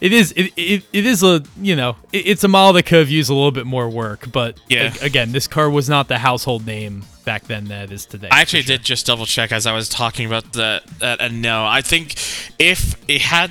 it 0.02 0.14
is 0.14 0.32
it, 0.34 0.52
it, 0.56 0.84
it 0.94 1.06
is 1.06 1.24
a 1.24 1.44
you 1.62 1.76
know 1.76 1.96
it, 2.14 2.28
it's 2.28 2.44
a 2.44 2.48
model 2.48 2.74
that 2.74 2.84
could 2.84 3.00
have 3.00 3.10
used 3.10 3.30
a 3.30 3.34
little 3.34 3.52
bit 3.52 3.66
more 3.66 3.90
work. 3.90 4.32
But 4.32 4.60
Yeah. 4.70 4.94
a- 5.02 5.06
again, 5.06 5.32
this 5.32 5.48
car 5.48 5.70
was 5.70 5.88
not 5.90 6.08
the 6.08 6.18
household 6.20 6.66
name 6.66 7.04
back 7.26 7.44
then 7.48 7.66
that 7.66 7.86
it 7.86 7.92
is 7.92 8.06
today. 8.06 8.28
I 8.32 8.42
actually 8.42 8.62
sure. 8.64 8.78
did 8.78 8.86
just 8.86 9.06
double 9.06 9.26
check 9.26 9.52
as 9.52 9.66
I 9.66 9.74
was 9.74 9.90
talking 9.90 10.26
about 10.28 10.54
that, 10.54 10.86
that, 11.00 11.20
and 11.22 11.42
no, 11.42 11.66
I 11.66 11.82
think 11.82 12.14
if 12.60 13.02
it 13.10 13.22
had 13.22 13.50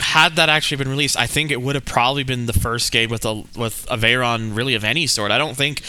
had 0.00 0.36
that 0.36 0.48
actually 0.48 0.76
been 0.76 0.88
released, 0.88 1.18
I 1.18 1.26
think 1.26 1.50
it 1.50 1.60
would 1.60 1.74
have 1.74 1.84
probably 1.84 2.22
been 2.22 2.46
the 2.46 2.52
first 2.52 2.92
game 2.92 3.10
with 3.10 3.24
a 3.24 3.42
with 3.56 3.84
a 3.90 3.96
Veyron 3.96 4.56
really 4.56 4.74
of 4.74 4.84
any 4.84 5.06
sort. 5.08 5.30
I 5.32 5.38
don't 5.38 5.56
think. 5.56 5.82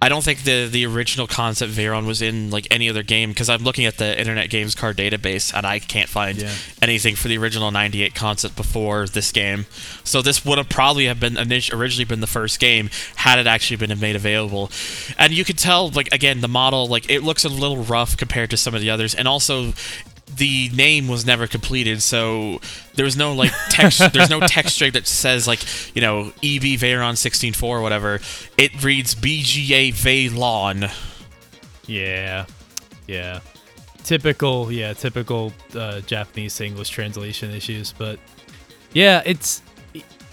I 0.00 0.08
don't 0.10 0.22
think 0.22 0.44
the 0.44 0.66
the 0.70 0.84
original 0.86 1.26
concept 1.26 1.72
Veyron 1.72 2.06
was 2.06 2.20
in 2.20 2.50
like 2.50 2.66
any 2.70 2.88
other 2.90 3.02
game 3.02 3.30
because 3.30 3.48
I'm 3.48 3.62
looking 3.64 3.86
at 3.86 3.96
the 3.96 4.18
Internet 4.18 4.50
Game 4.50 4.68
Cars 4.70 4.94
database 4.96 5.54
and 5.56 5.66
I 5.66 5.78
can't 5.78 6.08
find 6.08 6.38
Yeah. 6.38 6.52
anything 6.82 7.16
for 7.16 7.28
the 7.28 7.38
original 7.38 7.70
98 7.70 8.14
concept 8.14 8.56
before 8.56 9.06
this 9.06 9.32
game. 9.32 9.64
So 10.04 10.20
this 10.20 10.44
would 10.44 10.58
have 10.58 10.68
probably 10.68 11.06
have 11.06 11.18
been 11.18 11.38
originally 11.38 12.04
been 12.04 12.20
the 12.20 12.26
first 12.26 12.60
game 12.60 12.90
had 13.16 13.38
it 13.38 13.46
actually 13.46 13.78
been 13.78 13.98
made 13.98 14.16
available. 14.16 14.70
And 15.18 15.32
you 15.32 15.44
could 15.44 15.58
tell 15.58 15.88
like 15.90 16.12
again 16.12 16.40
the 16.42 16.48
model 16.48 16.86
like 16.86 17.08
it 17.10 17.22
looks 17.22 17.44
a 17.44 17.48
little 17.48 17.78
rough 17.78 18.16
compared 18.16 18.50
to 18.50 18.56
some 18.56 18.74
of 18.74 18.80
the 18.82 18.90
others 18.90 19.14
and 19.14 19.26
also 19.26 19.72
the 20.34 20.68
name 20.74 21.06
was 21.06 21.24
never 21.24 21.46
completed 21.46 22.02
so 22.02 22.60
there 22.94 23.04
was 23.04 23.16
no 23.16 23.32
like 23.32 23.52
text 23.70 24.02
there's 24.12 24.28
no 24.28 24.40
text 24.40 24.74
string 24.74 24.90
that 24.92 25.06
says 25.06 25.46
like 25.46 25.60
you 25.94 26.02
know 26.02 26.26
EB 26.42 26.76
Veyron 26.78 27.14
16.4 27.14 27.62
or 27.62 27.80
whatever 27.80 28.20
it 28.58 28.82
reads 28.82 29.14
BGA 29.14 29.92
Veylon 29.94 30.92
Yeah, 31.86 32.46
yeah. 33.06 33.40
Typical, 34.02 34.70
yeah, 34.70 34.92
typical 34.92 35.52
uh, 35.74 36.00
Japanese 36.00 36.60
English 36.60 36.90
translation 36.90 37.50
issues. 37.50 37.92
But 37.92 38.18
yeah, 38.92 39.22
it's 39.24 39.62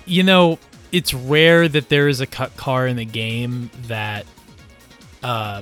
you 0.05 0.23
know, 0.23 0.59
it's 0.91 1.13
rare 1.13 1.67
that 1.67 1.89
there 1.89 2.07
is 2.07 2.21
a 2.21 2.27
cut 2.27 2.55
car 2.57 2.87
in 2.87 2.97
the 2.97 3.05
game 3.05 3.69
that 3.87 4.25
uh 5.23 5.61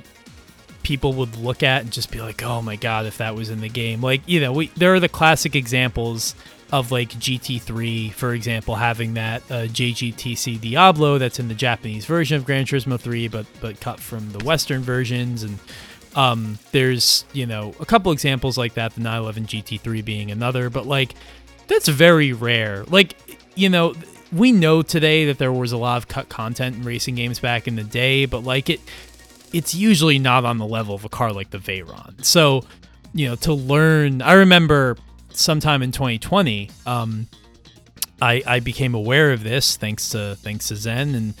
people 0.82 1.12
would 1.14 1.36
look 1.36 1.62
at 1.62 1.82
and 1.82 1.92
just 1.92 2.10
be 2.10 2.20
like, 2.20 2.42
"Oh 2.42 2.62
my 2.62 2.76
god, 2.76 3.06
if 3.06 3.18
that 3.18 3.34
was 3.34 3.50
in 3.50 3.60
the 3.60 3.68
game." 3.68 4.00
Like, 4.00 4.22
you 4.26 4.40
know, 4.40 4.52
we 4.52 4.68
there 4.76 4.94
are 4.94 5.00
the 5.00 5.08
classic 5.08 5.54
examples 5.54 6.34
of 6.72 6.90
like 6.90 7.10
GT3, 7.10 8.12
for 8.12 8.32
example, 8.32 8.76
having 8.76 9.14
that 9.14 9.42
uh, 9.50 9.66
JGTC 9.66 10.60
Diablo 10.60 11.18
that's 11.18 11.38
in 11.38 11.48
the 11.48 11.54
Japanese 11.54 12.06
version 12.06 12.38
of 12.38 12.46
Gran 12.46 12.64
Turismo 12.64 12.98
3, 12.98 13.28
but 13.28 13.46
but 13.60 13.78
cut 13.80 14.00
from 14.00 14.32
the 14.32 14.44
Western 14.44 14.80
versions, 14.80 15.42
and 15.42 15.58
um, 16.16 16.58
there's 16.72 17.24
you 17.32 17.46
know 17.46 17.74
a 17.78 17.86
couple 17.86 18.10
examples 18.10 18.56
like 18.56 18.74
that, 18.74 18.94
the 18.94 19.00
911 19.00 19.46
GT3 19.46 20.04
being 20.04 20.30
another, 20.30 20.70
but 20.70 20.86
like 20.86 21.14
that's 21.68 21.88
very 21.88 22.32
rare. 22.32 22.84
Like, 22.84 23.16
you 23.54 23.68
know, 23.68 23.94
we 24.32 24.50
know 24.50 24.82
today 24.82 25.26
that 25.26 25.38
there 25.38 25.52
was 25.52 25.72
a 25.72 25.76
lot 25.76 25.98
of 25.98 26.08
cut 26.08 26.28
content 26.28 26.76
in 26.76 26.82
racing 26.84 27.14
games 27.14 27.38
back 27.38 27.68
in 27.68 27.76
the 27.76 27.84
day, 27.84 28.24
but 28.24 28.44
like 28.44 28.70
it 28.70 28.80
it's 29.52 29.74
usually 29.74 30.18
not 30.18 30.44
on 30.44 30.58
the 30.58 30.66
level 30.66 30.94
of 30.94 31.04
a 31.04 31.08
car 31.08 31.32
like 31.32 31.50
the 31.50 31.58
Veyron. 31.58 32.24
So, 32.24 32.64
you 33.14 33.28
know, 33.28 33.36
to 33.36 33.52
learn, 33.52 34.22
I 34.22 34.34
remember 34.34 34.96
sometime 35.30 35.82
in 35.82 35.92
2020, 35.92 36.70
um, 36.86 37.28
I 38.20 38.42
I 38.46 38.60
became 38.60 38.94
aware 38.94 39.32
of 39.32 39.42
this 39.42 39.76
thanks 39.76 40.10
to 40.10 40.36
thanks 40.36 40.68
to 40.68 40.76
Zen, 40.76 41.14
and 41.14 41.34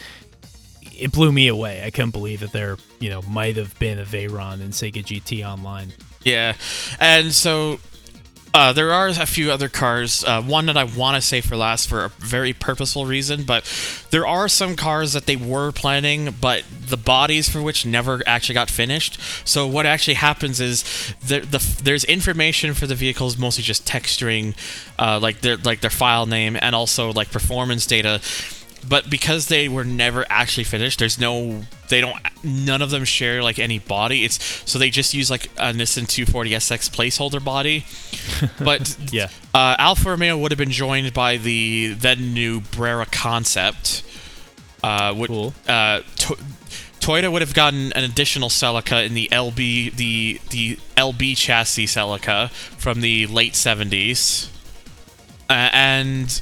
it 0.98 1.12
blew 1.12 1.32
me 1.32 1.48
away. 1.48 1.82
I 1.84 1.90
couldn't 1.90 2.10
believe 2.10 2.40
that 2.40 2.52
there, 2.52 2.76
you 2.98 3.08
know, 3.08 3.22
might 3.22 3.56
have 3.56 3.78
been 3.78 3.98
a 3.98 4.04
Veyron 4.04 4.60
in 4.60 4.70
Sega 4.70 5.04
GT 5.04 5.46
Online. 5.46 5.92
Yeah, 6.24 6.54
and 6.98 7.32
so 7.32 7.78
uh, 8.54 8.72
there 8.72 8.92
are 8.92 9.08
a 9.08 9.26
few 9.26 9.50
other 9.50 9.68
cars. 9.68 10.22
Uh, 10.24 10.42
one 10.42 10.66
that 10.66 10.76
I 10.76 10.84
want 10.84 11.16
to 11.16 11.22
say 11.22 11.40
for 11.40 11.56
last 11.56 11.88
for 11.88 12.04
a 12.04 12.08
very 12.08 12.52
purposeful 12.52 13.06
reason, 13.06 13.44
but 13.44 13.64
there 14.10 14.26
are 14.26 14.48
some 14.48 14.76
cars 14.76 15.14
that 15.14 15.26
they 15.26 15.36
were 15.36 15.72
planning, 15.72 16.34
but 16.40 16.64
the 16.70 16.98
bodies 16.98 17.48
for 17.48 17.62
which 17.62 17.86
never 17.86 18.22
actually 18.26 18.54
got 18.54 18.68
finished. 18.68 19.18
So 19.44 19.66
what 19.66 19.86
actually 19.86 20.14
happens 20.14 20.60
is 20.60 20.82
the, 21.26 21.40
the 21.40 21.80
there's 21.82 22.04
information 22.04 22.74
for 22.74 22.86
the 22.86 22.94
vehicles, 22.94 23.38
mostly 23.38 23.64
just 23.64 23.86
texturing, 23.86 24.54
uh, 24.98 25.18
like 25.18 25.40
their 25.40 25.56
like 25.56 25.80
their 25.80 25.90
file 25.90 26.26
name 26.26 26.56
and 26.60 26.74
also 26.74 27.12
like 27.12 27.30
performance 27.30 27.86
data 27.86 28.20
but 28.88 29.08
because 29.08 29.46
they 29.48 29.68
were 29.68 29.84
never 29.84 30.24
actually 30.28 30.64
finished 30.64 30.98
there's 30.98 31.18
no 31.18 31.62
they 31.88 32.00
don't 32.00 32.16
none 32.42 32.82
of 32.82 32.90
them 32.90 33.04
share 33.04 33.42
like 33.42 33.58
any 33.58 33.78
body 33.78 34.24
it's 34.24 34.42
so 34.68 34.78
they 34.78 34.90
just 34.90 35.14
use 35.14 35.30
like 35.30 35.46
a 35.56 35.72
nissan 35.72 36.04
240sx 36.06 36.90
placeholder 36.90 37.42
body 37.42 37.84
but 38.64 38.96
Yeah. 39.12 39.28
uh, 39.54 39.76
alfa 39.78 40.10
romeo 40.10 40.36
would 40.36 40.50
have 40.50 40.58
been 40.58 40.70
joined 40.70 41.12
by 41.14 41.36
the 41.36 41.94
then 41.94 42.34
new 42.34 42.60
brera 42.60 43.06
concept 43.06 44.02
uh, 44.84 45.14
would, 45.16 45.28
Cool. 45.28 45.54
uh, 45.68 46.00
to- 46.16 46.38
Toyota 46.98 47.32
would 47.32 47.42
have 47.42 47.52
gotten 47.54 47.92
an 47.94 48.04
additional 48.04 48.48
Celica 48.48 49.04
in 49.04 49.14
the 49.14 49.28
LB 49.32 49.94
the 49.96 50.40
the 50.50 50.76
LB 50.96 51.36
chassis 51.36 51.86
Celica 51.86 52.48
from 52.50 53.00
the 53.00 53.26
late 53.26 53.54
70s. 53.54 54.48
Uh, 55.50 55.68
and 55.72 56.40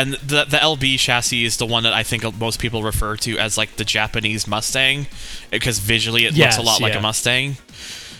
and 0.00 0.14
the 0.14 0.44
the 0.44 0.56
LB 0.58 0.98
chassis 0.98 1.44
is 1.44 1.56
the 1.56 1.66
one 1.66 1.82
that 1.84 1.92
I 1.92 2.02
think 2.02 2.22
most 2.38 2.60
people 2.60 2.82
refer 2.82 3.16
to 3.16 3.38
as 3.38 3.56
like 3.56 3.76
the 3.76 3.84
Japanese 3.84 4.46
Mustang 4.46 5.06
because 5.50 5.78
visually 5.78 6.24
it 6.26 6.34
Yes, 6.34 6.58
looks 6.58 6.68
a 6.68 6.70
lot 6.70 6.80
like 6.80 6.94
a 6.94 7.00
Mustang. 7.00 7.56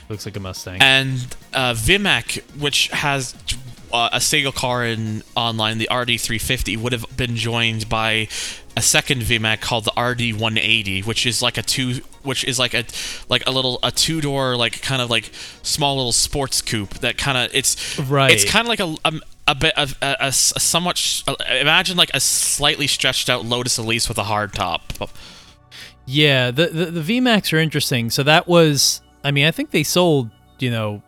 Looks 0.08 0.24
like 0.24 0.36
a 0.36 0.40
Mustang. 0.40 0.80
And 0.80 1.34
uh, 1.52 1.72
Vemac, 1.74 2.40
which 2.60 2.88
has 2.88 3.34
uh, 3.92 4.08
a 4.12 4.20
single 4.20 4.52
car 4.52 4.84
in 4.84 5.22
online, 5.34 5.78
the 5.78 5.88
RD350, 5.90 6.76
would 6.78 6.92
have 6.92 7.04
been 7.16 7.34
joined 7.34 7.88
by 7.88 8.28
a 8.76 8.82
second 8.82 9.22
Vemac 9.22 9.60
called 9.60 9.84
the 9.84 9.90
RD180, 9.92 11.06
which 11.06 11.26
is 11.26 11.42
like 11.42 11.58
a 11.58 11.62
two, 11.62 12.00
which 12.22 12.44
is 12.44 12.58
like 12.58 12.74
a 12.74 12.84
like 13.28 13.46
a 13.46 13.50
little 13.50 13.78
a 13.82 13.90
two 13.90 14.20
door 14.20 14.56
like 14.56 14.80
kind 14.82 15.00
of 15.02 15.10
like 15.10 15.30
small 15.62 15.96
little 15.96 16.12
sports 16.12 16.60
coupe 16.62 16.94
that 17.00 17.16
kind 17.16 17.38
of 17.38 17.50
it's 17.54 17.98
Right. 17.98 18.30
It's 18.32 18.44
kind 18.44 18.66
of 18.66 18.68
like 18.68 18.80
a. 18.80 18.96
a 19.04 19.20
a 19.48 19.54
bit 19.54 19.76
of 19.76 19.96
a, 20.02 20.16
a, 20.20 20.26
a 20.28 20.32
somewhat 20.32 20.98
sh- 20.98 21.22
imagine 21.60 21.96
like 21.96 22.10
a 22.14 22.20
slightly 22.20 22.86
stretched 22.86 23.28
out 23.28 23.44
Lotus 23.44 23.78
Elise 23.78 24.08
with 24.08 24.18
a 24.18 24.24
hard 24.24 24.52
top. 24.52 24.92
Yeah, 26.06 26.50
the, 26.50 26.66
the 26.68 26.86
the 26.86 27.00
Vemacs 27.18 27.52
are 27.52 27.58
interesting. 27.58 28.10
So 28.10 28.22
that 28.22 28.46
was, 28.46 29.02
I 29.24 29.30
mean, 29.30 29.46
I 29.46 29.50
think 29.50 29.70
they 29.72 29.82
sold, 29.82 30.30
you 30.58 30.70
know, 30.70 31.02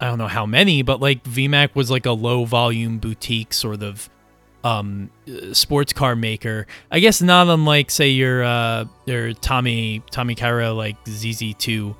I 0.00 0.06
don't 0.06 0.18
know 0.18 0.28
how 0.28 0.44
many, 0.44 0.82
but 0.82 1.00
like 1.00 1.24
VMAX 1.24 1.74
was 1.74 1.90
like 1.90 2.04
a 2.06 2.12
low 2.12 2.44
volume 2.44 2.98
boutique 2.98 3.54
sort 3.54 3.82
of 3.82 4.10
um, 4.62 5.10
uh, 5.28 5.54
sports 5.54 5.92
car 5.92 6.14
maker. 6.16 6.66
I 6.90 7.00
guess 7.00 7.22
not 7.22 7.48
unlike 7.48 7.90
say 7.90 8.10
your 8.10 8.44
uh, 8.44 8.84
your 9.06 9.32
Tommy 9.32 10.02
Tommykaira 10.10 10.76
like 10.76 11.02
ZZ2. 11.04 11.94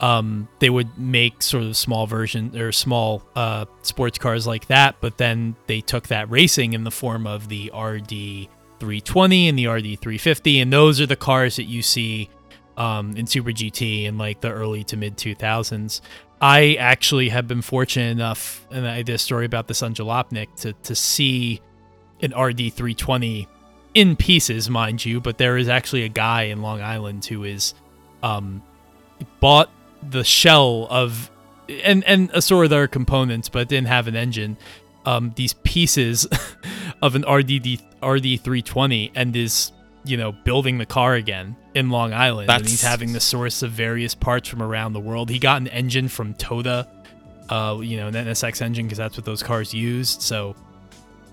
Um, 0.00 0.48
they 0.60 0.70
would 0.70 0.98
make 0.98 1.42
sort 1.42 1.64
of 1.64 1.76
small 1.76 2.06
version 2.06 2.56
or 2.56 2.72
small 2.72 3.22
uh, 3.36 3.66
sports 3.82 4.18
cars 4.18 4.46
like 4.46 4.66
that, 4.68 4.96
but 5.00 5.18
then 5.18 5.56
they 5.66 5.82
took 5.82 6.08
that 6.08 6.30
racing 6.30 6.72
in 6.72 6.84
the 6.84 6.90
form 6.90 7.26
of 7.26 7.48
the 7.48 7.70
RD 7.74 8.48
320 8.80 9.48
and 9.48 9.58
the 9.58 9.66
RD 9.66 10.00
350, 10.00 10.60
and 10.60 10.72
those 10.72 11.00
are 11.00 11.06
the 11.06 11.16
cars 11.16 11.56
that 11.56 11.64
you 11.64 11.82
see 11.82 12.30
um, 12.78 13.14
in 13.14 13.26
Super 13.26 13.50
GT 13.50 14.04
in 14.04 14.16
like 14.16 14.40
the 14.40 14.50
early 14.50 14.84
to 14.84 14.96
mid 14.96 15.16
2000s. 15.18 16.00
I 16.40 16.76
actually 16.76 17.28
have 17.28 17.46
been 17.46 17.60
fortunate 17.60 18.10
enough, 18.10 18.66
and 18.70 18.88
I 18.88 19.02
did 19.02 19.14
a 19.14 19.18
story 19.18 19.44
about 19.44 19.68
this 19.68 19.82
on 19.82 19.94
Jalopnik, 19.94 20.54
to, 20.62 20.72
to 20.72 20.94
see 20.94 21.60
an 22.22 22.30
RD320 22.30 23.46
in 23.92 24.16
pieces, 24.16 24.70
mind 24.70 25.04
you, 25.04 25.20
but 25.20 25.36
there 25.36 25.58
is 25.58 25.68
actually 25.68 26.04
a 26.04 26.08
guy 26.08 26.44
in 26.44 26.62
Long 26.62 26.80
Island 26.80 27.26
who 27.26 27.44
is 27.44 27.74
um, 28.22 28.62
bought 29.40 29.70
the 30.08 30.24
shell 30.24 30.86
of 30.90 31.30
and 31.84 32.02
and 32.04 32.30
a 32.32 32.42
sort 32.42 32.64
of 32.64 32.70
their 32.70 32.88
components, 32.88 33.48
but 33.48 33.68
didn't 33.68 33.88
have 33.88 34.08
an 34.08 34.16
engine. 34.16 34.56
Um, 35.06 35.32
these 35.36 35.52
pieces 35.54 36.26
of 37.02 37.14
an 37.14 37.22
RD 37.22 37.80
RD320 38.02 39.12
and 39.14 39.34
is 39.36 39.72
you 40.04 40.16
know 40.16 40.32
building 40.32 40.78
the 40.78 40.86
car 40.86 41.14
again 41.14 41.56
in 41.74 41.90
Long 41.90 42.12
Island, 42.12 42.48
That's- 42.48 42.62
and 42.62 42.68
he's 42.68 42.82
having 42.82 43.12
the 43.12 43.20
source 43.20 43.62
of 43.62 43.70
various 43.70 44.14
parts 44.14 44.48
from 44.48 44.62
around 44.62 44.92
the 44.92 45.00
world. 45.00 45.30
He 45.30 45.38
got 45.38 45.60
an 45.60 45.68
engine 45.68 46.08
from 46.08 46.34
Toda, 46.34 46.88
uh, 47.48 47.78
you 47.82 47.96
know, 47.96 48.08
an 48.08 48.14
NSX 48.14 48.60
engine 48.62 48.86
because 48.86 48.98
that's 48.98 49.16
what 49.16 49.24
those 49.24 49.42
cars 49.42 49.72
used. 49.72 50.22
So 50.22 50.56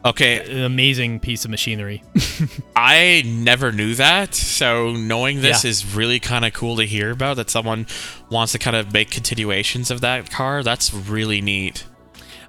Okay, 0.07 0.39
an 0.49 0.63
amazing 0.63 1.19
piece 1.19 1.43
of 1.43 1.51
machinery. 1.51 2.01
I 2.77 3.23
never 3.25 3.71
knew 3.73 3.93
that, 3.95 4.33
so 4.33 4.91
knowing 4.93 5.41
this 5.41 5.63
Yeah. 5.65 5.69
is 5.69 5.95
really 5.95 6.19
kind 6.19 6.45
of 6.45 6.53
cool 6.53 6.77
to 6.77 6.85
hear 6.85 7.11
about. 7.11 7.35
That 7.35 7.49
someone 7.49 7.87
wants 8.29 8.53
to 8.53 8.59
kind 8.59 8.75
of 8.77 8.93
make 8.93 9.11
continuations 9.11 9.91
of 9.91 9.99
that 10.01 10.31
car. 10.31 10.63
That's 10.63 10.93
really 10.93 11.41
neat. 11.41 11.85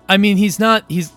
I 0.09 0.17
mean, 0.19 0.37
he's 0.37 0.59
not. 0.61 0.85
He's. 0.89 1.13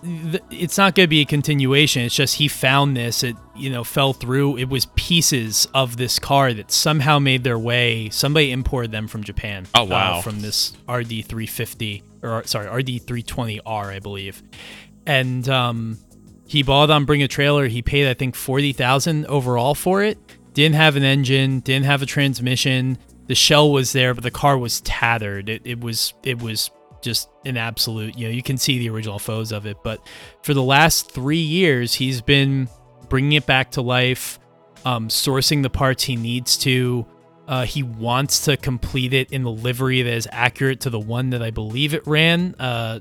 It's 0.49 0.77
not 0.77 0.95
going 0.95 1.05
to 1.05 1.09
be 1.09 1.21
a 1.21 1.25
continuation. 1.25 2.01
It's 2.01 2.15
just 2.15 2.35
he 2.35 2.47
found 2.47 2.97
this. 2.97 3.23
It 3.23 3.35
you 3.55 3.69
know 3.69 3.83
fell 3.83 4.11
through. 4.11 4.57
It 4.57 4.67
was 4.67 4.87
pieces 4.95 5.67
of 5.75 5.95
this 5.97 6.17
car 6.17 6.53
that 6.53 6.71
somehow 6.71 7.19
made 7.19 7.43
their 7.43 7.59
way. 7.59 8.09
Somebody 8.09 8.51
imported 8.51 8.91
them 8.91 9.07
from 9.07 9.23
Japan. 9.23 9.67
Oh, 9.75 9.83
wow. 9.83 10.17
Uh, 10.17 10.21
from 10.21 10.41
this 10.41 10.73
RD 10.89 11.23
three 11.25 11.45
fifty 11.45 12.03
or 12.23 12.43
sorry 12.47 12.67
RD 12.67 13.03
three 13.05 13.21
twenty 13.23 13.61
R, 13.65 13.91
I 13.91 13.99
believe. 13.99 14.41
And 15.05 15.47
um, 15.47 15.97
he 16.51 16.63
bought 16.63 16.89
on 16.89 17.05
Bring 17.05 17.23
a 17.23 17.29
Trailer. 17.29 17.67
He 17.67 17.81
paid 17.81 18.09
I 18.09 18.13
think 18.13 18.35
forty 18.35 18.73
thousand 18.73 19.25
overall 19.27 19.73
for 19.73 20.03
it. 20.03 20.17
Didn't 20.53 20.75
have 20.75 20.97
an 20.97 21.03
engine. 21.03 21.61
Didn't 21.61 21.85
have 21.85 22.01
a 22.01 22.05
transmission. 22.05 22.97
The 23.27 23.35
shell 23.35 23.71
was 23.71 23.93
there, 23.93 24.13
but 24.13 24.25
the 24.25 24.31
car 24.31 24.57
was 24.57 24.81
tattered. 24.81 25.47
It, 25.47 25.61
it 25.63 25.79
was 25.79 26.13
it 26.23 26.41
was 26.41 26.69
just 27.01 27.29
an 27.45 27.55
absolute. 27.55 28.17
You 28.17 28.27
know, 28.27 28.33
you 28.33 28.43
can 28.43 28.57
see 28.57 28.79
the 28.79 28.89
original 28.89 29.17
photos 29.17 29.53
of 29.53 29.65
it. 29.65 29.77
But 29.81 30.05
for 30.43 30.53
the 30.53 30.61
last 30.61 31.09
three 31.09 31.37
years, 31.37 31.93
he's 31.93 32.19
been 32.21 32.67
bringing 33.07 33.31
it 33.31 33.45
back 33.45 33.71
to 33.71 33.81
life, 33.81 34.37
um, 34.83 35.07
sourcing 35.07 35.63
the 35.63 35.69
parts 35.69 36.03
he 36.03 36.17
needs 36.17 36.57
to. 36.57 37.05
Uh, 37.47 37.65
he 37.65 37.81
wants 37.81 38.43
to 38.45 38.57
complete 38.57 39.13
it 39.13 39.31
in 39.31 39.43
the 39.43 39.51
livery 39.51 40.01
that 40.01 40.13
is 40.13 40.27
accurate 40.33 40.81
to 40.81 40.89
the 40.89 40.99
one 40.99 41.29
that 41.29 41.41
I 41.41 41.49
believe 41.51 41.93
it 41.93 42.05
ran. 42.05 42.55
Uh, 42.59 42.99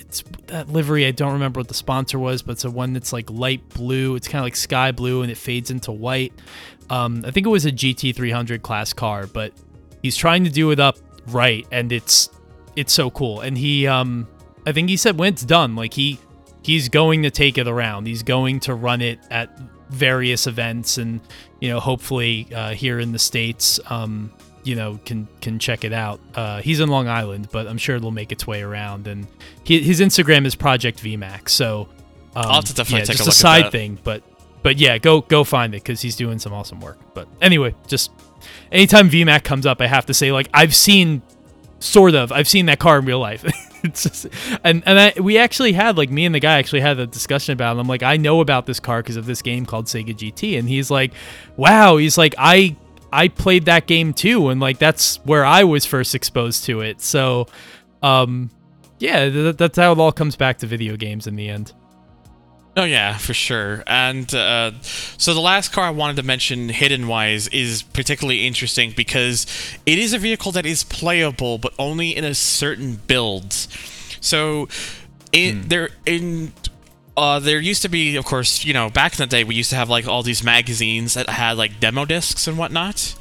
it's 0.00 0.24
that 0.46 0.68
livery. 0.68 1.06
I 1.06 1.10
don't 1.10 1.34
remember 1.34 1.60
what 1.60 1.68
the 1.68 1.74
sponsor 1.74 2.18
was, 2.18 2.42
but 2.42 2.52
it's 2.52 2.64
a 2.64 2.70
one 2.70 2.92
that's 2.92 3.12
like 3.12 3.30
light 3.30 3.68
blue. 3.70 4.16
It's 4.16 4.26
kind 4.26 4.40
of 4.40 4.46
like 4.46 4.56
sky 4.56 4.92
blue 4.92 5.22
and 5.22 5.30
it 5.30 5.36
fades 5.36 5.70
into 5.70 5.92
white. 5.92 6.32
Um, 6.88 7.22
I 7.24 7.30
think 7.30 7.46
it 7.46 7.50
was 7.50 7.66
a 7.66 7.72
GT300 7.72 8.62
class 8.62 8.92
car, 8.92 9.26
but 9.26 9.52
he's 10.02 10.16
trying 10.16 10.44
to 10.44 10.50
do 10.50 10.70
it 10.70 10.80
up 10.80 10.96
right, 11.28 11.66
and 11.70 11.92
it's 11.92 12.30
it's 12.76 12.92
so 12.92 13.10
cool. 13.10 13.40
And 13.40 13.56
he, 13.56 13.86
um, 13.86 14.26
I 14.66 14.72
think 14.72 14.88
he 14.88 14.96
said 14.96 15.18
when 15.18 15.32
it's 15.32 15.44
done, 15.44 15.76
like 15.76 15.94
he 15.94 16.18
he's 16.62 16.88
going 16.88 17.22
to 17.22 17.30
take 17.30 17.58
it 17.58 17.68
around. 17.68 18.06
He's 18.06 18.22
going 18.22 18.60
to 18.60 18.74
run 18.74 19.00
it 19.00 19.20
at 19.30 19.56
various 19.88 20.46
events, 20.46 20.98
and 20.98 21.20
you 21.60 21.68
know, 21.68 21.78
hopefully 21.78 22.48
uh, 22.54 22.70
here 22.70 22.98
in 22.98 23.12
the 23.12 23.18
states, 23.18 23.78
um, 23.88 24.32
you 24.70 24.76
know, 24.76 25.00
can 25.04 25.26
can 25.40 25.58
check 25.58 25.82
it 25.82 25.92
out. 25.92 26.20
Uh, 26.32 26.62
he's 26.62 26.78
in 26.78 26.88
Long 26.88 27.08
Island, 27.08 27.48
but 27.50 27.66
I'm 27.66 27.76
sure 27.76 27.96
it'll 27.96 28.12
make 28.12 28.30
its 28.30 28.46
way 28.46 28.62
around. 28.62 29.08
And 29.08 29.26
he, 29.64 29.82
his 29.82 29.98
Instagram 29.98 30.46
is 30.46 30.54
Project 30.54 31.02
VMAX. 31.02 31.48
So 31.48 31.88
um, 32.36 32.46
I'll 32.46 32.62
definitely 32.62 32.98
yeah, 32.98 33.04
take 33.06 33.16
a 33.16 33.18
just 33.18 33.26
look 33.26 33.32
at 33.32 33.64
side 33.64 33.72
thing, 33.72 33.98
but 34.04 34.22
but 34.62 34.78
yeah, 34.78 34.98
go 34.98 35.22
go 35.22 35.42
find 35.42 35.74
it 35.74 35.82
because 35.82 36.00
he's 36.00 36.14
doing 36.14 36.38
some 36.38 36.52
awesome 36.52 36.80
work. 36.80 37.00
But 37.14 37.26
anyway, 37.40 37.74
just 37.88 38.12
anytime 38.70 39.10
Vemac 39.10 39.42
comes 39.42 39.66
up, 39.66 39.80
I 39.80 39.88
have 39.88 40.06
to 40.06 40.14
say 40.14 40.30
like 40.30 40.48
I've 40.54 40.74
seen 40.76 41.22
sort 41.80 42.14
of 42.14 42.30
I've 42.30 42.48
seen 42.48 42.66
that 42.66 42.78
car 42.78 43.00
in 43.00 43.06
real 43.06 43.18
life. 43.18 43.44
it's 43.82 44.04
just, 44.04 44.26
and 44.62 44.84
and 44.86 45.00
I, 45.00 45.20
we 45.20 45.36
actually 45.36 45.72
had 45.72 45.98
like 45.98 46.10
me 46.10 46.26
and 46.26 46.34
the 46.34 46.38
guy 46.38 46.60
actually 46.60 46.82
had 46.82 47.00
a 47.00 47.08
discussion 47.08 47.54
about 47.54 47.76
it. 47.76 47.80
I'm 47.80 47.88
like 47.88 48.04
I 48.04 48.18
know 48.18 48.40
about 48.40 48.66
this 48.66 48.78
car 48.78 49.02
because 49.02 49.16
of 49.16 49.26
this 49.26 49.42
game 49.42 49.66
called 49.66 49.86
Sega 49.86 50.14
GT, 50.14 50.60
and 50.60 50.68
he's 50.68 50.92
like, 50.92 51.12
wow, 51.56 51.96
he's 51.96 52.16
like 52.16 52.36
I 52.38 52.76
I 53.12 53.28
played 53.28 53.64
that 53.66 53.86
game 53.86 54.12
too, 54.12 54.48
and 54.48 54.60
like 54.60 54.78
that's 54.78 55.16
where 55.24 55.44
I 55.44 55.64
was 55.64 55.84
first 55.84 56.14
exposed 56.14 56.64
to 56.64 56.80
it. 56.80 57.00
So, 57.00 57.46
um, 58.02 58.50
yeah, 58.98 59.28
th- 59.28 59.56
that's 59.56 59.78
how 59.78 59.92
it 59.92 59.98
all 59.98 60.12
comes 60.12 60.36
back 60.36 60.58
to 60.58 60.66
video 60.66 60.96
games 60.96 61.26
in 61.26 61.36
the 61.36 61.48
end. 61.48 61.72
Oh 62.76 62.84
yeah, 62.84 63.18
for 63.18 63.34
sure. 63.34 63.82
And 63.86 64.32
uh, 64.32 64.72
so 64.82 65.34
the 65.34 65.40
last 65.40 65.72
car 65.72 65.84
I 65.84 65.90
wanted 65.90 66.16
to 66.16 66.22
mention, 66.22 66.68
hidden 66.68 67.08
wise, 67.08 67.48
is 67.48 67.82
particularly 67.82 68.46
interesting 68.46 68.92
because 68.96 69.44
it 69.86 69.98
is 69.98 70.12
a 70.12 70.18
vehicle 70.18 70.52
that 70.52 70.64
is 70.64 70.84
playable, 70.84 71.58
but 71.58 71.74
only 71.78 72.16
in 72.16 72.24
a 72.24 72.34
certain 72.34 73.00
builds. 73.06 73.68
So, 74.20 74.68
in 75.32 75.68
there 75.68 75.90
in. 76.06 76.52
Uh, 77.20 77.38
there 77.38 77.60
used 77.60 77.82
to 77.82 77.88
be, 77.88 78.16
of 78.16 78.24
course, 78.24 78.64
you 78.64 78.72
know, 78.72 78.88
back 78.88 79.12
in 79.12 79.18
the 79.18 79.26
day, 79.26 79.44
we 79.44 79.54
used 79.54 79.70
to 79.70 79.76
have 79.76 79.90
like 79.90 80.06
all 80.08 80.22
these 80.22 80.42
magazines 80.42 81.14
that 81.14 81.28
had 81.28 81.58
like 81.58 81.78
demo 81.78 82.04
discs 82.06 82.46
and 82.46 82.56
whatnot, 82.56 83.14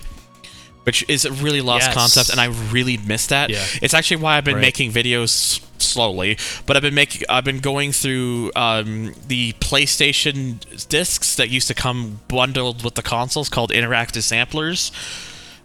which 0.83 1.03
is 1.09 1.25
a 1.25 1.31
really 1.33 1.59
lost 1.61 1.87
Yes. 1.87 1.93
concept, 1.93 2.29
and 2.29 2.39
I 2.39 2.45
really 2.71 2.97
miss 2.97 3.27
that. 3.27 3.49
Yeah. 3.49 3.65
It's 3.81 3.93
actually 3.93 4.17
why 4.23 4.37
I've 4.37 4.45
been 4.45 4.55
Right. 4.55 4.61
making 4.61 4.93
videos 4.93 5.59
slowly, 5.79 6.37
but 6.65 6.75
I've 6.77 6.81
been 6.83 6.93
making 6.95 7.23
I've 7.29 7.43
been 7.43 7.59
going 7.59 7.91
through 7.91 8.51
um, 8.55 9.13
the 9.27 9.53
PlayStation 9.59 10.59
discs 10.87 11.35
that 11.35 11.49
used 11.49 11.67
to 11.67 11.73
come 11.73 12.21
bundled 12.29 12.83
with 12.83 12.95
the 12.95 13.01
consoles 13.01 13.49
called 13.49 13.71
interactive 13.71 14.23
samplers. 14.23 14.91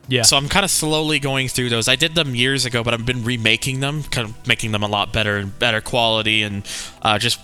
Yeah. 0.09 0.23
So 0.23 0.36
I'm 0.36 0.48
kind 0.48 0.65
of 0.65 0.70
slowly 0.70 1.19
going 1.19 1.48
through 1.48 1.70
those. 1.70 1.89
I 1.89 1.97
did 1.97 2.15
them 2.15 2.35
years 2.35 2.65
ago, 2.66 2.82
but 2.82 2.93
I've 2.94 3.06
been 3.06 3.24
remaking 3.24 3.81
them, 3.81 4.02
kind 4.05 4.28
of 4.28 4.47
making 4.47 4.73
them 4.73 4.82
a 4.82 4.89
lot 4.89 5.12
better 5.12 5.36
and 5.39 5.56
better 5.59 5.81
quality 5.81 6.43
and 6.43 6.62
uh, 7.01 7.19
just 7.19 7.39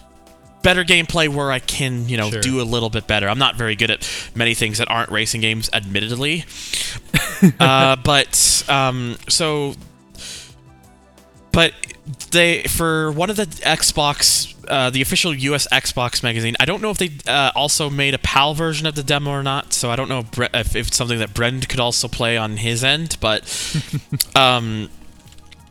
better 0.63 0.85
gameplay 0.85 1.29
where 1.29 1.51
I 1.51 1.59
can, 1.59 2.09
you 2.09 2.17
know, 2.17 2.31
Sure. 2.31 2.41
do 2.41 2.61
a 2.61 2.65
little 2.65 2.91
bit 2.91 3.07
better. 3.07 3.29
I'm 3.29 3.39
not 3.39 3.57
very 3.57 3.77
good 3.77 3.91
at 3.91 4.09
many 4.35 4.55
things 4.55 4.79
that 4.79 4.91
aren't 4.91 5.11
racing 5.11 5.41
games, 5.41 5.71
admittedly. 5.73 6.45
uh, 7.61 7.97
but 7.97 8.65
um, 8.69 9.17
so, 9.29 9.75
but 11.53 11.73
they 12.31 12.63
for 12.65 13.13
one 13.13 13.31
of 13.31 13.37
the 13.37 13.47
Xbox, 13.47 14.55
uh, 14.69 14.91
the 14.91 15.03
official 15.03 15.35
U.S. 15.35 15.67
Xbox 15.73 16.23
magazine. 16.23 16.57
I 16.61 16.65
don't 16.65 16.83
know 16.83 16.91
if 16.91 16.99
they 16.99 17.11
uh, 17.27 17.53
also 17.55 17.91
made 17.91 18.15
a 18.15 18.19
PAL 18.19 18.55
version 18.55 18.87
of 18.87 18.95
the 18.95 19.03
demo 19.03 19.31
or 19.31 19.43
not. 19.43 19.73
So 19.73 19.91
I 19.91 19.97
don't 19.97 20.09
know 20.09 20.21
if, 20.21 20.39
if 20.55 20.77
it's 20.77 20.97
something 20.97 21.19
that 21.19 21.35
Brend 21.35 21.69
could 21.69 21.81
also 21.81 22.09
play 22.09 22.37
on 22.37 22.57
his 22.57 22.85
end, 22.85 23.17
but 23.21 23.43
um, 24.37 24.89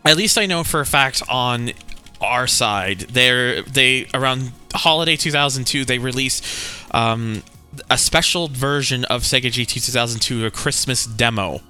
at 0.05 0.17
least 0.17 0.37
I 0.37 0.45
know 0.45 0.63
for 0.63 0.79
a 0.79 0.85
fact 0.85 1.21
on 1.29 1.71
our 2.21 2.47
side, 2.47 2.99
they're 2.99 3.61
they 3.61 4.07
around 4.13 4.51
holiday 4.73 5.15
2002 5.15 5.83
they 5.85 5.97
released 5.97 6.45
um, 6.91 7.43
a 7.89 7.97
special 7.97 8.47
version 8.47 9.05
of 9.05 9.23
Sega 9.23 9.47
GT 9.47 9.83
2002, 9.85 10.45
a 10.45 10.51
Christmas 10.51 11.05
demo, 11.05 11.61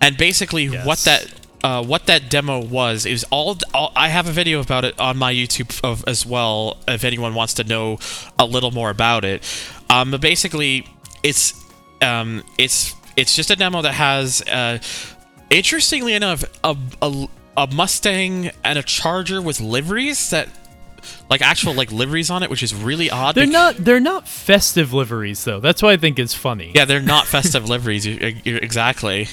and 0.00 0.16
basically 0.16 0.68
what 0.68 0.98
that. 1.00 1.34
Uh, 1.60 1.82
what 1.82 2.06
that 2.06 2.30
demo 2.30 2.64
was 2.64 3.04
is 3.04 3.24
all, 3.30 3.58
all. 3.74 3.90
I 3.96 4.10
have 4.10 4.28
a 4.28 4.30
video 4.30 4.60
about 4.60 4.84
it 4.84 4.96
on 5.00 5.16
my 5.16 5.34
YouTube 5.34 5.80
of, 5.82 6.04
as 6.06 6.24
well. 6.24 6.78
If 6.86 7.02
anyone 7.02 7.34
wants 7.34 7.54
to 7.54 7.64
know 7.64 7.98
a 8.38 8.46
little 8.46 8.70
more 8.70 8.90
about 8.90 9.24
it, 9.24 9.42
um, 9.90 10.12
but 10.12 10.20
basically, 10.20 10.86
it's 11.24 11.60
um, 12.00 12.44
it's 12.58 12.94
it's 13.16 13.34
just 13.34 13.50
a 13.50 13.56
demo 13.56 13.82
that 13.82 13.94
has 13.94 14.40
uh, 14.42 14.78
interestingly 15.50 16.14
enough, 16.14 16.44
a, 16.64 16.76
a, 17.02 17.28
a 17.58 17.66
Mustang 17.74 18.50
and 18.64 18.78
a 18.78 18.82
Charger 18.82 19.42
with 19.42 19.60
liveries 19.60 20.30
that, 20.30 20.48
like 21.30 21.42
actual 21.42 21.74
like 21.74 21.90
liveries 21.92 22.30
on 22.30 22.42
it, 22.42 22.50
which 22.50 22.62
is 22.62 22.74
really 22.74 23.10
odd. 23.10 23.34
They're 23.34 23.46
not 23.46 23.76
they're 23.76 24.00
not 24.00 24.26
festive 24.28 24.92
liveries 24.92 25.44
though. 25.44 25.60
That's 25.60 25.82
why 25.82 25.92
I 25.92 25.96
think 25.96 26.18
it's 26.18 26.34
funny. 26.34 26.72
Yeah, 26.74 26.84
they're 26.84 27.00
not 27.00 27.26
festive 27.36 27.68
liveries. 27.68 28.06
exactly. 28.06 29.28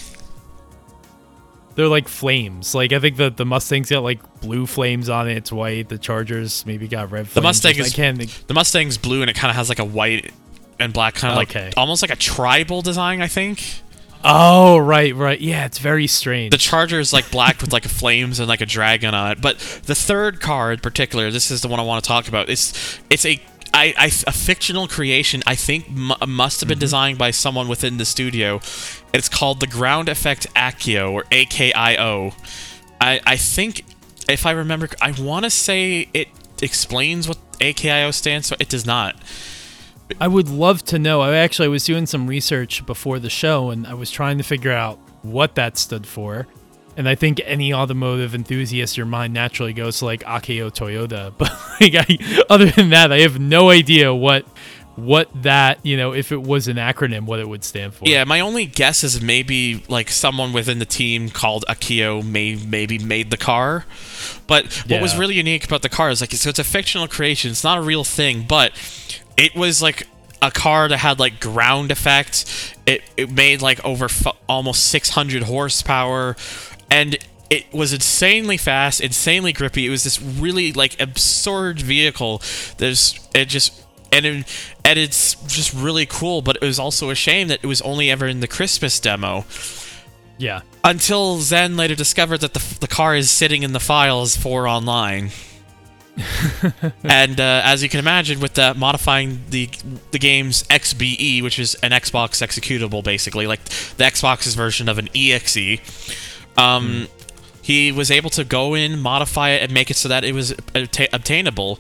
they're 1.76 1.88
like 1.88 2.08
flames. 2.08 2.74
Like 2.74 2.94
I 2.94 3.00
think 3.00 3.18
the 3.18 3.30
the 3.30 3.46
Mustang's 3.46 3.90
got 3.90 4.04
like 4.04 4.42
blue 4.42 4.66
flames 4.66 5.10
on 5.10 5.28
it. 5.28 5.38
It's 5.38 5.52
white. 5.52 5.90
The 5.90 5.98
Chargers 5.98 6.66
maybe 6.66 6.88
got 6.88 7.12
red. 7.12 7.28
Flames. 7.28 7.34
The 7.34 7.42
Mustang 7.42 7.76
I 7.78 7.80
is 7.86 7.94
can't 7.94 8.18
think. 8.18 8.48
the 8.48 8.54
Mustang's 8.54 8.98
blue 8.98 9.22
and 9.22 9.30
it 9.30 9.36
kind 9.36 9.50
of 9.50 9.56
has 9.56 9.70
like 9.70 9.80
a 9.80 9.86
white 9.86 10.32
and 10.80 10.92
black 10.94 11.16
kind 11.16 11.32
of 11.34 11.38
oh, 11.40 11.42
Okay. 11.44 11.66
like 11.66 11.74
almost 11.78 12.02
like 12.02 12.12
a 12.12 12.16
tribal 12.16 12.82
design. 12.82 13.22
I 13.22 13.28
think 13.28 13.82
Oh 14.28 14.80
right, 14.80 15.16
right. 15.16 15.40
Yeah, 15.40 15.66
it's 15.66 15.78
very 15.78 16.08
strange. 16.08 16.50
the 16.52 16.58
Charger 16.58 17.00
is 17.00 17.14
like 17.14 17.30
black 17.30 17.62
with 17.62 17.72
like 17.72 17.84
flames 17.84 18.40
and 18.40 18.48
like 18.48 18.60
a 18.60 18.66
dragon 18.66 19.14
on 19.14 19.34
it. 19.34 19.42
But 19.42 19.60
the 19.86 19.94
third 19.94 20.42
car 20.42 20.74
in 20.74 20.80
particular, 20.80 21.30
this 21.30 21.52
is 21.52 21.62
the 21.62 21.68
one 21.68 21.80
I 21.80 21.84
want 21.84 22.04
to 22.04 22.08
talk 22.08 22.28
about. 22.28 22.50
It's 22.50 23.00
it's 23.12 23.24
a 23.24 23.40
I, 23.72 23.94
I, 23.98 24.06
a 24.06 24.32
fictional 24.32 24.88
creation 24.88 25.44
I 25.46 25.56
think 25.56 25.90
mu 25.92 26.16
must 26.28 26.60
have 26.62 26.68
been 26.68 26.76
mm-hmm. 26.76 26.80
designed 26.80 27.18
by 27.20 27.30
someone 27.30 27.68
within 27.68 27.98
the 27.98 28.06
studio. 28.06 28.62
It's 29.14 29.30
called 29.30 29.60
the 29.60 29.68
Ground 29.68 30.10
Effect 30.10 30.52
Akio 30.56 31.12
or 31.12 31.24
AKIO. 31.26 32.34
I 33.00 33.22
I 33.28 33.38
think 33.38 33.86
if 34.28 34.48
I 34.48 34.52
remember, 34.52 34.90
I 35.00 35.12
want 35.12 35.44
to 35.46 35.52
say 35.52 36.10
it 36.16 36.30
explains 36.64 37.28
what 37.28 37.38
AKIO 37.60 38.12
stands 38.12 38.50
for. 38.50 38.56
It 38.60 38.70
does 38.70 38.88
not. 38.88 39.16
I 40.20 40.28
would 40.28 40.50
love 40.50 40.84
to 40.86 41.00
know. 41.00 41.22
I 41.22 41.36
actually 41.38 41.68
was 41.68 41.84
doing 41.86 42.06
some 42.06 42.28
research 42.28 42.86
before 42.86 43.20
the 43.20 43.30
show, 43.30 43.70
and 43.70 43.88
I 43.88 43.94
was 43.94 44.12
trying 44.12 44.38
to 44.38 44.44
figure 44.44 44.72
out 44.72 45.00
what 45.24 45.56
that 45.56 45.78
stood 45.78 46.06
for. 46.06 46.48
And 46.98 47.10
I 47.10 47.16
think 47.16 47.42
any 47.44 47.74
automotive 47.74 48.34
enthusiast, 48.34 48.96
your 48.96 49.06
mind 49.06 49.34
naturally 49.34 49.74
goes 49.74 50.00
to 50.00 50.06
like 50.06 50.24
Akio 50.24 50.72
Toyota. 50.72 51.34
But 51.38 51.52
like, 51.82 51.96
I, 51.96 52.46
other 52.50 52.68
than 52.68 52.92
that, 52.92 53.12
I 53.12 53.20
have 53.20 53.40
no 53.40 53.70
idea 53.70 54.14
what 54.14 54.46
what 54.96 55.30
that 55.44 55.78
you 55.86 55.98
know 55.98 56.14
if 56.14 56.32
it 56.32 56.42
was 56.42 56.70
an 56.70 56.78
acronym, 56.78 57.26
what 57.26 57.40
it 57.40 57.50
would 57.50 57.64
stand 57.64 57.94
for. 57.94 58.08
Yeah, 58.08 58.24
my 58.24 58.40
only 58.40 58.66
guess 58.66 59.04
is 59.04 59.22
maybe 59.22 59.84
like 59.90 60.10
someone 60.10 60.54
within 60.54 60.80
the 60.80 60.86
team 60.86 61.30
called 61.30 61.66
Akio 61.68 62.26
may 62.26 62.56
maybe 62.56 62.98
made 62.98 63.30
the 63.30 63.38
car. 63.38 63.86
But 64.48 64.72
what 64.88 65.02
was 65.02 65.18
really 65.18 65.36
unique 65.36 65.66
about 65.66 65.82
the 65.82 65.90
car 65.90 66.10
is 66.12 66.22
like 66.22 66.32
so 66.32 66.50
it's 66.50 66.60
a 66.60 66.64
fictional 66.64 67.08
creation. 67.08 67.52
It's 67.52 67.64
not 67.64 67.78
a 67.78 67.82
real 67.82 68.04
thing, 68.04 68.46
but 68.48 68.72
it 69.38 69.56
was 69.56 69.82
like 69.82 70.08
a 70.42 70.52
car 70.52 70.88
that 70.88 70.98
had 70.98 71.20
like 71.20 71.40
ground 71.40 71.92
effects. 71.92 72.74
It 72.86 73.02
it 73.18 73.32
made 73.32 73.62
like 73.62 73.84
over 73.84 74.06
f- 74.06 74.36
almost 74.48 74.88
600 74.88 75.44
horsepower 75.44 76.36
and 76.92 77.18
it 77.50 77.72
was 77.72 77.94
insanely 77.94 78.58
fast, 78.58 79.02
insanely 79.02 79.54
grippy. 79.54 79.86
It 79.86 79.90
was 79.90 80.04
this 80.04 80.22
really 80.22 80.72
like 80.74 81.00
absurd 81.00 81.80
vehicle. 81.82 82.42
There's 82.78 83.20
it 83.34 83.46
just 83.46 83.84
and 84.12 84.26
it, 84.26 84.72
and 84.84 85.00
it's 85.00 85.36
just 85.46 85.74
really 85.74 86.06
cool. 86.06 86.42
But 86.42 86.58
it 86.58 86.66
was 86.66 86.80
also 86.80 87.10
a 87.10 87.16
shame 87.16 87.48
that 87.50 87.60
it 87.64 87.68
was 87.68 87.82
only 87.82 88.10
ever 88.10 88.28
in 88.28 88.40
the 88.40 88.48
Christmas 88.48 89.00
demo. 89.00 89.46
yeah. 90.38 90.62
Until 90.84 91.40
Zen 91.40 91.78
later 91.78 91.96
discovered 91.96 92.42
that 92.42 92.54
the, 92.54 92.78
the 92.80 92.88
car 92.88 93.16
is 93.16 93.32
sitting 93.32 93.64
in 93.64 93.74
the 93.74 93.80
files 93.80 94.36
for 94.38 94.68
online. 94.68 95.32
and 97.04 97.40
uh, 97.40 97.62
as 97.64 97.84
you 97.84 97.90
can 97.90 98.00
imagine, 98.00 98.40
with 98.40 98.54
that 98.54 98.78
modifying 98.78 99.42
the 99.50 99.70
the 100.12 100.20
game's 100.20 100.64
XBE, 100.64 101.42
which 101.44 101.60
is 101.60 101.76
an 101.76 101.92
Xbox 101.92 102.42
executable, 102.42 103.04
basically 103.04 103.48
like 103.48 103.64
the 103.66 104.04
Xbox's 104.04 104.56
version 104.56 104.88
of 104.88 104.98
an 104.98 105.10
EXE, 105.14 105.80
um, 106.58 107.08
he 107.62 107.92
was 107.92 108.12
able 108.12 108.30
to 108.32 108.44
go 108.44 108.76
in, 108.76 109.00
modify 109.00 109.50
it, 109.50 109.64
and 109.64 109.74
make 109.74 109.90
it 109.90 109.96
so 109.96 110.08
that 110.08 110.24
it 110.24 110.34
was 110.34 110.54
obta- 110.74 111.10
obtainable. 111.12 111.80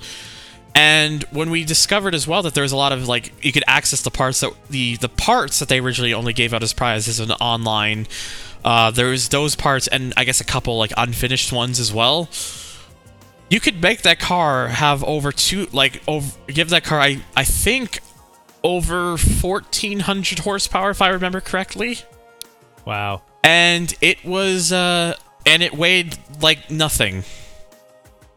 And 0.74 1.24
when 1.32 1.49
we 1.49 1.64
discovered 1.64 2.14
as 2.14 2.28
well 2.28 2.41
that 2.44 2.53
there 2.53 2.64
was 2.64 2.74
a 2.74 2.78
lot 2.78 2.91
of 2.91 3.07
like 3.07 3.32
you 3.41 3.53
could 3.53 3.64
access 3.66 4.02
the 4.02 4.12
parts 4.12 4.41
that 4.41 4.52
the 4.70 4.98
the 4.98 5.07
parts 5.07 5.60
that 5.60 5.70
they 5.70 5.80
originally 5.80 6.14
only 6.14 6.34
gave 6.34 6.53
out 6.53 6.62
as 6.62 6.74
prizes 6.74 7.20
as 7.20 7.30
an 7.30 7.32
online. 7.40 8.07
Uh, 8.66 8.91
there 8.91 9.07
was 9.07 9.30
those 9.30 9.56
parts 9.56 9.88
and 9.88 10.14
I 10.18 10.26
guess 10.26 10.41
a 10.41 10.44
couple 10.44 10.78
like 10.78 10.91
unfinished 10.98 11.53
ones 11.53 11.80
as 11.80 11.94
well. 11.94 12.28
You 13.49 13.59
could 13.59 13.81
make 13.81 14.01
that 14.01 14.19
car 14.19 14.67
have 14.67 15.03
over 15.03 15.31
two 15.31 15.67
like 15.72 16.01
over 16.07 16.35
give 16.47 16.69
that 16.69 16.84
car 16.84 16.99
I 16.99 17.22
I 17.35 17.43
think 17.43 17.99
over 18.63 19.17
fourteen 19.17 19.99
hundred 20.01 20.39
horsepower 20.39 20.89
if 20.89 21.01
I 21.01 21.09
remember 21.09 21.41
correctly 21.41 21.99
Wow. 22.85 23.22
and 23.43 23.93
it 24.01 24.26
was 24.26 24.72
uh 24.72 25.13
and 25.45 25.61
it 25.63 25.73
weighed 25.73 26.17
like 26.41 26.69
nothing 26.72 27.23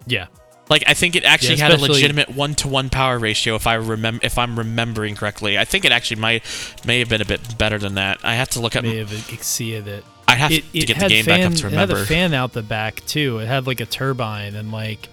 Yeah. 0.07 0.27
like 0.71 0.85
i 0.87 0.93
think 0.95 1.17
it 1.17 1.25
actually 1.25 1.57
Yeah, 1.57 1.69
had 1.71 1.79
a 1.79 1.83
legitimate 1.83 2.29
one-to-one 2.35 2.91
power 2.91 3.19
ratio 3.19 3.55
if 3.55 3.67
i 3.67 3.75
remember 3.75 4.21
if 4.25 4.37
i'm 4.39 4.59
remembering 4.59 5.15
correctly 5.17 5.57
i 5.59 5.65
think 5.65 5.85
it 5.87 5.93
actually 5.93 6.21
might 6.21 6.43
may 6.87 6.99
have 6.99 7.09
been 7.09 7.21
a 7.23 7.27
bit 7.27 7.57
better 7.59 7.79
than 7.79 7.95
that 7.95 8.19
i 8.25 8.35
have 8.35 8.49
to 8.51 8.61
look 8.61 8.77
at 8.77 8.85
May 8.85 8.97
have 8.99 9.13
exceeded 9.33 9.89
it. 9.89 10.05
I 10.29 10.35
have 10.35 10.53
it, 10.53 10.71
to 10.73 10.79
it 10.79 10.87
get 10.87 11.01
the 11.01 11.09
game 11.09 11.25
fan, 11.25 11.41
back 11.41 11.51
up 11.51 11.59
to 11.59 11.67
It 11.67 11.73
had 11.73 11.89
remember 11.89 12.03
a 12.03 12.07
fan 12.07 12.35
out 12.35 12.53
the 12.53 12.63
back 12.63 13.05
too. 13.07 13.39
It 13.39 13.47
had 13.47 13.67
like 13.67 13.81
a 13.81 13.87
turbine 13.87 14.55
and 14.55 14.71
like, 14.71 15.09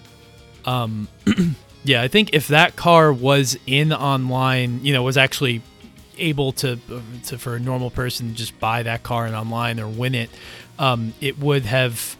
um, 0.64 1.08
yeah. 1.84 2.02
I 2.02 2.08
think 2.08 2.30
if 2.32 2.48
that 2.48 2.76
car 2.76 3.12
was 3.12 3.58
in 3.66 3.92
online, 3.92 4.84
you 4.84 4.92
know, 4.92 5.02
was 5.02 5.16
actually 5.16 5.62
able 6.18 6.52
to, 6.52 6.78
to 7.24 7.38
for 7.38 7.56
a 7.56 7.60
normal 7.60 7.90
person 7.90 8.34
just 8.34 8.58
buy 8.60 8.82
that 8.82 9.02
car 9.02 9.26
in 9.26 9.34
online 9.34 9.80
or 9.80 9.88
win 9.88 10.14
it, 10.14 10.30
um, 10.78 11.14
it 11.20 11.38
would 11.38 11.64
have 11.64 12.16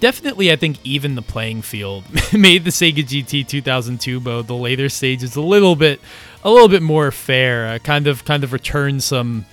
definitely, 0.00 0.52
I 0.52 0.56
think, 0.56 0.78
even 0.84 1.14
the 1.14 1.22
playing 1.22 1.62
field. 1.62 2.04
Made 2.32 2.64
the 2.64 2.70
Sega 2.70 3.04
GT 3.04 3.46
2002 3.46 4.20
mode, 4.20 4.46
the 4.46 4.56
later 4.56 4.88
stages, 4.88 5.36
a 5.36 5.40
little 5.40 5.76
bit, 5.76 6.00
a 6.44 6.50
little 6.50 6.68
bit 6.68 6.82
more 6.82 7.10
fair. 7.10 7.68
Uh, 7.68 7.78
kind 7.78 8.06
of, 8.06 8.24
kind 8.24 8.44
of 8.44 8.52
return 8.52 9.00
some, 9.00 9.46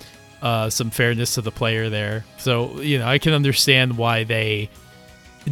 uh, 0.44 0.70
some 0.70 0.92
fairness 0.92 1.34
to 1.36 1.42
the 1.42 1.52
player 1.52 1.90
there. 1.90 2.26
So 2.38 2.80
you 2.82 3.00
know, 3.00 3.08
I 3.08 3.18
can 3.18 3.34
understand 3.34 3.98
why 3.98 4.24
they 4.26 4.70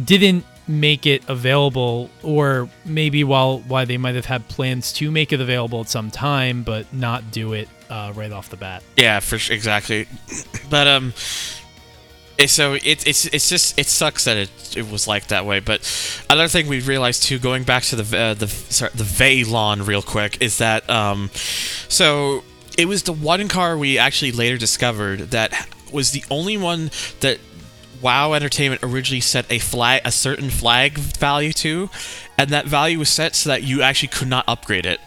didn't 0.04 0.44
make 0.68 1.06
it 1.06 1.28
available, 1.28 2.08
or 2.22 2.68
maybe 2.84 3.24
while 3.24 3.58
why 3.60 3.84
they 3.84 3.98
might 3.98 4.14
have 4.14 4.26
had 4.26 4.46
plans 4.48 4.92
to 4.94 5.10
make 5.10 5.32
it 5.32 5.40
available 5.40 5.80
at 5.80 5.88
some 5.88 6.10
time, 6.10 6.62
but 6.62 6.92
not 6.94 7.32
do 7.32 7.52
it 7.52 7.68
uh, 7.90 8.12
right 8.14 8.32
off 8.32 8.48
the 8.48 8.56
bat. 8.56 8.82
yeah 8.96 9.20
for 9.20 9.36
sure 9.38 9.54
exactly 9.54 10.06
but 10.70 10.86
um 10.86 11.12
so 12.46 12.72
it, 12.72 13.06
it's 13.06 13.26
it's 13.26 13.48
just 13.50 13.78
it 13.78 13.86
sucks 13.86 14.24
that 14.24 14.36
it, 14.36 14.76
it 14.76 14.90
was 14.90 15.06
like 15.06 15.26
that 15.28 15.44
way 15.44 15.60
but 15.60 15.80
another 16.30 16.48
thing 16.48 16.66
we 16.66 16.80
realized 16.80 17.22
too 17.22 17.38
going 17.38 17.64
back 17.64 17.82
to 17.82 17.96
the 17.96 18.18
uh, 18.18 18.34
the 18.34 18.48
sorry, 18.48 18.90
the 18.94 19.04
Veilon 19.04 19.86
real 19.86 20.00
quick 20.02 20.40
is 20.40 20.58
that 20.58 20.88
um 20.88 21.30
so 21.88 22.42
it 22.78 22.86
was 22.86 23.04
the 23.04 23.12
one 23.12 23.48
car 23.48 23.76
we 23.76 23.98
actually 23.98 24.32
later 24.32 24.58
discovered 24.58 25.30
that 25.30 25.68
was 25.92 26.10
the 26.12 26.24
only 26.30 26.56
one 26.56 26.90
that 27.20 27.38
WoW 28.00 28.32
Entertainment 28.32 28.82
originally 28.82 29.20
set 29.20 29.50
a 29.50 29.58
flag 29.58 30.02
a 30.04 30.12
certain 30.12 30.50
flag 30.50 30.98
value 30.98 31.52
to 31.52 31.90
and 32.36 32.50
that 32.50 32.66
value 32.66 32.98
was 32.98 33.08
set 33.08 33.34
so 33.34 33.50
that 33.50 33.62
you 33.62 33.82
actually 33.82 34.08
could 34.08 34.28
not 34.28 34.44
upgrade 34.48 34.86
it 34.86 35.00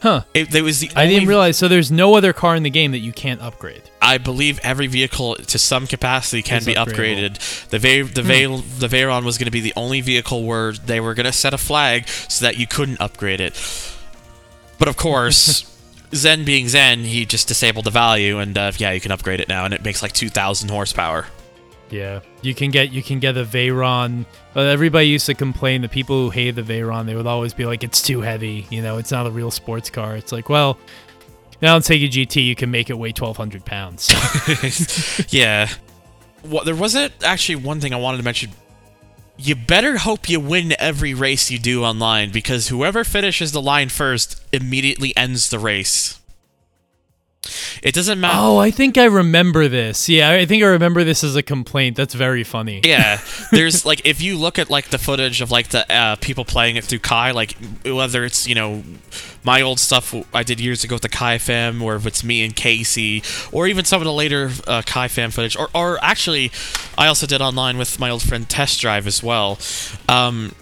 Huh. 0.00 0.22
it, 0.32 0.54
it 0.54 0.62
was 0.62 0.78
the 0.78 0.90
I 0.94 1.06
didn't 1.06 1.28
realize. 1.28 1.56
So 1.56 1.66
there's 1.66 1.90
no 1.90 2.14
other 2.14 2.32
car 2.32 2.54
in 2.54 2.62
the 2.62 2.70
game 2.70 2.92
that 2.92 3.00
you 3.00 3.12
can't 3.12 3.40
upgrade. 3.40 3.82
I 4.00 4.18
believe 4.18 4.60
every 4.62 4.86
vehicle 4.86 5.34
to 5.34 5.58
some 5.58 5.86
capacity 5.86 6.40
can 6.42 6.64
be 6.64 6.74
upgradable. 6.74 7.30
upgraded. 7.34 7.68
The 7.70 7.78
Ve- 7.78 8.02
the 8.02 8.22
hmm. 8.22 8.28
Veil 8.28 8.56
the 8.58 8.86
Veyron 8.86 9.24
was 9.24 9.38
going 9.38 9.46
to 9.46 9.50
be 9.50 9.60
the 9.60 9.72
only 9.76 10.00
vehicle 10.00 10.44
where 10.44 10.72
they 10.72 11.00
were 11.00 11.14
going 11.14 11.26
to 11.26 11.32
set 11.32 11.52
a 11.52 11.58
flag 11.58 12.06
so 12.06 12.44
that 12.44 12.56
you 12.56 12.66
couldn't 12.66 13.00
upgrade 13.00 13.40
it. 13.40 13.54
But 14.78 14.86
of 14.86 14.96
course, 14.96 15.64
Zen 16.14 16.44
being 16.44 16.68
Zen, 16.68 17.00
he 17.00 17.26
just 17.26 17.48
disabled 17.48 17.84
the 17.84 17.90
value, 17.90 18.38
and 18.38 18.56
uh, 18.56 18.72
yeah, 18.78 18.92
you 18.92 19.00
can 19.00 19.12
upgrade 19.12 19.40
it 19.40 19.48
now, 19.48 19.64
and 19.64 19.74
it 19.74 19.84
makes 19.84 20.02
like 20.02 20.12
two 20.12 20.28
thousand 20.28 20.70
horsepower. 20.70 21.26
Yeah, 21.90 22.20
you 22.42 22.54
can 22.54 22.70
get 22.70 22.92
you 22.92 23.02
can 23.02 23.18
get 23.18 23.32
the 23.32 23.44
Veyron. 23.44 24.26
Everybody 24.54 25.08
used 25.08 25.26
to 25.26 25.34
complain. 25.34 25.82
The 25.82 25.88
people 25.88 26.16
who 26.24 26.30
hated 26.30 26.56
the 26.56 26.62
Veyron, 26.62 27.06
they 27.06 27.14
would 27.14 27.26
always 27.26 27.54
be 27.54 27.64
like, 27.66 27.84
"It's 27.84 28.02
too 28.02 28.20
heavy. 28.20 28.66
You 28.70 28.82
know, 28.82 28.98
it's 28.98 29.10
not 29.10 29.26
a 29.26 29.30
real 29.30 29.50
sports 29.50 29.90
car." 29.90 30.16
It's 30.16 30.32
like, 30.32 30.48
well, 30.48 30.78
now 31.62 31.76
in 31.76 31.82
Sega 31.82 32.08
GT, 32.08 32.44
you 32.44 32.54
can 32.54 32.70
make 32.70 32.90
it 32.90 32.98
weigh 32.98 33.12
twelve 33.12 33.36
hundred 33.36 33.64
pounds. 33.64 34.10
yeah. 35.30 35.68
What 36.42 36.64
there 36.64 36.74
wasn't 36.74 37.12
actually 37.24 37.56
one 37.56 37.80
thing 37.80 37.92
I 37.92 37.96
wanted 37.96 38.18
to 38.18 38.22
mention. 38.24 38.50
You 39.40 39.54
better 39.54 39.98
hope 39.98 40.28
you 40.28 40.40
win 40.40 40.74
every 40.80 41.14
race 41.14 41.48
you 41.48 41.60
do 41.60 41.84
online 41.84 42.32
because 42.32 42.68
whoever 42.68 43.04
finishes 43.04 43.52
the 43.52 43.62
line 43.62 43.88
first 43.88 44.42
immediately 44.52 45.16
ends 45.16 45.48
the 45.48 45.60
race. 45.60 46.17
It 47.82 47.94
doesn't 47.94 48.20
matter. 48.20 48.36
oh, 48.36 48.58
I 48.58 48.70
think 48.70 48.98
I 48.98 49.04
remember 49.04 49.68
this. 49.68 50.08
Yeah, 50.08 50.30
I 50.30 50.44
think 50.44 50.62
I 50.62 50.66
remember 50.66 51.04
this 51.04 51.22
as 51.22 51.36
a 51.36 51.42
complaint. 51.42 51.96
That's 51.96 52.14
very 52.14 52.42
funny. 52.42 52.80
Yeah, 52.84 53.20
there's 53.52 53.86
like 53.86 54.04
if 54.04 54.20
you 54.20 54.36
look 54.36 54.58
at 54.58 54.68
like 54.68 54.88
the 54.88 54.98
footage 54.98 55.40
of 55.40 55.50
like 55.50 55.68
the 55.68 55.90
uh, 55.90 56.16
people 56.16 56.44
playing 56.44 56.76
it 56.76 56.84
through 56.84 56.98
Kai, 56.98 57.30
like 57.30 57.56
whether 57.84 58.24
it's 58.24 58.48
you 58.48 58.54
know 58.54 58.82
my 59.44 59.62
old 59.62 59.78
stuff 59.78 60.14
I 60.34 60.42
did 60.42 60.58
years 60.60 60.82
ago 60.82 60.96
with 60.96 61.02
the 61.02 61.08
Kai 61.08 61.38
fam, 61.38 61.80
or 61.80 61.94
if 61.94 62.06
it's 62.06 62.24
me 62.24 62.44
and 62.44 62.54
Casey, 62.54 63.22
or 63.52 63.68
even 63.68 63.84
some 63.84 64.00
of 64.00 64.04
the 64.04 64.12
later 64.12 64.50
uh, 64.66 64.82
Kai 64.84 65.06
fam 65.08 65.30
footage, 65.30 65.56
or 65.56 65.68
or 65.74 65.98
actually 66.02 66.50
I 66.98 67.06
also 67.06 67.26
did 67.26 67.40
online 67.40 67.78
with 67.78 68.00
my 68.00 68.10
old 68.10 68.22
friend 68.22 68.48
Test 68.48 68.80
Drive 68.80 69.06
as 69.06 69.22
well. 69.22 69.58
Um, 70.08 70.52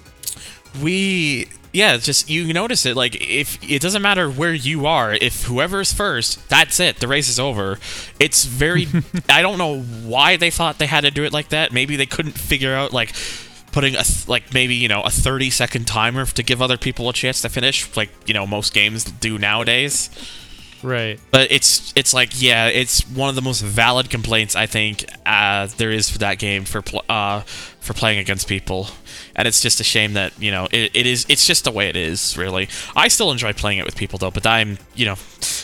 we 0.82 1.48
yeah, 1.76 1.94
it's 1.94 2.06
just 2.06 2.30
you 2.30 2.52
notice 2.52 2.86
it. 2.86 2.96
Like 2.96 3.16
if 3.20 3.62
it 3.62 3.82
doesn't 3.82 4.02
matter 4.02 4.30
where 4.30 4.54
you 4.54 4.86
are, 4.86 5.12
if 5.14 5.44
whoever's 5.44 5.92
first, 5.92 6.48
that's 6.48 6.80
it. 6.80 7.00
The 7.00 7.06
race 7.08 7.28
is 7.28 7.38
over. 7.38 7.78
It's 8.18 8.44
very. 8.44 8.88
I 9.28 9.42
don't 9.42 9.58
know 9.58 9.80
why 9.82 10.36
they 10.36 10.50
thought 10.50 10.78
they 10.78 10.86
had 10.86 11.02
to 11.02 11.10
do 11.10 11.24
it 11.24 11.32
like 11.32 11.50
that. 11.50 11.72
Maybe 11.72 11.96
they 11.96 12.06
couldn't 12.06 12.38
figure 12.38 12.74
out 12.74 12.92
like 12.92 13.12
putting 13.72 13.94
a 13.94 14.02
th- 14.02 14.26
like 14.26 14.54
maybe 14.54 14.74
you 14.74 14.88
know 14.88 15.02
a 15.02 15.10
30 15.10 15.50
second 15.50 15.86
timer 15.86 16.24
to 16.24 16.42
give 16.42 16.62
other 16.62 16.78
people 16.78 17.10
a 17.10 17.12
chance 17.12 17.42
to 17.42 17.48
finish 17.50 17.94
like 17.94 18.08
you 18.26 18.32
know 18.32 18.46
most 18.46 18.72
games 18.72 19.04
do 19.04 19.36
nowadays 19.36 20.08
Right. 20.82 21.18
but 21.30 21.50
it's 21.52 21.92
it's 21.94 22.14
like 22.14 22.40
yeah 22.40 22.68
it's 22.68 23.02
one 23.10 23.28
of 23.28 23.34
the 23.34 23.42
most 23.42 23.60
valid 23.60 24.08
complaints 24.08 24.56
i 24.56 24.64
think 24.66 25.04
uh, 25.26 25.68
there 25.76 25.90
is 25.90 26.08
for 26.08 26.18
that 26.18 26.38
game 26.38 26.64
for 26.64 26.80
pl- 26.80 27.04
uh, 27.08 27.42
for 27.86 27.94
playing 27.94 28.18
against 28.18 28.48
people 28.48 28.88
and 29.34 29.46
it's 29.46 29.60
just 29.60 29.80
a 29.80 29.84
shame 29.84 30.14
that 30.14 30.32
you 30.40 30.50
know 30.50 30.66
it, 30.72 30.90
it 30.94 31.06
is 31.06 31.24
it's 31.28 31.46
just 31.46 31.64
the 31.64 31.70
way 31.70 31.88
it 31.88 31.96
is 31.96 32.36
really 32.36 32.68
i 32.96 33.08
still 33.08 33.30
enjoy 33.30 33.52
playing 33.52 33.78
it 33.78 33.84
with 33.84 33.96
people 33.96 34.18
though 34.18 34.30
but 34.30 34.46
i'm 34.46 34.76
you 34.94 35.06
know 35.06 35.14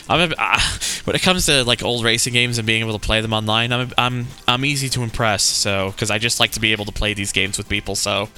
i'm 0.09 0.31
a, 0.31 0.35
uh, 0.37 0.59
when 1.03 1.15
it 1.15 1.21
comes 1.21 1.45
to 1.45 1.63
like 1.65 1.83
old 1.83 2.03
racing 2.03 2.33
games 2.33 2.57
and 2.57 2.65
being 2.65 2.81
able 2.81 2.97
to 2.97 3.05
play 3.05 3.19
them 3.19 3.33
online 3.33 3.71
i'm 3.73 3.91
i'm 3.97 4.25
i'm 4.47 4.63
easy 4.63 4.87
to 4.87 5.03
impress 5.03 5.43
so 5.43 5.91
because 5.91 6.09
i 6.09 6.17
just 6.17 6.39
like 6.39 6.51
to 6.51 6.59
be 6.59 6.71
able 6.71 6.85
to 6.85 6.93
play 6.93 7.13
these 7.13 7.31
games 7.31 7.57
with 7.57 7.67
people 7.67 7.95
so 7.95 8.29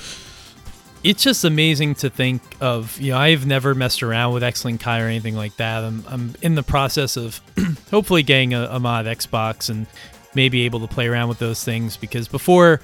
it's 1.04 1.22
just 1.22 1.44
amazing 1.44 1.94
to 1.94 2.10
think 2.10 2.42
of. 2.60 3.00
You 3.00 3.12
know, 3.12 3.20
I've 3.20 3.46
never 3.46 3.76
messed 3.76 4.02
around 4.02 4.34
with 4.34 4.42
X-Link 4.42 4.82
Kai 4.82 5.02
or 5.02 5.06
anything 5.06 5.36
like 5.36 5.56
that. 5.58 5.84
I'm, 5.84 6.04
I'm 6.08 6.34
in 6.42 6.56
the 6.56 6.64
process 6.64 7.16
of 7.16 7.40
hopefully 7.92 8.24
getting 8.24 8.56
a, 8.56 8.64
a 8.72 8.80
mod 8.80 9.06
Xbox 9.06 9.70
and 9.70 9.86
maybe 10.34 10.64
able 10.64 10.80
to 10.80 10.88
play 10.88 11.08
around 11.08 11.30
with 11.30 11.38
those 11.38 11.64
things 11.64 11.96
because 11.96 12.28
before 12.28 12.82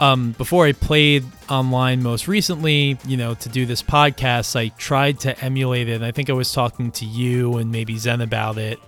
um, 0.00 0.32
before 0.32 0.64
I 0.64 0.72
played 0.72 1.24
online 1.50 2.02
most 2.02 2.26
recently, 2.26 2.98
you 3.06 3.18
know, 3.18 3.34
to 3.34 3.48
do 3.50 3.66
this 3.66 3.82
podcast, 3.82 4.56
I 4.56 4.68
tried 4.68 5.20
to 5.20 5.38
emulate 5.44 5.88
it. 5.88 5.92
And 5.92 6.04
I 6.04 6.10
think 6.10 6.30
I 6.30 6.32
was 6.32 6.50
talking 6.52 6.90
to 6.92 7.04
you 7.04 7.58
and 7.58 7.70
maybe 7.70 7.98
Zen 7.98 8.22
about 8.22 8.56
it. 8.56 8.80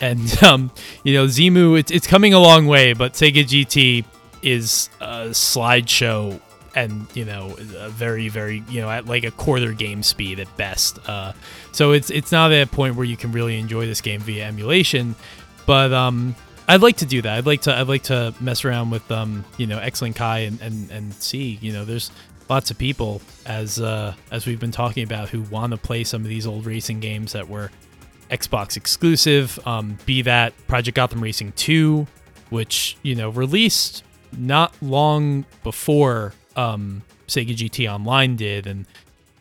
And, 0.00 0.42
um, 0.44 0.70
you 1.02 1.14
know, 1.14 1.24
Xemu, 1.24 1.78
it's, 1.78 1.90
it's 1.90 2.06
coming 2.06 2.34
a 2.34 2.38
long 2.38 2.66
way, 2.66 2.92
but 2.92 3.14
Sega 3.14 3.44
GT 3.44 4.04
is 4.42 4.90
a 5.00 5.28
slideshow 5.30 6.38
and, 6.74 7.06
you 7.14 7.24
know, 7.24 7.56
a 7.78 7.88
very, 7.88 8.28
very, 8.28 8.62
you 8.68 8.82
know, 8.82 8.90
at 8.90 9.06
like 9.06 9.24
a 9.24 9.30
quarter 9.30 9.72
game 9.72 10.02
speed 10.02 10.38
at 10.38 10.54
best. 10.58 10.98
Uh, 11.08 11.32
so 11.72 11.92
it's, 11.92 12.10
it's 12.10 12.30
not 12.30 12.52
at 12.52 12.68
a 12.68 12.70
point 12.70 12.94
where 12.94 13.06
you 13.06 13.16
can 13.16 13.32
really 13.32 13.58
enjoy 13.58 13.86
this 13.86 14.02
game 14.02 14.20
via 14.20 14.44
emulation. 14.44 15.16
But, 15.64 15.94
um, 15.94 16.36
I'd 16.68 16.82
like 16.82 16.98
to 16.98 17.06
do 17.06 17.22
that. 17.22 17.38
I'd 17.38 17.46
like 17.46 17.62
to. 17.62 17.74
I'd 17.74 17.88
like 17.88 18.02
to 18.04 18.34
mess 18.40 18.64
around 18.64 18.90
with 18.90 19.10
um, 19.10 19.44
you 19.56 19.66
know, 19.66 19.78
X-Link 19.78 20.16
Kai 20.16 20.40
and, 20.40 20.60
and 20.60 20.90
and 20.90 21.14
see. 21.14 21.58
You 21.62 21.72
know, 21.72 21.86
there's 21.86 22.10
lots 22.50 22.70
of 22.70 22.76
people 22.76 23.22
as 23.46 23.80
uh, 23.80 24.14
as 24.30 24.46
we've 24.46 24.60
been 24.60 24.70
talking 24.70 25.02
about 25.02 25.30
who 25.30 25.42
want 25.42 25.72
to 25.72 25.78
play 25.78 26.04
some 26.04 26.22
of 26.22 26.28
these 26.28 26.46
old 26.46 26.66
racing 26.66 27.00
games 27.00 27.32
that 27.32 27.48
were 27.48 27.70
Xbox 28.30 28.76
exclusive. 28.76 29.58
Um, 29.66 29.96
be 30.04 30.20
that 30.22 30.52
Project 30.66 30.94
Gotham 30.94 31.22
Racing 31.22 31.52
2, 31.52 32.06
which 32.50 32.98
you 33.02 33.14
know 33.14 33.30
released 33.30 34.04
not 34.36 34.74
long 34.82 35.46
before 35.64 36.34
um, 36.54 37.02
Sega 37.28 37.56
GT 37.56 37.90
Online 37.90 38.36
did, 38.36 38.66
and 38.66 38.84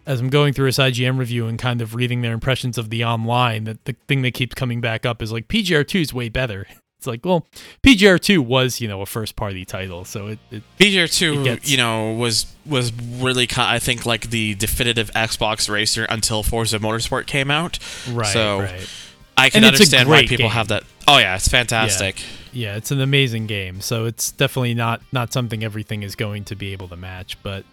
as 0.06 0.22
I'm 0.22 0.30
going 0.30 0.54
through 0.54 0.68
this 0.68 0.78
IGN 0.78 1.20
review 1.20 1.48
and 1.48 1.60
kind 1.60 1.82
of 1.82 1.94
reading 1.94 2.22
their 2.22 2.32
impressions 2.32 2.78
of 2.78 2.90
the 2.90 3.04
online, 3.04 3.66
that 3.66 3.84
the 3.84 3.98
thing 4.08 4.22
that 4.22 4.34
keeps 4.34 4.56
coming 4.56 4.80
back 4.80 5.06
up 5.06 5.22
is 5.22 5.34
like 5.34 5.50
PGR2 5.50 6.02
is 6.02 6.14
way 6.14 6.30
better. 6.30 6.66
It's 6.98 7.06
like, 7.06 7.24
well, 7.26 7.46
PGR2 7.84 8.40
was, 8.40 8.82
you 8.82 8.88
know, 8.88 9.02
a 9.02 9.06
first 9.06 9.36
party 9.36 9.66
title, 9.66 10.04
so 10.04 10.28
it, 10.28 10.40
it 10.50 10.64
PGR2, 10.80 11.44
gets- 11.44 11.70
you 11.70 11.78
know, 11.78 12.12
was 12.14 12.48
was 12.66 12.92
really 12.94 13.46
ki 13.48 13.62
I 13.62 13.78
think 13.80 14.06
like 14.06 14.30
the 14.32 14.56
definitive 14.56 15.12
Xbox 15.12 15.70
racer 15.70 16.06
until 16.06 16.42
Forza 16.44 16.80
Motorsport 16.80 17.28
came 17.28 17.52
out. 17.52 17.78
right, 18.12 18.34
So, 18.34 18.60
right. 18.62 18.90
I 19.38 19.50
can 19.52 19.64
And 19.64 19.66
understand 19.74 20.10
why 20.10 20.22
people 20.22 20.46
game. 20.46 20.50
have 20.50 20.70
that. 20.70 20.84
Oh 21.08 21.20
yeah, 21.20 21.36
it's 21.36 21.48
fantastic. 21.48 22.20
Yeah, 22.52 22.76
it's 22.76 22.90
an 22.90 23.00
amazing 23.00 23.46
game. 23.46 23.82
So 23.82 24.06
it's 24.06 24.32
definitely 24.32 24.74
not 24.74 25.02
not 25.12 25.32
something 25.32 25.64
everything 25.64 26.02
is 26.02 26.16
going 26.16 26.46
to 26.46 26.56
be 26.56 26.74
able 26.74 26.88
to 26.88 26.96
match, 26.98 27.38
but 27.44 27.64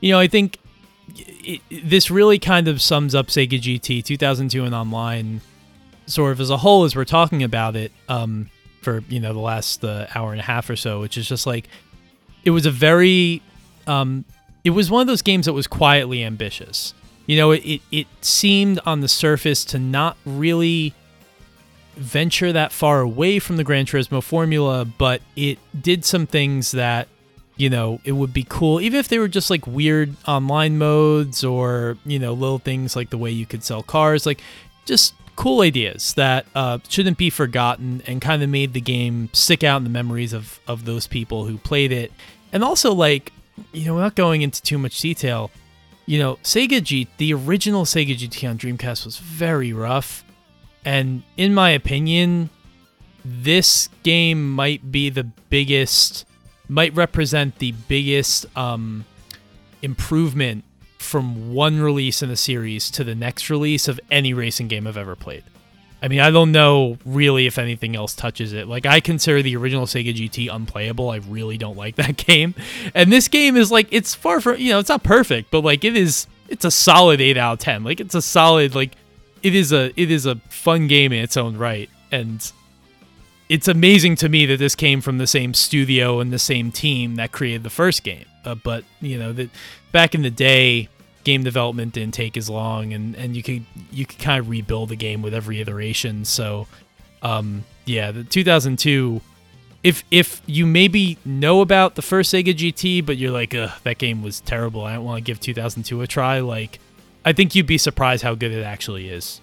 you 0.00 0.10
know, 0.10 0.18
I 0.18 0.26
think 0.28 0.56
it- 1.14 1.60
this 1.84 2.10
really 2.10 2.38
kind 2.38 2.66
of 2.68 2.80
sums 2.80 3.14
up 3.14 3.26
Sega 3.26 3.60
GT 3.60 4.02
2002 4.02 4.64
and 4.64 4.74
online 4.74 5.42
sort 6.06 6.32
of 6.32 6.40
as 6.40 6.48
a 6.48 6.56
whole 6.56 6.84
as 6.84 6.96
we're 6.96 7.04
talking 7.04 7.42
about 7.42 7.76
it 7.76 7.92
um 8.08 8.48
for, 8.80 9.02
you 9.08 9.20
know, 9.20 9.32
the 9.32 9.40
last 9.40 9.84
uh, 9.84 10.06
hour 10.14 10.32
and 10.32 10.40
a 10.40 10.44
half 10.44 10.68
or 10.70 10.76
so, 10.76 11.00
which 11.00 11.16
is 11.18 11.28
just 11.28 11.46
like 11.46 11.68
it 12.44 12.50
was 12.50 12.66
a 12.66 12.70
very 12.70 13.42
um 13.86 14.24
it 14.64 14.70
was 14.70 14.90
one 14.90 15.00
of 15.00 15.06
those 15.06 15.22
games 15.22 15.46
that 15.46 15.52
was 15.52 15.66
quietly 15.66 16.22
ambitious. 16.24 16.94
You 17.26 17.36
know, 17.36 17.52
it, 17.52 17.64
it, 17.64 17.80
it 17.92 18.06
seemed 18.20 18.80
on 18.84 19.00
the 19.00 19.08
surface 19.08 19.64
to 19.66 19.78
not 19.78 20.16
really 20.26 20.94
venture 21.96 22.52
that 22.52 22.72
far 22.72 23.00
away 23.00 23.38
from 23.38 23.56
the 23.56 23.64
Gran 23.64 23.86
Turismo 23.86 24.22
formula, 24.22 24.84
but 24.84 25.22
it 25.36 25.58
did 25.80 26.04
some 26.04 26.26
things 26.26 26.72
that, 26.72 27.08
you 27.56 27.70
know, 27.70 28.00
it 28.04 28.12
would 28.12 28.32
be 28.32 28.44
cool, 28.48 28.80
even 28.80 28.98
if 28.98 29.08
they 29.08 29.18
were 29.18 29.28
just 29.28 29.50
like 29.50 29.66
weird 29.66 30.16
online 30.26 30.78
modes 30.78 31.44
or, 31.44 31.96
you 32.04 32.18
know, 32.18 32.32
little 32.32 32.58
things 32.58 32.96
like 32.96 33.10
the 33.10 33.18
way 33.18 33.30
you 33.30 33.46
could 33.46 33.62
sell 33.62 33.82
cars, 33.82 34.26
like 34.26 34.40
just 34.84 35.14
cool 35.40 35.62
ideas 35.62 36.12
that 36.14 36.44
uh, 36.54 36.78
shouldn't 36.90 37.16
be 37.16 37.30
forgotten 37.30 38.02
and 38.06 38.20
kind 38.20 38.42
of 38.42 38.50
made 38.50 38.74
the 38.74 38.80
game 38.80 39.30
stick 39.32 39.64
out 39.64 39.78
in 39.78 39.84
the 39.84 39.90
memories 39.90 40.34
of, 40.34 40.60
of 40.68 40.84
those 40.84 41.06
people 41.06 41.46
who 41.46 41.56
played 41.56 41.92
it. 41.92 42.12
And 42.52 42.62
also, 42.62 42.92
like, 42.92 43.32
you 43.72 43.86
know, 43.86 43.94
without 43.94 44.14
going 44.14 44.42
into 44.42 44.60
too 44.60 44.76
much 44.76 45.00
detail, 45.00 45.50
you 46.04 46.18
know, 46.18 46.36
Sega 46.42 46.82
G, 46.82 47.08
the 47.16 47.32
original 47.32 47.86
Sega 47.86 48.14
GT 48.14 48.50
on 48.50 48.58
Dreamcast 48.58 49.06
was 49.06 49.16
very 49.16 49.72
rough. 49.72 50.26
And 50.84 51.22
in 51.38 51.54
my 51.54 51.70
opinion, 51.70 52.50
this 53.24 53.88
game 54.02 54.52
might 54.52 54.92
be 54.92 55.08
the 55.08 55.24
biggest, 55.24 56.26
might 56.68 56.94
represent 56.94 57.60
the 57.60 57.72
biggest 57.88 58.44
um, 58.58 59.06
improvement 59.80 60.64
from 61.10 61.52
one 61.52 61.80
release 61.80 62.22
in 62.22 62.28
the 62.28 62.36
series 62.36 62.90
to 62.92 63.04
the 63.04 63.14
next 63.14 63.50
release 63.50 63.88
of 63.88 64.00
any 64.10 64.32
racing 64.32 64.68
game 64.68 64.86
I've 64.86 64.96
ever 64.96 65.16
played. 65.16 65.44
I 66.02 66.08
mean, 66.08 66.20
I 66.20 66.30
don't 66.30 66.52
know 66.52 66.96
really 67.04 67.46
if 67.46 67.58
anything 67.58 67.94
else 67.94 68.14
touches 68.14 68.54
it. 68.54 68.66
Like, 68.66 68.86
I 68.86 69.00
consider 69.00 69.42
the 69.42 69.56
original 69.56 69.84
Sega 69.84 70.14
GT 70.14 70.48
unplayable. 70.50 71.10
I 71.10 71.16
really 71.16 71.58
don't 71.58 71.76
like 71.76 71.96
that 71.96 72.16
game. 72.16 72.54
And 72.94 73.12
this 73.12 73.28
game 73.28 73.56
is 73.56 73.70
like, 73.70 73.88
it's 73.90 74.14
far 74.14 74.40
from, 74.40 74.58
you 74.58 74.70
know, 74.72 74.78
it's 74.78 74.88
not 74.88 75.02
perfect, 75.02 75.50
but 75.50 75.62
like, 75.62 75.84
it 75.84 75.96
is, 75.96 76.26
it's 76.48 76.64
a 76.64 76.70
solid 76.70 77.20
8 77.20 77.36
out 77.36 77.52
of 77.54 77.58
10. 77.58 77.84
Like, 77.84 78.00
it's 78.00 78.14
a 78.14 78.22
solid, 78.22 78.74
like, 78.74 78.92
it 79.42 79.54
is 79.54 79.72
a, 79.72 79.92
it 80.00 80.10
is 80.10 80.26
a 80.26 80.36
fun 80.48 80.86
game 80.86 81.12
in 81.12 81.22
its 81.22 81.36
own 81.36 81.56
right. 81.56 81.90
And 82.10 82.50
it's 83.50 83.66
amazing 83.66 84.14
to 84.16 84.28
me 84.28 84.46
that 84.46 84.58
this 84.58 84.76
came 84.76 85.00
from 85.00 85.18
the 85.18 85.26
same 85.26 85.54
studio 85.54 86.20
and 86.20 86.32
the 86.32 86.38
same 86.38 86.70
team 86.70 87.16
that 87.16 87.32
created 87.32 87.64
the 87.64 87.70
first 87.70 88.04
game. 88.04 88.24
Uh, 88.44 88.54
but 88.54 88.84
you 89.00 89.18
know 89.18 89.32
that 89.32 89.50
back 89.92 90.14
in 90.14 90.22
the 90.22 90.30
day, 90.30 90.88
game 91.24 91.42
development 91.42 91.92
didn't 91.92 92.14
take 92.14 92.36
as 92.36 92.48
long, 92.48 92.92
and, 92.92 93.14
and 93.16 93.36
you 93.36 93.42
could 93.42 93.64
you 93.90 94.06
could 94.06 94.18
kind 94.18 94.38
of 94.38 94.48
rebuild 94.48 94.88
the 94.88 94.96
game 94.96 95.22
with 95.22 95.34
every 95.34 95.60
iteration. 95.60 96.24
So, 96.24 96.66
um, 97.22 97.64
yeah, 97.84 98.10
the 98.10 98.24
2002. 98.24 99.20
If 99.82 100.04
if 100.10 100.42
you 100.44 100.66
maybe 100.66 101.16
know 101.24 101.62
about 101.62 101.94
the 101.94 102.02
first 102.02 102.32
Sega 102.32 102.54
GT, 102.54 103.04
but 103.04 103.16
you're 103.16 103.30
like, 103.30 103.54
Ugh, 103.54 103.70
that 103.84 103.96
game 103.96 104.22
was 104.22 104.40
terrible. 104.40 104.84
I 104.84 104.94
don't 104.94 105.04
want 105.04 105.18
to 105.18 105.24
give 105.24 105.40
2002 105.40 106.02
a 106.02 106.06
try. 106.06 106.40
Like, 106.40 106.78
I 107.24 107.32
think 107.32 107.54
you'd 107.54 107.66
be 107.66 107.78
surprised 107.78 108.22
how 108.22 108.34
good 108.34 108.52
it 108.52 108.62
actually 108.62 109.08
is. 109.08 109.40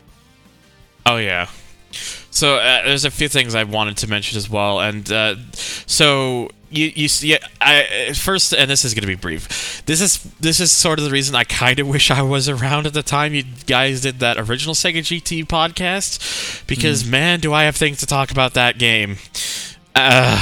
Oh 1.07 1.17
yeah. 1.17 1.49
So 2.29 2.57
uh, 2.57 2.83
there's 2.85 3.05
a 3.05 3.11
few 3.11 3.29
things 3.29 3.55
I 3.55 3.63
wanted 3.63 3.97
to 3.97 4.07
mention 4.07 4.37
as 4.37 4.49
well, 4.49 4.79
and 4.79 5.11
uh, 5.11 5.35
so 5.53 6.49
you 6.69 6.91
you 6.95 7.07
see, 7.07 7.37
I 7.61 8.11
first, 8.13 8.53
and 8.53 8.69
this 8.69 8.83
is 8.85 8.93
gonna 8.93 9.07
be 9.07 9.15
brief. 9.15 9.81
This 9.85 10.01
is 10.01 10.17
this 10.39 10.59
is 10.59 10.71
sort 10.71 10.99
of 10.99 11.05
the 11.05 11.11
reason 11.11 11.35
I 11.35 11.43
kind 11.43 11.79
of 11.79 11.87
wish 11.87 12.11
I 12.11 12.21
was 12.21 12.49
around 12.49 12.85
at 12.87 12.93
the 12.93 13.03
time 13.03 13.33
you 13.33 13.43
guys 13.65 14.01
did 14.01 14.19
that 14.19 14.37
original 14.37 14.75
Sega 14.75 14.99
GT 14.99 15.45
podcast, 15.45 16.65
because 16.67 17.05
man, 17.05 17.39
do 17.39 17.53
I 17.53 17.63
have 17.63 17.75
things 17.75 17.99
to 17.99 18.05
talk 18.05 18.31
about 18.31 18.53
that 18.55 18.77
game. 18.77 19.17
Uh, 19.95 20.37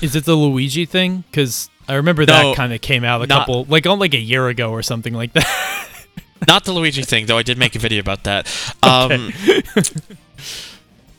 Is 0.00 0.14
it 0.16 0.24
the 0.24 0.34
Luigi 0.36 0.84
thing? 0.86 1.24
Because 1.30 1.68
I 1.88 1.94
remember 1.94 2.24
that 2.26 2.42
No, 2.42 2.54
kind 2.54 2.72
of 2.72 2.80
came 2.80 3.04
out 3.04 3.22
a 3.22 3.26
not- 3.26 3.40
couple, 3.40 3.64
like 3.64 3.86
on 3.86 3.98
like 3.98 4.14
a 4.14 4.18
year 4.20 4.48
ago 4.48 4.70
or 4.70 4.82
something 4.82 5.12
like 5.14 5.32
that. 5.34 5.88
not 6.46 6.64
the 6.64 6.72
Luigi 6.72 7.02
thing, 7.02 7.26
though. 7.26 7.38
I 7.38 7.42
did 7.42 7.58
make 7.58 7.74
a 7.76 7.78
video 7.78 8.00
about 8.00 8.24
that. 8.24 8.46
Um, 8.82 9.32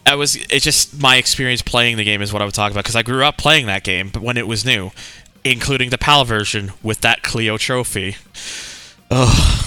I 0.06 0.16
was. 0.16 0.36
It's 0.36 0.64
just 0.64 1.00
my 1.00 1.18
experience 1.18 1.62
playing 1.62 1.98
the 1.98 2.04
game 2.04 2.22
is 2.22 2.34
what 2.34 2.42
I 2.42 2.46
would 2.46 2.54
talk 2.54 2.72
about 2.72 2.84
because 2.84 2.96
I 2.96 3.04
grew 3.04 3.24
up 3.24 3.38
playing 3.38 3.66
that 3.68 3.84
game, 3.84 4.10
but 4.10 4.22
when 4.22 4.38
it 4.38 4.48
was 4.48 4.66
new, 4.66 4.92
including 5.44 5.90
the 5.90 5.98
PAL 5.98 6.26
version 6.26 6.72
with 6.82 7.02
that 7.02 7.24
Clio 7.24 7.58
trophy. 7.58 8.16
Ugh. 9.12 9.66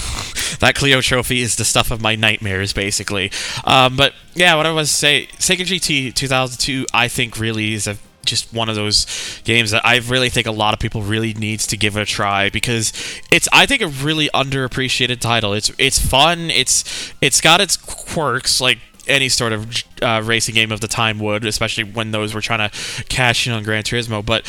That 0.61 0.75
Clio 0.77 1.01
trophy 1.01 1.41
is 1.41 1.57
the 1.57 1.65
stuff 1.65 1.91
of 1.91 2.01
my 2.01 2.15
nightmares, 2.15 2.73
basically. 2.73 3.33
Um, 3.65 3.97
but 3.97 4.15
yeah, 4.35 4.55
what 4.55 4.65
I 4.65 4.71
was 4.71 4.91
say, 4.93 5.27
Sega 5.39 5.63
GT 5.63 6.15
2002, 6.15 6.87
I 6.95 7.09
think 7.09 7.39
really 7.39 7.75
is 7.75 7.89
a 7.89 7.97
just 8.25 8.53
one 8.53 8.69
of 8.69 8.77
those 8.77 9.41
games 9.43 9.73
that 9.73 9.85
I 9.85 9.99
really 9.99 10.29
think 10.29 10.47
a 10.47 10.53
lot 10.53 10.75
of 10.75 10.81
people 10.81 11.03
really 11.03 11.35
needs 11.35 11.67
to 11.67 11.77
give 11.77 11.97
it 11.97 12.03
a 12.03 12.07
try 12.07 12.51
because 12.51 12.93
it's 13.33 13.49
I 13.53 13.67
think 13.67 13.83
a 13.83 13.89
really 13.89 14.31
underappreciated 14.33 15.19
title. 15.19 15.53
It's 15.53 15.73
it's 15.79 15.99
fun. 15.99 16.51
It's 16.51 17.13
it's 17.21 17.41
got 17.41 17.61
its 17.61 17.77
quirks 17.77 18.61
like 18.61 18.79
any 19.07 19.29
sort 19.29 19.53
of 19.53 19.85
uh, 20.01 20.23
racing 20.25 20.55
game 20.55 20.73
of 20.73 20.81
the 20.81 20.89
time 20.89 21.19
would, 21.19 21.45
especially 21.45 21.85
when 21.85 22.11
those 22.11 22.35
were 22.35 22.41
trying 22.41 22.69
to 22.69 23.05
cash 23.05 23.47
in 23.47 23.53
on 23.53 23.63
Gran 23.63 23.83
Turismo. 23.83 24.25
But 24.25 24.47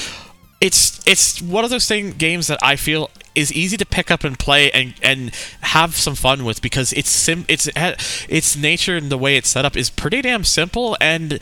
it's 0.61 1.05
it's 1.05 1.41
one 1.41 1.63
of 1.63 1.69
those 1.69 1.87
thing 1.87 2.11
games 2.11 2.47
that 2.47 2.57
I 2.61 2.77
feel 2.77 3.09
is 3.35 3.51
easy 3.51 3.77
to 3.77 3.85
pick 3.85 4.09
up 4.09 4.23
and 4.23 4.39
play 4.39 4.71
and 4.71 4.93
and 5.01 5.35
have 5.61 5.95
some 5.95 6.15
fun 6.15 6.45
with 6.45 6.61
because 6.61 6.93
it's 6.93 7.09
sim 7.09 7.45
it's 7.47 7.69
its 8.29 8.55
nature 8.55 8.95
and 8.95 9.09
the 9.09 9.17
way 9.17 9.35
it's 9.35 9.49
set 9.49 9.65
up 9.65 9.75
is 9.75 9.89
pretty 9.89 10.21
damn 10.21 10.43
simple 10.43 10.95
and 11.01 11.33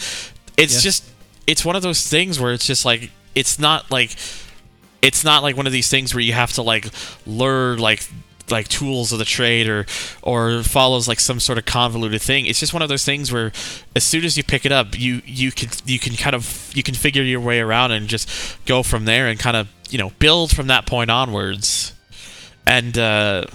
it's 0.58 0.76
yeah. 0.76 0.80
just 0.80 1.04
it's 1.46 1.64
one 1.64 1.76
of 1.76 1.82
those 1.84 2.08
things 2.08 2.40
where 2.40 2.54
it's 2.54 2.66
just 2.66 2.86
like 2.86 3.12
it's 3.36 3.60
not 3.60 3.92
like 3.92 4.16
it's 5.02 5.24
not 5.24 5.44
like 5.44 5.58
one 5.58 5.68
of 5.68 5.74
these 5.74 5.90
things 5.90 6.14
where 6.14 6.22
you 6.22 6.34
have 6.34 6.54
to 6.54 6.62
like 6.62 6.88
learn 7.28 7.78
like 7.78 8.08
like 8.52 8.68
tools 8.68 9.12
of 9.12 9.20
the 9.20 9.26
trade 9.26 9.68
or 9.68 9.86
or 10.22 10.64
follows 10.64 11.08
like 11.08 11.20
some 11.20 11.40
sort 11.40 11.58
of 11.58 11.66
convoluted 11.66 12.22
thing. 12.22 12.46
It's 12.46 12.60
just 12.60 12.74
one 12.74 12.82
of 12.82 12.90
those 12.90 13.06
things 13.06 13.32
where 13.32 13.52
as 13.96 14.04
soon 14.04 14.24
as 14.24 14.38
you 14.38 14.44
pick 14.44 14.66
it 14.66 14.72
up, 14.72 14.98
you 15.00 15.22
you 15.26 15.52
can 15.52 15.70
you 15.86 16.00
can 16.00 16.16
kind 16.16 16.36
of 16.36 16.72
you 16.74 16.84
can 16.84 16.96
figure 16.96 17.24
your 17.24 17.40
way 17.40 17.60
around 17.60 17.92
and 17.92 18.08
just 18.08 18.30
go 18.66 18.84
from 18.84 19.06
there 19.06 19.28
and 19.28 19.40
kind 19.40 19.58
of 19.58 19.68
you 19.90 19.98
know 19.98 20.12
build 20.20 20.56
from 20.56 20.68
that 20.68 20.86
point 20.86 21.10
onwards. 21.10 21.94
And 22.66 22.98
uh, 22.98 23.46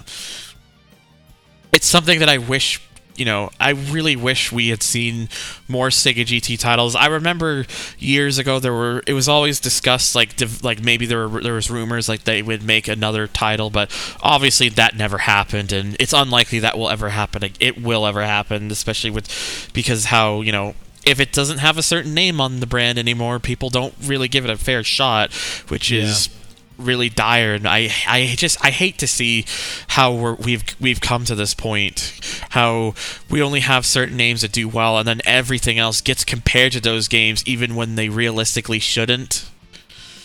it's 1.71 1.87
something 1.87 2.19
that 2.19 2.29
I 2.29 2.37
wish 2.37 2.81
you 3.17 3.25
know, 3.25 3.49
I 3.59 3.71
really 3.71 4.15
wish 4.15 4.51
we 4.51 4.69
had 4.69 4.83
seen 4.83 5.27
more 5.67 5.89
Sega 5.89 6.25
GT 6.25 6.59
titles. 6.59 6.95
I 6.95 7.07
remember 7.07 7.65
years 7.97 8.37
ago 8.37 8.59
there 8.59 8.73
were 8.73 9.03
it 9.07 9.13
was 9.13 9.27
always 9.27 9.59
discussed 9.59 10.15
like 10.15 10.35
div, 10.35 10.63
like 10.63 10.83
maybe 10.83 11.05
there 11.05 11.27
were 11.27 11.41
there 11.41 11.53
was 11.53 11.69
rumors 11.69 12.07
like 12.07 12.23
they 12.23 12.41
would 12.41 12.63
make 12.63 12.87
another 12.87 13.27
title, 13.27 13.69
but 13.69 13.91
obviously 14.21 14.69
that 14.69 14.95
never 14.95 15.19
happened, 15.19 15.71
and 15.71 15.95
it's 15.99 16.13
unlikely 16.13 16.59
that 16.59 16.77
will 16.77 16.89
ever 16.89 17.09
happen. 17.09 17.51
It 17.59 17.81
will 17.81 18.05
ever 18.05 18.21
happen, 18.23 18.71
especially 18.71 19.09
with 19.09 19.71
because 19.73 20.05
how 20.05 20.41
you 20.41 20.51
know 20.51 20.75
if 21.05 21.19
it 21.19 21.31
doesn't 21.31 21.59
have 21.59 21.77
a 21.77 21.83
certain 21.83 22.13
name 22.13 22.41
on 22.41 22.59
the 22.59 22.67
brand 22.67 22.99
anymore, 22.99 23.39
people 23.39 23.69
don't 23.69 23.93
really 24.03 24.27
give 24.27 24.43
it 24.43 24.51
a 24.51 24.57
fair 24.57 24.83
shot, 24.83 25.33
which 25.69 25.89
yeah. 25.89 26.03
is 26.03 26.29
really 26.77 27.09
dire 27.09 27.53
and 27.53 27.67
I 27.67 27.89
I 28.07 28.35
just 28.37 28.63
I 28.63 28.69
hate 28.71 28.97
to 28.99 29.07
see 29.07 29.45
how 29.87 30.13
we're, 30.13 30.35
we've 30.35 30.63
we've 30.79 31.01
come 31.01 31.25
to 31.25 31.35
this 31.35 31.53
point 31.53 32.19
how 32.49 32.93
we 33.29 33.41
only 33.41 33.61
have 33.61 33.85
certain 33.85 34.15
names 34.15 34.41
that 34.41 34.51
do 34.51 34.67
well 34.67 34.97
and 34.97 35.07
then 35.07 35.21
everything 35.25 35.79
else 35.79 36.01
gets 36.01 36.23
compared 36.23 36.71
to 36.73 36.79
those 36.79 37.07
games 37.07 37.43
even 37.45 37.75
when 37.75 37.95
they 37.95 38.09
realistically 38.09 38.79
shouldn't. 38.79 39.49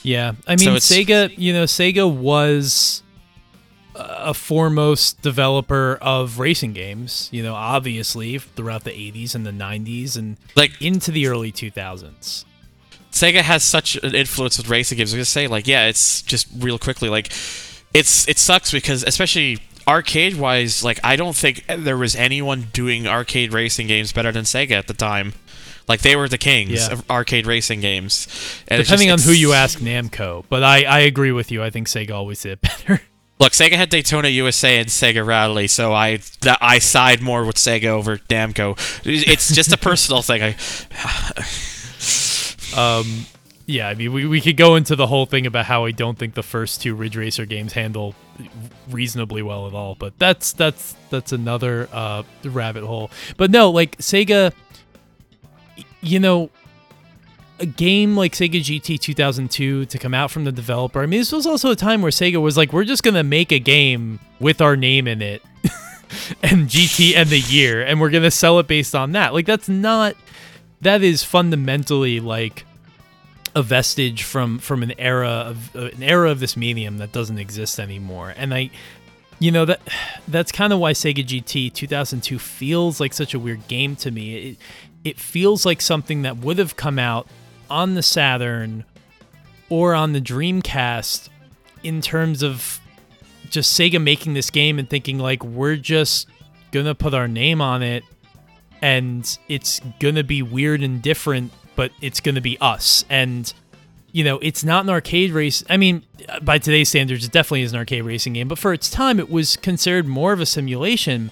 Yeah 0.02 0.32
I 0.46 0.56
mean 0.56 0.58
so 0.58 0.74
Sega 0.74 1.36
you 1.36 1.52
know 1.52 1.64
Sega 1.64 2.12
was 2.12 3.02
a 3.94 4.32
foremost 4.34 5.20
developer 5.22 5.98
of 6.00 6.38
racing 6.38 6.72
games 6.72 7.28
you 7.32 7.42
know 7.42 7.54
obviously 7.54 8.38
throughout 8.38 8.84
the 8.84 8.90
80s 8.90 9.34
and 9.34 9.46
the 9.46 9.50
90s 9.50 10.16
and 10.16 10.36
like 10.56 10.80
into 10.80 11.10
the 11.10 11.26
early 11.26 11.52
2000s 11.52 12.44
Sega 13.12 13.42
has 13.42 13.62
such 13.62 13.96
an 13.96 14.14
influence 14.14 14.56
with 14.58 14.68
racing 14.68 14.98
games. 14.98 15.12
I 15.12 15.16
was 15.16 15.18
gonna 15.18 15.24
say, 15.26 15.46
like, 15.46 15.66
yeah, 15.66 15.86
it's 15.86 16.22
just 16.22 16.48
real 16.58 16.78
quickly, 16.78 17.08
like, 17.08 17.30
it's 17.94 18.26
it 18.26 18.38
sucks 18.38 18.72
because 18.72 19.04
especially 19.04 19.58
arcade 19.86 20.36
wise, 20.36 20.82
like, 20.82 20.98
I 21.04 21.16
don't 21.16 21.36
think 21.36 21.64
there 21.66 21.96
was 21.96 22.16
anyone 22.16 22.68
doing 22.72 23.06
arcade 23.06 23.52
racing 23.52 23.86
games 23.86 24.12
better 24.12 24.32
than 24.32 24.44
Sega 24.44 24.72
at 24.72 24.86
the 24.86 24.94
time. 24.94 25.34
Like 25.88 26.00
they 26.00 26.16
were 26.16 26.28
the 26.28 26.38
kings 26.38 26.86
yeah. 26.86 26.92
of 26.92 27.10
arcade 27.10 27.46
racing 27.46 27.80
games. 27.80 28.28
And 28.68 28.82
Depending 28.82 29.08
just, 29.08 29.26
on 29.26 29.28
who 29.28 29.36
you 29.36 29.52
ask, 29.52 29.80
Namco. 29.80 30.44
But 30.48 30.62
I, 30.62 30.84
I 30.84 31.00
agree 31.00 31.32
with 31.32 31.50
you. 31.50 31.62
I 31.62 31.70
think 31.70 31.88
Sega 31.88 32.12
always 32.12 32.40
did 32.40 32.60
better. 32.62 33.02
Look, 33.40 33.52
Sega 33.52 33.72
had 33.72 33.90
Daytona 33.90 34.28
USA 34.28 34.78
and 34.78 34.88
Sega 34.88 35.26
Rally, 35.26 35.66
so 35.66 35.92
I 35.92 36.20
I 36.60 36.78
side 36.78 37.20
more 37.20 37.44
with 37.44 37.56
Sega 37.56 37.86
over 37.86 38.18
Namco. 38.18 38.78
It's 39.04 39.52
just 39.52 39.72
a 39.72 39.76
personal 39.76 40.22
thing. 40.22 40.42
I 40.42 40.56
um, 42.76 43.26
yeah, 43.66 43.88
I 43.88 43.94
mean, 43.94 44.12
we, 44.12 44.26
we 44.26 44.40
could 44.40 44.56
go 44.56 44.74
into 44.74 44.96
the 44.96 45.06
whole 45.06 45.26
thing 45.26 45.46
about 45.46 45.66
how 45.66 45.84
I 45.84 45.92
don't 45.92 46.18
think 46.18 46.34
the 46.34 46.42
first 46.42 46.82
two 46.82 46.94
Ridge 46.94 47.16
Racer 47.16 47.46
games 47.46 47.72
handle 47.72 48.14
reasonably 48.90 49.42
well 49.42 49.66
at 49.66 49.74
all, 49.74 49.94
but 49.94 50.18
that's 50.18 50.52
that's 50.52 50.96
that's 51.10 51.32
another 51.32 51.88
uh, 51.92 52.24
rabbit 52.44 52.84
hole. 52.84 53.10
But 53.36 53.50
no, 53.50 53.70
like 53.70 53.98
Sega, 53.98 54.52
you 56.00 56.18
know, 56.18 56.50
a 57.60 57.66
game 57.66 58.16
like 58.16 58.32
Sega 58.32 58.60
GT 58.60 58.98
2002 58.98 59.86
to 59.86 59.98
come 59.98 60.12
out 60.12 60.30
from 60.30 60.44
the 60.44 60.52
developer. 60.52 61.00
I 61.00 61.06
mean, 61.06 61.20
this 61.20 61.32
was 61.32 61.46
also 61.46 61.70
a 61.70 61.76
time 61.76 62.02
where 62.02 62.10
Sega 62.10 62.42
was 62.42 62.56
like, 62.56 62.72
we're 62.72 62.84
just 62.84 63.04
gonna 63.04 63.24
make 63.24 63.52
a 63.52 63.60
game 63.60 64.18
with 64.40 64.60
our 64.60 64.76
name 64.76 65.06
in 65.06 65.22
it, 65.22 65.40
and 66.42 66.68
GT 66.68 67.14
and 67.14 67.30
the 67.30 67.38
year, 67.38 67.82
and 67.82 68.00
we're 68.00 68.10
gonna 68.10 68.32
sell 68.32 68.58
it 68.58 68.66
based 68.66 68.96
on 68.96 69.12
that. 69.12 69.32
Like, 69.32 69.46
that's 69.46 69.68
not 69.68 70.16
that 70.82 71.02
is 71.02 71.24
fundamentally 71.24 72.20
like 72.20 72.66
a 73.54 73.62
vestige 73.62 74.22
from 74.22 74.58
from 74.58 74.82
an 74.82 74.92
era 74.98 75.28
of 75.28 75.74
uh, 75.74 75.86
an 75.86 76.02
era 76.02 76.30
of 76.30 76.40
this 76.40 76.56
medium 76.56 76.98
that 76.98 77.12
doesn't 77.12 77.38
exist 77.38 77.80
anymore. 77.80 78.34
And 78.36 78.52
I 78.52 78.70
you 79.38 79.50
know 79.50 79.64
that 79.64 79.80
that's 80.28 80.52
kind 80.52 80.72
of 80.72 80.78
why 80.78 80.92
Sega 80.92 81.24
GT 81.24 81.72
2002 81.72 82.38
feels 82.38 83.00
like 83.00 83.12
such 83.14 83.34
a 83.34 83.38
weird 83.38 83.66
game 83.68 83.96
to 83.96 84.10
me. 84.10 84.36
It 84.36 84.56
it 85.04 85.20
feels 85.20 85.66
like 85.66 85.80
something 85.80 86.22
that 86.22 86.38
would 86.38 86.58
have 86.58 86.76
come 86.76 86.98
out 86.98 87.26
on 87.68 87.94
the 87.94 88.02
Saturn 88.02 88.84
or 89.68 89.94
on 89.94 90.12
the 90.12 90.20
Dreamcast 90.20 91.28
in 91.82 92.00
terms 92.00 92.42
of 92.42 92.80
just 93.50 93.78
Sega 93.78 94.00
making 94.02 94.34
this 94.34 94.50
game 94.50 94.78
and 94.78 94.88
thinking 94.88 95.18
like 95.18 95.44
we're 95.44 95.76
just 95.76 96.28
going 96.70 96.86
to 96.86 96.94
put 96.94 97.12
our 97.12 97.28
name 97.28 97.60
on 97.60 97.82
it 97.82 98.04
and 98.82 99.38
it's 99.48 99.80
gonna 100.00 100.24
be 100.24 100.42
weird 100.42 100.82
and 100.82 101.00
different, 101.00 101.52
but 101.76 101.92
it's 102.00 102.20
gonna 102.20 102.40
be 102.40 102.58
us. 102.60 103.04
And 103.08 103.52
you 104.10 104.24
know, 104.24 104.38
it's 104.40 104.62
not 104.62 104.84
an 104.84 104.90
arcade 104.90 105.30
race. 105.30 105.64
I 105.70 105.78
mean, 105.78 106.04
uh, 106.28 106.40
by 106.40 106.58
today's 106.58 106.90
standards, 106.90 107.24
it 107.24 107.32
definitely 107.32 107.62
is 107.62 107.72
an 107.72 107.78
arcade 107.78 108.04
racing 108.04 108.34
game, 108.34 108.48
but 108.48 108.58
for 108.58 108.74
its 108.74 108.90
time, 108.90 109.18
it 109.18 109.30
was 109.30 109.56
considered 109.56 110.06
more 110.06 110.34
of 110.34 110.40
a 110.40 110.46
simulation. 110.46 111.30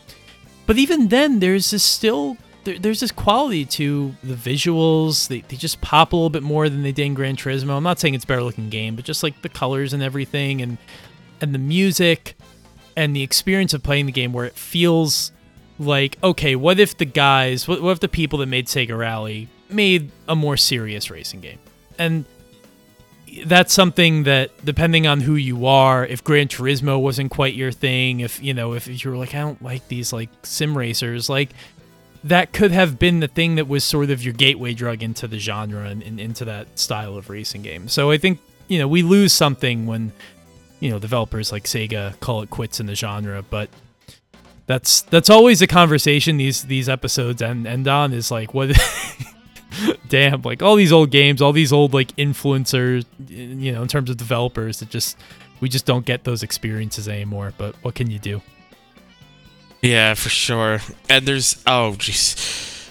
But 0.64 0.78
even 0.78 1.09
then, 1.09 1.40
there's 1.40 1.72
this 1.72 1.82
still 1.82 2.39
there, 2.64 2.78
there's 2.78 3.01
this 3.01 3.12
quality 3.12 3.64
to 3.64 4.14
the 4.22 4.35
visuals. 4.35 5.28
They, 5.28 5.40
they 5.43 5.56
just 5.56 5.81
pop 5.81 6.12
a 6.12 6.16
little 6.16 6.31
bit 6.31 6.43
more 6.43 6.68
than 6.68 6.82
they 6.82 6.93
did 6.93 7.06
in 7.06 7.14
Gran 7.14 7.36
Turismo. 7.36 7.77
I'm 7.77 7.82
not 7.82 7.98
saying 7.98 8.14
it's 8.14 8.24
better 8.24 8.43
looking 8.43 8.70
game, 8.70 8.97
but 8.97 9.05
just 9.05 9.22
like 9.22 9.43
the 9.43 9.48
colors 9.48 9.93
and 9.93 10.02
everything, 10.02 10.62
and 10.62 10.78
and 11.40 11.55
the 11.55 11.59
music, 11.59 12.36
and 12.97 13.14
the 13.14 13.22
experience 13.22 13.74
of 13.74 13.82
playing 13.82 14.06
the 14.06 14.12
game, 14.12 14.32
where 14.32 14.47
it 14.47 14.55
feels 14.55 15.32
like, 15.81 16.19
okay, 16.23 16.55
what 16.55 16.78
if 16.78 16.97
the 16.98 17.07
guys, 17.07 17.66
what, 17.66 17.82
what 17.82 17.93
if 17.93 18.01
the 18.01 18.09
people 18.09 18.39
that 18.40 18.47
made 18.47 18.66
Sega 18.66 18.97
Rally 18.97 19.48
made 19.69 20.11
a 20.28 20.36
more 20.36 20.57
serious 20.57 21.11
racing 21.11 21.40
game? 21.40 21.59
And 21.98 22.27
that's 23.44 23.73
something 23.73 24.24
that, 24.24 24.51
depending 24.65 25.07
on 25.07 25.20
who 25.20 25.35
you 25.35 25.66
are, 25.66 26.07
if 26.07 26.23
Gran 26.23 26.48
Turismo 26.48 27.01
wasn't 27.01 27.31
quite 27.31 27.55
your 27.55 27.73
thing, 27.73 28.20
if 28.20 28.43
you 28.43 28.52
know, 28.52 28.74
if 28.74 28.86
you 28.86 29.11
were 29.11 29.16
like, 29.16 29.35
I 29.35 29.40
don't 29.40 29.62
like 29.62 29.89
these 29.89 30.12
like 30.12 30.28
sim 30.43 30.77
racers, 30.77 31.31
like 31.31 31.51
that 32.24 32.52
could 32.52 32.73
have 32.73 32.98
been 32.98 33.20
the 33.20 33.28
thing 33.28 33.55
that 33.55 33.66
was 33.66 33.82
sort 33.82 34.11
of 34.11 34.23
your 34.23 34.35
gateway 34.35 34.74
drug 34.74 35.02
into 35.02 35.27
the 35.27 35.39
genre 35.39 35.85
and, 35.85 36.02
and 36.02 36.20
into 36.20 36.44
that 36.44 36.78
style 36.78 37.16
of 37.16 37.31
racing 37.31 37.62
game. 37.62 37.89
So 37.89 38.11
I 38.11 38.19
think 38.19 38.40
you 38.69 38.78
know 38.78 38.89
we 38.89 39.02
lose 39.02 39.32
something 39.32 39.86
when 39.86 40.12
you 40.81 40.90
know 40.90 40.98
developers 40.98 41.52
like 41.52 41.65
Sega 41.65 42.19
call 42.20 42.43
it 42.43 42.51
quits 42.51 42.81
in 42.81 42.86
the 42.86 42.94
genre, 42.94 43.43
but 43.43 43.70
that's 44.71 45.01
that's 45.03 45.29
always 45.29 45.61
a 45.61 45.67
conversation 45.67 46.37
these 46.37 46.63
these 46.63 46.89
episodes 46.89 47.43
end 47.43 47.67
end 47.67 47.89
on 47.89 48.13
is 48.13 48.31
like 48.31 48.55
what 48.55 48.71
damn 50.09 50.41
like 50.43 50.63
all 50.63 50.77
these 50.77 50.93
old 50.93 51.11
games 51.11 51.43
all 51.43 51.53
these 51.53 51.73
old 51.73 51.93
like 51.93 52.15
influencers 52.15 53.05
you 53.27 53.73
know 53.73 53.83
in 53.83 53.89
terms 53.89 54.09
of 54.09 54.17
developers 54.17 54.79
that 54.79 54.89
just 54.89 55.19
we 55.59 55.69
just 55.69 55.87
don't 55.87 56.07
get 56.07 56.23
those 56.23 56.45
experiences 56.45 57.09
anymore 57.09 57.53
but 57.59 57.75
what 57.83 57.97
can 57.97 58.13
you 58.13 58.21
do? 58.21 58.41
Yeah 59.83 60.15
for 60.15 60.29
sure. 60.29 60.79
And 61.09 61.27
there's 61.27 61.61
oh 61.67 61.97
jeez. 61.99 62.91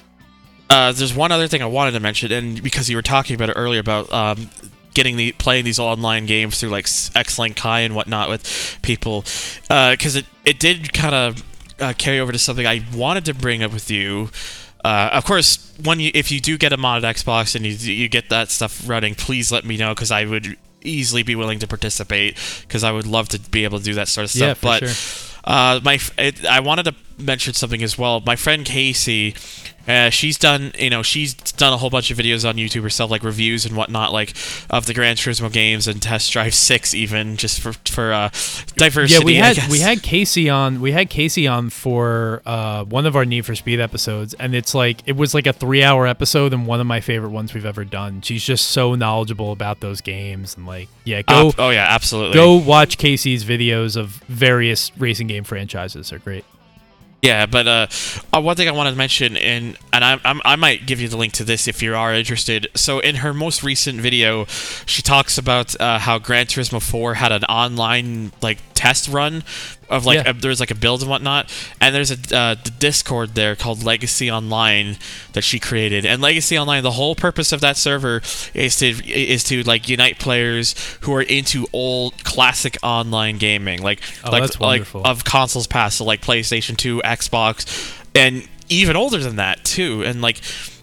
Uh, 0.69 0.91
there's 0.91 1.15
one 1.15 1.31
other 1.31 1.47
thing 1.47 1.63
I 1.63 1.65
wanted 1.65 1.91
to 1.93 1.99
mention, 1.99 2.31
and 2.31 2.61
because 2.61 2.89
you 2.89 2.95
were 2.95 3.01
talking 3.01 3.35
about 3.35 3.49
it 3.49 3.53
earlier 3.53 3.79
about 3.79 4.11
um, 4.13 4.51
getting 4.93 5.17
the 5.17 5.31
playing 5.31 5.65
these 5.65 5.79
online 5.79 6.27
games 6.27 6.59
through 6.59 6.69
like 6.69 6.87
X-Link 7.15 7.55
Kai 7.55 7.79
and 7.79 7.95
whatnot 7.95 8.29
with 8.29 8.77
people, 8.83 9.21
because 9.63 10.15
uh, 10.15 10.19
it 10.19 10.25
it 10.45 10.59
did 10.59 10.93
kind 10.93 11.15
of 11.15 11.43
uh, 11.79 11.93
carry 11.97 12.19
over 12.19 12.31
to 12.31 12.39
something 12.39 12.65
I 12.65 12.83
wanted 12.93 13.25
to 13.25 13.33
bring 13.33 13.63
up 13.63 13.73
with 13.73 13.89
you. 13.89 14.29
Uh, 14.83 15.09
of 15.11 15.25
course, 15.25 15.73
when 15.83 15.99
you 15.99 16.11
if 16.13 16.31
you 16.31 16.39
do 16.39 16.57
get 16.57 16.71
a 16.71 16.77
modded 16.77 17.03
Xbox 17.03 17.55
and 17.55 17.65
you 17.65 17.71
you 17.71 18.07
get 18.07 18.29
that 18.29 18.49
stuff 18.49 18.87
running, 18.87 19.15
please 19.15 19.51
let 19.51 19.65
me 19.65 19.77
know 19.77 19.93
because 19.93 20.11
I 20.11 20.25
would 20.25 20.57
easily 20.81 21.23
be 21.23 21.35
willing 21.35 21.59
to 21.59 21.67
participate 21.67 22.37
because 22.61 22.83
I 22.83 22.91
would 22.91 23.05
love 23.05 23.27
to 23.29 23.39
be 23.39 23.65
able 23.65 23.79
to 23.79 23.83
do 23.83 23.93
that 23.95 24.07
sort 24.07 24.25
of 24.25 24.31
stuff. 24.31 24.63
Yeah, 24.63 24.79
but 24.79 24.87
sure. 24.87 25.41
uh, 25.43 25.79
my 25.83 25.99
it, 26.17 26.45
I 26.45 26.61
wanted 26.61 26.83
to 26.83 26.95
mention 27.19 27.53
something 27.53 27.83
as 27.83 27.97
well. 27.97 28.21
My 28.21 28.35
friend 28.35 28.65
Casey, 28.65 29.35
uh, 29.87 30.09
she's 30.09 30.37
done, 30.37 30.71
you 30.77 30.89
know, 30.89 31.01
she's 31.01 31.33
done 31.33 31.73
a 31.73 31.77
whole 31.77 31.89
bunch 31.89 32.11
of 32.11 32.17
videos 32.17 32.47
on 32.47 32.55
YouTube 32.55 32.83
herself, 32.83 33.09
like 33.09 33.23
reviews 33.23 33.65
and 33.65 33.75
whatnot, 33.75 34.13
like 34.13 34.35
of 34.69 34.85
the 34.85 34.93
Gran 34.93 35.15
Turismo 35.15 35.51
games 35.51 35.87
and 35.87 36.01
Test 36.01 36.31
Drive 36.31 36.53
Six, 36.53 36.93
even 36.93 37.37
just 37.37 37.59
for 37.59 37.73
for 37.89 38.13
uh, 38.13 38.29
diversity. 38.75 39.13
Yeah, 39.13 39.25
we 39.25 39.35
had 39.35 39.57
we 39.69 39.79
had 39.79 40.03
Casey 40.03 40.49
on. 40.49 40.79
We 40.79 40.91
had 40.91 41.09
Casey 41.09 41.47
on 41.47 41.69
for 41.69 42.41
uh, 42.45 42.83
one 42.83 43.05
of 43.05 43.15
our 43.15 43.25
Need 43.25 43.45
for 43.45 43.55
Speed 43.55 43.79
episodes, 43.79 44.35
and 44.35 44.53
it's 44.53 44.75
like 44.75 45.01
it 45.07 45.15
was 45.15 45.33
like 45.33 45.47
a 45.47 45.53
three-hour 45.53 46.05
episode 46.05 46.53
and 46.53 46.67
one 46.67 46.79
of 46.79 46.85
my 46.85 47.01
favorite 47.01 47.31
ones 47.31 47.53
we've 47.53 47.65
ever 47.65 47.83
done. 47.83 48.21
She's 48.21 48.43
just 48.43 48.67
so 48.67 48.93
knowledgeable 48.95 49.51
about 49.51 49.79
those 49.79 50.01
games, 50.01 50.55
and 50.55 50.67
like, 50.67 50.89
yeah, 51.03 51.23
go 51.23 51.51
oh 51.57 51.69
yeah, 51.71 51.87
absolutely. 51.89 52.35
go 52.35 52.57
watch 52.57 52.97
Casey's 52.99 53.43
videos 53.43 53.97
of 53.97 54.09
various 54.27 54.91
racing 54.99 55.27
game 55.27 55.43
franchises. 55.43 56.11
They're 56.11 56.19
great. 56.19 56.45
Yeah, 57.21 57.47
but 57.47 57.67
uh, 57.67 57.87
uh, 58.31 58.41
one 58.41 58.55
thing 58.55 58.69
I 58.69 58.71
wanted 58.71 58.91
to 58.91 58.95
mention, 58.97 59.35
and 59.35 59.77
and 59.91 60.05
I, 60.05 60.19
I'm, 60.23 60.41
I 60.45 60.55
might 60.55 60.85
give 60.85 61.01
you 61.01 61.09
the 61.09 61.17
link 61.17 61.33
to 61.33 61.43
this 61.43 61.67
if 61.67 61.81
you 61.83 61.93
are 61.93 62.13
interested. 62.13 62.67
So 62.75 62.99
in 62.99 63.17
her 63.17 63.33
most 63.33 63.61
recent 63.61 63.99
video, 63.99 64.45
she 64.85 65.01
talks 65.01 65.37
about 65.37 65.79
uh, 65.81 65.99
how 65.99 66.17
Gran 66.17 66.45
Turismo 66.45 66.81
4 66.81 67.15
had 67.15 67.33
an 67.33 67.43
online 67.45 68.31
like 68.41 68.59
test 68.73 69.09
run 69.09 69.43
of 69.89 70.05
like 70.05 70.23
Yeah. 70.23 70.29
a, 70.31 70.33
there's 70.33 70.59
like 70.59 70.71
a 70.71 70.75
build 70.75 71.01
and 71.01 71.09
whatnot, 71.09 71.51
and 71.81 71.93
there's 71.95 72.11
a 72.11 72.35
uh, 72.35 72.55
Discord 72.79 73.35
there 73.35 73.55
called 73.55 73.83
Legacy 73.83 74.29
Online 74.29 74.97
that 75.33 75.41
she 75.41 75.59
created. 75.59 76.05
And 76.05 76.21
Legacy 76.21 76.57
Online, 76.57 76.83
the 76.83 76.91
whole 76.91 77.15
purpose 77.15 77.51
of 77.51 77.61
that 77.61 77.75
server 77.77 78.21
is 78.53 78.77
to 78.77 78.87
is 79.09 79.43
to 79.45 79.63
like 79.63 79.89
unite 79.89 80.19
players 80.19 80.75
who 81.01 81.13
are 81.13 81.21
into 81.21 81.67
old 81.73 82.23
classic 82.23 82.77
online 82.83 83.37
gaming, 83.37 83.81
like 83.81 84.01
Oh, 84.23 84.31
like 84.31 84.59
like 84.59 84.85
of 84.93 85.23
consoles 85.23 85.67
past, 85.67 85.97
so 85.97 86.05
like 86.05 86.21
PlayStation 86.21 86.77
2, 86.77 87.01
Xbox, 87.03 87.65
and 88.15 88.47
even 88.69 88.95
older 88.95 89.17
than 89.17 89.37
that 89.37 89.63
too, 89.63 90.03
and 90.03 90.21
like 90.21 90.39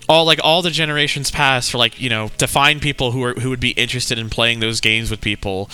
all 0.09 0.25
like 0.25 0.41
all 0.43 0.63
the 0.63 0.71
generations 0.71 1.31
past 1.31 1.71
for 1.71 1.79
like 1.79 2.01
you 2.01 2.09
know 2.09 2.29
to 2.39 2.47
find 2.47 2.81
people 2.83 3.13
who 3.13 3.23
are 3.23 3.35
who 3.35 3.51
would 3.51 3.61
be 3.61 3.71
interested 3.71 4.19
in 4.19 4.31
playing 4.31 4.61
those 4.61 4.81
games 4.81 5.11
with 5.11 5.21
people. 5.21 5.69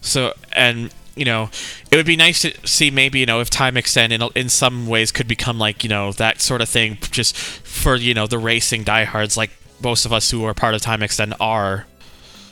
So 0.00 0.32
and 0.52 0.92
you 1.18 1.24
know 1.24 1.50
it 1.90 1.96
would 1.96 2.06
be 2.06 2.16
nice 2.16 2.42
to 2.42 2.66
see 2.66 2.90
maybe 2.90 3.18
you 3.18 3.26
know 3.26 3.40
if 3.40 3.50
time 3.50 3.76
extend 3.76 4.12
in 4.12 4.22
in 4.34 4.48
some 4.48 4.86
ways 4.86 5.10
could 5.10 5.28
become 5.28 5.58
like 5.58 5.82
you 5.82 5.90
know 5.90 6.12
that 6.12 6.40
sort 6.40 6.60
of 6.60 6.68
thing 6.68 6.98
just 7.10 7.36
for 7.36 7.96
you 7.96 8.14
know 8.14 8.26
the 8.26 8.38
racing 8.38 8.84
diehards 8.84 9.36
like 9.36 9.50
most 9.82 10.04
of 10.04 10.12
us 10.12 10.30
who 10.30 10.44
are 10.44 10.54
part 10.54 10.74
of 10.74 10.80
time 10.80 11.02
extend 11.02 11.34
are. 11.40 11.86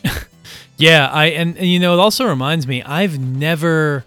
Yeah, 0.79 1.09
I 1.09 1.27
and, 1.27 1.57
and 1.57 1.67
you 1.67 1.79
know 1.79 1.95
it 1.95 2.01
also 2.01 2.27
reminds 2.27 2.67
me 2.67 2.83
I've 2.83 3.19
never 3.19 4.05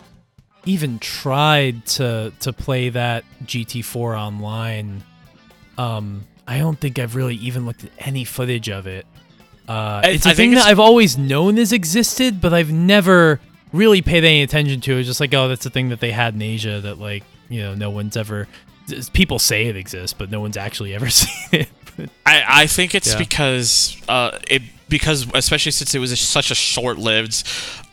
even 0.65 0.99
tried 0.99 1.85
to 1.87 2.31
to 2.41 2.53
play 2.53 2.89
that 2.89 3.23
GT4 3.43 4.17
online. 4.17 5.03
Um, 5.77 6.25
I 6.47 6.59
don't 6.59 6.79
think 6.79 6.99
I've 6.99 7.15
really 7.15 7.35
even 7.35 7.65
looked 7.65 7.83
at 7.83 7.91
any 7.99 8.23
footage 8.23 8.69
of 8.69 8.85
it. 8.85 9.05
Uh, 9.67 10.01
it's 10.03 10.25
a 10.25 10.29
I 10.29 10.33
thing 10.33 10.51
think 10.51 10.61
that 10.61 10.67
I've 10.67 10.79
always 10.79 11.17
known 11.17 11.57
has 11.57 11.71
existed, 11.71 12.41
but 12.41 12.53
I've 12.53 12.71
never 12.71 13.39
really 13.71 14.01
paid 14.01 14.23
any 14.23 14.41
attention 14.41 14.81
to. 14.81 14.97
It's 14.97 15.07
just 15.07 15.19
like, 15.19 15.33
oh, 15.33 15.47
that's 15.47 15.65
a 15.65 15.69
thing 15.69 15.89
that 15.89 15.99
they 15.99 16.11
had 16.11 16.33
in 16.33 16.41
Asia 16.41 16.81
that 16.81 16.99
like 16.99 17.23
you 17.49 17.61
know 17.61 17.75
no 17.75 17.89
one's 17.89 18.17
ever. 18.17 18.47
People 19.13 19.37
say 19.37 19.67
it 19.67 19.75
exists, 19.75 20.15
but 20.17 20.31
no 20.31 20.39
one's 20.39 20.57
actually 20.57 20.95
ever 20.95 21.09
seen 21.09 21.61
it. 21.61 21.69
I, 22.25 22.43
I 22.63 22.67
think 22.67 22.95
it's 22.95 23.11
Yeah. 23.13 23.19
because 23.19 24.01
uh, 24.07 24.39
it 24.49 24.61
because 24.87 25.27
especially 25.35 25.71
since 25.71 25.93
it 25.93 25.99
was 25.99 26.11
a, 26.11 26.15
such 26.15 26.49
a 26.49 26.55
short-lived 26.55 27.43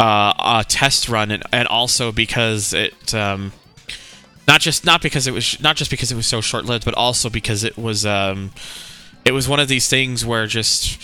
uh, 0.01 0.33
uh, 0.39 0.63
test 0.67 1.09
run, 1.09 1.31
and, 1.31 1.43
and 1.53 1.69
also 1.69 2.13
because 2.13 2.73
it 2.73 3.13
um, 3.15 3.53
not 4.49 4.61
just 4.61 4.85
not 4.87 5.03
because 5.03 5.27
it 5.27 5.33
was 5.35 5.61
not 5.61 5.77
just 5.77 5.91
because 5.91 6.11
it 6.13 6.15
was 6.17 6.27
so 6.27 6.41
short-lived, 6.41 6.85
but 6.85 6.95
also 6.95 7.29
because 7.29 7.65
it 7.65 7.77
was 7.77 8.07
um, 8.07 8.53
it 9.25 9.33
was 9.33 9.49
one 9.49 9.61
of 9.61 9.69
these 9.69 9.89
things 9.89 10.25
where 10.25 10.47
just 10.47 10.99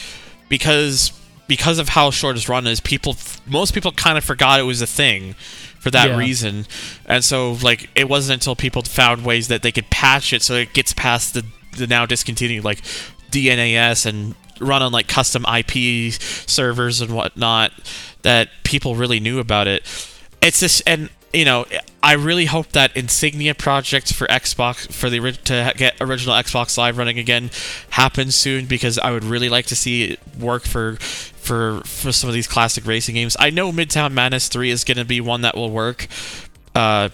because 0.48 1.12
because 1.48 1.78
of 1.78 1.90
how 1.90 2.10
short 2.10 2.36
his 2.36 2.48
run 2.48 2.66
is, 2.66 2.80
people 2.80 3.16
most 3.46 3.74
people 3.74 3.92
kind 3.92 4.16
of 4.18 4.24
forgot 4.24 4.60
it 4.60 4.64
was 4.64 4.80
a 4.80 4.86
thing 4.86 5.34
for 5.78 5.90
that 5.90 6.10
Yeah. 6.10 6.16
reason, 6.16 6.66
and 7.06 7.24
so 7.24 7.52
like 7.62 7.90
it 7.94 8.08
wasn't 8.08 8.34
until 8.40 8.54
people 8.56 8.82
found 8.82 9.24
ways 9.24 9.48
that 9.48 9.62
they 9.62 9.72
could 9.72 9.90
patch 9.90 10.32
it 10.32 10.42
so 10.42 10.54
it 10.54 10.72
gets 10.72 10.92
past 10.92 11.34
the 11.34 11.44
the 11.76 11.86
now 11.86 12.06
discontinued 12.06 12.64
like 12.64 12.82
DNAS 13.30 14.06
and 14.06 14.34
run 14.60 14.82
on 14.82 14.92
like 14.92 15.08
custom 15.08 15.44
IP 15.46 16.12
servers 16.12 17.00
and 17.00 17.10
whatnot 17.14 17.72
that 18.22 18.48
people 18.62 18.94
really 18.94 19.18
knew 19.18 19.38
about 19.40 19.66
it. 19.66 19.82
It's 20.40 20.60
just 20.60 20.82
and 20.86 21.08
you 21.32 21.44
know 21.44 21.66
I 22.02 22.14
really 22.14 22.46
hope 22.46 22.72
that 22.72 22.96
Insignia 22.96 23.54
project 23.54 24.12
for 24.12 24.26
Xbox 24.26 24.92
for 24.92 25.08
the 25.08 25.32
to 25.44 25.72
get 25.76 25.96
original 26.00 26.34
Xbox 26.34 26.76
Live 26.76 26.98
running 26.98 27.18
again 27.18 27.50
happens 27.90 28.34
soon 28.34 28.66
because 28.66 28.98
I 28.98 29.12
would 29.12 29.24
really 29.24 29.48
like 29.48 29.66
to 29.66 29.76
see 29.76 30.04
it 30.04 30.20
work 30.38 30.64
for 30.64 30.96
for 30.96 31.80
for 31.84 32.12
some 32.12 32.28
of 32.28 32.34
these 32.34 32.48
classic 32.48 32.86
racing 32.86 33.14
games. 33.14 33.36
I 33.38 33.50
know 33.50 33.70
Midtown 33.70 34.12
Madness 34.12 34.48
3 34.48 34.70
is 34.70 34.84
going 34.84 34.98
to 34.98 35.04
be 35.04 35.20
one 35.20 35.42
that 35.42 35.54
will 35.54 35.70
work. 35.70 36.08
Uh, 36.74 37.10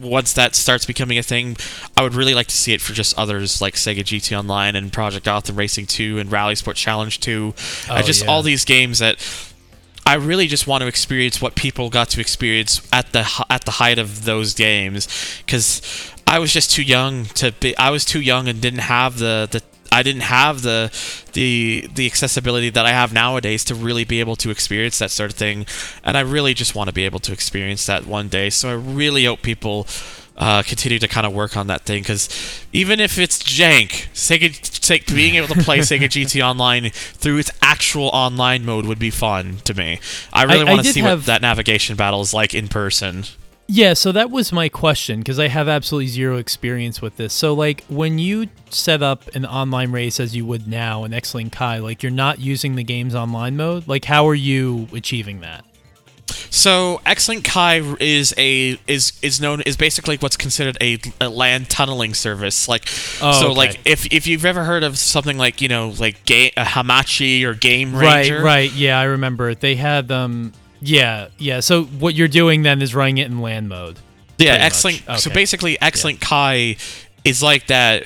once 0.00 0.32
that 0.34 0.54
starts 0.54 0.86
becoming 0.86 1.18
a 1.18 1.22
thing, 1.22 1.56
I 1.96 2.02
would 2.02 2.14
really 2.14 2.34
like 2.34 2.46
to 2.46 2.54
see 2.54 2.72
it 2.72 2.80
for 2.80 2.92
just 2.92 3.18
others 3.18 3.60
like 3.60 3.74
Sega 3.74 4.00
GT 4.00 4.38
Online 4.38 4.76
and 4.76 4.92
Project 4.92 5.24
Gotham 5.24 5.56
Racing 5.56 5.86
2 5.86 6.18
and 6.18 6.30
RalliSport 6.30 6.74
Challenge 6.74 7.18
2. 7.18 7.54
Oh, 7.90 7.94
and 7.94 8.06
just 8.06 8.24
yeah. 8.24 8.30
all 8.30 8.42
these 8.42 8.64
games 8.64 9.00
that 9.00 9.18
I 10.06 10.14
really 10.14 10.46
just 10.46 10.66
want 10.66 10.82
to 10.82 10.88
experience 10.88 11.40
what 11.40 11.54
people 11.54 11.88
got 11.90 12.08
to 12.10 12.20
experience 12.20 12.86
at 12.92 13.12
the 13.12 13.28
at 13.48 13.64
the 13.64 13.72
height 13.72 13.98
of 13.98 14.24
those 14.24 14.54
games 14.54 15.08
cuz 15.46 15.82
I 16.26 16.38
was 16.38 16.52
just 16.52 16.70
too 16.70 16.82
young 16.82 17.26
to 17.40 17.52
be 17.52 17.76
I 17.76 17.90
was 17.90 18.04
too 18.04 18.20
young 18.20 18.48
and 18.48 18.60
didn't 18.60 18.80
have 18.80 19.18
the 19.18 19.48
the 19.50 19.62
I 19.92 20.02
didn't 20.02 20.22
have 20.22 20.62
the 20.62 20.92
the 21.32 21.88
the 21.92 22.06
accessibility 22.06 22.70
that 22.70 22.86
I 22.86 22.92
have 22.92 23.12
nowadays 23.12 23.64
to 23.64 23.74
really 23.74 24.04
be 24.04 24.20
able 24.20 24.36
to 24.36 24.50
experience 24.50 24.98
that 24.98 25.10
sort 25.10 25.32
of 25.32 25.36
thing, 25.36 25.66
and 26.04 26.16
I 26.16 26.20
really 26.20 26.54
just 26.54 26.74
want 26.74 26.88
to 26.88 26.94
be 26.94 27.04
able 27.04 27.18
to 27.20 27.32
experience 27.32 27.86
that 27.86 28.06
one 28.06 28.28
day. 28.28 28.50
So 28.50 28.68
I 28.70 28.74
really 28.74 29.24
hope 29.24 29.42
people 29.42 29.86
uh, 30.40 30.62
continue 30.62 30.98
to 30.98 31.06
kind 31.06 31.26
of 31.26 31.34
work 31.34 31.56
on 31.56 31.66
that 31.68 31.82
thing 31.82 32.02
because 32.02 32.28
even 32.72 32.98
if 32.98 33.18
it's 33.18 33.40
jank, 33.42 34.08
Sega, 34.14 34.48
Sega 34.50 35.14
being 35.14 35.34
able 35.36 35.48
to 35.48 35.62
play 35.62 35.78
Sega 35.80 36.06
GT 36.06 36.42
Online 36.42 36.90
through 36.90 37.38
its 37.38 37.50
actual 37.60 38.06
online 38.08 38.64
mode 38.64 38.86
would 38.86 38.98
be 38.98 39.10
fun 39.10 39.58
to 39.64 39.74
me. 39.74 40.00
I 40.32 40.44
really 40.44 40.64
want 40.64 40.82
to 40.84 40.92
see 40.92 41.00
have- 41.00 41.20
what 41.20 41.26
that 41.26 41.42
navigation 41.42 41.94
battle 41.94 42.22
is 42.22 42.32
like 42.34 42.54
in 42.54 42.68
person. 42.68 43.24
Yeah, 43.72 43.92
so 43.94 44.10
that 44.10 44.32
was 44.32 44.50
my 44.50 44.68
question 44.68 45.20
because 45.20 45.38
I 45.38 45.46
have 45.46 45.68
absolutely 45.68 46.08
zero 46.08 46.38
experience 46.38 47.00
with 47.00 47.16
this. 47.18 47.32
So, 47.32 47.54
like, 47.54 47.84
when 47.86 48.18
you 48.18 48.48
set 48.68 49.00
up 49.00 49.28
an 49.36 49.46
online 49.46 49.92
race 49.92 50.18
as 50.18 50.34
you 50.34 50.44
would 50.44 50.66
now 50.66 51.04
in 51.04 51.14
X-Link 51.14 51.52
Kai, 51.52 51.78
like, 51.78 52.02
you're 52.02 52.10
not 52.10 52.40
using 52.40 52.74
the 52.74 52.82
game's 52.82 53.14
online 53.14 53.56
mode. 53.56 53.86
Like, 53.86 54.06
how 54.06 54.26
are 54.26 54.34
you 54.34 54.88
achieving 54.92 55.38
that? 55.42 55.64
So 56.50 57.00
Xlink 57.06 57.44
Kai 57.44 57.78
is 58.00 58.34
a 58.38 58.78
is 58.86 59.12
is 59.22 59.40
known 59.40 59.60
is 59.62 59.76
basically 59.76 60.16
what's 60.18 60.36
considered 60.36 60.76
a, 60.80 60.98
a 61.20 61.28
land 61.28 61.68
tunneling 61.70 62.14
service. 62.14 62.68
Like 62.68 62.88
Oh, 63.22 63.32
so, 63.32 63.46
okay. 63.48 63.54
like 63.54 63.80
if 63.84 64.06
if 64.12 64.26
you've 64.26 64.44
ever 64.44 64.64
heard 64.64 64.82
of 64.82 64.98
something 64.98 65.38
like 65.38 65.60
you 65.60 65.68
know 65.68 65.94
like 65.98 66.24
ga- 66.26 66.52
a 66.56 66.64
Hamachi 66.64 67.44
or 67.44 67.54
Game 67.54 67.94
Right, 67.94 68.16
Ranger, 68.28 68.36
right. 68.36 68.44
Right. 68.44 68.72
Yeah, 68.72 68.98
I 68.98 69.04
remember. 69.04 69.54
They 69.54 69.76
had 69.76 70.10
um. 70.10 70.52
Yeah, 70.82 71.28
yeah. 71.38 71.60
So 71.60 71.84
what 71.84 72.14
you're 72.14 72.26
doing 72.28 72.62
then 72.62 72.80
is 72.82 72.94
running 72.94 73.18
it 73.18 73.26
in 73.26 73.40
land 73.40 73.68
mode. 73.68 73.98
Yeah, 74.38 74.68
Link. 74.84 75.06
much. 75.06 75.20
So 75.20 75.30
basically, 75.30 75.78
X 75.80 76.04
Link 76.04 76.20
Kai 76.20 76.76
is 77.24 77.42
like 77.42 77.66
that, 77.66 78.04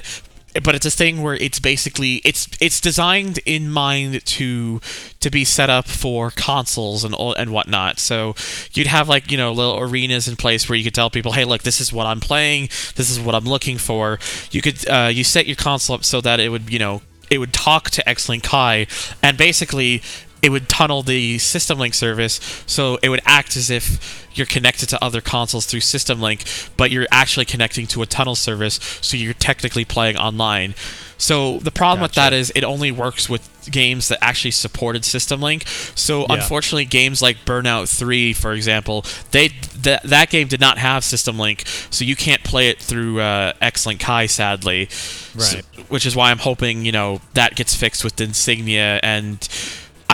but 0.62 0.74
it's 0.74 0.86
a 0.86 0.90
thing 0.90 1.22
where 1.22 1.34
it's 1.34 1.58
basically 1.58 2.16
it's 2.24 2.48
it's 2.60 2.80
designed 2.80 3.38
in 3.44 3.70
mind 3.70 4.24
to 4.24 4.80
to 5.20 5.30
be 5.30 5.44
set 5.44 5.68
up 5.68 5.86
for 5.86 6.30
consoles 6.30 7.04
and 7.04 7.14
all 7.14 7.34
and 7.34 7.50
whatnot. 7.50 7.98
So 7.98 8.34
you'd 8.72 8.86
have 8.86 9.08
like 9.08 9.30
you 9.30 9.36
know 9.36 9.52
little 9.52 9.78
arenas 9.80 10.28
in 10.28 10.36
place 10.36 10.68
where 10.68 10.76
you 10.76 10.84
could 10.84 10.94
tell 10.94 11.10
people, 11.10 11.32
hey, 11.32 11.44
look, 11.44 11.62
this 11.62 11.80
is 11.80 11.92
what 11.92 12.06
I'm 12.06 12.20
playing. 12.20 12.68
This 12.94 13.10
is 13.10 13.18
what 13.18 13.34
I'm 13.34 13.44
looking 13.44 13.78
for. 13.78 14.18
You 14.50 14.62
could 14.62 14.88
uh, 14.88 15.10
you 15.12 15.24
set 15.24 15.46
your 15.46 15.56
console 15.56 15.96
up 15.96 16.04
so 16.04 16.20
that 16.20 16.40
it 16.40 16.50
would 16.50 16.70
you 16.70 16.78
know 16.78 17.02
it 17.30 17.38
would 17.38 17.52
talk 17.52 17.90
to 17.90 18.08
X 18.08 18.28
Link 18.28 18.44
Kai 18.44 18.86
and 19.22 19.36
basically 19.36 20.02
it 20.44 20.50
would 20.50 20.68
tunnel 20.68 21.02
the 21.02 21.38
system 21.38 21.78
link 21.78 21.94
service 21.94 22.38
so 22.66 22.98
it 23.02 23.08
would 23.08 23.22
act 23.24 23.56
as 23.56 23.70
if 23.70 24.28
you're 24.34 24.46
connected 24.46 24.88
to 24.88 25.02
other 25.02 25.20
consoles 25.20 25.64
through 25.66 25.80
system 25.80 26.20
link 26.20 26.44
but 26.76 26.90
you're 26.90 27.06
actually 27.10 27.44
connecting 27.46 27.86
to 27.86 28.02
a 28.02 28.06
tunnel 28.06 28.34
service 28.34 28.78
so 29.00 29.16
you're 29.16 29.32
technically 29.34 29.84
playing 29.84 30.16
online 30.16 30.74
so 31.16 31.58
the 31.60 31.70
problem 31.70 32.02
with 32.02 32.12
that 32.14 32.32
is 32.32 32.50
it 32.56 32.64
only 32.64 32.90
works 32.90 33.28
with 33.30 33.42
games 33.70 34.08
that 34.08 34.18
actually 34.20 34.50
supported 34.50 35.04
system 35.04 35.40
link 35.40 35.62
so 35.94 36.20
Yeah. 36.28 36.34
unfortunately 36.34 36.84
games 36.84 37.22
like 37.22 37.36
burnout 37.46 37.88
3 37.96 38.32
for 38.34 38.52
example 38.52 39.04
they 39.30 39.48
th- 39.48 40.02
that 40.02 40.28
game 40.30 40.48
did 40.48 40.60
not 40.60 40.76
have 40.78 41.04
system 41.04 41.38
link 41.38 41.64
so 41.90 42.04
you 42.04 42.16
can't 42.16 42.42
play 42.44 42.68
it 42.68 42.78
through 42.82 43.20
uh, 43.20 43.52
x-link 43.60 44.00
kai 44.00 44.26
sadly 44.26 44.88
So- 44.90 45.56
Right. 45.56 45.64
which 45.88 46.04
is 46.06 46.14
why 46.16 46.30
i'm 46.32 46.38
hoping 46.50 46.84
you 46.84 46.92
know 46.92 47.20
that 47.34 47.54
gets 47.54 47.74
fixed 47.74 48.02
with 48.04 48.20
insignia 48.20 49.00
and 49.02 49.38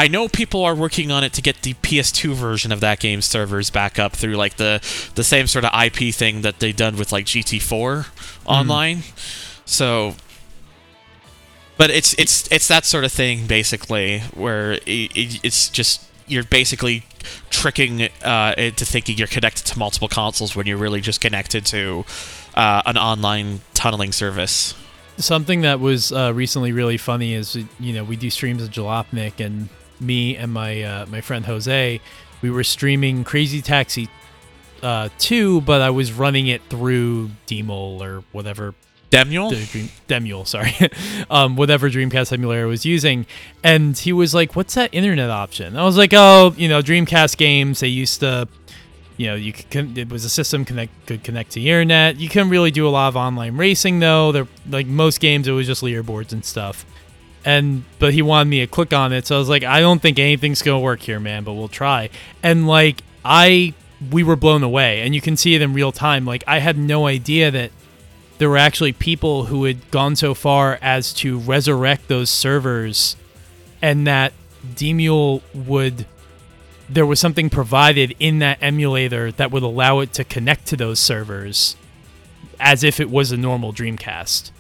I 0.01 0.09
know 0.09 0.28
people 0.28 0.64
are 0.64 0.74
working 0.74 1.10
on 1.10 1.24
it 1.24 1.35
to 1.35 1.43
get 1.43 1.60
the 1.60 1.74
PS2 1.74 2.32
version 2.32 2.72
of 2.72 2.81
that 2.81 3.01
game 3.01 3.20
servers 3.20 3.68
back 3.68 3.98
up 3.98 4.14
through 4.14 4.35
like 4.35 4.56
the 4.56 4.81
the 5.14 5.22
same 5.22 5.47
sort 5.47 5.66
of 5.66 5.72
IP 5.78 6.14
thing 6.14 6.40
that 6.40 6.59
they 6.59 6.72
done 6.72 6.97
with 6.97 7.12
like 7.12 7.27
GT4 7.27 8.06
online. 8.47 9.02
So 9.66 10.14
but 11.77 11.90
it's 11.90 12.14
it's 12.14 12.51
it's 12.51 12.66
that 12.68 12.86
sort 12.86 13.05
of 13.05 13.12
thing 13.12 13.47
basically 13.47 14.20
where 14.32 14.72
it, 14.72 14.82
it, 14.86 15.44
it's 15.44 15.68
just 15.68 16.09
you're 16.27 16.44
basically 16.44 17.05
tricking 17.51 18.09
uh, 18.24 18.55
into 18.56 18.86
thinking 18.86 19.18
you're 19.18 19.27
connected 19.27 19.66
to 19.66 19.78
multiple 19.78 20.09
consoles 20.09 20.56
when 20.56 20.66
you're 20.66 20.78
really 20.78 21.02
just 21.02 21.20
connected 21.20 21.66
to 21.66 22.06
uh, 22.55 22.81
an 22.86 22.97
online 22.97 23.60
tunneling 23.74 24.12
service. 24.12 24.74
Something 25.18 25.60
that 25.60 25.78
was 25.78 26.10
uh, 26.10 26.32
recently 26.35 26.72
really 26.72 26.97
funny 26.97 27.35
is 27.35 27.55
you 27.78 27.93
know 27.93 28.02
we 28.02 28.16
do 28.16 28.31
streams 28.31 28.62
of 28.62 28.70
Jalopnik 28.70 29.44
and 29.44 29.68
me 30.01 30.36
and 30.36 30.52
my 30.52 30.82
uh, 30.82 31.06
my 31.06 31.20
friend 31.20 31.47
Jose, 31.47 32.01
we 32.43 32.51
were 32.51 32.64
streaming 32.64 33.24
Crazy 33.24 33.60
Taxi 33.62 34.09
uh, 34.82 35.09
2, 35.18 35.60
but 35.62 35.81
I 35.82 35.90
was 35.90 36.12
running 36.12 36.47
it 36.47 36.62
through 36.70 37.31
Demul 37.47 38.01
or 38.01 38.24
whatever 38.32 38.74
Demule? 39.10 39.51
Dream, 39.70 39.89
Demule, 40.09 40.47
sorry. 40.47 40.74
um, 41.31 41.56
whatever 41.56 41.90
Dreamcast 41.90 42.32
emulator 42.32 42.62
I 42.62 42.66
was 42.66 42.86
using. 42.86 43.27
And 43.62 43.98
he 43.98 44.12
was 44.12 44.35
like, 44.35 44.55
What's 44.55 44.74
that 44.74 44.94
internet 44.94 45.31
option? 45.31 45.77
I 45.77 45.85
was 45.85 45.97
like, 45.97 46.12
Oh, 46.14 46.55
you 46.56 46.68
know, 46.68 46.81
Dreamcast 46.81 47.36
games, 47.36 47.81
they 47.81 47.89
used 47.89 48.20
to, 48.20 48.48
you 49.16 49.27
know, 49.27 49.35
you 49.35 49.52
could, 49.52 49.98
it 49.98 50.10
was 50.10 50.24
a 50.24 50.31
system 50.31 50.64
connect 50.64 51.06
could 51.06 51.24
connect 51.24 51.51
to 51.52 51.55
the 51.60 51.68
internet. 51.68 52.18
You 52.18 52.28
couldn't 52.28 52.51
really 52.51 52.70
do 52.70 52.86
a 52.86 52.90
lot 52.90 53.09
of 53.09 53.16
online 53.16 53.56
racing 53.56 53.98
though. 53.98 54.31
They're 54.32 54.48
like 54.68 54.86
most 54.86 55.20
games, 55.20 55.48
it 55.48 55.52
was 55.52 55.66
just 55.66 55.82
leaderboards 55.82 56.32
and 56.32 56.44
stuff. 56.44 56.86
And 57.45 57.85
but 57.99 58.12
he 58.12 58.23
wanted 58.23 58.51
me 58.51 58.61
to 58.61 58.67
click 58.67 58.93
on 58.93 59.12
it, 59.12 59.27
so 59.27 59.37
I 59.37 59.39
was 59.39 59.49
like, 59.49 59.65
I 59.65 59.81
don't 59.81 60.03
think 60.03 60.19
anything's 60.19 60.62
gonna 60.62 60.81
work 60.81 61.01
here, 61.01 61.19
man, 61.19 61.45
but 61.45 61.55
we'll 61.55 61.69
try. 61.69 62.11
And 62.43 62.67
like 62.67 63.03
I 63.25 63.75
we 64.11 64.23
were 64.23 64.37
blown 64.37 64.62
away, 64.62 65.01
and 65.01 65.15
you 65.15 65.21
can 65.21 65.37
see 65.37 65.55
it 65.55 65.62
in 65.62 65.73
real 65.73 65.93
time. 65.93 66.25
Like 66.25 66.45
I 66.47 66.59
had 66.59 66.77
no 66.77 67.07
idea 67.07 67.51
that 67.51 67.71
there 68.39 68.49
were 68.49 68.57
actually 68.57 68.93
people 68.93 69.47
who 69.47 69.65
had 69.65 69.91
gone 69.91 70.17
so 70.17 70.33
far 70.33 70.79
as 70.81 71.12
to 71.12 71.39
resurrect 71.39 72.09
those 72.09 72.31
servers 72.31 73.17
and 73.83 74.07
that 74.07 74.33
Demule 74.67 75.43
would 75.55 76.07
there 76.89 77.07
was 77.07 77.21
something 77.21 77.51
provided 77.51 78.17
in 78.19 78.41
that 78.41 78.59
emulator 78.61 79.31
that 79.33 79.53
would 79.53 79.62
allow 79.62 80.01
it 80.01 80.12
to 80.15 80.25
connect 80.25 80.67
to 80.67 80.77
those 80.77 80.99
servers 80.99 81.77
as 82.59 82.83
if 82.83 82.99
it 82.99 83.09
was 83.11 83.31
a 83.31 83.37
normal 83.37 83.73
Dreamcast. 83.73 84.51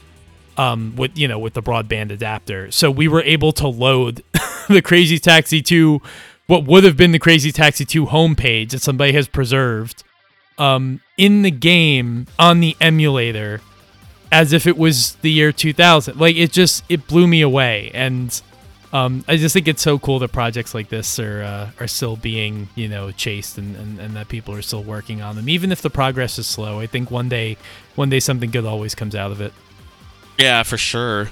Um, 0.60 0.94
with 0.96 1.16
you 1.16 1.26
know 1.26 1.38
with 1.38 1.54
the 1.54 1.62
broadband 1.62 2.10
adapter, 2.10 2.70
so 2.70 2.90
we 2.90 3.08
were 3.08 3.22
able 3.22 3.52
to 3.52 3.66
load 3.66 4.22
the 4.68 4.82
Crazy 4.82 5.18
Taxi 5.18 5.62
2, 5.62 6.02
what 6.48 6.64
would 6.64 6.84
have 6.84 6.98
been 6.98 7.12
the 7.12 7.18
Crazy 7.18 7.50
Taxi 7.50 7.86
2 7.86 8.06
homepage 8.06 8.70
that 8.70 8.82
somebody 8.82 9.12
has 9.12 9.26
preserved, 9.26 10.04
um, 10.58 11.00
in 11.16 11.42
the 11.42 11.50
game 11.50 12.26
on 12.38 12.60
the 12.60 12.76
emulator 12.78 13.62
as 14.32 14.52
if 14.52 14.66
it 14.66 14.76
was 14.76 15.14
the 15.16 15.30
year 15.30 15.52
2000. 15.52 16.18
Like 16.18 16.36
it 16.36 16.52
just 16.52 16.84
it 16.88 17.06
blew 17.06 17.26
me 17.26 17.40
away, 17.40 17.90
and 17.94 18.40
um, 18.92 19.24
I 19.28 19.36
just 19.36 19.52
think 19.52 19.68
it's 19.68 19.82
so 19.82 19.98
cool 19.98 20.18
that 20.20 20.32
projects 20.32 20.74
like 20.74 20.88
this 20.88 21.18
are 21.18 21.42
uh, 21.42 21.70
are 21.80 21.88
still 21.88 22.16
being 22.16 22.68
you 22.74 22.88
know 22.88 23.10
chased 23.12 23.58
and, 23.58 23.76
and, 23.76 23.98
and 23.98 24.16
that 24.16 24.28
people 24.28 24.54
are 24.54 24.62
still 24.62 24.82
working 24.82 25.22
on 25.22 25.36
them, 25.36 25.48
even 25.48 25.72
if 25.72 25.82
the 25.82 25.90
progress 25.90 26.38
is 26.38 26.46
slow. 26.46 26.80
I 26.80 26.86
think 26.86 27.10
one 27.10 27.28
day 27.28 27.56
one 27.94 28.10
day 28.10 28.20
something 28.20 28.50
good 28.50 28.64
always 28.64 28.94
comes 28.94 29.14
out 29.14 29.32
of 29.32 29.40
it. 29.40 29.52
Yeah, 30.40 30.62
for 30.62 30.78
sure. 30.78 31.30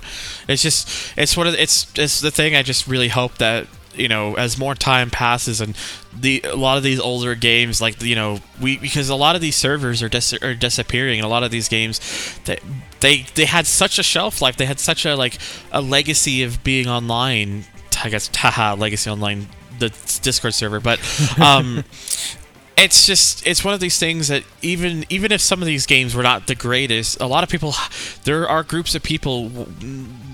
It's 0.49 0.63
just 0.63 0.89
it's 1.17 1.37
one 1.37 1.47
of 1.47 1.55
the, 1.55 1.63
it's 1.63 1.87
it's 1.97 2.21
the 2.21 2.31
thing. 2.31 2.55
I 2.55 2.63
just 2.63 2.87
really 2.87 3.09
hope 3.09 3.39
that 3.39 3.67
you 3.95 4.09
know 4.09 4.35
as 4.35 4.59
more 4.59 4.75
time 4.75 5.11
passes 5.11 5.61
and 5.61 5.75
the 6.17 6.43
a 6.45 6.55
lot 6.55 6.77
of 6.77 6.83
these 6.85 7.01
older 7.01 7.35
games 7.35 7.81
like 7.81 8.01
you 8.03 8.15
know 8.15 8.39
we 8.61 8.77
because 8.77 9.09
a 9.09 9.15
lot 9.17 9.35
of 9.35 9.41
these 9.41 9.57
servers 9.57 10.03
are, 10.03 10.09
dis- 10.09 10.35
are 10.43 10.55
disappearing 10.55 11.19
and 11.19 11.25
a 11.27 11.29
lot 11.29 11.43
of 11.43 11.51
these 11.51 11.69
games 11.69 11.99
that 12.45 12.61
they, 13.01 13.17
they 13.23 13.27
they 13.35 13.45
had 13.47 13.67
such 13.67 13.99
a 13.99 14.03
shelf 14.03 14.41
life 14.41 14.57
they 14.57 14.67
had 14.67 14.79
such 14.79 15.05
a 15.05 15.17
like 15.17 15.39
a 15.73 15.81
legacy 15.81 16.45
of 16.45 16.63
being 16.63 16.87
online 16.87 17.65
i 18.05 18.09
guess 18.09 18.31
haha 18.37 18.75
legacy 18.75 19.11
online 19.11 19.49
the 19.81 19.89
discord 20.23 20.55
server 20.55 20.79
but 20.81 21.01
um 21.41 21.83
it's 22.79 23.07
just 23.07 23.47
it's 23.47 23.65
one 23.65 23.75
of 23.75 23.81
these 23.81 23.99
things 23.99 24.29
that 24.29 24.45
even 24.63 25.05
even 25.09 25.33
if 25.33 25.41
some 25.41 25.61
of 25.61 25.67
these 25.67 25.87
games 25.87 26.15
were 26.15 26.23
not 26.23 26.47
the 26.47 26.55
greatest 26.55 27.21
a 27.21 27.27
lot 27.27 27.43
of 27.43 27.51
people 27.51 27.75
there 28.25 28.49
are 28.49 28.63
groups 28.63 28.95
of 28.95 29.03
people 29.03 29.51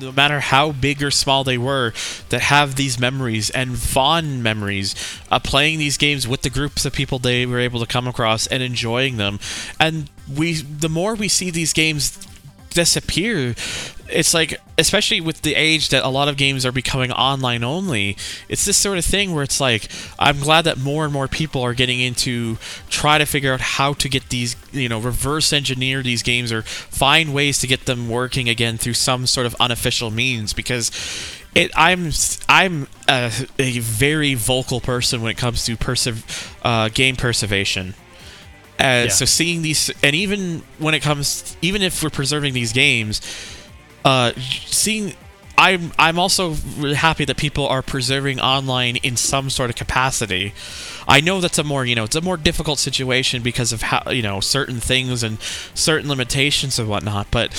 no 0.01 0.13
matter 0.13 0.41
how 0.41 0.73
big 0.73 1.03
or 1.03 1.11
small 1.11 1.45
they 1.45 1.59
were 1.59 1.93
that 2.29 2.43
have 2.43 2.77
these 2.77 2.99
memories 2.99 3.51
and 3.51 3.79
fond 3.79 4.43
memories 4.43 4.95
of 5.31 5.43
playing 5.43 5.79
these 5.79 5.97
games 5.97 6.29
with 6.29 6.43
the 6.43 6.51
groups 6.51 6.85
of 6.85 6.93
people 6.93 7.19
they 7.19 7.47
were 7.47 7.59
able 7.59 7.81
to 7.81 7.87
come 7.87 8.07
across 8.07 8.47
and 8.47 8.63
enjoying 8.63 9.17
them. 9.17 9.39
And 9.81 10.11
we 10.33 10.55
the 10.55 10.89
more 10.89 11.15
we 11.15 11.29
see 11.29 11.51
these 11.51 11.73
games 11.73 12.27
disappear 12.71 13.55
it's 14.09 14.35
like 14.35 14.61
especially 14.79 15.21
with 15.21 15.43
the 15.43 15.55
age 15.55 15.89
that 15.89 16.05
a 16.05 16.09
lot 16.09 16.29
of 16.29 16.37
games 16.37 16.67
are 16.67 16.73
becoming 16.73 17.13
online 17.13 17.65
only 17.65 18.17
it's 18.49 18.65
this 18.65 18.77
sort 18.77 18.99
of 18.99 19.05
thing 19.05 19.35
where 19.35 19.43
it's 19.43 19.61
like 19.61 19.89
i'm 20.19 20.41
glad 20.41 20.63
that 20.63 20.79
more 20.79 21.05
and 21.05 21.13
more 21.13 21.29
people 21.29 21.63
are 21.63 21.75
getting 21.75 22.01
into 22.01 22.57
try 22.89 23.19
to 23.19 23.27
figure 23.27 23.53
out 23.53 23.61
how 23.61 23.93
to 23.93 24.09
get 24.09 24.29
these 24.31 24.57
you 24.73 24.89
know 24.89 24.99
reverse 24.99 25.53
engineer 25.53 26.03
these 26.03 26.23
games 26.23 26.53
or 26.53 26.63
find 26.63 27.33
ways 27.33 27.59
to 27.59 27.67
get 27.67 27.87
them 27.87 28.09
working 28.09 28.49
again 28.49 28.77
through 28.77 28.95
some 28.95 29.27
sort 29.27 29.47
of 29.47 29.55
unofficial 29.61 30.11
means 30.11 30.53
because 30.53 30.91
it 31.55 31.71
i'm 31.77 32.11
i'm 32.49 32.87
a, 33.09 33.31
a 33.59 33.79
very 33.79 34.35
vocal 34.35 34.81
person 34.81 35.23
when 35.23 35.31
it 35.31 35.37
comes 35.37 35.65
to 35.65 35.77
uh, 36.65 36.89
game 36.91 37.17
preservation 37.17 37.95
uh, 38.81 39.07
yeah. 39.07 39.09
So 39.09 39.25
seeing 39.25 39.63
these, 39.63 39.91
and 40.03 40.17
even 40.17 40.63
when 40.79 40.95
it 40.95 41.01
comes, 41.01 41.57
even 41.63 41.81
if 41.81 42.03
we're 42.03 42.11
preserving 42.11 42.55
these 42.55 42.73
games, 42.73 43.21
uh, 44.05 44.33
seeing, 44.67 45.15
I'm 45.57 45.93
I'm 45.99 46.19
also 46.19 46.57
really 46.79 46.95
happy 46.95 47.25
that 47.25 47.37
people 47.37 47.67
are 47.67 47.83
preserving 47.83 48.41
online 48.41 48.97
in 48.97 49.17
some 49.17 49.51
sort 49.51 49.71
of 49.71 49.77
capacity. 49.77 50.53
I 51.07 51.21
know 51.21 51.41
that's 51.41 51.59
a 51.59 51.65
more 51.65 51.85
you 51.85 51.95
know 51.95 52.05
it's 52.05 52.17
a 52.17 52.21
more 52.21 52.37
difficult 52.37 52.79
situation 52.79 53.43
because 53.43 53.73
of 53.73 53.83
how 53.83 54.11
you 54.11 54.23
know 54.23 54.41
certain 54.41 54.81
things 54.81 55.23
and 55.23 55.41
certain 55.75 56.09
limitations 56.09 56.79
and 56.79 56.89
whatnot, 56.89 57.29
but 57.31 57.53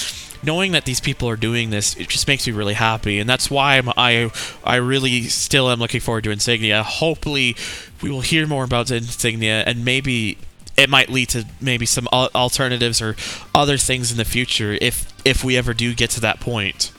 knowing 0.43 0.73
that 0.73 0.85
these 0.85 0.99
people 0.99 1.27
are 1.27 1.35
doing 1.35 1.69
this, 1.69 1.95
it 1.95 2.09
just 2.09 2.27
makes 2.27 2.45
me 2.45 2.53
really 2.53 2.73
happy, 2.73 3.19
and 3.19 3.29
that's 3.29 3.49
why 3.49 3.77
I'm, 3.77 3.89
I 3.97 4.29
I 4.63 4.75
really 4.75 5.23
still 5.23 5.69
am 5.71 5.79
looking 5.79 6.01
forward 6.01 6.25
to 6.25 6.31
Insignia. 6.31 6.83
Hopefully, 6.83 7.55
we 8.01 8.09
will 8.09 8.21
hear 8.21 8.45
more 8.45 8.63
about 8.65 8.91
Insignia, 8.91 9.63
and 9.65 9.85
maybe 9.85 10.37
it 10.77 10.89
might 10.89 11.09
lead 11.09 11.29
to 11.29 11.45
maybe 11.61 11.85
some 11.85 12.07
alternatives 12.09 13.01
or 13.01 13.15
other 13.53 13.77
things 13.77 14.11
in 14.11 14.17
the 14.17 14.25
future 14.25 14.77
if 14.81 15.13
if 15.25 15.43
we 15.43 15.57
ever 15.57 15.73
do 15.73 15.93
get 15.93 16.09
to 16.11 16.21
that 16.21 16.39
point. 16.39 16.91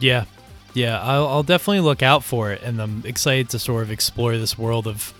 Yeah, 0.00 0.24
yeah, 0.74 1.00
I'll, 1.00 1.26
I'll 1.28 1.42
definitely 1.42 1.80
look 1.80 2.02
out 2.02 2.24
for 2.24 2.52
it, 2.52 2.62
and 2.62 2.82
I'm 2.82 3.02
excited 3.06 3.48
to 3.50 3.58
sort 3.58 3.84
of 3.84 3.90
explore 3.90 4.36
this 4.36 4.58
world 4.58 4.86
of 4.86 5.14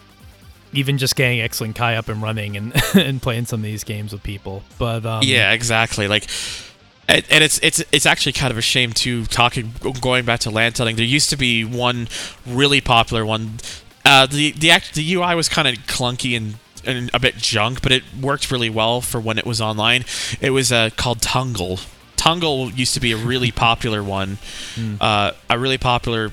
even 0.72 0.98
just 0.98 1.14
getting 1.14 1.40
X-Link 1.40 1.76
Kai 1.76 1.94
up 1.94 2.08
and 2.08 2.20
running 2.20 2.56
and 2.56 2.74
and 2.94 3.22
playing 3.22 3.46
some 3.46 3.60
of 3.60 3.64
these 3.64 3.84
games 3.84 4.12
with 4.12 4.22
people. 4.22 4.64
But 4.78 5.06
um, 5.06 5.22
yeah, 5.22 5.52
exactly. 5.52 6.08
Like, 6.08 6.26
and, 7.08 7.24
it's 7.30 7.60
it's 7.62 7.82
it's 7.92 8.06
actually 8.06 8.32
kind 8.32 8.50
of 8.50 8.58
a 8.58 8.62
shame 8.62 8.92
too. 8.92 9.26
Talking 9.26 9.72
going 10.00 10.24
back 10.24 10.40
to 10.40 10.50
LAN 10.50 10.72
tunneling, 10.72 10.96
there 10.96 11.04
used 11.04 11.30
to 11.30 11.36
be 11.36 11.64
one 11.64 12.08
really 12.44 12.80
popular 12.80 13.24
one. 13.24 13.58
Uh, 14.04 14.26
the 14.26 14.50
the 14.52 14.70
act 14.70 14.94
the 14.94 15.14
UI 15.14 15.34
was 15.36 15.48
kind 15.48 15.68
of 15.68 15.74
clunky 15.86 16.36
and 16.36 16.56
and 16.86 17.10
a 17.14 17.18
bit 17.18 17.36
junk, 17.36 17.82
but 17.82 17.92
it 17.92 18.02
worked 18.20 18.50
really 18.50 18.70
well 18.70 19.00
for 19.00 19.20
when 19.20 19.38
it 19.38 19.46
was 19.46 19.60
online. 19.60 20.04
It 20.40 20.50
was 20.50 20.72
uh, 20.72 20.90
called 20.96 21.20
Tungle. 21.20 21.86
Tungle 22.16 22.76
used 22.76 22.94
to 22.94 23.00
be 23.00 23.12
a 23.12 23.16
really 23.16 23.50
popular 23.66 24.02
one, 24.02 24.38
mm. 24.74 24.96
uh, 25.00 25.32
a 25.50 25.58
really 25.58 25.78
popular 25.78 26.32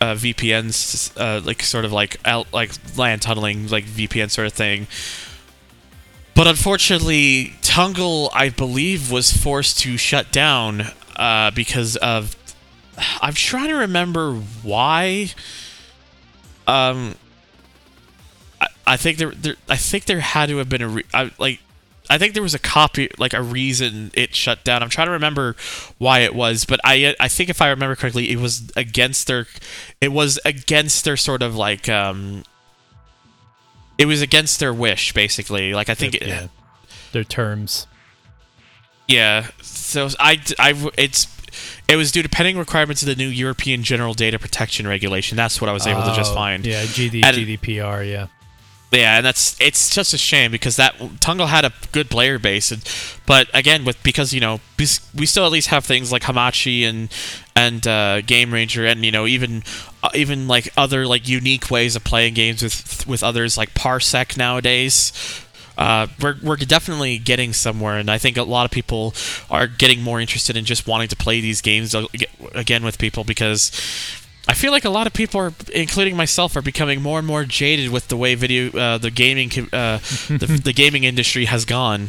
uh, 0.00 0.14
VPN, 0.14 1.16
uh, 1.16 1.40
like 1.44 1.62
sort 1.62 1.84
of 1.84 1.92
like 1.92 2.18
out, 2.24 2.52
like 2.52 2.72
LAN 2.96 3.20
tunneling, 3.20 3.68
like 3.68 3.84
VPN 3.84 4.30
sort 4.30 4.46
of 4.46 4.52
thing. 4.52 4.86
But 6.34 6.46
unfortunately, 6.46 7.52
Tungle, 7.62 8.30
I 8.34 8.48
believe, 8.48 9.10
was 9.12 9.30
forced 9.30 9.78
to 9.80 9.96
shut 9.96 10.32
down 10.32 10.86
uh, 11.16 11.50
because 11.50 11.96
of. 11.96 12.36
I'm 13.20 13.34
trying 13.34 13.68
to 13.68 13.76
remember 13.76 14.34
why. 14.62 15.30
Um, 16.66 17.14
I 18.92 18.96
think 18.98 19.16
there, 19.16 19.30
there 19.30 19.54
I 19.70 19.76
think 19.76 20.04
there 20.04 20.20
had 20.20 20.50
to 20.50 20.58
have 20.58 20.68
been 20.68 20.82
a 20.82 20.88
re- 20.88 21.04
I, 21.14 21.30
like 21.38 21.60
I 22.10 22.18
think 22.18 22.34
there 22.34 22.42
was 22.42 22.52
a 22.52 22.58
copy 22.58 23.08
like 23.16 23.32
a 23.32 23.40
reason 23.40 24.10
it 24.12 24.34
shut 24.34 24.64
down. 24.64 24.82
I'm 24.82 24.90
trying 24.90 25.06
to 25.06 25.12
remember 25.12 25.56
why 25.96 26.18
it 26.20 26.34
was, 26.34 26.66
but 26.66 26.78
I 26.84 27.14
I 27.18 27.28
think 27.28 27.48
if 27.48 27.62
I 27.62 27.70
remember 27.70 27.96
correctly, 27.96 28.30
it 28.30 28.38
was 28.38 28.70
against 28.76 29.28
their 29.28 29.46
it 30.02 30.12
was 30.12 30.38
against 30.44 31.06
their 31.06 31.16
sort 31.16 31.42
of 31.42 31.56
like 31.56 31.88
um 31.88 32.42
it 33.96 34.04
was 34.04 34.20
against 34.20 34.60
their 34.60 34.74
wish 34.74 35.14
basically. 35.14 35.72
Like 35.72 35.88
I 35.88 35.94
think 35.94 36.20
yeah. 36.20 36.44
It, 36.44 36.50
their 37.12 37.24
terms. 37.24 37.86
Yeah. 39.08 39.48
So 39.62 40.08
I 40.20 40.38
I 40.58 40.90
it's 40.98 41.28
it 41.88 41.96
was 41.96 42.12
due 42.12 42.22
to 42.22 42.28
pending 42.28 42.58
requirements 42.58 43.00
of 43.00 43.06
the 43.06 43.16
new 43.16 43.28
European 43.28 43.82
General 43.84 44.12
Data 44.12 44.38
Protection 44.38 44.86
Regulation. 44.86 45.36
That's 45.36 45.62
what 45.62 45.70
I 45.70 45.72
was 45.72 45.86
able 45.86 46.02
to 46.02 46.14
just 46.14 46.32
Oh, 46.32 46.34
find. 46.34 46.66
Yeah, 46.66 46.82
GD, 46.84 47.22
GDPR. 47.22 48.06
Yeah. 48.10 48.26
Yeah, 48.92 49.16
and 49.16 49.24
that's 49.24 49.58
it's 49.58 49.94
just 49.94 50.12
a 50.12 50.18
shame 50.18 50.50
because 50.50 50.76
that 50.76 50.94
Tungle 50.98 51.48
had 51.48 51.64
a 51.64 51.72
good 51.92 52.10
player 52.10 52.38
base, 52.38 52.70
and, 52.70 52.84
but 53.24 53.48
again, 53.54 53.86
with 53.86 54.02
because 54.02 54.34
you 54.34 54.40
know 54.40 54.60
we, 54.78 55.24
still 55.24 55.46
at 55.46 55.52
least 55.52 55.68
have 55.68 55.86
things 55.86 56.12
like 56.12 56.22
Hamachi 56.22 56.82
and 56.82 57.08
and 57.56 57.86
uh, 57.86 58.20
Game 58.20 58.52
Ranger, 58.52 58.84
and 58.84 59.02
you 59.02 59.10
know 59.10 59.26
even 59.26 59.62
uh, 60.02 60.10
even 60.14 60.46
like 60.46 60.68
other 60.76 61.06
like 61.06 61.26
unique 61.26 61.70
ways 61.70 61.96
of 61.96 62.04
playing 62.04 62.34
games 62.34 62.62
with 62.62 63.06
with 63.06 63.22
others 63.22 63.56
like 63.56 63.72
Parsec 63.72 64.36
nowadays. 64.36 65.10
Uh, 65.78 66.06
we're 66.20 66.36
we're 66.42 66.56
definitely 66.56 67.16
getting 67.16 67.54
somewhere, 67.54 67.96
and 67.96 68.10
I 68.10 68.18
think 68.18 68.36
a 68.36 68.42
lot 68.42 68.66
of 68.66 68.70
people 68.70 69.14
are 69.50 69.66
getting 69.66 70.02
more 70.02 70.20
interested 70.20 70.54
in 70.54 70.66
just 70.66 70.86
wanting 70.86 71.08
to 71.08 71.16
play 71.16 71.40
these 71.40 71.62
games 71.62 71.94
uh, 71.94 72.04
again 72.54 72.84
with 72.84 72.98
people 72.98 73.24
because 73.24 73.70
I 74.48 74.54
feel 74.54 74.72
like 74.72 74.84
a 74.84 74.90
lot 74.90 75.06
of 75.06 75.12
people 75.12 75.40
are, 75.40 75.52
including 75.72 76.16
myself, 76.16 76.56
are 76.56 76.62
becoming 76.62 77.00
more 77.00 77.18
and 77.18 77.26
more 77.26 77.44
jaded 77.44 77.90
with 77.90 78.08
the 78.08 78.16
way 78.16 78.34
video, 78.34 78.70
uh, 78.76 78.98
the 78.98 79.10
gaming, 79.10 79.50
uh, 79.72 79.98
the, 80.28 80.60
the 80.64 80.72
gaming 80.72 81.04
industry 81.04 81.44
has 81.44 81.64
gone. 81.64 82.08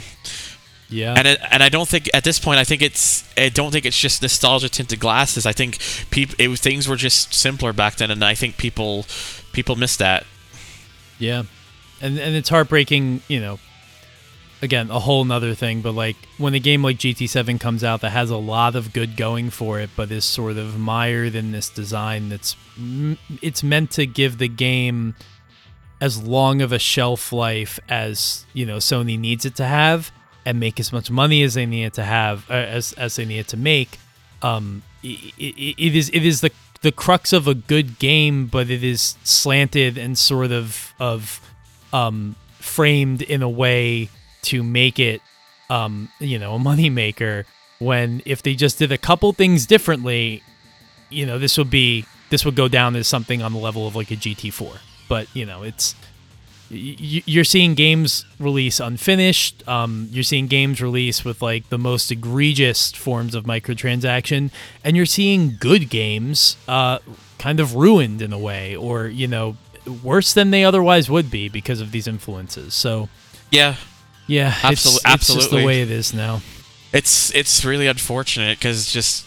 Yeah. 0.89 1.13
And 1.17 1.27
it, 1.27 1.39
and 1.49 1.63
I 1.63 1.69
don't 1.69 1.87
think 1.87 2.09
at 2.13 2.23
this 2.23 2.39
point, 2.39 2.59
I 2.59 2.63
think 2.63 2.81
it's, 2.81 3.23
I 3.37 3.49
don't 3.49 3.71
think 3.71 3.85
it's 3.85 3.99
just 3.99 4.21
nostalgia 4.21 4.69
tinted 4.69 4.99
glasses. 4.99 5.45
I 5.45 5.51
think 5.51 5.77
people, 6.11 6.35
it, 6.39 6.59
things 6.59 6.87
were 6.87 6.95
just 6.95 7.33
simpler 7.33 7.73
back 7.73 7.95
then, 7.97 8.11
and 8.11 8.23
I 8.23 8.35
think 8.35 8.57
people, 8.57 9.05
people 9.51 9.75
miss 9.75 9.95
that. 9.97 10.25
Yeah, 11.19 11.43
and 12.01 12.17
and 12.19 12.35
it's 12.35 12.49
heartbreaking. 12.49 13.21
You 13.27 13.39
know, 13.39 13.59
again, 14.63 14.89
a 14.89 14.99
whole 14.99 15.25
nother 15.25 15.53
thing. 15.53 15.81
But 15.81 15.91
like 15.91 16.15
when 16.37 16.53
a 16.53 16.59
game 16.59 16.81
like 16.81 16.97
GT7 16.97 17.59
comes 17.59 17.83
out 17.83 18.01
that 18.01 18.11
has 18.11 18.29
a 18.29 18.37
lot 18.37 18.75
of 18.75 18.93
good 18.93 19.17
going 19.17 19.49
for 19.49 19.79
it, 19.79 19.89
but 19.95 20.09
is 20.09 20.25
sort 20.25 20.57
of 20.57 20.79
mired 20.79 21.35
in 21.35 21.51
this 21.51 21.69
design 21.69 22.29
that's 22.29 22.55
it's 23.41 23.61
meant 23.61 23.91
to 23.91 24.07
give 24.07 24.37
the 24.39 24.47
game 24.47 25.15
as 26.01 26.23
long 26.23 26.61
of 26.61 26.71
a 26.71 26.79
shelf 26.79 27.31
life 27.31 27.79
as 27.87 28.45
you 28.53 28.65
know 28.65 28.77
Sony 28.77 29.19
needs 29.19 29.45
it 29.45 29.55
to 29.57 29.65
have, 29.65 30.11
and 30.45 30.59
make 30.59 30.79
as 30.79 30.91
much 30.91 31.11
money 31.11 31.43
as 31.43 31.53
they 31.53 31.65
need 31.65 31.85
it 31.85 31.93
to 31.93 32.03
have, 32.03 32.49
uh, 32.49 32.53
as 32.53 32.93
as 32.93 33.17
they 33.17 33.25
need 33.25 33.39
it 33.39 33.47
to 33.49 33.57
make. 33.57 33.99
Um, 34.41 34.83
i 35.03 35.17
i 35.39 35.75
it 35.77 35.95
is 35.95 36.09
it 36.09 36.25
is 36.25 36.41
the 36.41 36.51
the 36.81 36.91
crux 36.91 37.31
of 37.33 37.47
a 37.47 37.53
good 37.53 37.99
game, 37.99 38.47
but 38.47 38.69
it 38.69 38.83
is 38.83 39.17
slanted 39.23 39.97
and 39.97 40.17
sort 40.17 40.51
of 40.51 40.93
of 40.99 41.39
um, 41.91 42.35
framed 42.59 43.21
in 43.21 43.41
a 43.41 43.49
way 43.49 44.09
to 44.43 44.63
make 44.63 44.99
it 44.99 45.21
um, 45.69 46.09
you 46.19 46.39
know 46.39 46.55
a 46.55 46.59
moneymaker. 46.59 47.45
When 47.79 48.21
if 48.25 48.43
they 48.43 48.55
just 48.55 48.79
did 48.79 48.91
a 48.91 48.97
couple 48.97 49.33
things 49.33 49.65
differently, 49.65 50.43
you 51.09 51.25
know 51.25 51.37
this 51.37 51.57
would 51.57 51.69
be 51.69 52.05
this 52.29 52.45
would 52.45 52.55
go 52.55 52.67
down 52.67 52.95
as 52.95 53.07
something 53.07 53.41
on 53.41 53.53
the 53.53 53.59
level 53.59 53.87
of 53.87 53.95
like 53.95 54.11
a 54.11 54.15
GT4. 54.15 54.77
But 55.09 55.27
you 55.35 55.45
know 55.45 55.63
it's 55.63 55.95
you're 56.69 57.43
seeing 57.43 57.75
games 57.75 58.25
release 58.39 58.79
unfinished. 58.79 59.67
Um, 59.67 60.07
you're 60.11 60.23
seeing 60.23 60.47
games 60.47 60.81
release 60.81 61.23
with 61.23 61.41
like 61.41 61.69
the 61.69 61.77
most 61.77 62.11
egregious 62.11 62.91
forms 62.91 63.35
of 63.35 63.43
microtransaction, 63.45 64.51
and 64.83 64.97
you're 64.97 65.05
seeing 65.05 65.55
good 65.59 65.89
games 65.89 66.57
uh, 66.67 66.99
kind 67.37 67.59
of 67.59 67.75
ruined 67.75 68.21
in 68.21 68.33
a 68.33 68.39
way, 68.39 68.75
or 68.75 69.07
you 69.07 69.27
know, 69.27 69.57
worse 70.03 70.33
than 70.33 70.51
they 70.51 70.63
otherwise 70.63 71.09
would 71.09 71.29
be 71.29 71.49
because 71.49 71.81
of 71.81 71.91
these 71.91 72.07
influences. 72.07 72.73
So 72.73 73.09
Yeah, 73.51 73.75
yeah, 74.27 74.51
Absolu- 74.51 74.71
it's, 74.71 74.85
it's 74.85 74.93
just 74.93 75.05
absolutely. 75.05 75.59
the 75.61 75.65
way 75.65 75.81
it 75.81 75.91
is 75.91 76.13
now. 76.13 76.41
it's 76.91 77.33
it's 77.35 77.65
really 77.65 77.87
unfortunate 77.87 78.57
because 78.59 78.91
just 78.91 79.25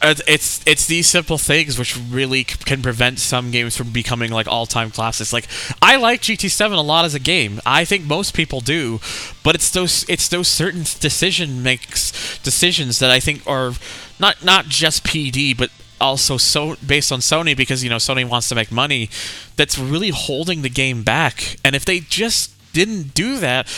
uh, 0.00 0.14
it's 0.28 0.60
it's 0.64 0.86
these 0.86 1.08
simple 1.08 1.38
things 1.38 1.76
which 1.76 1.96
really 2.10 2.44
c- 2.44 2.56
can 2.64 2.80
prevent 2.80 3.18
some 3.18 3.50
games 3.50 3.76
from 3.76 3.90
becoming 3.90 4.30
like 4.30 4.46
all-time 4.46 4.90
classics. 4.92 5.32
Like 5.32 5.48
I 5.82 5.96
like 5.96 6.22
GT7 6.22 6.72
a 6.72 6.80
lot 6.80 7.04
as 7.04 7.14
a 7.14 7.18
game. 7.18 7.60
I 7.66 7.84
think 7.84 8.04
most 8.04 8.32
people 8.32 8.60
do, 8.60 9.00
but 9.42 9.56
it's 9.56 9.70
those 9.70 10.04
it's 10.08 10.28
those 10.28 10.46
certain 10.46 10.82
decision 11.00 11.62
makes 11.64 12.38
decisions 12.38 13.00
that 13.00 13.10
I 13.10 13.18
think 13.18 13.44
are 13.46 13.72
not 14.20 14.44
not 14.44 14.66
just 14.66 15.02
PD 15.04 15.56
but 15.56 15.70
also 16.00 16.36
so 16.36 16.76
based 16.86 17.10
on 17.10 17.18
Sony 17.18 17.56
because 17.56 17.82
you 17.82 17.90
know 17.90 17.96
Sony 17.96 18.24
wants 18.28 18.48
to 18.50 18.54
make 18.54 18.70
money 18.70 19.10
that's 19.56 19.76
really 19.76 20.10
holding 20.10 20.62
the 20.62 20.70
game 20.70 21.02
back. 21.02 21.56
And 21.64 21.74
if 21.74 21.84
they 21.84 21.98
just 21.98 22.52
didn't 22.72 23.14
do 23.14 23.38
that, 23.38 23.68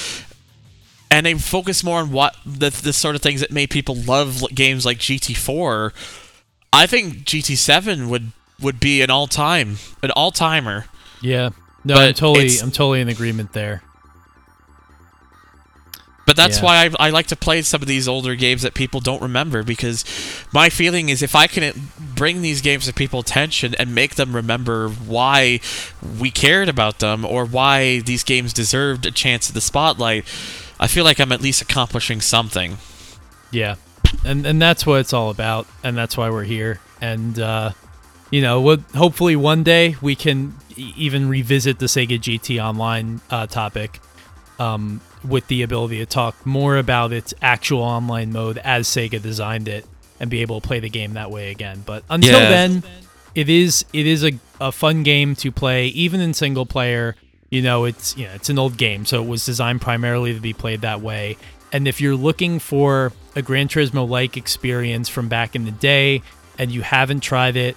and 1.11 1.27
they 1.27 1.35
focus 1.35 1.83
more 1.85 1.99
on 2.01 2.13
what 2.13 2.37
the 2.45 2.71
the 2.71 2.93
sort 2.93 3.15
of 3.15 3.23
things 3.23 3.41
that 3.41 3.51
made 3.51 3.71
people 3.71 3.95
love 3.95 4.43
games 4.55 4.85
like 4.87 4.99
GT4. 4.99 5.93
I 6.73 6.87
think 6.87 7.25
GT7 7.25 8.09
would 8.09 8.33
would 8.61 8.79
be 8.81 9.03
an 9.03 9.11
all 9.11 9.27
time 9.27 9.77
an 10.03 10.11
all 10.13 10.31
timer. 10.31 10.87
Yeah, 11.23 11.51
no, 11.85 11.95
But 11.95 12.09
I'm 12.09 12.15
totally 12.15 12.59
I'm 12.61 12.71
totally 12.71 13.01
in 13.01 13.09
agreement 13.09 13.53
there. 13.53 13.83
But 16.31 16.37
that's 16.37 16.59
Yeah. 16.59 16.65
why 16.65 16.77
I, 17.01 17.07
I 17.09 17.11
like 17.11 17.27
to 17.27 17.35
play 17.35 17.61
some 17.63 17.83
of 17.83 17.89
these 17.89 18.07
older 18.07 18.37
games 18.37 18.63
that 18.63 18.73
people 18.73 19.01
don't 19.01 19.21
remember 19.21 19.65
because 19.65 20.05
my 20.53 20.69
feeling 20.71 21.09
is 21.09 21.25
if 21.25 21.35
I 21.35 21.49
can 21.49 21.89
bring 21.99 22.41
these 22.41 22.61
games 22.61 22.87
to 22.87 22.93
people's 22.93 23.25
attention 23.25 23.75
and 23.81 23.93
make 23.97 24.15
them 24.15 24.37
remember 24.37 24.91
why 24.91 25.59
we 26.21 26.31
cared 26.31 26.69
about 26.69 27.01
them 27.01 27.25
or 27.25 27.45
why 27.45 27.99
these 27.99 28.23
games 28.23 28.53
deserved 28.53 29.07
a 29.07 29.11
chance 29.11 29.49
at 29.49 29.55
the 29.55 29.61
spotlight, 29.61 30.25
I 30.79 30.87
feel 30.87 31.03
like 31.03 31.19
I'm 31.19 31.33
at 31.33 31.41
least 31.41 31.63
accomplishing 31.63 32.21
something. 32.21 32.79
Yeah, 33.51 33.75
and 34.25 34.47
and 34.47 34.63
that's 34.63 34.87
what 34.87 35.01
it's 35.01 35.13
all 35.13 35.31
about, 35.31 35.67
and 35.83 35.97
that's 35.97 36.17
why 36.17 36.31
we're 36.31 36.45
here. 36.45 36.79
And 37.01 37.41
uh, 37.41 37.73
you 38.31 38.41
know, 38.41 38.61
what 38.61 38.83
hopefully 38.95 39.35
one 39.35 39.65
day 39.65 39.97
we 40.01 40.15
can 40.15 40.55
even 40.77 41.29
revisit 41.29 41.81
the 41.81 41.87
Sega 41.87 42.21
GT 42.21 42.63
Online 42.63 43.21
uh, 43.31 43.49
topic 43.49 43.99
um, 44.61 45.01
with 45.25 45.47
the 45.49 45.63
ability 45.63 45.99
to 45.99 46.07
talk 46.07 46.45
more 46.47 46.77
about 46.77 47.13
its 47.13 47.35
actual 47.43 47.83
online 47.83 48.33
mode 48.33 48.59
as 48.59 48.89
Sega 48.89 49.21
designed 49.21 49.69
it, 49.69 49.85
and 50.19 50.31
be 50.31 50.43
able 50.43 50.61
to 50.61 50.67
play 50.67 50.81
the 50.81 50.89
game 50.91 51.15
that 51.15 51.31
way 51.31 51.51
again. 51.51 51.83
But 51.87 52.05
until 52.11 52.41
Yeah. 52.41 52.49
then, 52.49 52.83
it 53.35 53.49
is 53.49 53.85
it 53.93 54.07
is 54.07 54.25
a, 54.25 54.33
a 54.61 54.73
fun 54.73 55.03
game 55.03 55.35
to 55.37 55.51
play, 55.53 55.87
even 55.89 56.21
in 56.21 56.35
single 56.35 56.67
player. 56.67 57.17
You 57.51 57.63
know, 57.63 57.85
it's 57.85 58.17
you 58.17 58.27
know 58.27 58.33
it's 58.35 58.49
an 58.49 58.59
old 58.59 58.77
game, 58.77 59.05
so 59.07 59.23
it 59.23 59.27
was 59.29 59.45
designed 59.45 59.81
primarily 59.81 60.35
to 60.35 60.41
be 60.41 60.53
played 60.53 60.81
that 60.83 61.01
way. 61.01 61.37
And 61.73 61.87
if 61.87 62.01
you're 62.01 62.17
looking 62.17 62.59
for 62.59 63.13
a 63.37 63.43
Gran 63.43 63.69
Turismo 63.69 64.09
like 64.09 64.37
experience 64.37 65.09
from 65.09 65.29
back 65.29 65.55
in 65.55 65.65
the 65.65 65.71
day, 65.71 66.23
and 66.59 66.71
you 66.71 66.83
haven't 66.83 67.21
tried 67.21 67.57
it, 67.57 67.77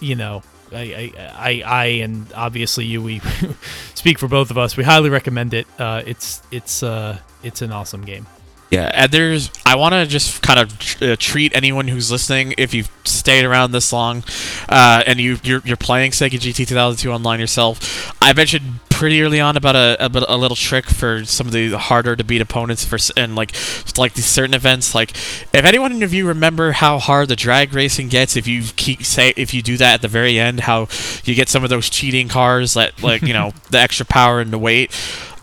you 0.00 0.14
know, 0.14 0.42
I, 0.74 0.82
I, 0.82 1.12
I, 1.18 1.62
I 1.64 1.84
and 2.02 2.32
obviously 2.34 2.84
you, 2.84 3.02
we 3.02 3.20
speak 3.94 4.18
for 4.18 4.28
both 4.28 4.50
of 4.50 4.58
us. 4.58 4.76
We 4.76 4.84
highly 4.84 5.10
recommend 5.10 5.54
it. 5.54 5.66
Uh, 5.78 6.02
it's 6.06 6.42
it's 6.50 6.82
uh, 6.82 7.18
it's 7.42 7.62
an 7.62 7.72
awesome 7.72 8.04
game. 8.04 8.26
Yeah, 8.74 8.90
and 8.92 9.12
there's. 9.12 9.52
I 9.64 9.76
want 9.76 9.92
to 9.92 10.04
just 10.04 10.42
kind 10.42 10.58
of 10.58 11.00
uh, 11.00 11.14
treat 11.16 11.54
anyone 11.54 11.86
who's 11.86 12.10
listening, 12.10 12.54
if 12.58 12.74
you've 12.74 12.90
stayed 13.04 13.44
around 13.44 13.70
this 13.70 13.92
long, 13.92 14.24
uh, 14.68 15.00
and 15.06 15.20
you 15.20 15.38
you're, 15.44 15.62
you're 15.64 15.76
playing 15.76 16.10
Sega 16.10 16.40
GT 16.40 16.66
2002 16.66 17.12
online 17.12 17.38
yourself. 17.38 18.12
I 18.20 18.32
mentioned 18.32 18.80
pretty 18.90 19.22
early 19.22 19.38
on 19.38 19.56
about 19.56 19.76
a, 19.76 20.04
a, 20.04 20.10
a 20.28 20.36
little 20.36 20.56
trick 20.56 20.86
for 20.86 21.24
some 21.24 21.46
of 21.46 21.52
the 21.52 21.78
harder 21.78 22.16
to 22.16 22.24
beat 22.24 22.40
opponents 22.40 22.84
for 22.84 22.98
and 23.16 23.36
like 23.36 23.54
like 23.96 24.14
these 24.14 24.26
certain 24.26 24.54
events. 24.54 24.92
Like, 24.92 25.12
if 25.12 25.64
anyone 25.64 26.02
of 26.02 26.12
you 26.12 26.26
remember 26.26 26.72
how 26.72 26.98
hard 26.98 27.28
the 27.28 27.36
drag 27.36 27.74
racing 27.74 28.08
gets, 28.08 28.36
if 28.36 28.48
you 28.48 28.64
keep 28.74 29.04
say 29.04 29.34
if 29.36 29.54
you 29.54 29.62
do 29.62 29.76
that 29.76 29.94
at 29.94 30.02
the 30.02 30.08
very 30.08 30.36
end, 30.36 30.58
how 30.58 30.88
you 31.22 31.36
get 31.36 31.48
some 31.48 31.62
of 31.62 31.70
those 31.70 31.88
cheating 31.88 32.26
cars 32.26 32.74
that 32.74 33.00
like 33.04 33.22
you 33.22 33.34
know 33.34 33.52
the 33.70 33.78
extra 33.78 34.04
power 34.04 34.40
and 34.40 34.52
the 34.52 34.58
weight. 34.58 34.90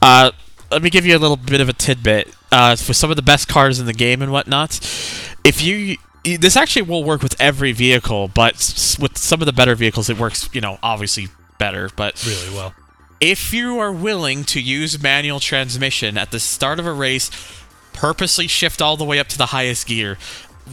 Uh, 0.01 0.31
let 0.69 0.81
me 0.81 0.89
give 0.89 1.05
you 1.05 1.15
a 1.15 1.19
little 1.19 1.37
bit 1.37 1.61
of 1.61 1.69
a 1.69 1.73
tidbit 1.73 2.33
uh, 2.51 2.75
for 2.75 2.93
some 2.93 3.09
of 3.09 3.15
the 3.15 3.21
best 3.21 3.47
cars 3.47 3.79
in 3.79 3.85
the 3.85 3.93
game 3.93 4.21
and 4.21 4.31
whatnot. 4.31 4.79
If 5.43 5.61
you 5.61 5.97
this 6.23 6.55
actually 6.55 6.83
will 6.83 7.03
work 7.03 7.23
with 7.23 7.35
every 7.41 7.71
vehicle, 7.71 8.27
but 8.27 8.53
with 8.99 9.17
some 9.17 9.41
of 9.41 9.45
the 9.47 9.53
better 9.53 9.73
vehicles, 9.75 10.09
it 10.09 10.19
works. 10.19 10.49
You 10.53 10.61
know, 10.61 10.77
obviously 10.83 11.29
better. 11.57 11.89
But 11.95 12.23
Really 12.25 12.55
well. 12.55 12.73
if 13.19 13.53
you 13.53 13.79
are 13.79 13.91
willing 13.91 14.43
to 14.45 14.61
use 14.61 15.01
manual 15.01 15.39
transmission 15.39 16.17
at 16.17 16.31
the 16.31 16.39
start 16.39 16.79
of 16.79 16.85
a 16.85 16.93
race, 16.93 17.31
purposely 17.93 18.47
shift 18.47 18.81
all 18.81 18.97
the 18.97 19.05
way 19.05 19.17
up 19.19 19.27
to 19.29 19.37
the 19.37 19.47
highest 19.47 19.87
gear. 19.87 20.17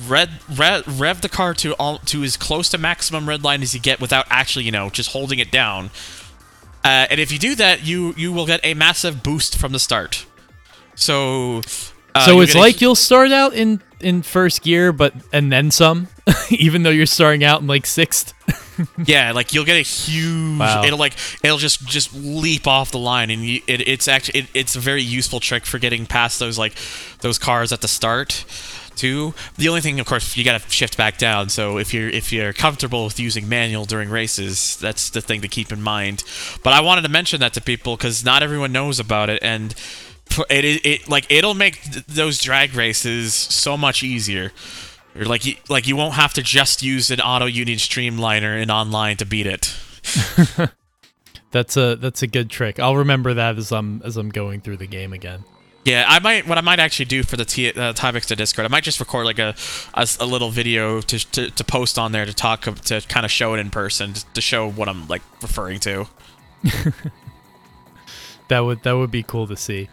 Red, 0.06 0.30
rev, 0.54 1.00
rev 1.00 1.22
the 1.22 1.30
car 1.30 1.54
to 1.54 1.72
all 1.74 1.98
to 2.00 2.22
as 2.22 2.36
close 2.36 2.68
to 2.68 2.78
maximum 2.78 3.26
red 3.26 3.42
line 3.42 3.62
as 3.62 3.72
you 3.72 3.80
get 3.80 4.00
without 4.00 4.26
actually, 4.28 4.66
you 4.66 4.70
know, 4.70 4.90
just 4.90 5.12
holding 5.12 5.38
it 5.38 5.50
down. 5.50 5.86
Uh, 6.84 7.06
and 7.10 7.18
if 7.18 7.32
you 7.32 7.38
do 7.38 7.54
that, 7.54 7.86
you 7.86 8.12
you 8.16 8.32
will 8.32 8.46
get 8.46 8.60
a 8.62 8.74
massive 8.74 9.22
boost 9.22 9.56
from 9.56 9.72
the 9.72 9.78
start. 9.78 10.26
So, 10.98 11.62
uh, 12.14 12.26
so 12.26 12.40
it's 12.40 12.54
like 12.54 12.80
you'll 12.80 12.94
start 12.94 13.30
out 13.30 13.54
in 13.54 13.80
in 14.00 14.22
first 14.22 14.62
gear, 14.62 14.92
but 14.92 15.14
and 15.32 15.50
then 15.50 15.70
some, 15.70 16.08
even 16.50 16.82
though 16.82 16.90
you're 16.90 17.06
starting 17.06 17.44
out 17.44 17.60
in 17.60 17.66
like 17.66 17.86
sixth. 17.86 18.34
yeah, 19.06 19.32
like 19.32 19.52
you'll 19.52 19.64
get 19.64 19.76
a 19.76 19.82
huge. 19.82 20.58
Wow. 20.58 20.82
It'll 20.84 20.98
like 20.98 21.14
it'll 21.42 21.58
just 21.58 21.86
just 21.86 22.14
leap 22.14 22.66
off 22.66 22.90
the 22.90 22.98
line, 22.98 23.30
and 23.30 23.44
you, 23.44 23.60
it, 23.66 23.86
it's 23.86 24.08
actually 24.08 24.40
it, 24.40 24.46
it's 24.54 24.76
a 24.76 24.80
very 24.80 25.02
useful 25.02 25.40
trick 25.40 25.64
for 25.64 25.78
getting 25.78 26.06
past 26.06 26.38
those 26.38 26.58
like 26.58 26.74
those 27.20 27.38
cars 27.38 27.72
at 27.72 27.80
the 27.80 27.88
start. 27.88 28.44
too. 28.96 29.32
The 29.56 29.68
only 29.68 29.80
thing, 29.80 30.00
of 30.00 30.06
course, 30.06 30.36
you 30.36 30.44
gotta 30.44 30.68
shift 30.68 30.96
back 30.96 31.18
down. 31.18 31.48
So 31.48 31.78
if 31.78 31.94
you're 31.94 32.08
if 32.08 32.32
you're 32.32 32.52
comfortable 32.52 33.04
with 33.04 33.20
using 33.20 33.48
manual 33.48 33.84
during 33.84 34.10
races, 34.10 34.76
that's 34.76 35.10
the 35.10 35.20
thing 35.20 35.40
to 35.42 35.48
keep 35.48 35.72
in 35.72 35.80
mind. 35.80 36.24
But 36.64 36.72
I 36.72 36.80
wanted 36.80 37.02
to 37.02 37.08
mention 37.08 37.38
that 37.40 37.54
to 37.54 37.60
people 37.60 37.96
because 37.96 38.24
not 38.24 38.42
everyone 38.42 38.72
knows 38.72 38.98
about 38.98 39.30
it, 39.30 39.38
and 39.42 39.74
it, 40.50 40.64
it, 40.64 40.86
it 40.86 41.08
like 41.08 41.26
it'll 41.30 41.54
make 41.54 41.82
th- 41.82 42.06
those 42.06 42.40
drag 42.40 42.74
races 42.74 43.34
so 43.34 43.76
much 43.76 44.02
easier. 44.02 44.52
Or 45.16 45.24
like 45.24 45.44
you, 45.44 45.56
like 45.68 45.86
you 45.86 45.96
won't 45.96 46.14
have 46.14 46.32
to 46.34 46.42
just 46.42 46.82
use 46.82 47.10
an 47.10 47.20
auto 47.20 47.46
union 47.46 47.78
streamliner 47.78 48.60
in 48.60 48.70
online 48.70 49.16
to 49.16 49.26
beat 49.26 49.46
it. 49.46 49.76
that's 51.50 51.76
a 51.76 51.96
that's 51.96 52.22
a 52.22 52.26
good 52.26 52.50
trick. 52.50 52.78
I'll 52.78 52.96
remember 52.96 53.34
that 53.34 53.56
as 53.56 53.72
I'm 53.72 54.02
as 54.04 54.16
I'm 54.16 54.30
going 54.30 54.60
through 54.60 54.76
the 54.76 54.86
game 54.86 55.12
again. 55.12 55.44
Yeah, 55.84 56.04
I 56.06 56.18
might. 56.18 56.46
What 56.46 56.58
I 56.58 56.60
might 56.60 56.80
actually 56.80 57.06
do 57.06 57.22
for 57.22 57.36
the 57.36 57.46
T, 57.46 57.72
uh, 57.72 57.92
to 57.94 58.36
Discord, 58.36 58.66
I 58.66 58.68
might 58.68 58.84
just 58.84 59.00
record 59.00 59.24
like 59.24 59.38
a 59.38 59.54
a, 59.94 60.06
a 60.20 60.26
little 60.26 60.50
video 60.50 61.00
to, 61.00 61.30
to, 61.30 61.50
to 61.50 61.64
post 61.64 61.98
on 61.98 62.12
there 62.12 62.26
to 62.26 62.34
talk 62.34 62.62
to 62.62 63.00
kind 63.08 63.24
of 63.24 63.32
show 63.32 63.54
it 63.54 63.58
in 63.58 63.70
person 63.70 64.14
to 64.34 64.40
show 64.40 64.70
what 64.70 64.88
I'm 64.88 65.08
like 65.08 65.22
referring 65.40 65.80
to. 65.80 66.06
that 68.48 68.60
would 68.60 68.82
that 68.82 68.92
would 68.92 69.10
be 69.10 69.22
cool 69.22 69.46
to 69.46 69.56
see. 69.56 69.88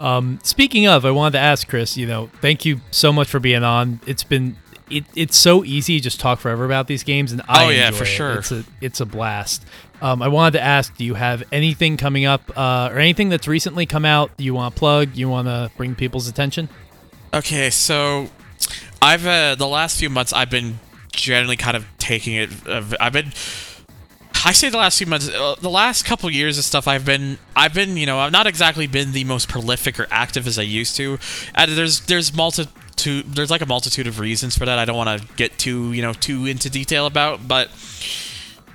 Um, 0.00 0.40
speaking 0.42 0.88
of, 0.88 1.04
I 1.04 1.10
wanted 1.10 1.32
to 1.32 1.40
ask 1.40 1.68
Chris. 1.68 1.96
You 1.96 2.06
know, 2.06 2.30
thank 2.40 2.64
you 2.64 2.80
so 2.90 3.12
much 3.12 3.28
for 3.28 3.38
being 3.38 3.62
on. 3.62 4.00
It's 4.06 4.24
been 4.24 4.56
it, 4.90 5.04
it's 5.14 5.36
so 5.36 5.64
easy 5.64 5.98
to 5.98 6.02
just 6.02 6.20
talk 6.20 6.40
forever 6.40 6.64
about 6.64 6.86
these 6.86 7.04
games, 7.04 7.32
and 7.32 7.42
I 7.48 7.66
oh 7.66 7.68
yeah, 7.68 7.90
for 7.90 8.04
it. 8.04 8.06
sure, 8.06 8.38
it's 8.38 8.50
a 8.50 8.64
it's 8.80 9.00
a 9.00 9.06
blast. 9.06 9.64
Um, 10.02 10.22
I 10.22 10.28
wanted 10.28 10.52
to 10.52 10.62
ask, 10.62 10.96
do 10.96 11.04
you 11.04 11.14
have 11.14 11.42
anything 11.52 11.98
coming 11.98 12.24
up 12.24 12.50
uh, 12.56 12.88
or 12.90 12.98
anything 12.98 13.28
that's 13.28 13.46
recently 13.46 13.84
come 13.84 14.06
out 14.06 14.30
you 14.38 14.54
want 14.54 14.74
to 14.74 14.78
plug, 14.78 15.14
you 15.14 15.28
want 15.28 15.46
to 15.46 15.70
bring 15.76 15.94
people's 15.94 16.26
attention? 16.26 16.70
Okay, 17.34 17.68
so 17.68 18.28
I've 19.02 19.26
uh, 19.26 19.54
the 19.54 19.68
last 19.68 19.98
few 19.98 20.10
months 20.10 20.32
I've 20.32 20.50
been 20.50 20.80
generally 21.12 21.56
kind 21.56 21.76
of 21.76 21.86
taking 21.98 22.34
it. 22.34 22.50
I've 22.66 23.12
been. 23.12 23.32
I 24.44 24.52
say 24.52 24.70
the 24.70 24.78
last 24.78 24.98
few 24.98 25.06
months, 25.06 25.28
uh, 25.28 25.54
the 25.60 25.70
last 25.70 26.04
couple 26.04 26.30
years 26.30 26.58
of 26.58 26.64
stuff. 26.64 26.88
I've 26.88 27.04
been, 27.04 27.38
I've 27.54 27.74
been, 27.74 27.96
you 27.96 28.06
know, 28.06 28.18
I've 28.18 28.32
not 28.32 28.46
exactly 28.46 28.86
been 28.86 29.12
the 29.12 29.24
most 29.24 29.48
prolific 29.48 30.00
or 30.00 30.06
active 30.10 30.46
as 30.46 30.58
I 30.58 30.62
used 30.62 30.96
to. 30.96 31.18
And 31.54 31.72
there's, 31.72 32.00
there's 32.00 32.34
multitude, 32.34 33.34
there's 33.34 33.50
like 33.50 33.60
a 33.60 33.66
multitude 33.66 34.06
of 34.06 34.18
reasons 34.18 34.56
for 34.56 34.64
that. 34.64 34.78
I 34.78 34.84
don't 34.84 34.96
want 34.96 35.20
to 35.20 35.26
get 35.34 35.58
too, 35.58 35.92
you 35.92 36.02
know, 36.02 36.12
too 36.12 36.46
into 36.46 36.70
detail 36.70 37.06
about, 37.06 37.46
but, 37.46 37.68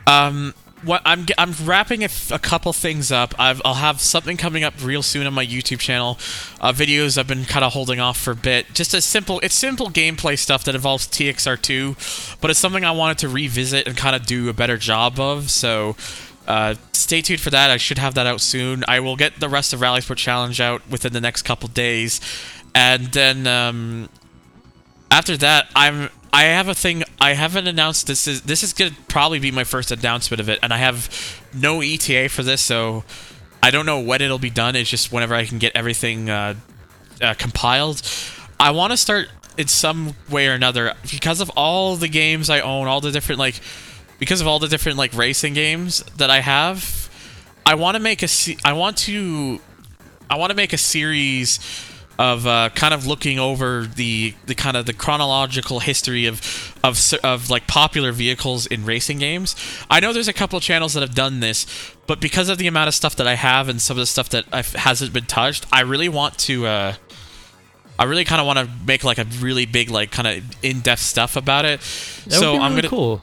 um, 0.08 0.54
what 0.86 1.02
I'm 1.04 1.26
I'm 1.38 1.54
wrapping 1.64 2.04
a, 2.04 2.10
a 2.32 2.40
couple 2.40 2.72
things 2.72 3.12
up. 3.12 3.34
i 3.40 3.52
will 3.54 3.76
have 3.76 4.00
something 4.00 4.38
coming 4.38 4.64
up 4.64 4.74
real 4.82 5.02
soon 5.02 5.26
on 5.28 5.34
my 5.34 5.46
YouTube 5.46 5.80
channel. 5.80 6.18
Uh, 6.62 6.72
videos 6.72 7.18
I've 7.18 7.28
been 7.28 7.46
kind 7.46 7.66
of 7.66 7.74
holding 7.74 8.00
off 8.00 8.18
for 8.18 8.32
a 8.32 8.36
bit. 8.36 8.74
Just 8.74 8.94
a 8.94 9.02
simple, 9.02 9.40
it's 9.42 9.56
simple 9.56 9.90
gameplay 9.90 10.38
stuff 10.38 10.64
that 10.66 10.76
involves 10.76 11.08
TXR2, 11.08 12.40
but 12.40 12.52
it's 12.52 12.60
something 12.60 12.86
I 12.86 12.92
wanted 12.92 13.18
to 13.20 13.30
revisit 13.30 13.88
and 13.88 13.98
kind 13.98 14.16
of 14.16 14.26
do 14.26 14.48
a 14.50 14.54
better 14.54 14.78
job 14.78 15.20
of. 15.20 15.50
So. 15.50 15.96
Uh, 16.48 16.76
stay 16.94 17.24
tuned 17.24 17.42
for 17.42 17.50
that. 17.50 17.72
I 17.72 17.78
should 17.78 17.98
have 17.98 18.14
that 18.14 18.28
out 18.28 18.40
soon. 18.40 18.84
I 18.88 19.00
will 19.00 19.16
get 19.16 19.40
the 19.40 19.50
rest 19.50 19.74
of 19.74 19.80
RalliSport 19.80 20.18
Challenge 20.18 20.62
out 20.62 20.88
within 20.88 21.12
the 21.12 21.20
next 21.20 21.42
couple 21.42 21.68
days, 21.70 22.22
and 22.76 23.08
then 23.08 23.48
um, 23.48 24.10
after 25.10 25.36
that, 25.38 25.72
I'm 25.76 26.12
I 26.36 26.44
have 26.44 26.68
a 26.68 26.74
thing. 26.74 27.02
I 27.22 27.32
haven't 27.32 27.66
announced 27.66 28.08
this 28.08 28.28
is 28.28 28.42
this 28.42 28.62
is 28.62 28.74
gonna 28.74 28.92
probably 29.08 29.40
be 29.40 29.52
my 29.52 29.64
first 29.64 29.90
announcement 29.90 30.42
of 30.42 30.50
it, 30.50 30.60
and 30.62 30.74
I 30.74 30.78
have 30.78 31.42
no 31.54 31.82
ETA 31.82 32.28
for 32.28 32.44
this, 32.44 32.62
so 32.62 33.06
I 33.64 33.72
don't 33.72 33.86
know 33.86 34.02
when 34.02 34.22
it'll 34.22 34.38
be 34.38 34.50
done. 34.50 34.76
It's 34.76 34.90
just 34.90 35.14
whenever 35.14 35.34
I 35.34 35.46
can 35.46 35.60
get 35.60 35.74
everything 35.78 36.30
uh, 36.30 36.56
uh, 37.22 37.36
compiled. 37.36 38.02
I 38.60 38.72
want 38.72 38.92
to 38.92 38.98
start 38.98 39.30
in 39.58 39.70
some 39.70 40.14
way 40.30 40.50
or 40.50 40.52
another 40.52 40.94
because 41.10 41.40
of 41.40 41.50
all 41.56 41.96
the 41.96 42.10
games 42.10 42.50
I 42.50 42.60
own, 42.60 42.86
all 42.88 43.00
the 43.00 43.12
different 43.12 43.40
like, 43.40 43.62
because 44.20 44.42
of 44.42 44.48
all 44.48 44.60
the 44.60 44.68
different 44.68 44.98
like 44.98 45.14
racing 45.14 45.54
games 45.54 46.04
that 46.18 46.30
I 46.30 46.42
have. 46.42 47.10
I 47.66 47.76
want 47.76 47.96
to 47.96 48.04
make 48.04 48.22
a. 48.24 48.28
I 48.66 48.74
want 48.74 48.98
to. 48.98 49.62
I 50.30 50.36
want 50.36 50.50
to 50.50 50.56
make 50.56 50.74
a 50.74 50.78
series 50.78 51.60
of 52.18 52.48
uh, 52.48 52.70
kind 52.76 52.94
of 52.94 53.06
looking 53.06 53.40
over 53.40 53.86
the 53.86 54.34
the 54.46 54.56
kind 54.56 54.78
of 54.78 54.86
the 54.86 54.94
chronological 54.94 55.80
history 55.80 56.26
of 56.26 56.42
of 56.84 57.14
of 57.24 57.50
like 57.50 57.68
popular 57.68 58.12
vehicles 58.12 58.66
in 58.68 58.86
racing 58.86 59.20
games. 59.20 59.56
I 59.90 60.00
know 60.00 60.14
there's 60.14 60.28
a 60.28 60.34
couple 60.34 60.58
of 60.58 60.64
channels 60.64 60.94
that 60.94 61.02
have 61.02 61.16
done 61.16 61.40
this, 61.42 61.66
but 62.08 62.22
because 62.22 62.50
of 62.50 62.58
the 62.58 62.68
amount 62.68 62.88
of 62.88 62.96
stuff 62.96 63.16
that 63.18 63.28
I 63.28 63.36
have 63.36 63.68
and 63.68 63.82
some 63.82 63.98
of 63.98 64.02
the 64.02 64.06
stuff 64.06 64.30
that 64.30 64.46
I've, 64.52 64.74
hasn't 64.74 65.12
been 65.14 65.26
touched, 65.26 65.66
I 65.72 65.82
really 65.82 66.10
want 66.10 66.38
to. 66.40 66.66
Uh, 66.68 66.94
I 67.98 68.04
really 68.04 68.26
kind 68.26 68.42
of 68.42 68.48
want 68.48 68.60
to 68.60 68.70
make 68.86 69.04
like 69.04 69.18
a 69.18 69.26
really 69.40 69.66
big 69.66 69.90
like 69.90 70.12
kind 70.12 70.28
of 70.28 70.44
in-depth 70.64 71.02
stuff 71.02 71.38
about 71.38 71.64
it. 71.66 71.80
That 71.80 72.34
so 72.34 72.54
really 72.54 72.60
I'm 72.64 72.76
gonna 72.76 72.90
cool. 72.90 73.22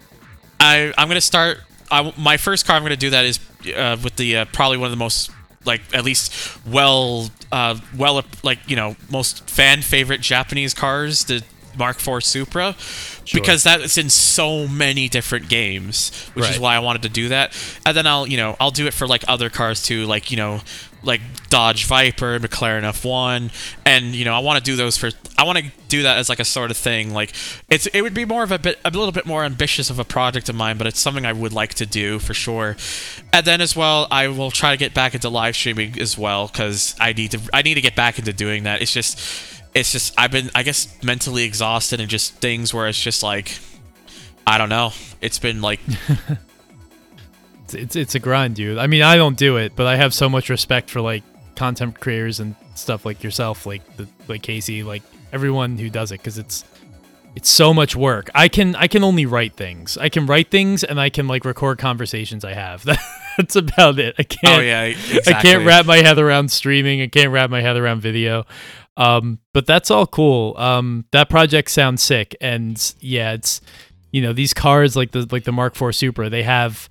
I 0.58 0.92
I'm 0.96 1.08
gonna 1.08 1.20
start. 1.20 1.58
I, 1.90 2.12
my 2.16 2.38
first 2.38 2.66
car 2.66 2.76
I'm 2.76 2.82
gonna 2.82 2.96
do 2.96 3.10
that 3.10 3.24
is 3.24 3.38
uh, 3.76 3.98
with 4.02 4.16
the 4.16 4.38
uh, 4.38 4.44
probably 4.46 4.78
one 4.78 4.86
of 4.86 4.90
the 4.90 4.96
most 4.96 5.30
like 5.64 5.82
at 5.94 6.04
least 6.04 6.58
well 6.66 7.30
uh, 7.50 7.78
well 7.96 8.22
like 8.42 8.58
you 8.66 8.76
know 8.76 8.96
most 9.10 9.48
fan 9.48 9.82
favorite 9.82 10.20
Japanese 10.20 10.74
cars, 10.74 11.24
the 11.24 11.42
Mark 11.76 11.96
IV 12.06 12.22
Supra, 12.22 12.74
sure. 13.24 13.40
because 13.40 13.62
that's 13.62 13.96
in 13.96 14.10
so 14.10 14.68
many 14.68 15.08
different 15.08 15.48
games, 15.48 16.10
which 16.34 16.44
right. 16.44 16.54
is 16.54 16.60
why 16.60 16.76
I 16.76 16.80
wanted 16.80 17.02
to 17.02 17.08
do 17.08 17.28
that. 17.28 17.56
And 17.86 17.96
then 17.96 18.06
I'll 18.06 18.26
you 18.26 18.36
know 18.36 18.56
I'll 18.60 18.70
do 18.70 18.86
it 18.86 18.94
for 18.94 19.06
like 19.06 19.24
other 19.28 19.50
cars 19.50 19.82
too, 19.82 20.06
like 20.06 20.30
you 20.30 20.36
know 20.36 20.60
like 21.02 21.20
Dodge 21.48 21.86
Viper, 21.86 22.38
McLaren 22.38 22.82
F1, 22.82 23.52
and 23.84 24.14
you 24.14 24.24
know 24.24 24.34
I 24.34 24.38
want 24.38 24.58
to 24.58 24.64
do 24.64 24.76
those 24.76 24.96
for 24.96 25.10
I 25.36 25.44
want 25.44 25.58
to 25.58 25.64
do 25.88 26.02
that 26.02 26.18
as 26.18 26.28
like 26.28 26.40
a 26.40 26.44
sort 26.44 26.70
of 26.70 26.76
thing. 26.76 27.12
Like 27.12 27.32
it's 27.68 27.86
it 27.88 28.02
would 28.02 28.14
be 28.14 28.24
more 28.24 28.42
of 28.42 28.52
a 28.52 28.58
bit 28.58 28.78
a 28.84 28.90
little 28.90 29.12
bit 29.12 29.26
more 29.26 29.44
ambitious 29.44 29.90
of 29.90 29.98
a 29.98 30.04
project 30.04 30.48
of 30.48 30.54
mine, 30.54 30.78
but 30.78 30.86
it's 30.86 31.00
something 31.00 31.26
I 31.26 31.32
would 31.32 31.52
like 31.52 31.74
to 31.74 31.86
do 31.86 32.18
for 32.18 32.34
sure. 32.34 32.76
And 33.32 33.44
then 33.44 33.60
as 33.60 33.76
well, 33.76 34.06
I 34.10 34.28
will 34.28 34.50
try 34.50 34.70
to 34.70 34.76
get 34.76 34.94
back 34.94 35.14
into 35.14 35.28
live 35.28 35.56
streaming 35.56 35.98
as 35.98 36.16
well 36.16 36.46
because 36.48 36.94
I 37.00 37.12
need 37.12 37.32
to 37.32 37.40
I 37.52 37.62
need 37.62 37.74
to 37.74 37.80
get 37.80 37.96
back 37.96 38.18
into 38.18 38.32
doing 38.32 38.62
that. 38.64 38.82
It's 38.82 38.92
just 38.92 39.20
it's 39.74 39.92
just 39.92 40.14
I've 40.18 40.30
been 40.30 40.50
I 40.54 40.62
guess 40.62 41.02
mentally 41.02 41.44
exhausted 41.44 42.00
and 42.00 42.08
just 42.08 42.34
things 42.34 42.72
where 42.72 42.86
it's 42.88 43.00
just 43.00 43.22
like 43.22 43.58
I 44.46 44.58
don't 44.58 44.68
know. 44.68 44.92
It's 45.20 45.38
been 45.38 45.60
like 45.60 45.80
it's 47.74 47.96
it's 47.96 48.14
a 48.14 48.18
grind, 48.18 48.56
dude. 48.56 48.78
I 48.78 48.86
mean, 48.86 49.02
I 49.02 49.16
don't 49.16 49.36
do 49.36 49.56
it, 49.56 49.74
but 49.76 49.86
I 49.86 49.96
have 49.96 50.14
so 50.14 50.28
much 50.28 50.48
respect 50.48 50.90
for 50.90 51.00
like 51.00 51.22
content 51.54 52.00
creators 52.00 52.40
and 52.40 52.54
stuff 52.74 53.04
like 53.04 53.22
yourself, 53.22 53.66
like 53.66 53.96
the, 53.96 54.08
like 54.28 54.42
Casey, 54.42 54.82
like 54.82 55.02
everyone 55.32 55.78
who 55.78 55.90
does 55.90 56.12
it, 56.12 56.18
because 56.18 56.38
it's 56.38 56.64
it's 57.34 57.48
so 57.48 57.72
much 57.72 57.96
work. 57.96 58.30
I 58.34 58.48
can 58.48 58.74
I 58.76 58.88
can 58.88 59.04
only 59.04 59.26
write 59.26 59.54
things. 59.54 59.96
I 59.96 60.08
can 60.08 60.26
write 60.26 60.50
things 60.50 60.84
and 60.84 61.00
I 61.00 61.08
can 61.08 61.28
like 61.28 61.44
record 61.44 61.78
conversations 61.78 62.44
I 62.44 62.52
have. 62.52 62.84
That's 63.36 63.56
about 63.56 63.98
it. 63.98 64.14
I 64.18 64.22
can't. 64.24 64.58
Oh 64.58 64.60
yeah, 64.60 64.82
exactly. 64.84 65.34
I 65.34 65.42
can't 65.42 65.66
wrap 65.66 65.86
my 65.86 65.98
head 65.98 66.18
around 66.18 66.50
streaming. 66.50 67.00
I 67.00 67.06
can't 67.06 67.30
wrap 67.30 67.48
my 67.48 67.62
head 67.62 67.76
around 67.76 68.02
video. 68.02 68.44
Um, 68.96 69.38
but 69.54 69.64
that's 69.64 69.90
all 69.90 70.06
cool. 70.06 70.54
Um, 70.58 71.06
that 71.12 71.30
project 71.30 71.70
sounds 71.70 72.02
sick, 72.02 72.36
and 72.42 72.94
yeah, 73.00 73.32
it's 73.32 73.62
you 74.10 74.20
know 74.20 74.34
these 74.34 74.52
cars 74.52 74.96
like 74.96 75.12
the 75.12 75.26
like 75.30 75.44
the 75.44 75.52
Mark 75.52 75.80
IV 75.80 75.94
Supra. 75.96 76.28
They 76.28 76.42
have 76.42 76.90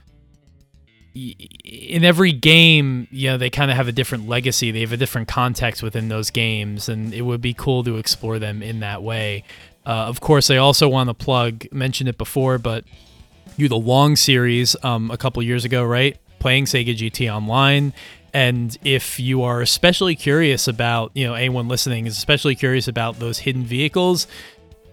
in 1.13 2.03
every 2.05 2.31
game, 2.31 3.07
you 3.11 3.29
know, 3.29 3.37
they 3.37 3.49
kind 3.49 3.69
of 3.69 3.77
have 3.77 3.87
a 3.87 3.91
different 3.91 4.27
legacy. 4.27 4.71
They 4.71 4.81
have 4.81 4.93
a 4.93 4.97
different 4.97 5.27
context 5.27 5.83
within 5.83 6.07
those 6.07 6.29
games, 6.29 6.87
and 6.87 7.13
it 7.13 7.23
would 7.23 7.41
be 7.41 7.53
cool 7.53 7.83
to 7.83 7.97
explore 7.97 8.39
them 8.39 8.63
in 8.63 8.79
that 8.79 9.03
way. 9.03 9.43
Uh, 9.85 10.05
of 10.07 10.21
course, 10.21 10.49
I 10.49 10.57
also 10.57 10.87
want 10.87 11.09
to 11.09 11.13
plug, 11.13 11.65
mentioned 11.71 12.07
it 12.07 12.17
before, 12.17 12.57
but 12.57 12.85
you 13.57 13.67
the 13.67 13.77
long 13.77 14.15
series 14.15 14.75
um, 14.83 15.11
a 15.11 15.17
couple 15.17 15.43
years 15.43 15.65
ago, 15.65 15.83
right? 15.83 16.17
Playing 16.39 16.65
Sega 16.65 16.95
GT 16.95 17.33
Online. 17.33 17.93
And 18.33 18.77
if 18.83 19.19
you 19.19 19.43
are 19.43 19.61
especially 19.61 20.15
curious 20.15 20.67
about, 20.67 21.11
you 21.13 21.27
know, 21.27 21.33
anyone 21.33 21.67
listening 21.67 22.05
is 22.05 22.17
especially 22.17 22.55
curious 22.55 22.87
about 22.87 23.19
those 23.19 23.39
hidden 23.39 23.63
vehicles, 23.63 24.27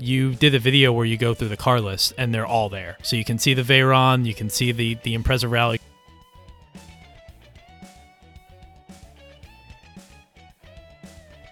you 0.01 0.35
did 0.35 0.55
a 0.55 0.59
video 0.59 0.93
where 0.93 1.07
you 1.07 1.17
go 1.17 1.35
through 1.35 1.49
the 1.49 1.57
car 1.57 1.81
list 1.81 2.13
and 2.19 2.35
they're 2.35 2.47
all 2.47 2.69
there. 2.69 2.97
So 3.03 3.15
you 3.15 3.25
can 3.25 3.39
see 3.39 3.55
the 3.55 3.63
Veyron, 3.63 4.25
you 4.25 4.35
can 4.35 4.51
see 4.51 4.73
the 4.73 4.95
the 5.03 5.17
Impreza 5.17 5.49
Rally 5.49 5.81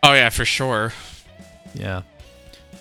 Oh 0.07 0.15
yeah, 0.15 0.29
for 0.29 0.45
sure. 0.45 0.93
Yeah. 1.75 2.03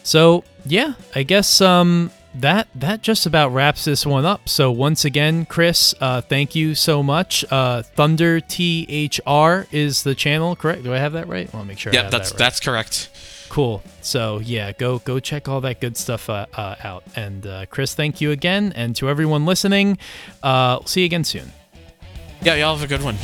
So 0.03 0.43
yeah, 0.63 0.93
I 1.15 1.23
guess 1.23 1.59
um 1.59 2.11
that 2.35 2.67
that 2.75 3.01
just 3.01 3.25
about 3.25 3.49
wraps 3.49 3.85
this 3.85 4.05
one 4.05 4.25
up. 4.25 4.47
So 4.47 4.69
once 4.69 5.05
again, 5.05 5.47
Chris, 5.47 5.95
uh, 5.99 6.21
thank 6.21 6.53
you 6.53 6.75
so 6.75 7.01
much. 7.01 7.43
Uh, 7.49 7.81
Thunder 7.81 8.39
THR 8.41 9.67
is 9.71 10.03
the 10.03 10.13
channel, 10.15 10.55
correct? 10.55 10.83
Do 10.83 10.93
I 10.93 10.99
have 10.99 11.13
that 11.13 11.27
right? 11.27 11.49
I 11.51 11.57
want 11.57 11.65
to 11.65 11.67
make 11.67 11.79
sure. 11.79 11.91
Yeah, 11.93 12.09
that's 12.09 12.29
that 12.29 12.35
right. 12.35 12.37
that's 12.37 12.59
correct. 12.59 13.09
Cool. 13.49 13.81
So 14.01 14.37
yeah, 14.37 14.71
go 14.73 14.99
go 14.99 15.19
check 15.19 15.49
all 15.49 15.61
that 15.61 15.81
good 15.81 15.97
stuff 15.97 16.29
uh, 16.29 16.45
uh, 16.53 16.75
out. 16.83 17.05
And 17.15 17.47
uh, 17.47 17.65
Chris, 17.71 17.95
thank 17.95 18.21
you 18.21 18.29
again, 18.29 18.71
and 18.75 18.95
to 18.97 19.09
everyone 19.09 19.47
listening, 19.47 19.97
uh, 20.43 20.77
we'll 20.79 20.87
see 20.87 21.01
you 21.01 21.05
again 21.07 21.23
soon. 21.23 21.53
Yeah, 22.43 22.53
y'all 22.53 22.75
have 22.75 22.83
a 22.83 22.87
good 22.87 23.01
one. 23.01 23.15